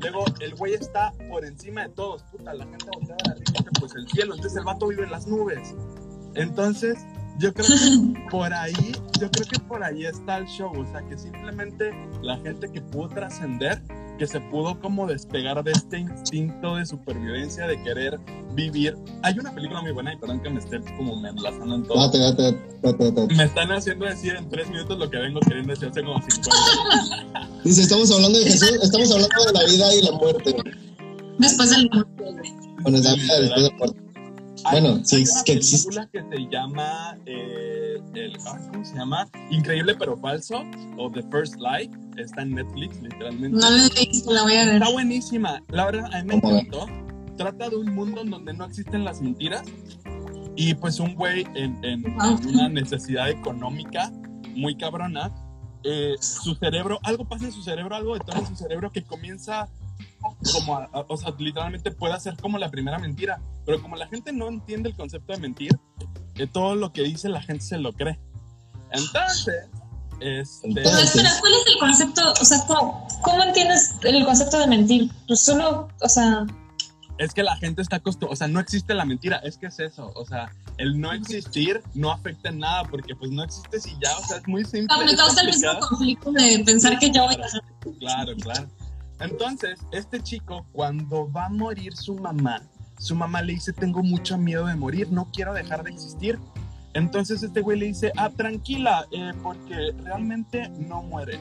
Luego, 0.00 0.24
el 0.40 0.54
güey 0.56 0.74
está 0.74 1.12
por 1.30 1.44
encima 1.44 1.82
de 1.82 1.90
todos. 1.90 2.24
Puta, 2.24 2.52
la 2.54 2.64
gente 2.64 2.86
voltea 2.92 3.16
a 3.24 3.28
la 3.28 3.34
dice, 3.36 3.70
pues 3.78 3.94
el 3.94 4.08
cielo. 4.08 4.34
Entonces 4.34 4.58
el 4.58 4.64
vato 4.64 4.88
vive 4.88 5.04
en 5.04 5.10
las 5.10 5.26
nubes. 5.26 5.74
Entonces, 6.34 6.98
yo 7.38 7.52
creo 7.52 7.68
que 7.68 8.26
por 8.30 8.52
ahí, 8.52 8.92
yo 9.20 9.30
creo 9.30 9.46
que 9.46 9.60
por 9.60 9.84
ahí 9.84 10.06
está 10.06 10.38
el 10.38 10.46
show. 10.46 10.72
O 10.76 10.84
sea, 10.90 11.02
que 11.08 11.16
simplemente 11.16 11.92
la 12.22 12.38
gente 12.38 12.70
que 12.70 12.80
pudo 12.80 13.10
trascender, 13.10 13.80
que 14.22 14.28
se 14.28 14.40
pudo 14.40 14.78
como 14.78 15.08
despegar 15.08 15.64
de 15.64 15.72
este 15.72 15.98
instinto 15.98 16.76
de 16.76 16.86
supervivencia, 16.86 17.66
de 17.66 17.82
querer 17.82 18.20
vivir. 18.54 18.96
Hay 19.24 19.36
una 19.36 19.52
película 19.52 19.82
muy 19.82 19.90
buena, 19.90 20.14
y 20.14 20.16
perdón 20.16 20.40
que 20.40 20.48
me 20.48 20.60
esté 20.60 20.78
como 20.96 21.16
me 21.16 21.30
enlazando 21.30 21.74
en 21.74 21.82
todo. 21.82 21.98
Date, 21.98 22.18
date, 22.18 22.56
date, 22.82 23.10
date. 23.10 23.34
Me 23.34 23.42
están 23.42 23.72
haciendo 23.72 24.06
decir 24.06 24.36
en 24.36 24.48
tres 24.48 24.70
minutos 24.70 24.96
lo 24.96 25.10
que 25.10 25.16
vengo 25.16 25.40
queriendo 25.40 25.72
decir 25.72 25.88
hace 25.88 26.04
como 26.04 26.22
50. 26.22 27.48
Dice, 27.64 27.82
estamos 27.82 28.12
hablando 28.12 28.38
de 28.38 28.44
Jesús, 28.44 28.78
estamos 28.80 29.10
hablando 29.10 29.44
de 29.44 29.52
la 29.54 29.64
vida 29.64 29.94
y 29.96 30.02
la 30.02 30.12
muerte. 30.12 30.56
Después 31.40 31.70
del 31.70 31.90
muerte. 31.90 32.24
Bueno, 32.82 32.98
es 32.98 33.04
la 33.04 33.14
vida 33.14 33.40
después 33.40 33.62
de 33.64 33.70
la 33.70 33.76
muerte. 33.76 34.11
Bueno, 34.70 35.00
sí, 35.04 35.16
hay 35.16 35.22
es 35.22 35.32
una 35.34 35.44
que 35.44 35.52
existe. 35.54 35.88
película 35.88 36.08
que 36.12 36.36
se 36.36 36.48
llama 36.50 37.18
eh, 37.26 38.00
el, 38.14 38.36
¿cómo 38.38 38.84
se 38.84 38.94
llama? 38.94 39.28
Increíble 39.50 39.94
pero 39.98 40.16
falso 40.16 40.62
o 40.98 41.10
The 41.10 41.22
First 41.30 41.56
Light 41.56 41.90
está 42.16 42.42
en 42.42 42.54
Netflix 42.54 43.00
literalmente 43.02 43.58
No 43.58 43.70
la 43.70 43.86
he 43.86 44.06
visto, 44.06 44.32
la 44.32 44.42
voy 44.42 44.54
a 44.56 44.64
ver. 44.66 44.74
está 44.76 44.90
buenísima 44.92 45.62
la 45.68 45.86
verdad 45.86 46.14
a 46.14 46.22
mí 46.22 46.28
me 46.28 46.34
encantó 46.36 46.86
trata 47.36 47.70
de 47.70 47.76
un 47.76 47.94
mundo 47.94 48.20
en 48.20 48.30
donde 48.30 48.52
no 48.52 48.64
existen 48.66 49.04
las 49.04 49.20
mentiras 49.22 49.62
y 50.54 50.74
pues 50.74 51.00
un 51.00 51.14
güey 51.14 51.46
en, 51.54 51.82
en- 51.84 52.02
Wow. 52.02 52.38
en 52.42 52.48
una 52.48 52.68
necesidad 52.68 53.30
económica 53.30 54.12
muy 54.54 54.76
cabrona 54.76 55.30
eh, 55.84 56.14
su 56.20 56.54
cerebro 56.54 56.98
algo 57.02 57.24
pasa 57.24 57.46
en 57.46 57.52
su 57.52 57.62
cerebro 57.62 57.96
algo 57.96 58.14
detona 58.14 58.40
en 58.40 58.46
su 58.46 58.54
cerebro 58.56 58.92
que 58.92 59.02
comienza 59.02 59.68
como 60.52 60.76
a- 60.76 60.88
a- 60.92 61.04
o 61.08 61.16
sea 61.16 61.32
literalmente 61.38 61.90
puede 61.90 62.14
hacer 62.14 62.36
como 62.36 62.58
la 62.58 62.70
primera 62.70 62.98
mentira 62.98 63.40
pero 63.64 63.80
como 63.80 63.96
la 63.96 64.06
gente 64.08 64.32
no 64.32 64.48
entiende 64.48 64.88
el 64.90 64.96
concepto 64.96 65.32
de 65.32 65.38
mentir 65.38 65.78
eh, 66.36 66.46
todo 66.46 66.74
lo 66.74 66.92
que 66.92 67.02
dice 67.02 67.28
la 67.28 67.42
gente 67.42 67.64
se 67.64 67.78
lo 67.78 67.92
cree 67.92 68.18
entonces 68.90 69.66
este 70.20 70.68
Pero 70.72 70.88
espera, 70.98 71.30
¿cuál 71.40 71.52
es 71.52 71.72
el 71.72 71.78
concepto? 71.80 72.32
O 72.40 72.44
sea, 72.44 72.58
¿cómo, 72.68 73.08
cómo 73.22 73.42
entiendes 73.42 73.96
el 74.04 74.24
concepto 74.24 74.56
de 74.60 74.68
mentir? 74.68 75.10
Pues 75.26 75.42
solo, 75.42 75.88
o 76.00 76.08
sea, 76.08 76.46
es 77.18 77.34
que 77.34 77.42
la 77.42 77.56
gente 77.56 77.82
está 77.82 77.96
acostumbrada, 77.96 78.32
o 78.32 78.36
sea, 78.36 78.46
no 78.46 78.60
existe 78.60 78.94
la 78.94 79.04
mentira, 79.04 79.38
es 79.38 79.58
que 79.58 79.66
es 79.66 79.80
eso, 79.80 80.12
o 80.14 80.24
sea, 80.24 80.52
el 80.78 81.00
no 81.00 81.12
existir 81.12 81.82
no 81.94 82.12
afecta 82.12 82.50
en 82.50 82.58
nada 82.60 82.84
porque 82.84 83.16
pues 83.16 83.30
no 83.32 83.42
existe 83.42 83.80
si 83.80 83.96
ya, 84.02 84.16
o 84.16 84.22
sea, 84.26 84.36
es 84.38 84.46
muy 84.46 84.64
simple. 84.64 84.96
me 85.04 85.16
causa 85.16 85.40
el 85.40 85.48
mismo 85.48 85.70
conflicto 85.80 86.30
de 86.30 86.62
pensar 86.64 86.98
que 86.98 87.10
yo 87.10 87.24
voy 87.24 87.34
a 87.34 87.44
hacer. 87.44 87.60
Claro, 87.98 88.36
claro. 88.36 88.68
Entonces, 89.22 89.80
este 89.92 90.20
chico, 90.20 90.66
cuando 90.72 91.30
va 91.30 91.46
a 91.46 91.48
morir 91.48 91.96
su 91.96 92.14
mamá, 92.16 92.62
su 92.98 93.14
mamá 93.16 93.42
le 93.42 93.54
dice, 93.54 93.72
tengo 93.72 94.02
mucho 94.02 94.38
miedo 94.38 94.66
de 94.66 94.74
morir, 94.76 95.10
no 95.10 95.28
quiero 95.32 95.52
dejar 95.54 95.82
de 95.82 95.90
existir. 95.90 96.38
Entonces 96.94 97.42
este 97.42 97.62
güey 97.62 97.78
le 97.78 97.86
dice, 97.86 98.12
ah, 98.16 98.30
tranquila, 98.30 99.06
eh, 99.12 99.32
porque 99.42 99.92
realmente 100.04 100.68
no 100.70 101.02
mueres. 101.02 101.40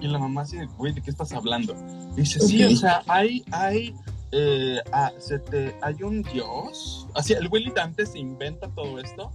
Y 0.00 0.08
la 0.08 0.18
mamá 0.18 0.44
dice, 0.44 0.66
güey, 0.76 0.92
¿de 0.92 1.00
qué 1.00 1.10
estás 1.10 1.32
hablando? 1.32 1.74
Y 2.16 2.22
dice, 2.22 2.40
sí, 2.40 2.64
Ok. 2.64 2.72
o 2.72 2.76
sea, 2.76 3.02
hay, 3.06 3.44
hay, 3.52 3.94
eh, 4.32 4.78
ah, 4.92 5.12
se 5.18 5.38
te, 5.38 5.76
hay 5.82 6.02
un 6.02 6.22
dios. 6.22 7.06
Así, 7.14 7.34
el 7.34 7.48
güey 7.48 7.64
literalmente 7.64 8.04
se 8.06 8.18
inventa 8.18 8.68
todo 8.68 8.98
esto. 8.98 9.30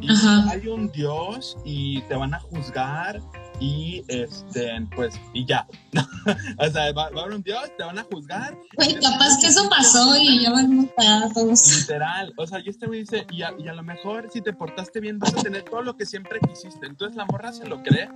Y 0.00 0.10
Ajá. 0.10 0.50
hay 0.50 0.66
un 0.68 0.90
dios 0.90 1.56
y 1.64 2.02
te 2.02 2.14
van 2.14 2.34
a 2.34 2.40
juzgar 2.40 3.22
y 3.60 4.04
este, 4.08 4.70
pues, 4.94 5.20
y 5.32 5.44
ya. 5.46 5.66
o 6.58 6.70
sea, 6.70 6.92
va, 6.92 7.04
a 7.04 7.06
haber 7.06 7.34
un 7.34 7.42
Dios, 7.42 7.70
te 7.76 7.84
van 7.84 7.98
a 7.98 8.04
juzgar. 8.04 8.56
Güey, 8.76 8.94
capaz 8.94 9.38
que 9.40 9.48
eso 9.48 9.68
pasó 9.68 10.16
y 10.16 10.42
ya 10.42 10.50
van 10.50 10.90
a 10.98 11.32
todos. 11.32 11.80
Literal, 11.80 12.32
o 12.36 12.46
sea, 12.46 12.60
y 12.60 12.68
este 12.68 12.88
me 12.88 12.98
dice, 12.98 13.26
y 13.30 13.42
a, 13.42 13.54
y 13.58 13.68
a 13.68 13.74
lo 13.74 13.82
mejor 13.82 14.28
si 14.32 14.40
te 14.40 14.52
portaste 14.52 15.00
bien 15.00 15.18
vas 15.18 15.34
a 15.34 15.42
tener 15.42 15.62
todo 15.62 15.82
lo 15.82 15.96
que 15.96 16.06
siempre 16.06 16.40
quisiste. 16.40 16.86
Entonces 16.86 17.16
la 17.16 17.24
morra 17.26 17.52
se 17.52 17.66
lo 17.66 17.82
cree 17.82 18.08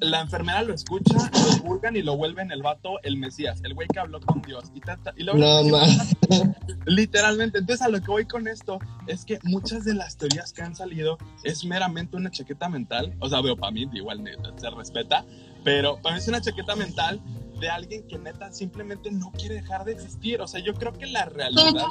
la 0.00 0.20
enfermera 0.20 0.62
lo 0.62 0.74
escucha, 0.74 1.14
lo 1.14 1.62
vulgan 1.62 1.96
y 1.96 2.02
lo 2.02 2.16
vuelven 2.16 2.50
el 2.50 2.62
vato 2.62 3.00
el 3.02 3.16
Mesías, 3.16 3.60
el 3.64 3.74
güey 3.74 3.88
que 3.88 3.98
habló 3.98 4.20
con 4.20 4.42
Dios. 4.42 4.70
Y, 4.74 4.80
y 5.20 5.24
no, 5.24 5.34
más. 5.64 6.16
Literalmente. 6.86 7.58
Entonces, 7.58 7.84
a 7.84 7.88
lo 7.88 8.00
que 8.00 8.10
voy 8.10 8.26
con 8.26 8.46
esto 8.46 8.78
es 9.06 9.24
que 9.24 9.38
muchas 9.44 9.84
de 9.84 9.94
las 9.94 10.16
teorías 10.16 10.52
que 10.52 10.62
han 10.62 10.76
salido 10.76 11.18
es 11.44 11.64
meramente 11.64 12.16
una 12.16 12.30
chaqueta 12.30 12.68
mental. 12.68 13.14
O 13.20 13.28
sea, 13.28 13.40
veo 13.40 13.56
para 13.56 13.72
mí, 13.72 13.88
igual 13.92 14.22
se 14.56 14.70
respeta, 14.70 15.24
pero 15.64 16.00
para 16.02 16.14
mí 16.14 16.20
es 16.20 16.28
una 16.28 16.40
chaqueta 16.40 16.76
mental 16.76 17.20
de 17.58 17.68
alguien 17.70 18.06
que 18.06 18.18
neta 18.18 18.52
simplemente 18.52 19.10
no 19.10 19.32
quiere 19.32 19.56
dejar 19.56 19.84
de 19.84 19.92
existir. 19.92 20.40
O 20.40 20.46
sea, 20.46 20.60
yo 20.60 20.74
creo 20.74 20.92
que 20.92 21.06
la 21.06 21.24
realidad. 21.24 21.86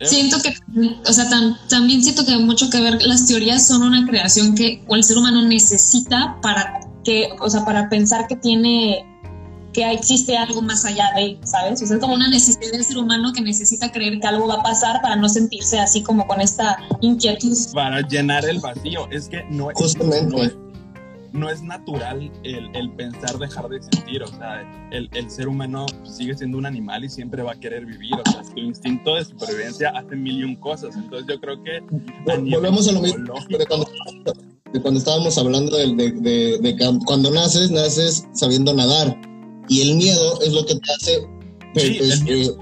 Siento 0.00 0.38
que, 0.42 0.52
o 1.08 1.12
sea, 1.12 1.30
también 1.68 2.02
siento 2.02 2.26
que 2.26 2.32
hay 2.32 2.42
mucho 2.42 2.68
que 2.68 2.80
ver, 2.80 3.00
las 3.02 3.26
teorías 3.26 3.66
son 3.66 3.82
una 3.82 4.04
creación 4.06 4.54
que 4.54 4.84
el 4.90 5.04
ser 5.04 5.16
humano 5.16 5.42
necesita 5.42 6.36
para 6.42 6.80
que, 7.04 7.28
o 7.40 7.48
sea, 7.50 7.64
para 7.64 7.88
pensar 7.88 8.26
que 8.26 8.36
tiene, 8.36 9.06
que 9.72 9.90
existe 9.92 10.36
algo 10.36 10.62
más 10.62 10.84
allá 10.84 11.10
de, 11.16 11.38
¿sabes? 11.44 11.82
O 11.82 11.86
sea, 11.86 11.96
es 11.96 12.02
como 12.02 12.14
una 12.14 12.28
necesidad 12.28 12.72
del 12.72 12.84
ser 12.84 12.98
humano 12.98 13.32
que 13.32 13.42
necesita 13.42 13.92
creer 13.92 14.20
que 14.20 14.26
algo 14.26 14.48
va 14.48 14.54
a 14.54 14.62
pasar 14.62 15.02
para 15.02 15.16
no 15.16 15.28
sentirse 15.28 15.78
así 15.78 16.02
como 16.02 16.26
con 16.26 16.40
esta 16.40 16.78
inquietud. 17.00 17.56
Para 17.74 18.00
llenar 18.00 18.44
el 18.46 18.60
vacío, 18.60 19.08
es 19.10 19.28
que 19.28 19.44
no, 19.50 19.68
Justamente. 19.74 20.54
no, 21.32 21.50
es, 21.50 21.62
natural 21.62 22.30
el, 22.44 22.74
el, 22.74 22.90
pensar 22.92 23.38
dejar 23.38 23.68
de 23.68 23.82
sentir, 23.82 24.22
o 24.22 24.28
sea, 24.28 24.62
el, 24.92 25.10
el, 25.12 25.30
ser 25.30 25.48
humano 25.48 25.86
sigue 26.04 26.34
siendo 26.34 26.58
un 26.58 26.66
animal 26.66 27.04
y 27.04 27.10
siempre 27.10 27.42
va 27.42 27.52
a 27.52 27.56
querer 27.56 27.84
vivir, 27.84 28.14
o 28.14 28.30
sea, 28.30 28.44
su 28.44 28.56
instinto 28.56 29.16
de 29.16 29.24
supervivencia 29.24 29.90
hace 29.90 30.14
mil 30.14 30.38
y 30.38 30.44
un 30.44 30.56
cosas, 30.56 30.94
entonces 30.94 31.26
yo 31.28 31.40
creo 31.40 31.62
que... 31.64 31.82
Volvemos 32.24 32.88
a 32.88 32.92
lo 32.92 33.00
mismo, 33.00 33.34
cuando 33.68 33.86
estábamos 34.74 35.38
hablando 35.38 35.76
de, 35.76 35.94
de, 35.94 36.58
de, 36.58 36.76
cuando 37.06 37.30
naces, 37.30 37.70
naces 37.70 38.26
sabiendo 38.32 38.74
nadar. 38.74 39.20
Y 39.68 39.80
el 39.82 39.96
miedo 39.96 40.40
es 40.42 40.52
lo 40.52 40.66
que 40.66 40.74
te 40.74 40.92
hace 40.92 41.26
pues, 41.72 41.98
pues, 41.98 42.22
eh, 42.26 42.56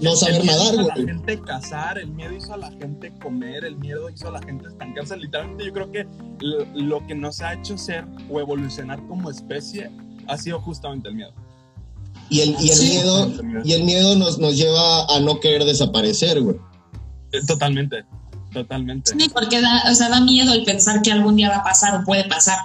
no 0.00 0.16
saber 0.16 0.44
nadar, 0.44 0.74
güey. 0.74 0.90
a 0.90 0.96
la 0.96 1.06
gente 1.06 1.40
cazar, 1.40 1.98
el 1.98 2.10
miedo 2.10 2.32
hizo 2.32 2.54
a 2.54 2.56
la 2.56 2.70
gente 2.72 3.12
comer, 3.20 3.64
el 3.64 3.76
miedo 3.76 4.08
hizo 4.08 4.28
a 4.28 4.32
la 4.32 4.42
gente 4.42 4.68
estancarse. 4.68 5.16
Literalmente 5.16 5.66
yo 5.66 5.72
creo 5.72 5.92
que 5.92 6.06
lo, 6.40 7.06
que 7.06 7.14
nos 7.14 7.40
ha 7.40 7.54
hecho 7.54 7.76
ser 7.76 8.04
o 8.30 8.40
evolucionar 8.40 9.04
como 9.08 9.30
especie 9.30 9.90
ha 10.26 10.36
sido 10.36 10.60
justamente 10.60 11.08
el 11.08 11.16
miedo. 11.16 11.32
Y 12.30 12.40
el, 12.40 12.56
y 12.60 12.70
el 12.70 12.80
miedo, 12.80 13.62
y 13.64 13.72
el 13.72 13.84
miedo 13.84 14.16
nos, 14.16 14.38
nos 14.38 14.56
lleva 14.56 15.06
a 15.06 15.20
no 15.20 15.40
querer 15.40 15.64
desaparecer, 15.64 16.40
güey. 16.40 16.56
Eh, 17.32 17.40
totalmente. 17.46 18.04
Totalmente. 18.58 19.12
Sí, 19.16 19.30
porque 19.32 19.60
da, 19.60 19.84
o 19.88 19.94
sea, 19.94 20.08
da 20.08 20.20
miedo 20.20 20.52
el 20.52 20.64
pensar 20.64 21.00
que 21.00 21.12
algún 21.12 21.36
día 21.36 21.48
va 21.48 21.58
a 21.58 21.62
pasar 21.62 21.94
o 21.94 22.04
puede 22.04 22.24
pasar. 22.24 22.58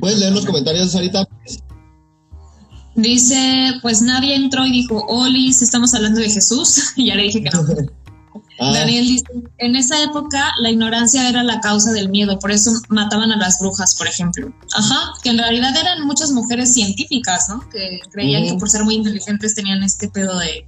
¿Puedes 0.00 0.18
leer 0.18 0.32
los 0.32 0.44
comentarios, 0.44 0.90
Sarita? 0.90 1.24
Dice, 2.96 3.74
pues 3.80 4.02
nadie 4.02 4.34
entró 4.34 4.66
y 4.66 4.72
dijo, 4.72 5.06
Olis, 5.06 5.62
estamos 5.62 5.94
hablando 5.94 6.20
de 6.20 6.30
Jesús. 6.30 6.92
y 6.96 7.06
ya 7.06 7.14
le 7.14 7.22
dije 7.24 7.42
que 7.42 7.50
no. 7.50 7.62
Ah. 8.60 8.70
Daniel 8.72 9.06
dice, 9.06 9.24
en 9.58 9.74
esa 9.74 10.00
época 10.04 10.52
la 10.60 10.70
ignorancia 10.70 11.28
era 11.28 11.42
la 11.42 11.60
causa 11.60 11.90
del 11.90 12.10
miedo, 12.10 12.38
por 12.38 12.52
eso 12.52 12.70
mataban 12.90 13.32
a 13.32 13.36
las 13.36 13.58
brujas, 13.58 13.96
por 13.96 14.06
ejemplo. 14.06 14.52
Ajá, 14.74 15.14
que 15.22 15.30
en 15.30 15.38
realidad 15.38 15.74
eran 15.76 16.06
muchas 16.06 16.30
mujeres 16.30 16.72
científicas, 16.72 17.48
¿no? 17.48 17.68
Que 17.70 17.98
creían 18.12 18.44
que 18.44 18.54
por 18.54 18.70
ser 18.70 18.84
muy 18.84 18.96
inteligentes 18.96 19.54
tenían 19.54 19.82
este 19.82 20.08
pedo 20.08 20.38
de 20.38 20.66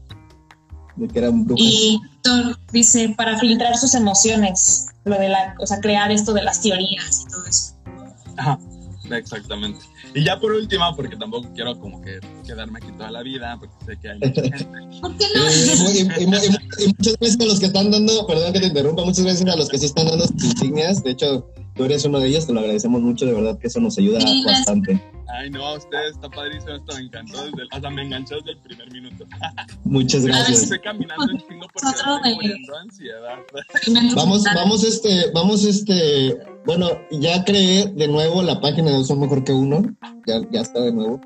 de 0.96 1.08
que 1.08 1.18
eran 1.18 1.46
Y 1.56 2.00
Thor 2.22 2.58
dice, 2.72 3.14
para 3.16 3.38
filtrar 3.38 3.76
sus 3.76 3.94
emociones, 3.94 4.86
lo 5.04 5.18
de 5.18 5.28
la, 5.28 5.54
o 5.60 5.66
sea, 5.66 5.80
crear 5.80 6.10
esto 6.10 6.32
de 6.32 6.42
las 6.42 6.60
teorías 6.60 7.22
y 7.22 7.30
todo 7.30 7.46
eso. 7.46 7.74
Ajá, 8.36 8.58
exactamente. 9.10 9.80
Y 10.14 10.24
ya 10.24 10.38
por 10.38 10.52
último, 10.52 10.84
porque 10.94 11.16
tampoco 11.16 11.48
quiero 11.54 11.78
como 11.80 12.00
que 12.00 12.20
quedarme 12.46 12.78
aquí 12.80 12.92
toda 12.92 13.10
la 13.10 13.22
vida, 13.22 13.56
porque 13.58 13.74
sé 13.84 13.98
que 14.00 14.10
hay 14.10 14.18
mucha 14.20 14.42
gente. 14.42 15.00
¿Por 15.00 15.16
qué 15.16 15.26
no? 15.34 15.90
y, 15.90 16.86
muchas 16.86 17.18
veces 17.18 17.40
a 17.40 17.44
los 17.44 17.58
que 17.58 17.66
están 17.66 17.90
dando, 17.90 18.26
perdón 18.26 18.52
que 18.52 18.60
te 18.60 18.66
interrumpa, 18.66 19.04
muchas 19.04 19.24
veces 19.24 19.46
a 19.46 19.56
los 19.56 19.68
que 19.68 19.78
sí 19.78 19.86
están 19.86 20.06
dando 20.06 20.26
sus 20.26 20.44
insignias, 20.44 21.02
de 21.02 21.10
hecho, 21.10 21.48
tú 21.74 21.84
eres 21.84 22.04
uno 22.04 22.20
de 22.20 22.28
ellos, 22.28 22.46
te 22.46 22.52
lo 22.52 22.60
agradecemos 22.60 23.02
mucho, 23.02 23.26
de 23.26 23.34
verdad 23.34 23.58
que 23.58 23.66
eso 23.66 23.80
nos 23.80 23.98
ayuda 23.98 24.20
bastante. 24.44 25.00
Ay, 25.28 25.50
no, 25.50 25.66
a 25.66 25.74
ustedes 25.76 26.12
está 26.12 26.28
padrísimo 26.30 26.74
esto, 26.74 26.94
me 26.94 27.02
encantó, 27.02 27.44
desde 27.44 27.62
el, 27.62 27.68
hasta 27.72 27.90
me 27.90 28.02
enganchó 28.02 28.36
desde 28.36 28.52
el 28.52 28.58
primer 28.58 28.92
minuto. 28.92 29.26
Muchas 29.84 30.24
gracias. 30.24 30.62
Estoy 30.62 30.80
caminando 30.80 31.30
en 31.30 31.38
chingo 31.38 31.66
porque 31.72 31.88
ansiedad. 32.80 33.38
Vamos, 34.14 34.44
vamos, 34.54 34.84
este, 34.84 35.30
vamos, 35.32 35.64
este, 35.64 36.36
bueno, 36.66 36.88
ya 37.10 37.44
creé 37.44 37.86
de 37.86 38.08
nuevo 38.08 38.42
la 38.42 38.60
página 38.60 38.90
de 38.90 38.96
Dos 38.98 39.08
Son 39.08 39.20
Mejor 39.20 39.42
Que 39.44 39.52
Uno, 39.52 39.82
ya, 40.26 40.40
ya 40.50 40.60
está 40.60 40.80
de 40.80 40.92
nuevo, 40.92 41.20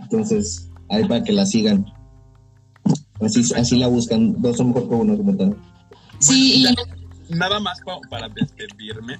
entonces, 0.00 0.70
ahí 0.88 1.04
para 1.04 1.22
que 1.22 1.32
la 1.32 1.44
sigan. 1.44 1.84
Así, 3.20 3.42
así 3.54 3.76
la 3.76 3.88
buscan, 3.88 4.40
Dos 4.40 4.56
Son 4.56 4.68
Mejor 4.68 4.88
Que 4.88 4.94
Uno, 4.94 5.16
como 5.16 5.36
tal. 5.36 5.56
Sí, 6.18 6.64
y... 6.64 7.34
Nada 7.34 7.60
más 7.60 7.78
para 8.08 8.28
despedirme, 8.30 9.18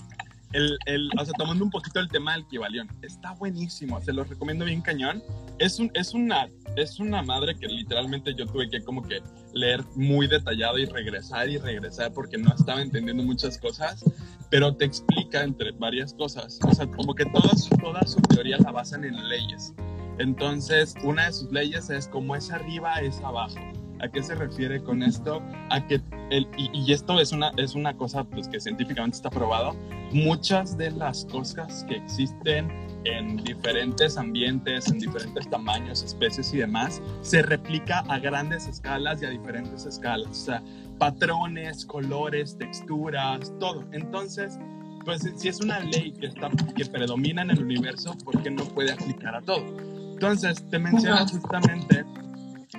el, 0.52 0.78
el, 0.86 1.10
o 1.18 1.24
sea, 1.24 1.34
tomando 1.34 1.64
un 1.64 1.70
poquito 1.70 2.00
el 2.00 2.08
tema 2.08 2.32
del 2.32 2.46
Kibalión, 2.46 2.88
está 3.02 3.32
buenísimo, 3.32 4.00
se 4.00 4.12
los 4.12 4.28
recomiendo 4.28 4.64
bien 4.64 4.80
cañón. 4.80 5.22
Es, 5.58 5.78
un, 5.78 5.90
es, 5.94 6.14
una, 6.14 6.48
es 6.76 6.98
una 6.98 7.22
madre 7.22 7.54
que 7.56 7.66
literalmente 7.66 8.34
yo 8.34 8.46
tuve 8.46 8.68
que 8.70 8.82
como 8.82 9.02
que 9.02 9.22
leer 9.52 9.84
muy 9.94 10.26
detallado 10.26 10.78
y 10.78 10.86
regresar 10.86 11.48
y 11.48 11.58
regresar 11.58 12.12
porque 12.12 12.38
no 12.38 12.54
estaba 12.54 12.80
entendiendo 12.80 13.22
muchas 13.22 13.58
cosas, 13.58 14.04
pero 14.50 14.74
te 14.74 14.84
explica 14.84 15.42
entre 15.42 15.72
varias 15.72 16.14
cosas, 16.14 16.58
o 16.66 16.74
sea, 16.74 16.86
como 16.86 17.14
que 17.14 17.26
toda 17.26 17.54
su, 17.56 17.76
toda 17.76 18.06
su 18.06 18.20
teoría 18.22 18.56
la 18.58 18.72
basan 18.72 19.04
en 19.04 19.28
leyes. 19.28 19.74
Entonces, 20.18 20.94
una 21.04 21.26
de 21.26 21.32
sus 21.32 21.52
leyes 21.52 21.90
es 21.90 22.08
como 22.08 22.34
es 22.34 22.50
arriba, 22.50 23.00
es 23.00 23.20
abajo. 23.20 23.58
¿A 24.00 24.08
qué 24.08 24.22
se 24.22 24.34
refiere 24.34 24.82
con 24.82 25.02
esto? 25.02 25.42
A 25.70 25.86
que 25.86 26.00
el, 26.30 26.46
y, 26.56 26.92
esto 26.92 27.18
es 27.20 27.32
una, 27.32 27.50
es 27.56 27.74
una 27.74 27.96
cosa 27.96 28.24
pues, 28.24 28.48
que 28.48 28.60
científicamente 28.60 29.16
está 29.16 29.30
probado. 29.30 29.74
Muchas 30.12 30.76
de 30.76 30.90
las 30.92 31.24
cosas 31.26 31.84
que 31.88 31.96
existen 31.96 32.70
en 33.04 33.36
diferentes 33.38 34.16
ambientes, 34.16 34.88
en 34.88 34.98
diferentes 34.98 35.48
tamaños, 35.50 36.02
especies 36.02 36.52
y 36.54 36.58
demás, 36.58 37.02
se 37.22 37.42
replica 37.42 38.00
a 38.08 38.18
grandes 38.18 38.66
escalas 38.66 39.22
y 39.22 39.26
a 39.26 39.30
diferentes 39.30 39.84
escalas. 39.84 40.30
O 40.30 40.34
sea, 40.34 40.62
patrones, 40.98 41.84
colores, 41.84 42.56
texturas, 42.56 43.52
todo. 43.58 43.84
Entonces, 43.92 44.58
pues 45.04 45.22
si 45.36 45.48
es 45.48 45.60
una 45.60 45.80
ley 45.80 46.12
que, 46.12 46.26
está, 46.26 46.50
que 46.76 46.84
predomina 46.86 47.42
en 47.42 47.50
el 47.50 47.62
universo, 47.62 48.16
¿por 48.24 48.42
qué 48.42 48.50
no 48.50 48.64
puede 48.64 48.92
aplicar 48.92 49.34
a 49.34 49.42
todo? 49.42 49.64
Entonces, 50.12 50.64
te 50.68 50.78
menciono 50.78 51.26
justamente 51.28 52.04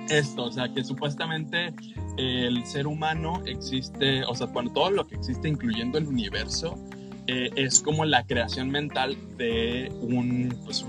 esto, 0.08 0.44
o 0.44 0.52
sea, 0.52 0.72
que 0.72 0.84
supuestamente 0.84 1.72
el 2.16 2.64
ser 2.66 2.86
humano 2.86 3.42
existe, 3.46 4.24
o 4.24 4.34
sea, 4.34 4.46
bueno, 4.46 4.72
todo 4.72 4.90
lo 4.90 5.06
que 5.06 5.16
existe, 5.16 5.48
incluyendo 5.48 5.98
el 5.98 6.06
universo, 6.06 6.78
eh, 7.26 7.50
es 7.56 7.80
como 7.80 8.04
la 8.04 8.24
creación 8.24 8.70
mental 8.70 9.16
de 9.36 9.92
un, 10.00 10.56
pues 10.64 10.82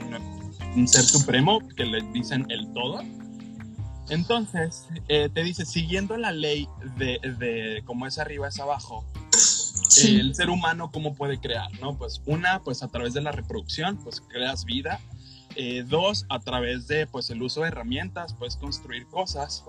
un, 0.75 0.87
ser 0.87 1.03
supremo 1.03 1.59
que 1.75 1.85
le 1.85 2.01
dicen 2.13 2.45
el 2.49 2.71
todo. 2.73 3.01
Entonces, 4.09 4.87
eh, 5.07 5.29
te 5.33 5.43
dice, 5.43 5.65
siguiendo 5.65 6.17
la 6.17 6.31
ley 6.31 6.67
de, 6.97 7.19
de 7.37 7.83
cómo 7.85 8.07
es 8.07 8.17
arriba 8.17 8.47
es 8.47 8.59
abajo, 8.59 9.05
el 10.05 10.33
ser 10.35 10.49
humano 10.49 10.89
cómo 10.91 11.13
puede 11.13 11.39
crear, 11.39 11.69
¿no? 11.79 11.97
Pues 11.97 12.21
una, 12.25 12.61
pues 12.61 12.81
a 12.81 12.87
través 12.87 13.13
de 13.13 13.21
la 13.21 13.31
reproducción, 13.31 13.97
pues 13.97 14.21
creas 14.21 14.65
vida 14.65 14.99
eh, 15.55 15.83
dos, 15.87 16.25
a 16.29 16.39
través 16.39 16.87
de 16.87 17.07
pues, 17.07 17.29
el 17.29 17.41
uso 17.41 17.61
de 17.61 17.69
herramientas, 17.69 18.33
puedes 18.33 18.55
construir 18.55 19.05
cosas. 19.07 19.63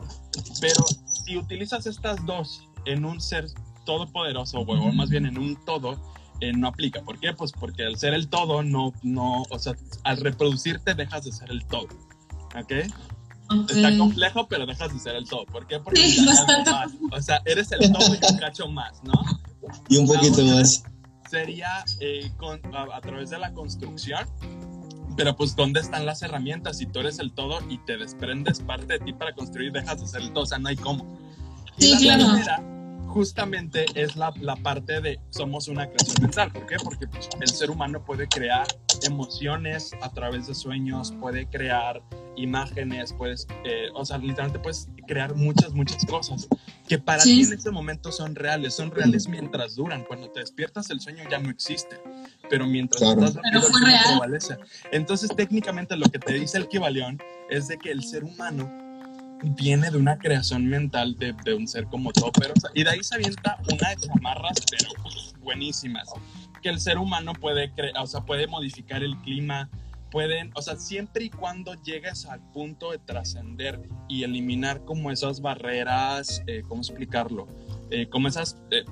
Pero 0.61 0.85
si 1.07 1.37
utilizas 1.37 1.87
estas 1.87 2.25
dos 2.27 2.69
en 2.85 3.05
un 3.05 3.21
ser 3.21 3.47
todopoderoso, 3.85 4.61
o 4.61 4.93
más 4.93 5.11
bien 5.11 5.27
en 5.27 5.39
un 5.39 5.57
todo, 5.65 5.99
eh, 6.41 6.53
no 6.53 6.69
aplica. 6.69 7.03
¿Por 7.03 7.19
qué? 7.21 7.33
Pues 7.33 7.53
porque 7.53 7.85
al 7.85 7.97
ser 7.97 8.15
el 8.15 8.29
todo, 8.29 8.63
no, 8.63 8.93
no, 9.03 9.43
o 9.49 9.59
sea, 9.59 9.75
al 10.05 10.19
reproducirte 10.19 10.95
dejas 10.95 11.25
de 11.25 11.33
ser 11.33 11.51
el 11.51 11.65
todo. 11.67 11.89
¿Ok? 12.61 12.73
Está 13.69 13.97
complejo, 13.99 14.49
pero 14.49 14.67
dejas 14.67 14.93
de 14.93 14.99
ser 14.99 15.17
el 15.17 15.29
todo. 15.29 15.45
¿Por 15.47 15.67
qué? 15.67 15.79
Porque 15.79 16.09
sí, 16.09 16.25
bastante. 16.27 16.71
Más. 16.71 16.93
O 17.13 17.21
sea, 17.21 17.43
eres 17.45 17.71
el 17.73 17.93
todo 17.93 18.15
y 18.15 18.33
un 18.33 18.39
cacho 18.39 18.69
más, 18.69 19.03
¿no? 19.05 19.13
Y 19.89 19.99
un 19.99 20.07
poquito 20.07 20.43
más. 20.45 20.85
Sería 21.31 21.85
eh, 22.01 22.31
a, 22.75 22.97
a, 22.97 23.01
través 23.01 23.31
de 23.31 23.39
la 23.39 23.53
construcción 23.53 24.27
pero 25.17 25.37
pues, 25.37 25.57
¿dónde 25.57 25.81
están 25.81 26.07
las 26.07 26.23
herramientas? 26.23 26.79
Si 26.79 26.87
tú 26.87 27.01
eres 27.01 27.19
el 27.19 27.33
todo 27.33 27.59
y 27.69 27.79
te 27.79 27.97
desprendes 27.97 28.61
parte 28.61 28.95
de 28.95 28.99
ti 29.01 29.13
para 29.13 29.35
construir, 29.35 29.73
dejas 29.73 30.01
de 30.01 30.07
ser 30.07 30.23
el 30.23 30.33
todo, 30.33 30.45
o 30.45 30.47
sea, 30.47 30.59
no 30.59 30.69
hay 30.69 30.77
cómo. 30.77 31.19
Sí, 31.79 31.97
claro. 31.99 32.27
justamente 33.07 33.85
es 33.95 34.17
la, 34.17 34.33
la, 34.41 34.57
parte 34.57 35.01
de 35.01 35.19
somos 35.31 35.69
una 35.69 35.87
creación 35.87 36.23
mental. 36.23 36.53
¿Por 36.53 36.67
qué? 36.67 36.77
Porque 36.83 37.07
pues, 37.07 37.29
el 37.41 37.49
ser 37.49 37.71
humano 37.71 38.05
puede 38.05 38.29
crear 38.29 38.67
emociones 39.03 39.93
a 40.01 40.11
través 40.11 40.47
de 40.47 40.55
sueños, 40.55 41.13
puede 41.21 41.47
crear 41.47 42.03
imágenes, 42.37 43.13
puedes, 43.13 43.47
eh, 43.65 43.89
o 43.95 44.05
sea, 44.05 44.19
literalmente 44.19 44.59
puedes 44.59 44.89
crear 45.13 45.35
muchas, 45.35 45.75
muchas 45.75 46.07
cosas 46.07 46.49
que 46.89 46.99
para 46.99 47.23
ti 47.23 47.43
en 47.43 47.53
ese 47.53 47.71
momento 47.71 48.11
son 48.11 48.35
reales, 48.35 48.75
son 48.75 48.91
reales 48.91 49.29
mientras 49.29 49.77
duran. 49.77 50.05
Cuando 50.05 50.31
te 50.31 50.41
despiertas 50.41 50.89
el 50.89 51.01
sueño 51.01 51.23
ya 51.31 51.39
no 51.39 51.51
existe, 51.51 52.01
pero 52.49 52.67
mientras 52.67 53.03
estás 53.03 53.35
dormido 53.35 53.99
prevalece. 54.09 54.57
Entonces 54.91 55.31
técnicamente 55.37 55.97
lo 55.97 56.07
que 56.07 56.19
te 56.19 56.33
dice 56.33 56.57
el 56.57 56.67
Kibalión 56.67 57.19
es 57.51 57.69
de 57.69 57.77
que 57.77 57.91
el 57.91 58.03
ser 58.03 58.25
humano 58.25 58.71
viene 59.43 59.91
de 59.91 59.99
una 59.99 60.19
creación 60.19 60.67
mental 60.67 61.19
de, 61.19 61.35
de 61.45 61.53
un 61.53 61.69
ser 61.69 61.85
como 61.87 62.11
todo, 62.11 62.33
pero, 62.33 62.55
y 62.73 62.83
de 62.83 62.91
ahí 62.91 63.03
se 63.03 63.17
avienta 63.17 63.59
una 63.71 63.91
de 63.91 63.97
chamarras, 63.97 64.57
pero 64.71 64.93
buenísimas, 65.43 66.09
que 66.63 66.71
el 66.71 66.81
ser 66.81 66.97
humano 66.97 67.35
puede, 67.35 67.71
o 68.01 68.07
sea, 68.07 68.23
puede 68.23 68.47
modificar 68.47 69.03
el 69.03 69.15
clima, 69.19 69.69
pueden, 70.13 70.51
o 70.55 70.63
sea, 70.63 70.77
siempre 70.77 71.25
y 71.25 71.31
cuando 71.31 71.75
llegues 71.83 72.27
al 72.27 72.41
punto 72.53 72.93
de 72.93 72.99
trascender 72.99 73.81
y 74.09 74.25
eliminar 74.25 74.85
como 74.85 75.11
esas 75.11 75.41
barreras, 75.41 76.43
eh, 76.47 76.63
¿cómo 76.69 76.83
explicarlo? 76.83 77.49
Eh, 77.91 78.07
como 78.11 78.29
esas 78.29 78.59
eh, 78.71 78.85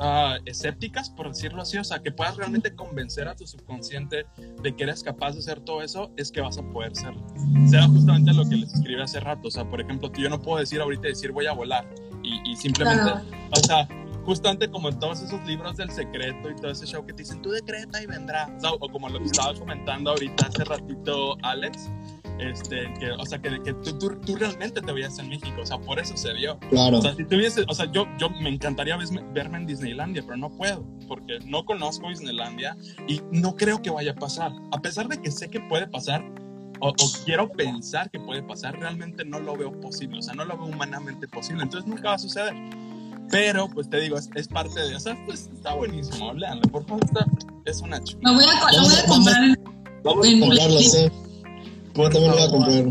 uh, 0.00 0.42
escépticas, 0.44 1.08
por 1.08 1.28
decirlo 1.28 1.62
así, 1.62 1.78
o 1.78 1.84
sea, 1.84 2.00
que 2.00 2.10
puedas 2.10 2.36
realmente 2.36 2.74
convencer 2.74 3.28
a 3.28 3.36
tu 3.36 3.46
subconsciente 3.46 4.26
de 4.60 4.74
que 4.74 4.82
eres 4.82 5.04
capaz 5.04 5.32
de 5.34 5.38
hacer 5.38 5.60
todo 5.60 5.82
eso, 5.82 6.10
es 6.16 6.32
que 6.32 6.40
vas 6.40 6.58
a 6.58 6.62
poder 6.72 6.96
serlo. 6.96 7.24
Será 7.70 7.86
justamente 7.86 8.34
lo 8.34 8.44
que 8.48 8.56
les 8.56 8.74
escribí 8.74 9.00
hace 9.00 9.20
rato, 9.20 9.46
o 9.46 9.50
sea, 9.52 9.70
por 9.70 9.80
ejemplo, 9.80 10.12
yo 10.14 10.28
no 10.28 10.42
puedo 10.42 10.58
decir 10.58 10.80
ahorita, 10.80 11.06
decir 11.06 11.30
voy 11.30 11.46
a 11.46 11.52
volar 11.52 11.88
y, 12.24 12.56
simplemente, 12.56 13.12
o 13.52 13.56
sea, 13.56 13.88
justamente 14.26 14.68
como 14.68 14.88
en 14.88 14.98
todos 14.98 15.22
esos 15.22 15.42
libros 15.46 15.76
del 15.76 15.90
secreto 15.90 16.50
y 16.50 16.56
todo 16.56 16.72
ese 16.72 16.84
show 16.84 17.06
que 17.06 17.12
te 17.12 17.22
dicen, 17.22 17.40
tú 17.40 17.50
decreta 17.50 18.02
y 18.02 18.06
vendrá. 18.06 18.50
O, 18.80 18.88
como 18.88 19.08
lo 19.08 19.20
que 19.20 19.26
estaba 19.26 19.54
comentando 19.54 20.10
ahorita 20.10 20.48
hace 20.48 20.64
ratito 20.64 21.36
Alex, 21.42 21.88
este, 22.40 22.92
que, 22.98 23.12
o 23.12 23.24
sea, 23.24 23.40
que, 23.40 23.62
que 23.62 23.72
tú, 23.72 24.18
tú, 24.26 24.36
realmente 24.36 24.82
te 24.82 24.92
veías 24.92 25.18
en 25.20 25.28
México, 25.28 25.62
o 25.62 25.64
sea, 25.64 25.78
por 25.78 26.00
eso 26.00 26.16
se 26.16 26.34
dio. 26.34 26.58
Claro. 26.70 26.98
O 26.98 27.02
sea, 27.02 27.14
si 27.14 27.24
tuviese, 27.24 27.64
o 27.68 27.74
sea, 27.74 27.90
yo, 27.92 28.06
yo 28.18 28.28
me 28.28 28.50
encantaría 28.50 28.98
verme 29.32 29.58
en 29.58 29.66
Disneylandia, 29.66 30.22
pero 30.22 30.36
no 30.36 30.50
puedo, 30.50 30.84
porque 31.06 31.38
no 31.46 31.64
conozco 31.64 32.08
Disneylandia 32.08 32.76
y 33.06 33.22
no 33.30 33.54
creo 33.54 33.80
que 33.80 33.90
vaya 33.90 34.10
a 34.10 34.16
pasar. 34.16 34.52
A 34.72 34.80
pesar 34.82 35.06
de 35.06 35.22
que 35.22 35.30
sé 35.30 35.48
que 35.48 35.60
puede 35.60 35.86
pasar, 35.86 36.24
o, 36.80 36.88
o, 36.88 36.94
quiero 37.24 37.50
pensar 37.52 38.10
que 38.10 38.18
puede 38.18 38.42
pasar, 38.42 38.78
realmente 38.78 39.24
no 39.24 39.38
lo 39.38 39.56
veo 39.56 39.80
posible, 39.80 40.18
o 40.18 40.22
sea, 40.22 40.34
no 40.34 40.44
lo 40.44 40.58
veo 40.58 40.66
humanamente 40.66 41.26
posible, 41.28 41.62
entonces 41.62 41.88
nunca 41.88 42.08
va 42.08 42.14
a 42.16 42.18
suceder. 42.18 42.54
Pero, 43.30 43.68
pues 43.68 43.88
te 43.90 44.00
digo, 44.00 44.16
es, 44.16 44.48
parte 44.48 44.80
de. 44.80 44.94
O 44.94 45.00
sea, 45.00 45.16
pues 45.26 45.50
está 45.52 45.74
buenísimo. 45.74 46.32
Leanlo, 46.34 46.62
por 46.70 46.84
favor, 46.86 47.04
está, 47.04 47.26
es 47.64 47.80
una 47.80 48.02
chula. 48.02 48.30
Lo 48.30 48.34
voy 48.34 48.44
a, 48.44 48.72
lo 48.72 48.82
voy 48.82 48.94
a 48.94 49.06
comprar 49.06 49.44
en. 49.44 49.64
Vamos 50.04 50.26
a 50.26 50.40
comprarlo, 50.40 50.78
sí. 50.78 51.08
Yo 51.94 52.10
también 52.10 52.30
lo 52.30 52.36
voy 52.36 52.46
a 52.46 52.50
comprar. 52.50 52.84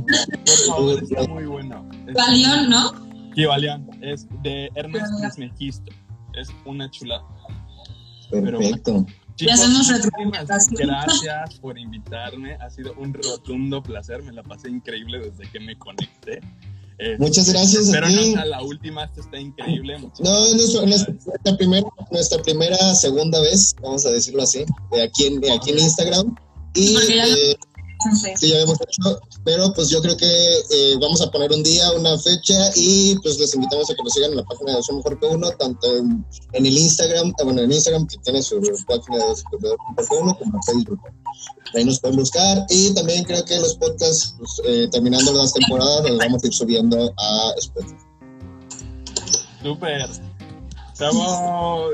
Por 0.45 0.57
favor, 0.67 1.03
está 1.03 1.27
muy 1.27 1.45
bueno. 1.45 1.89
Valión, 2.13 2.69
¿no? 2.69 2.91
Sí, 3.35 3.45
Valión. 3.45 3.89
Es 4.01 4.27
de 4.41 4.69
Ernest 4.75 5.13
Trismegisto. 5.19 5.91
Es 6.33 6.49
una 6.65 6.89
chulada. 6.91 7.23
Perfecto. 8.29 9.05
ya 9.37 9.53
hacemos 9.53 9.89
Gracias 10.71 11.59
por 11.59 11.77
invitarme. 11.77 12.55
Ha 12.55 12.69
sido 12.69 12.93
un 12.95 13.13
rotundo 13.13 13.81
placer. 13.81 14.23
Me 14.23 14.33
la 14.33 14.43
pasé 14.43 14.69
increíble 14.69 15.19
desde 15.19 15.49
que 15.51 15.59
me 15.59 15.77
conecté. 15.77 16.41
Eh, 16.97 17.15
Muchas 17.19 17.49
gracias. 17.51 17.89
Pero 17.91 18.09
no 18.09 18.23
sea 18.23 18.45
la 18.45 18.61
última, 18.61 19.03
esto 19.03 19.21
está 19.21 19.39
increíble. 19.39 19.97
no, 20.19 20.45
es 20.45 20.55
nuestra, 20.55 21.57
primera, 21.57 21.87
nuestra 22.11 22.41
primera, 22.41 22.95
segunda 22.95 23.39
vez, 23.41 23.75
vamos 23.81 24.05
a 24.05 24.11
decirlo 24.11 24.43
así, 24.43 24.65
de 24.91 25.03
aquí 25.03 25.25
en, 25.25 25.41
de 25.41 25.51
aquí 25.51 25.71
en 25.71 25.79
Instagram. 25.79 26.35
Y 26.73 26.95
Sí, 28.37 28.49
ya 28.49 28.55
habíamos 28.55 28.79
hecho, 28.81 29.19
pero 29.43 29.73
pues 29.73 29.89
yo 29.89 30.01
creo 30.01 30.15
que 30.15 30.25
eh, 30.25 30.95
vamos 31.01 31.21
a 31.21 31.31
poner 31.31 31.51
un 31.51 31.63
día, 31.63 31.91
una 31.93 32.17
fecha 32.17 32.71
y 32.75 33.15
pues 33.19 33.39
les 33.39 33.53
invitamos 33.55 33.89
a 33.89 33.95
que 33.95 34.03
nos 34.03 34.13
sigan 34.13 34.31
en 34.31 34.37
la 34.37 34.43
página 34.43 34.75
de 34.75 34.83
Soy 34.83 34.97
Mejor 34.97 35.19
que 35.19 35.25
Uno, 35.25 35.49
tanto 35.51 35.95
en, 35.97 36.25
el 36.53 36.77
Instagram, 36.77 37.29
eh, 37.29 37.43
bueno, 37.43 37.61
en 37.61 37.71
Instagram 37.71 38.05
que 38.07 38.17
tiene 38.17 38.43
su 38.43 38.59
página 38.87 39.17
de 39.17 39.35
Soy 39.35 39.43
Mejor 39.59 39.77
que 39.95 40.15
Uno, 40.15 40.37
como 40.37 40.55
en 40.55 40.63
Facebook. 40.63 40.99
Ahí 41.73 41.85
nos 41.85 41.99
pueden 41.99 42.17
buscar 42.17 42.65
y 42.69 42.93
también 42.93 43.23
creo 43.23 43.43
que 43.43 43.59
los 43.59 43.75
podcasts, 43.75 44.35
pues, 44.37 44.61
eh, 44.65 44.87
terminando 44.91 45.33
las 45.33 45.53
temporadas, 45.53 46.09
los 46.09 46.17
vamos 46.19 46.43
a 46.43 46.47
ir 46.47 46.53
subiendo 46.53 47.13
a 47.17 47.53
Spotify. 47.57 47.95
Súper. 49.63 50.09
Estamos. 50.93 51.85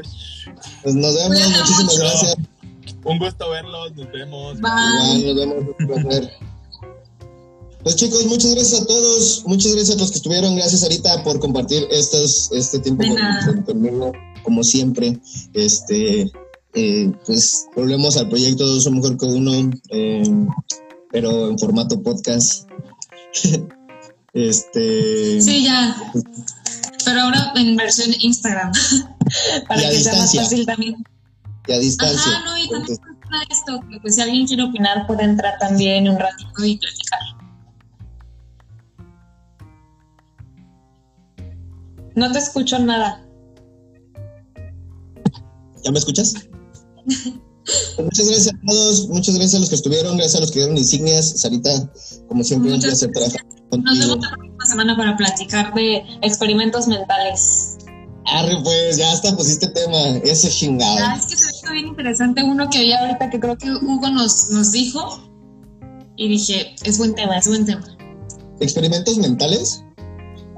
Pues 0.84 0.96
nos 0.96 1.16
vemos, 1.16 1.40
muchísimas 1.58 1.98
gracias. 1.98 2.36
Un 3.04 3.20
gusto 3.20 3.50
verlos, 3.50 3.96
nos 3.96 4.12
vemos. 4.12 4.60
Bye. 4.60 5.26
nos 5.26 5.36
vemos. 5.36 6.28
Pues 7.84 7.96
chicos, 7.96 8.26
muchas 8.28 8.54
gracias 8.54 8.82
a 8.82 8.86
todos, 8.86 9.44
muchas 9.48 9.74
gracias 9.74 9.98
a 9.98 10.00
los 10.00 10.12
que 10.12 10.18
estuvieron, 10.18 10.56
gracias 10.56 10.84
Arita 10.84 11.24
por 11.24 11.40
compartir 11.40 11.88
estos, 11.90 12.52
este 12.52 12.80
tiempo 12.80 13.04
conmigo, 13.66 14.12
como 14.44 14.64
siempre. 14.64 15.20
Este, 15.54 16.32
eh, 16.76 17.12
pues 17.26 17.66
volvemos 17.76 18.18
al 18.18 18.30
proyecto 18.30 18.68
Dos 18.68 18.84
son 18.84 18.98
mejor 18.98 19.18
que 19.18 19.26
uno, 19.26 19.72
eh, 19.90 20.24
pero 21.12 21.50
en 21.50 21.58
formato 21.58 22.02
podcast. 22.04 22.70
este. 24.34 25.42
Sí, 25.42 25.64
ya. 25.64 26.14
Pero 27.04 27.22
ahora 27.22 27.52
en 27.56 27.76
versión 27.78 28.14
Instagram, 28.20 28.72
para 29.68 29.82
que 29.90 30.00
sea 30.00 30.16
más 30.16 30.36
fácil 30.36 30.68
también 30.68 31.04
y 31.68 31.74
a 31.74 31.80
distancia. 31.80 32.32
Ah, 32.36 32.44
no, 32.46 32.58
y 32.58 32.70
también 32.70 32.98
esto, 33.50 33.80
que 33.90 34.00
pues 34.00 34.16
si 34.16 34.22
alguien 34.22 34.46
quiere 34.46 34.64
opinar 34.64 35.08
puede 35.08 35.24
entrar 35.24 35.58
también 35.60 36.10
un 36.10 36.20
ratito 36.20 36.66
y 36.66 36.78
platicar. 36.78 37.20
No 42.16 42.32
te 42.32 42.40
escucho 42.40 42.78
nada. 42.80 43.26
¿Ya 45.84 45.92
me 45.92 46.00
escuchas? 46.00 46.34
muchas 47.98 48.28
gracias 48.28 48.54
a 48.54 48.66
todos, 48.66 49.08
muchas 49.08 49.36
gracias 49.36 49.56
a 49.56 49.60
los 49.60 49.70
que 49.70 49.76
estuvieron, 49.76 50.18
gracias 50.18 50.36
a 50.36 50.40
los 50.42 50.52
que 50.52 50.60
dieron 50.60 50.78
insignias. 50.78 51.40
Sarita, 51.40 51.90
como 52.28 52.44
siempre, 52.44 52.74
un 52.74 52.82
placer 52.82 53.12
trabajar 53.12 53.46
contigo. 53.70 53.96
Nos 53.96 54.00
vemos 54.00 54.26
la 54.26 54.30
próxima 54.32 54.66
semana 54.66 54.98
para 54.98 55.18
platicar 55.18 55.74
de 55.74 56.04
experimentos 56.22 56.88
mentales. 56.88 57.78
Arre, 58.26 58.58
pues, 58.64 58.98
ya 58.98 59.12
hasta 59.12 59.36
pusiste 59.36 59.68
tema, 59.68 59.98
ese 60.24 60.50
chingado. 60.50 60.98
Ah, 61.00 61.18
es 61.18 61.26
que 61.26 61.36
se 61.36 61.68
ve 61.68 61.74
bien 61.74 61.88
interesante 61.88 62.44
uno 62.44 62.70
que 62.70 62.80
había 62.80 63.00
ahorita 63.00 63.30
que 63.30 63.40
creo 63.40 63.58
que 63.58 63.72
Hugo 63.72 64.10
nos, 64.10 64.50
nos 64.52 64.72
dijo 64.72 65.22
y 66.18 66.30
dije, 66.30 66.76
es 66.84 66.98
buen 66.98 67.16
tema, 67.16 67.38
es 67.38 67.48
buen 67.48 67.66
tema. 67.66 67.84
¿Experimentos 68.60 69.18
mentales? 69.18 69.84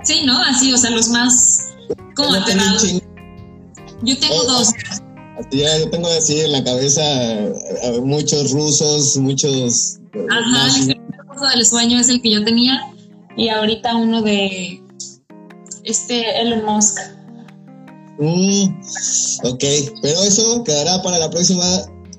Sí, 0.03 0.23
¿no? 0.25 0.37
Así, 0.43 0.73
o 0.73 0.77
sea, 0.77 0.89
los 0.89 1.07
más 1.07 1.69
como 2.15 2.33
aterrados. 2.33 2.83
Yo 4.03 4.17
tengo 4.19 4.35
oh, 4.35 4.43
dos. 4.43 4.73
Ya, 5.51 5.79
yo 5.79 5.89
tengo 5.89 6.07
así 6.09 6.41
en 6.41 6.51
la 6.51 6.63
cabeza 6.63 7.01
muchos 8.03 8.51
rusos, 8.51 9.17
muchos... 9.17 9.99
Ajá, 10.29 10.67
el 10.77 10.87
del 11.55 11.65
sueño 11.65 11.99
es 11.99 12.09
el 12.09 12.21
que 12.21 12.31
yo 12.31 12.43
tenía 12.43 12.93
y 13.35 13.49
ahorita 13.49 13.95
uno 13.95 14.21
de 14.21 14.81
este 15.83 16.41
Elon 16.41 16.65
Musk. 16.65 16.99
Mm, 18.19 18.65
ok, 19.43 19.63
pero 20.01 20.23
eso 20.23 20.63
quedará 20.63 21.01
para 21.01 21.17
la 21.19 21.29
próxima 21.29 21.65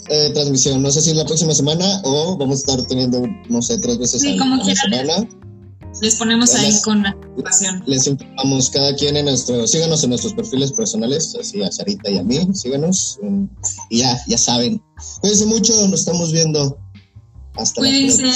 eh, 0.08 0.30
transmisión. 0.34 0.82
No 0.82 0.90
sé 0.90 1.02
si 1.02 1.14
la 1.14 1.24
próxima 1.24 1.54
semana 1.54 2.00
o 2.04 2.36
vamos 2.36 2.56
a 2.56 2.72
estar 2.72 2.86
teniendo, 2.86 3.22
no 3.48 3.62
sé, 3.62 3.78
tres 3.78 3.98
veces 3.98 4.22
sí, 4.22 4.38
a, 4.38 4.44
la 4.44 4.74
semana. 4.74 5.28
Les 6.00 6.16
ponemos 6.16 6.54
ahí 6.54 6.74
con 6.82 7.02
la 7.02 7.16
Les 7.86 8.06
informamos 8.06 8.68
cada 8.70 8.94
quien 8.96 9.16
en 9.16 9.26
nuestro, 9.26 9.66
síganos 9.66 10.02
en 10.02 10.10
nuestros 10.10 10.34
perfiles 10.34 10.72
personales, 10.72 11.36
así 11.40 11.62
a 11.62 11.70
Sarita 11.70 12.10
y 12.10 12.18
a 12.18 12.24
mí, 12.24 12.48
síganos. 12.52 13.18
Um, 13.22 13.48
y 13.90 13.98
ya, 13.98 14.20
ya 14.26 14.36
saben. 14.36 14.82
Cuídense 15.20 15.46
mucho, 15.46 15.72
nos 15.88 16.00
estamos 16.00 16.32
viendo. 16.32 16.76
Hasta 17.54 17.80
Cuídense. 17.80 18.32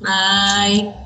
Bye. 0.00 1.05